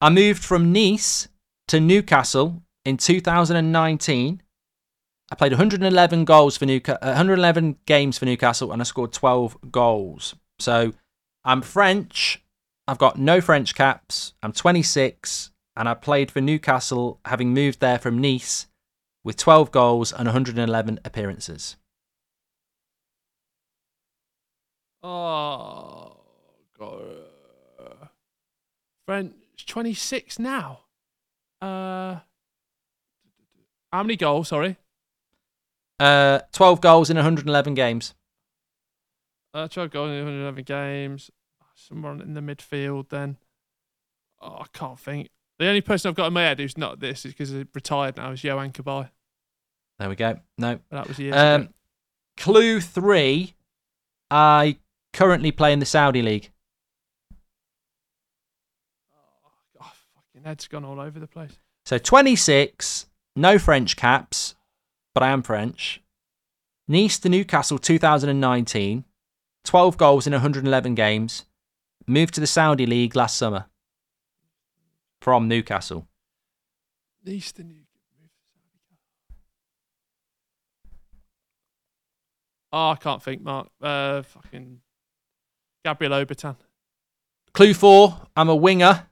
I 0.00 0.10
moved 0.10 0.42
from 0.42 0.72
Nice 0.72 1.28
to 1.68 1.78
Newcastle 1.78 2.62
in 2.84 2.96
2019. 2.96 4.42
I 5.30 5.34
played 5.34 5.52
111 5.52 6.24
goals 6.24 6.56
for 6.56 6.66
Newcastle, 6.66 6.98
111 7.08 7.76
games 7.86 8.18
for 8.18 8.26
Newcastle, 8.26 8.70
and 8.70 8.82
I 8.82 8.84
scored 8.84 9.12
12 9.12 9.72
goals. 9.72 10.34
So 10.58 10.92
I'm 11.44 11.62
French. 11.62 12.42
I've 12.86 12.98
got 12.98 13.18
no 13.18 13.40
French 13.40 13.74
caps. 13.74 14.34
I'm 14.42 14.52
26, 14.52 15.50
and 15.76 15.88
I 15.88 15.94
played 15.94 16.30
for 16.30 16.40
Newcastle, 16.40 17.18
having 17.24 17.54
moved 17.54 17.80
there 17.80 17.98
from 17.98 18.18
Nice, 18.18 18.66
with 19.24 19.36
12 19.36 19.70
goals 19.70 20.12
and 20.12 20.26
111 20.26 21.00
appearances. 21.04 21.76
Oh 25.04 26.16
god, 26.78 28.08
French 29.06 29.34
twenty 29.66 29.94
six 29.94 30.38
now. 30.38 30.80
Uh, 31.60 32.20
how 33.92 34.02
many 34.02 34.16
goals? 34.16 34.48
Sorry, 34.48 34.76
Uh, 36.00 36.40
12 36.52 36.80
goals 36.80 37.10
in 37.10 37.16
111 37.16 37.74
games. 37.74 38.14
uh, 39.54 39.68
twelve 39.68 39.90
goals 39.90 40.08
in 40.10 40.16
111 40.16 40.64
games. 40.64 41.30
Someone 41.74 42.20
in 42.20 42.34
the 42.34 42.40
midfield. 42.40 43.08
Then, 43.10 43.36
oh, 44.40 44.58
I 44.60 44.66
can't 44.72 44.98
think. 44.98 45.28
The 45.58 45.66
only 45.68 45.80
person 45.82 46.08
I've 46.08 46.14
got 46.14 46.26
in 46.28 46.32
my 46.32 46.42
head 46.42 46.58
who's 46.58 46.76
not 46.78 47.00
this 47.00 47.24
is 47.26 47.32
because 47.32 47.50
he's 47.50 47.64
retired 47.74 48.16
now 48.16 48.30
is 48.32 48.40
Yohan 48.42 48.72
Cabaye. 48.72 49.10
There 49.98 50.08
we 50.08 50.16
go. 50.16 50.40
No, 50.58 50.80
But 50.90 50.96
that 50.96 51.08
was 51.08 51.18
years 51.18 51.36
Um, 51.36 51.62
ago. 51.62 51.72
clue 52.36 52.80
three. 52.80 53.54
I 54.30 54.78
currently 55.12 55.52
play 55.52 55.72
in 55.72 55.78
the 55.78 55.86
Saudi 55.86 56.22
league. 56.22 56.50
Oh, 59.80 59.92
fucking 60.14 60.44
head's 60.44 60.66
gone 60.68 60.84
all 60.84 61.00
over 61.00 61.20
the 61.20 61.26
place. 61.26 61.52
So 61.84 61.98
26, 61.98 63.06
no 63.34 63.58
French 63.58 63.96
caps, 63.96 64.54
but 65.14 65.22
I 65.22 65.30
am 65.30 65.42
French. 65.42 66.02
Nice 66.88 67.18
to 67.20 67.28
Newcastle 67.28 67.78
2019, 67.78 69.04
12 69.64 69.96
goals 69.96 70.26
in 70.26 70.32
111 70.32 70.94
games. 70.94 71.46
Moved 72.06 72.34
to 72.34 72.40
the 72.40 72.46
Saudi 72.46 72.84
league 72.84 73.14
last 73.14 73.36
summer 73.36 73.66
from 75.20 75.46
Newcastle. 75.46 76.08
Eastern. 77.24 77.86
Oh, 82.72 82.90
I 82.90 82.96
can't 82.96 83.22
think, 83.22 83.42
Mark. 83.42 83.68
Uh, 83.80 84.22
fucking 84.22 84.80
Gabriel 85.84 86.12
Obertan. 86.12 86.56
Clue 87.52 87.74
four, 87.74 88.22
I'm 88.34 88.48
a 88.48 88.56
winger 88.56 89.06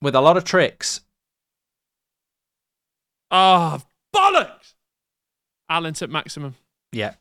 with 0.00 0.14
a 0.14 0.20
lot 0.20 0.36
of 0.36 0.44
tricks. 0.44 1.00
Oh, 3.32 3.80
bollocks! 4.14 4.74
Allan 5.68 5.94
Saint-Maximin. 5.94 6.54
Yeah. 6.92 7.14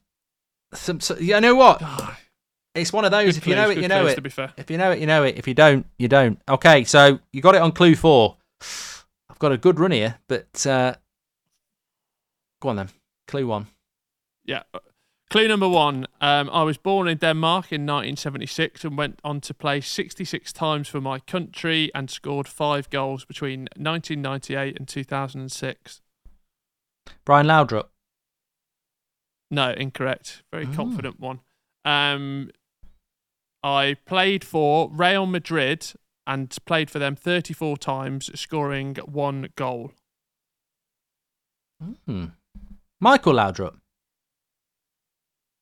Some, 0.73 0.99
so, 0.99 1.17
you 1.17 1.39
know 1.39 1.55
what? 1.55 1.79
God. 1.79 2.17
It's 2.75 2.93
one 2.93 3.03
of 3.05 3.11
those. 3.11 3.37
if 3.37 3.47
you 3.47 3.55
know 3.55 3.69
it, 3.69 3.77
you 3.77 3.87
know 3.87 4.05
it. 4.05 4.15
To 4.15 4.21
be 4.21 4.29
fair, 4.29 4.53
If 4.57 4.69
you 4.69 4.77
know 4.77 4.91
it, 4.91 4.99
you 4.99 5.05
know 5.05 5.23
it. 5.23 5.37
If 5.37 5.47
you 5.47 5.53
don't, 5.53 5.85
you 5.97 6.07
don't. 6.07 6.39
Okay, 6.47 6.83
so 6.85 7.19
you 7.33 7.41
got 7.41 7.55
it 7.55 7.61
on 7.61 7.71
clue 7.73 7.95
four. 7.95 8.37
I've 9.29 9.39
got 9.39 9.51
a 9.51 9.57
good 9.57 9.79
run 9.79 9.91
here, 9.91 10.19
but 10.27 10.65
uh, 10.67 10.95
go 12.61 12.69
on 12.69 12.75
then. 12.77 12.89
Clue 13.27 13.47
one. 13.47 13.67
yeah. 14.45 14.63
Clue 15.29 15.47
number 15.47 15.69
one. 15.69 16.07
Um, 16.19 16.49
I 16.51 16.63
was 16.63 16.75
born 16.77 17.07
in 17.07 17.17
Denmark 17.17 17.71
in 17.71 17.85
1976 17.85 18.83
and 18.83 18.97
went 18.97 19.17
on 19.23 19.39
to 19.41 19.53
play 19.53 19.79
66 19.79 20.51
times 20.51 20.89
for 20.89 20.99
my 20.99 21.19
country 21.19 21.89
and 21.95 22.09
scored 22.09 22.49
five 22.49 22.89
goals 22.89 23.23
between 23.23 23.61
1998 23.77 24.77
and 24.77 24.85
2006. 24.89 26.00
Brian 27.25 27.47
Laudrup. 27.47 27.87
No, 29.49 29.71
incorrect. 29.71 30.43
Very 30.51 30.65
Oh. 30.67 30.73
confident 30.75 31.19
one. 31.19 31.41
Um, 31.83 32.51
I 33.63 33.95
played 34.05 34.43
for 34.43 34.89
Real 34.89 35.25
Madrid 35.25 35.93
and 36.25 36.55
played 36.65 36.89
for 36.89 36.99
them 36.99 37.15
34 37.15 37.77
times, 37.77 38.29
scoring 38.39 38.95
one 39.05 39.49
goal. 39.55 39.91
Hmm. 42.05 42.25
Michael 42.99 43.33
Laudrup. 43.33 43.77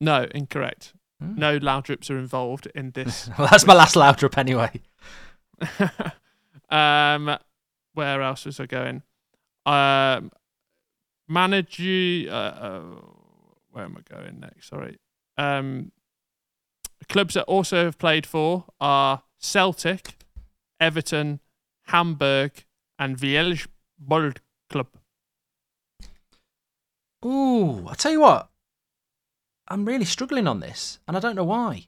No, 0.02 0.28
incorrect. 0.36 0.94
Hmm. 1.22 1.36
No 1.36 1.60
Laudrups 1.60 2.10
are 2.10 2.18
involved 2.18 2.68
in 2.76 2.92
this. 2.96 3.30
Well, 3.38 3.48
that's 3.50 3.66
my 3.66 3.74
last 3.74 3.96
Laudrup 3.96 4.38
anyway. 4.38 4.82
um, 6.70 7.38
where 7.94 8.22
else 8.22 8.46
was 8.46 8.60
I 8.60 8.66
going? 8.66 9.04
Um, 9.66 10.32
manager. 11.30 12.30
Uh, 12.30 12.34
uh, 12.34 12.82
where 13.72 13.86
am 13.86 13.98
I 13.98 14.14
going 14.14 14.40
next? 14.40 14.70
Sorry. 14.70 14.98
Um, 15.38 15.92
clubs 17.08 17.36
that 17.36 17.44
also 17.44 17.86
have 17.86 17.98
played 17.98 18.26
for 18.26 18.66
are 18.82 19.24
Celtic, 19.38 20.16
Everton, 20.80 21.40
Hamburg, 21.88 22.66
and 22.98 23.18
Vielge 23.18 23.68
Bold 23.98 24.42
Club. 24.70 24.88
Ooh, 27.26 27.88
I 27.88 27.94
tell 27.96 28.12
you 28.12 28.22
what. 28.22 28.50
I'm 29.68 29.86
really 29.86 30.06
struggling 30.06 30.48
on 30.48 30.62
this, 30.62 31.00
and 31.08 31.16
I 31.16 31.20
don't 31.20 31.36
know 31.36 31.44
why. 31.44 31.88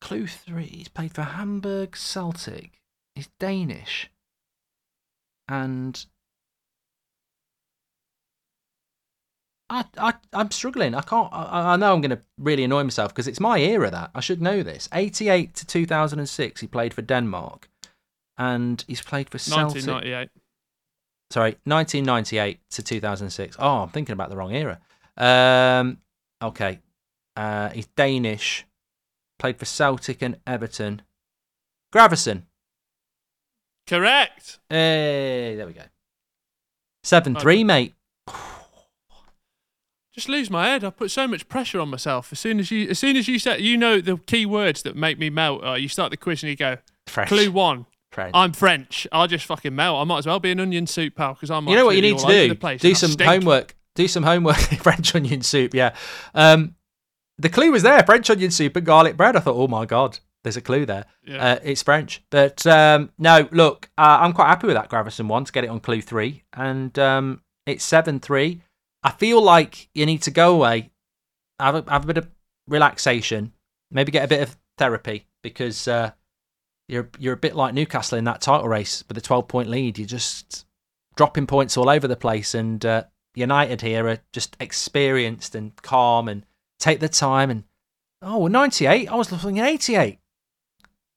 Clue 0.00 0.26
three. 0.26 0.66
He's 0.66 0.88
played 0.88 1.14
for 1.14 1.22
Hamburg 1.22 1.96
Celtic. 1.96 2.80
He's 3.14 3.28
Danish. 3.40 4.10
And 5.48 6.04
I, 9.70 9.84
I, 9.98 10.14
I'm 10.32 10.50
struggling. 10.50 10.94
I 10.94 11.02
can't. 11.02 11.28
I, 11.32 11.72
I 11.72 11.76
know 11.76 11.92
I'm 11.92 12.00
going 12.00 12.10
to 12.10 12.20
really 12.38 12.64
annoy 12.64 12.84
myself 12.84 13.12
because 13.12 13.28
it's 13.28 13.40
my 13.40 13.58
era. 13.58 13.90
That 13.90 14.10
I 14.14 14.20
should 14.20 14.40
know 14.40 14.62
this. 14.62 14.88
88 14.92 15.54
to 15.56 15.66
2006, 15.66 16.60
he 16.60 16.66
played 16.66 16.94
for 16.94 17.02
Denmark, 17.02 17.68
and 18.38 18.82
he's 18.86 19.02
played 19.02 19.28
for 19.28 19.38
Celtic. 19.38 19.86
1998. 19.86 20.30
Sorry, 21.30 21.50
1998 21.64 22.60
to 22.70 22.82
2006. 22.82 23.56
Oh, 23.58 23.82
I'm 23.82 23.88
thinking 23.90 24.14
about 24.14 24.30
the 24.30 24.36
wrong 24.36 24.54
era. 24.54 24.80
Um, 25.18 25.98
okay, 26.42 26.80
uh, 27.36 27.68
he's 27.70 27.86
Danish. 27.88 28.64
Played 29.38 29.58
for 29.58 29.66
Celtic 29.66 30.22
and 30.22 30.38
Everton. 30.46 31.02
Gravesen. 31.94 32.44
Correct. 33.86 34.58
Hey, 34.68 35.54
there 35.56 35.66
we 35.66 35.72
go. 35.74 35.82
Seven 37.04 37.36
three, 37.36 37.64
mate. 37.64 37.94
Just 40.18 40.28
lose 40.28 40.50
my 40.50 40.66
head. 40.66 40.82
I 40.82 40.90
put 40.90 41.12
so 41.12 41.28
much 41.28 41.48
pressure 41.48 41.78
on 41.78 41.90
myself. 41.90 42.32
As 42.32 42.40
soon 42.40 42.58
as 42.58 42.72
you, 42.72 42.88
as 42.88 42.98
soon 42.98 43.16
as 43.16 43.28
you 43.28 43.38
said, 43.38 43.60
you 43.60 43.76
know, 43.76 44.00
the 44.00 44.16
key 44.16 44.46
words 44.46 44.82
that 44.82 44.96
make 44.96 45.16
me 45.16 45.30
melt. 45.30 45.62
Are 45.62 45.78
you 45.78 45.86
start 45.86 46.10
the 46.10 46.16
quiz 46.16 46.42
and 46.42 46.50
you 46.50 46.56
go, 46.56 46.78
French. 47.06 47.28
clue 47.28 47.52
one. 47.52 47.86
French. 48.10 48.32
I'm 48.34 48.52
French. 48.52 49.06
I'll 49.12 49.28
just 49.28 49.46
fucking 49.46 49.76
melt. 49.76 49.96
I 49.96 50.02
might 50.02 50.18
as 50.18 50.26
well 50.26 50.40
be 50.40 50.50
an 50.50 50.58
onion 50.58 50.88
soup, 50.88 51.14
pal, 51.14 51.34
because 51.34 51.52
I'm. 51.52 51.68
you 51.68 51.76
know 51.76 51.86
what 51.86 51.94
you 51.94 52.02
need 52.02 52.18
to 52.18 52.26
do? 52.26 52.78
Do 52.78 52.94
some 52.96 53.14
homework. 53.24 53.76
Do 53.94 54.08
some 54.08 54.24
homework. 54.24 54.56
French 54.82 55.14
onion 55.14 55.42
soup. 55.42 55.72
Yeah. 55.72 55.94
Um, 56.34 56.74
the 57.38 57.48
clue 57.48 57.70
was 57.70 57.84
there: 57.84 58.02
French 58.02 58.28
onion 58.28 58.50
soup 58.50 58.74
and 58.74 58.84
garlic 58.84 59.16
bread. 59.16 59.36
I 59.36 59.38
thought, 59.38 59.54
oh 59.54 59.68
my 59.68 59.86
god, 59.86 60.18
there's 60.42 60.56
a 60.56 60.60
clue 60.60 60.84
there. 60.84 61.04
Yeah. 61.24 61.52
Uh, 61.52 61.58
it's 61.62 61.84
French. 61.84 62.24
But 62.30 62.66
um, 62.66 63.12
no, 63.18 63.48
look, 63.52 63.88
uh, 63.96 64.18
I'm 64.20 64.32
quite 64.32 64.48
happy 64.48 64.66
with 64.66 64.74
that 64.74 64.90
Gravesen 64.90 65.28
one 65.28 65.44
to 65.44 65.52
get 65.52 65.62
it 65.62 65.70
on 65.70 65.78
clue 65.78 66.02
three, 66.02 66.42
and 66.54 66.98
um, 66.98 67.42
it's 67.66 67.84
seven 67.84 68.18
three. 68.18 68.62
I 69.08 69.12
feel 69.12 69.40
like 69.40 69.88
you 69.94 70.04
need 70.04 70.20
to 70.24 70.30
go 70.30 70.54
away, 70.54 70.90
have 71.58 71.74
a, 71.76 71.90
have 71.90 72.04
a 72.04 72.06
bit 72.08 72.18
of 72.18 72.28
relaxation, 72.68 73.54
maybe 73.90 74.12
get 74.12 74.22
a 74.22 74.28
bit 74.28 74.42
of 74.42 74.54
therapy 74.76 75.26
because 75.42 75.88
uh, 75.88 76.10
you're 76.90 77.08
you're 77.18 77.32
a 77.32 77.38
bit 77.38 77.56
like 77.56 77.72
Newcastle 77.72 78.18
in 78.18 78.24
that 78.24 78.42
title 78.42 78.68
race 78.68 79.02
with 79.08 79.16
a 79.16 79.22
12 79.22 79.48
point 79.48 79.70
lead. 79.70 79.96
You're 79.96 80.06
just 80.06 80.66
dropping 81.16 81.46
points 81.46 81.78
all 81.78 81.88
over 81.88 82.06
the 82.06 82.16
place, 82.16 82.54
and 82.54 82.84
uh, 82.84 83.04
United 83.34 83.80
here 83.80 84.06
are 84.08 84.18
just 84.34 84.58
experienced 84.60 85.54
and 85.54 85.74
calm 85.76 86.28
and 86.28 86.44
take 86.78 87.00
their 87.00 87.08
time. 87.08 87.48
And 87.48 87.64
oh, 88.20 88.46
98. 88.46 89.08
I 89.08 89.14
was 89.14 89.32
looking 89.32 89.58
at 89.58 89.68
88. 89.68 90.18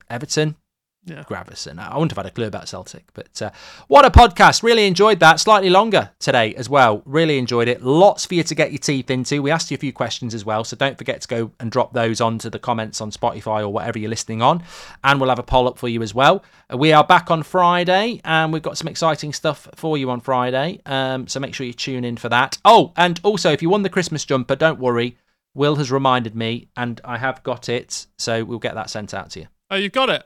Everton, 0.10 0.56
Yeah. 1.04 1.24
Gravesen. 1.24 1.80
I 1.80 1.95
wouldn't 1.95 2.12
have 2.12 2.18
had 2.18 2.28
a 2.28 2.32
clue 2.32 2.45
about 2.45 2.68
Celtic, 2.68 3.06
but 3.16 3.41
uh, 3.41 3.49
what 3.88 4.06
a 4.06 4.12
podcast. 4.12 4.62
Really 4.62 4.86
enjoyed 4.86 5.20
that. 5.22 5.39
Slightly 5.39 5.72
longer 5.72 6.12
today 6.20 6.54
as 6.54 6.70
well. 6.70 7.02
Really 7.06 7.39
enjoyed 7.39 7.68
it. 7.68 7.82
Lots 7.82 8.28
for 8.28 8.36
you 8.36 8.43
to 8.43 8.54
get 8.54 8.72
your 8.72 8.78
teeth 8.78 9.10
into. 9.10 9.41
We 9.41 9.49
asked 9.49 9.72
you 9.72 9.76
a 9.76 9.80
few 9.80 9.93
questions 9.93 10.36
as 10.36 10.45
well, 10.45 10.64
so 10.64 10.76
don't 10.76 10.99
forget 10.99 11.20
to 11.22 11.28
go 11.28 11.52
and 11.60 11.72
drop 11.72 11.93
those 11.93 12.22
onto 12.22 12.52
the 12.52 12.60
comments 12.60 13.02
on 13.02 13.10
Spotify 13.10 13.62
or 13.62 13.70
whatever 13.70 13.97
you're 13.97 14.12
listening 14.12 14.43
on, 14.43 14.64
and 15.04 15.20
we'll 15.20 15.30
have 15.30 15.39
a 15.39 15.43
poll 15.43 15.68
up 15.68 15.80
for 15.80 15.88
you 15.89 16.04
as 16.04 16.14
well. 16.14 16.43
Uh, 16.72 16.78
We 16.78 16.93
are 16.93 17.04
back 17.04 17.32
on 17.32 17.41
Friday, 17.41 18.22
and 18.24 18.54
we've 18.54 18.62
got 18.62 18.78
some 18.78 18.88
exciting 18.88 19.34
stuff 19.34 19.68
for 19.74 19.97
you 19.97 20.12
on 20.12 20.22
Friday, 20.22 20.82
um, 20.86 21.28
so 21.28 21.39
make 21.39 21.56
sure 21.56 21.66
you 21.66 21.74
tune 21.74 22.06
in 22.06 22.16
for 22.16 22.30
that. 22.30 22.60
Oh, 22.64 22.93
and 22.95 23.20
also, 23.24 23.52
if 23.52 23.64
you 23.64 23.72
won 23.72 23.82
the 23.82 23.89
Christmas 23.89 24.24
jumper, 24.24 24.56
don't 24.56 24.80
worry. 24.80 25.18
Will 25.56 25.78
has 25.78 25.91
reminded 25.91 26.36
me, 26.36 26.70
and 26.78 27.02
I 27.04 27.18
have 27.18 27.41
got 27.41 27.70
it, 27.70 28.06
so 28.20 28.43
we'll 28.43 28.60
get 28.60 28.76
that 28.76 28.91
sent 28.91 29.16
out 29.16 29.32
to 29.32 29.39
you. 29.39 29.47
Oh, 29.72 29.78
you've 29.78 29.91
got 29.93 30.10
it. 30.12 30.24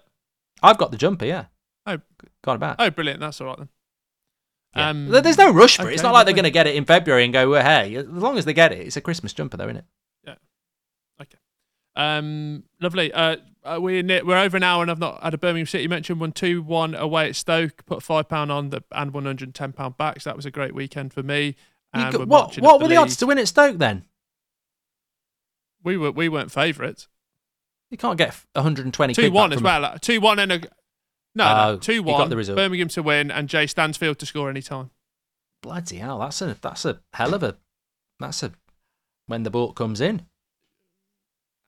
I've 0.63 0.77
got 0.77 0.91
the 0.91 0.97
jumper, 0.97 1.25
yeah. 1.25 1.45
Oh. 1.85 1.97
Got 2.43 2.55
it 2.55 2.59
back. 2.59 2.75
Oh, 2.79 2.89
brilliant. 2.89 3.19
That's 3.19 3.39
all 3.41 3.47
right 3.47 3.57
then. 3.57 3.69
Yeah. 4.75 4.89
Um, 4.89 5.07
There's 5.09 5.37
no 5.37 5.51
rush 5.51 5.77
for 5.77 5.89
it. 5.89 5.93
It's 5.93 6.03
not 6.03 6.13
like 6.13 6.25
they're 6.25 6.35
going 6.35 6.43
to 6.43 6.51
get 6.51 6.67
it 6.67 6.75
in 6.75 6.85
February 6.85 7.23
and 7.23 7.31
go, 7.33 7.49
well, 7.49 7.63
hey, 7.63 7.95
as 7.95 8.07
long 8.07 8.37
as 8.37 8.45
they 8.45 8.53
get 8.53 8.71
it, 8.71 8.85
it's 8.85 8.97
a 8.97 9.01
Christmas 9.01 9.31
jumper, 9.33 9.57
though, 9.57 9.65
isn't 9.65 9.77
it? 9.77 9.85
Yeah. 10.25 10.35
Okay. 11.21 11.37
Um, 11.95 12.63
lovely. 12.81 13.11
Uh, 13.13 13.37
uh, 13.63 13.79
we're 13.81 14.03
ne- 14.03 14.21
we're 14.21 14.37
over 14.37 14.57
an 14.57 14.63
hour 14.63 14.81
and 14.81 14.91
I've 14.91 14.99
not 14.99 15.23
had 15.23 15.33
a 15.33 15.37
Birmingham 15.37 15.65
City 15.65 15.87
mention. 15.87 16.19
Won 16.19 16.31
two 16.33 16.61
one 16.61 16.93
away 16.93 17.29
at 17.29 17.35
Stoke. 17.35 17.85
Put 17.85 18.03
five 18.03 18.27
pound 18.29 18.51
on 18.51 18.69
the 18.69 18.83
and 18.91 19.11
one 19.11 19.25
hundred 19.25 19.47
and 19.47 19.55
ten 19.55 19.71
pound 19.73 19.97
back. 19.97 20.21
So 20.21 20.29
that 20.29 20.35
was 20.35 20.45
a 20.45 20.51
great 20.51 20.75
weekend 20.75 21.13
for 21.13 21.23
me. 21.23 21.55
Got- 21.93 22.27
what 22.27 22.57
what 22.59 22.79
were 22.79 22.87
the 22.87 22.89
league. 22.89 22.97
odds 22.99 23.15
to 23.17 23.25
win 23.25 23.39
at 23.39 23.47
Stoke 23.47 23.77
then? 23.79 24.05
We 25.83 25.97
were 25.97 26.11
we 26.11 26.29
weren't 26.29 26.51
favourites. 26.51 27.07
You 27.91 27.97
can't 27.97 28.17
get 28.17 28.33
120 28.53 29.13
Two 29.13 29.21
quid 29.21 29.33
one 29.33 29.49
back 29.49 29.55
as 29.55 29.61
from- 29.61 29.81
well. 29.81 29.99
Two 29.99 30.19
one 30.21 30.39
and 30.39 30.51
a 30.51 30.59
no, 31.37 31.43
Oh, 31.45 31.71
no 31.73 31.77
two 31.77 31.93
you 31.95 32.03
got 32.03 32.19
one. 32.19 32.29
the 32.29 32.37
result. 32.37 32.55
Birmingham 32.57 32.87
to 32.89 33.03
win 33.03 33.29
and 33.29 33.49
Jay 33.49 33.67
Stansfield 33.67 34.17
to 34.19 34.25
score 34.25 34.49
any 34.49 34.61
time. 34.61 34.91
Bloody 35.61 35.97
hell, 35.97 36.19
that's 36.19 36.41
a 36.41 36.55
that's 36.61 36.85
a 36.85 37.01
hell 37.13 37.33
of 37.33 37.43
a 37.43 37.57
that's 38.19 38.41
a 38.43 38.53
when 39.27 39.43
the 39.43 39.49
boat 39.51 39.73
comes 39.75 39.99
in. 40.01 40.25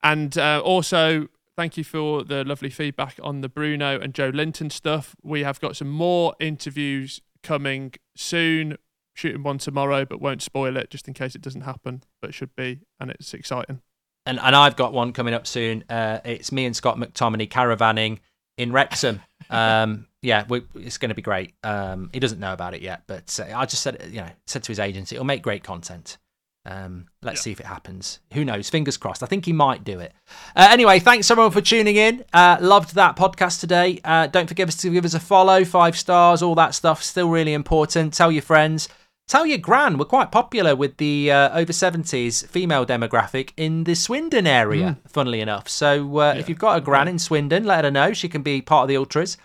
And 0.03 0.37
uh, 0.37 0.61
also, 0.63 1.27
thank 1.55 1.75
you 1.77 1.83
for 1.83 2.23
the 2.23 2.43
lovely 2.43 2.69
feedback 2.69 3.19
on 3.21 3.41
the 3.41 3.49
Bruno 3.49 3.99
and 3.99 4.13
Joelinton 4.13 4.71
stuff. 4.71 5.15
We 5.23 5.43
have 5.43 5.59
got 5.59 5.75
some 5.75 5.89
more 5.89 6.35
interviews 6.39 7.21
coming 7.43 7.93
soon. 8.15 8.77
Shooting 9.15 9.41
one 9.41 9.57
tomorrow, 9.57 10.05
but 10.05 10.21
won't 10.21 10.43
spoil 10.43 10.77
it 10.77 10.91
just 10.91 11.07
in 11.07 11.15
case 11.15 11.33
it 11.33 11.41
doesn't 11.41 11.61
happen, 11.61 12.03
but 12.21 12.35
should 12.35 12.55
be, 12.55 12.81
and 12.99 13.09
it's 13.09 13.33
exciting. 13.33 13.81
And 14.27 14.39
and 14.39 14.55
I've 14.55 14.75
got 14.75 14.93
one 14.93 15.13
coming 15.13 15.33
up 15.33 15.47
soon. 15.47 15.83
Uh, 15.89 16.19
it's 16.25 16.51
me 16.51 16.65
and 16.65 16.75
Scott 16.75 16.97
McTominay 16.97 17.49
caravanning 17.49 18.19
in 18.57 18.71
Wrexham. 18.71 19.21
um, 19.49 20.05
yeah, 20.21 20.43
we, 20.49 20.61
it's 20.75 20.97
going 20.97 21.09
to 21.09 21.15
be 21.15 21.21
great. 21.21 21.53
Um, 21.63 22.09
he 22.13 22.19
doesn't 22.19 22.39
know 22.39 22.53
about 22.53 22.73
it 22.73 22.81
yet, 22.81 23.03
but 23.07 23.39
uh, 23.39 23.57
I 23.57 23.65
just 23.65 23.81
said 23.81 24.09
you 24.11 24.21
know 24.21 24.29
said 24.45 24.63
to 24.63 24.67
his 24.67 24.79
agency, 24.79 25.15
it'll 25.15 25.25
make 25.25 25.41
great 25.41 25.63
content. 25.63 26.17
Um, 26.65 27.05
let's 27.21 27.39
Yeah. 27.39 27.43
see 27.43 27.51
if 27.53 27.61
it 27.61 27.65
happens. 27.65 28.19
Who 28.33 28.43
knows? 28.43 28.69
Fingers 28.69 28.97
crossed. 28.97 29.23
I 29.23 29.25
think 29.25 29.45
he 29.45 29.53
might 29.53 29.85
do 29.85 29.99
it. 30.01 30.11
Uh, 30.53 30.67
anyway, 30.69 30.99
thanks 30.99 31.31
everyone 31.31 31.51
for 31.51 31.61
tuning 31.61 31.95
in. 31.95 32.25
Uh, 32.33 32.57
loved 32.59 32.95
that 32.95 33.15
podcast 33.15 33.61
today. 33.61 34.01
Uh, 34.03 34.27
don't 34.27 34.47
forget 34.47 34.69
to 34.69 34.89
give 34.89 35.05
us 35.05 35.13
a 35.13 35.19
follow, 35.21 35.63
five 35.63 35.97
stars, 35.97 36.41
all 36.41 36.55
that 36.55 36.75
stuff. 36.75 37.01
Still 37.01 37.29
really 37.29 37.53
important. 37.53 38.13
Tell 38.13 38.33
your 38.33 38.41
friends. 38.41 38.89
Tell 39.27 39.45
your 39.45 39.57
gran. 39.57 39.97
We're 39.97 40.05
quite 40.05 40.31
popular 40.31 40.73
with 40.73 40.97
the 40.97 41.31
uh, 41.31 41.57
over 41.57 41.73
70s 41.73 42.47
female 42.47 42.85
demographic 42.85 43.51
in 43.57 43.83
the 43.83 43.93
Swindon 43.93 44.47
area, 44.47 44.97
funnily 45.05 45.41
enough. 45.41 45.67
So 45.67 46.19
uh, 46.19 46.33
if 46.37 46.47
you've 46.47 46.59
got 46.59 46.77
a 46.77 46.81
gran 46.81 47.09
in 47.09 47.19
Swindon, 47.19 47.65
let 47.65 47.83
her 47.83 47.91
know. 47.91 48.13
She 48.13 48.29
can 48.29 48.41
be 48.41 48.61
part 48.61 48.83
of 48.83 48.87
the 48.87 48.95
Ultras. 48.95 49.37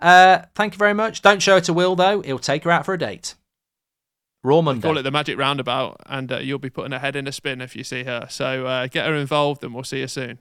Uh, 0.00 0.40
thank 0.56 0.74
you 0.74 0.78
very 0.78 0.92
much. 0.92 1.22
Don't 1.22 1.40
show 1.40 1.54
her 1.54 1.60
to 1.62 1.72
Will, 1.72 1.94
though. 1.94 2.20
He'll 2.22 2.40
take 2.40 2.64
her 2.64 2.70
out 2.72 2.84
for 2.84 2.94
a 2.94 2.98
date. 2.98 3.36
Raw 4.42 4.60
Monday. 4.60 4.88
Call 4.88 4.98
it 4.98 5.02
the 5.02 5.10
Magic 5.12 5.38
Roundabout, 5.38 6.00
and 6.06 6.32
uh, 6.32 6.38
you'll 6.38 6.58
be 6.58 6.70
putting 6.70 6.92
her 6.92 6.98
head 6.98 7.14
in 7.14 7.28
a 7.28 7.32
spin 7.32 7.60
if 7.60 7.76
you 7.76 7.84
see 7.84 8.04
her. 8.04 8.26
So 8.28 8.66
uh, 8.66 8.86
get 8.88 9.06
her 9.06 9.14
involved, 9.14 9.62
and 9.62 9.72
we'll 9.72 9.84
see 9.84 10.00
you 10.00 10.08
soon. 10.08 10.38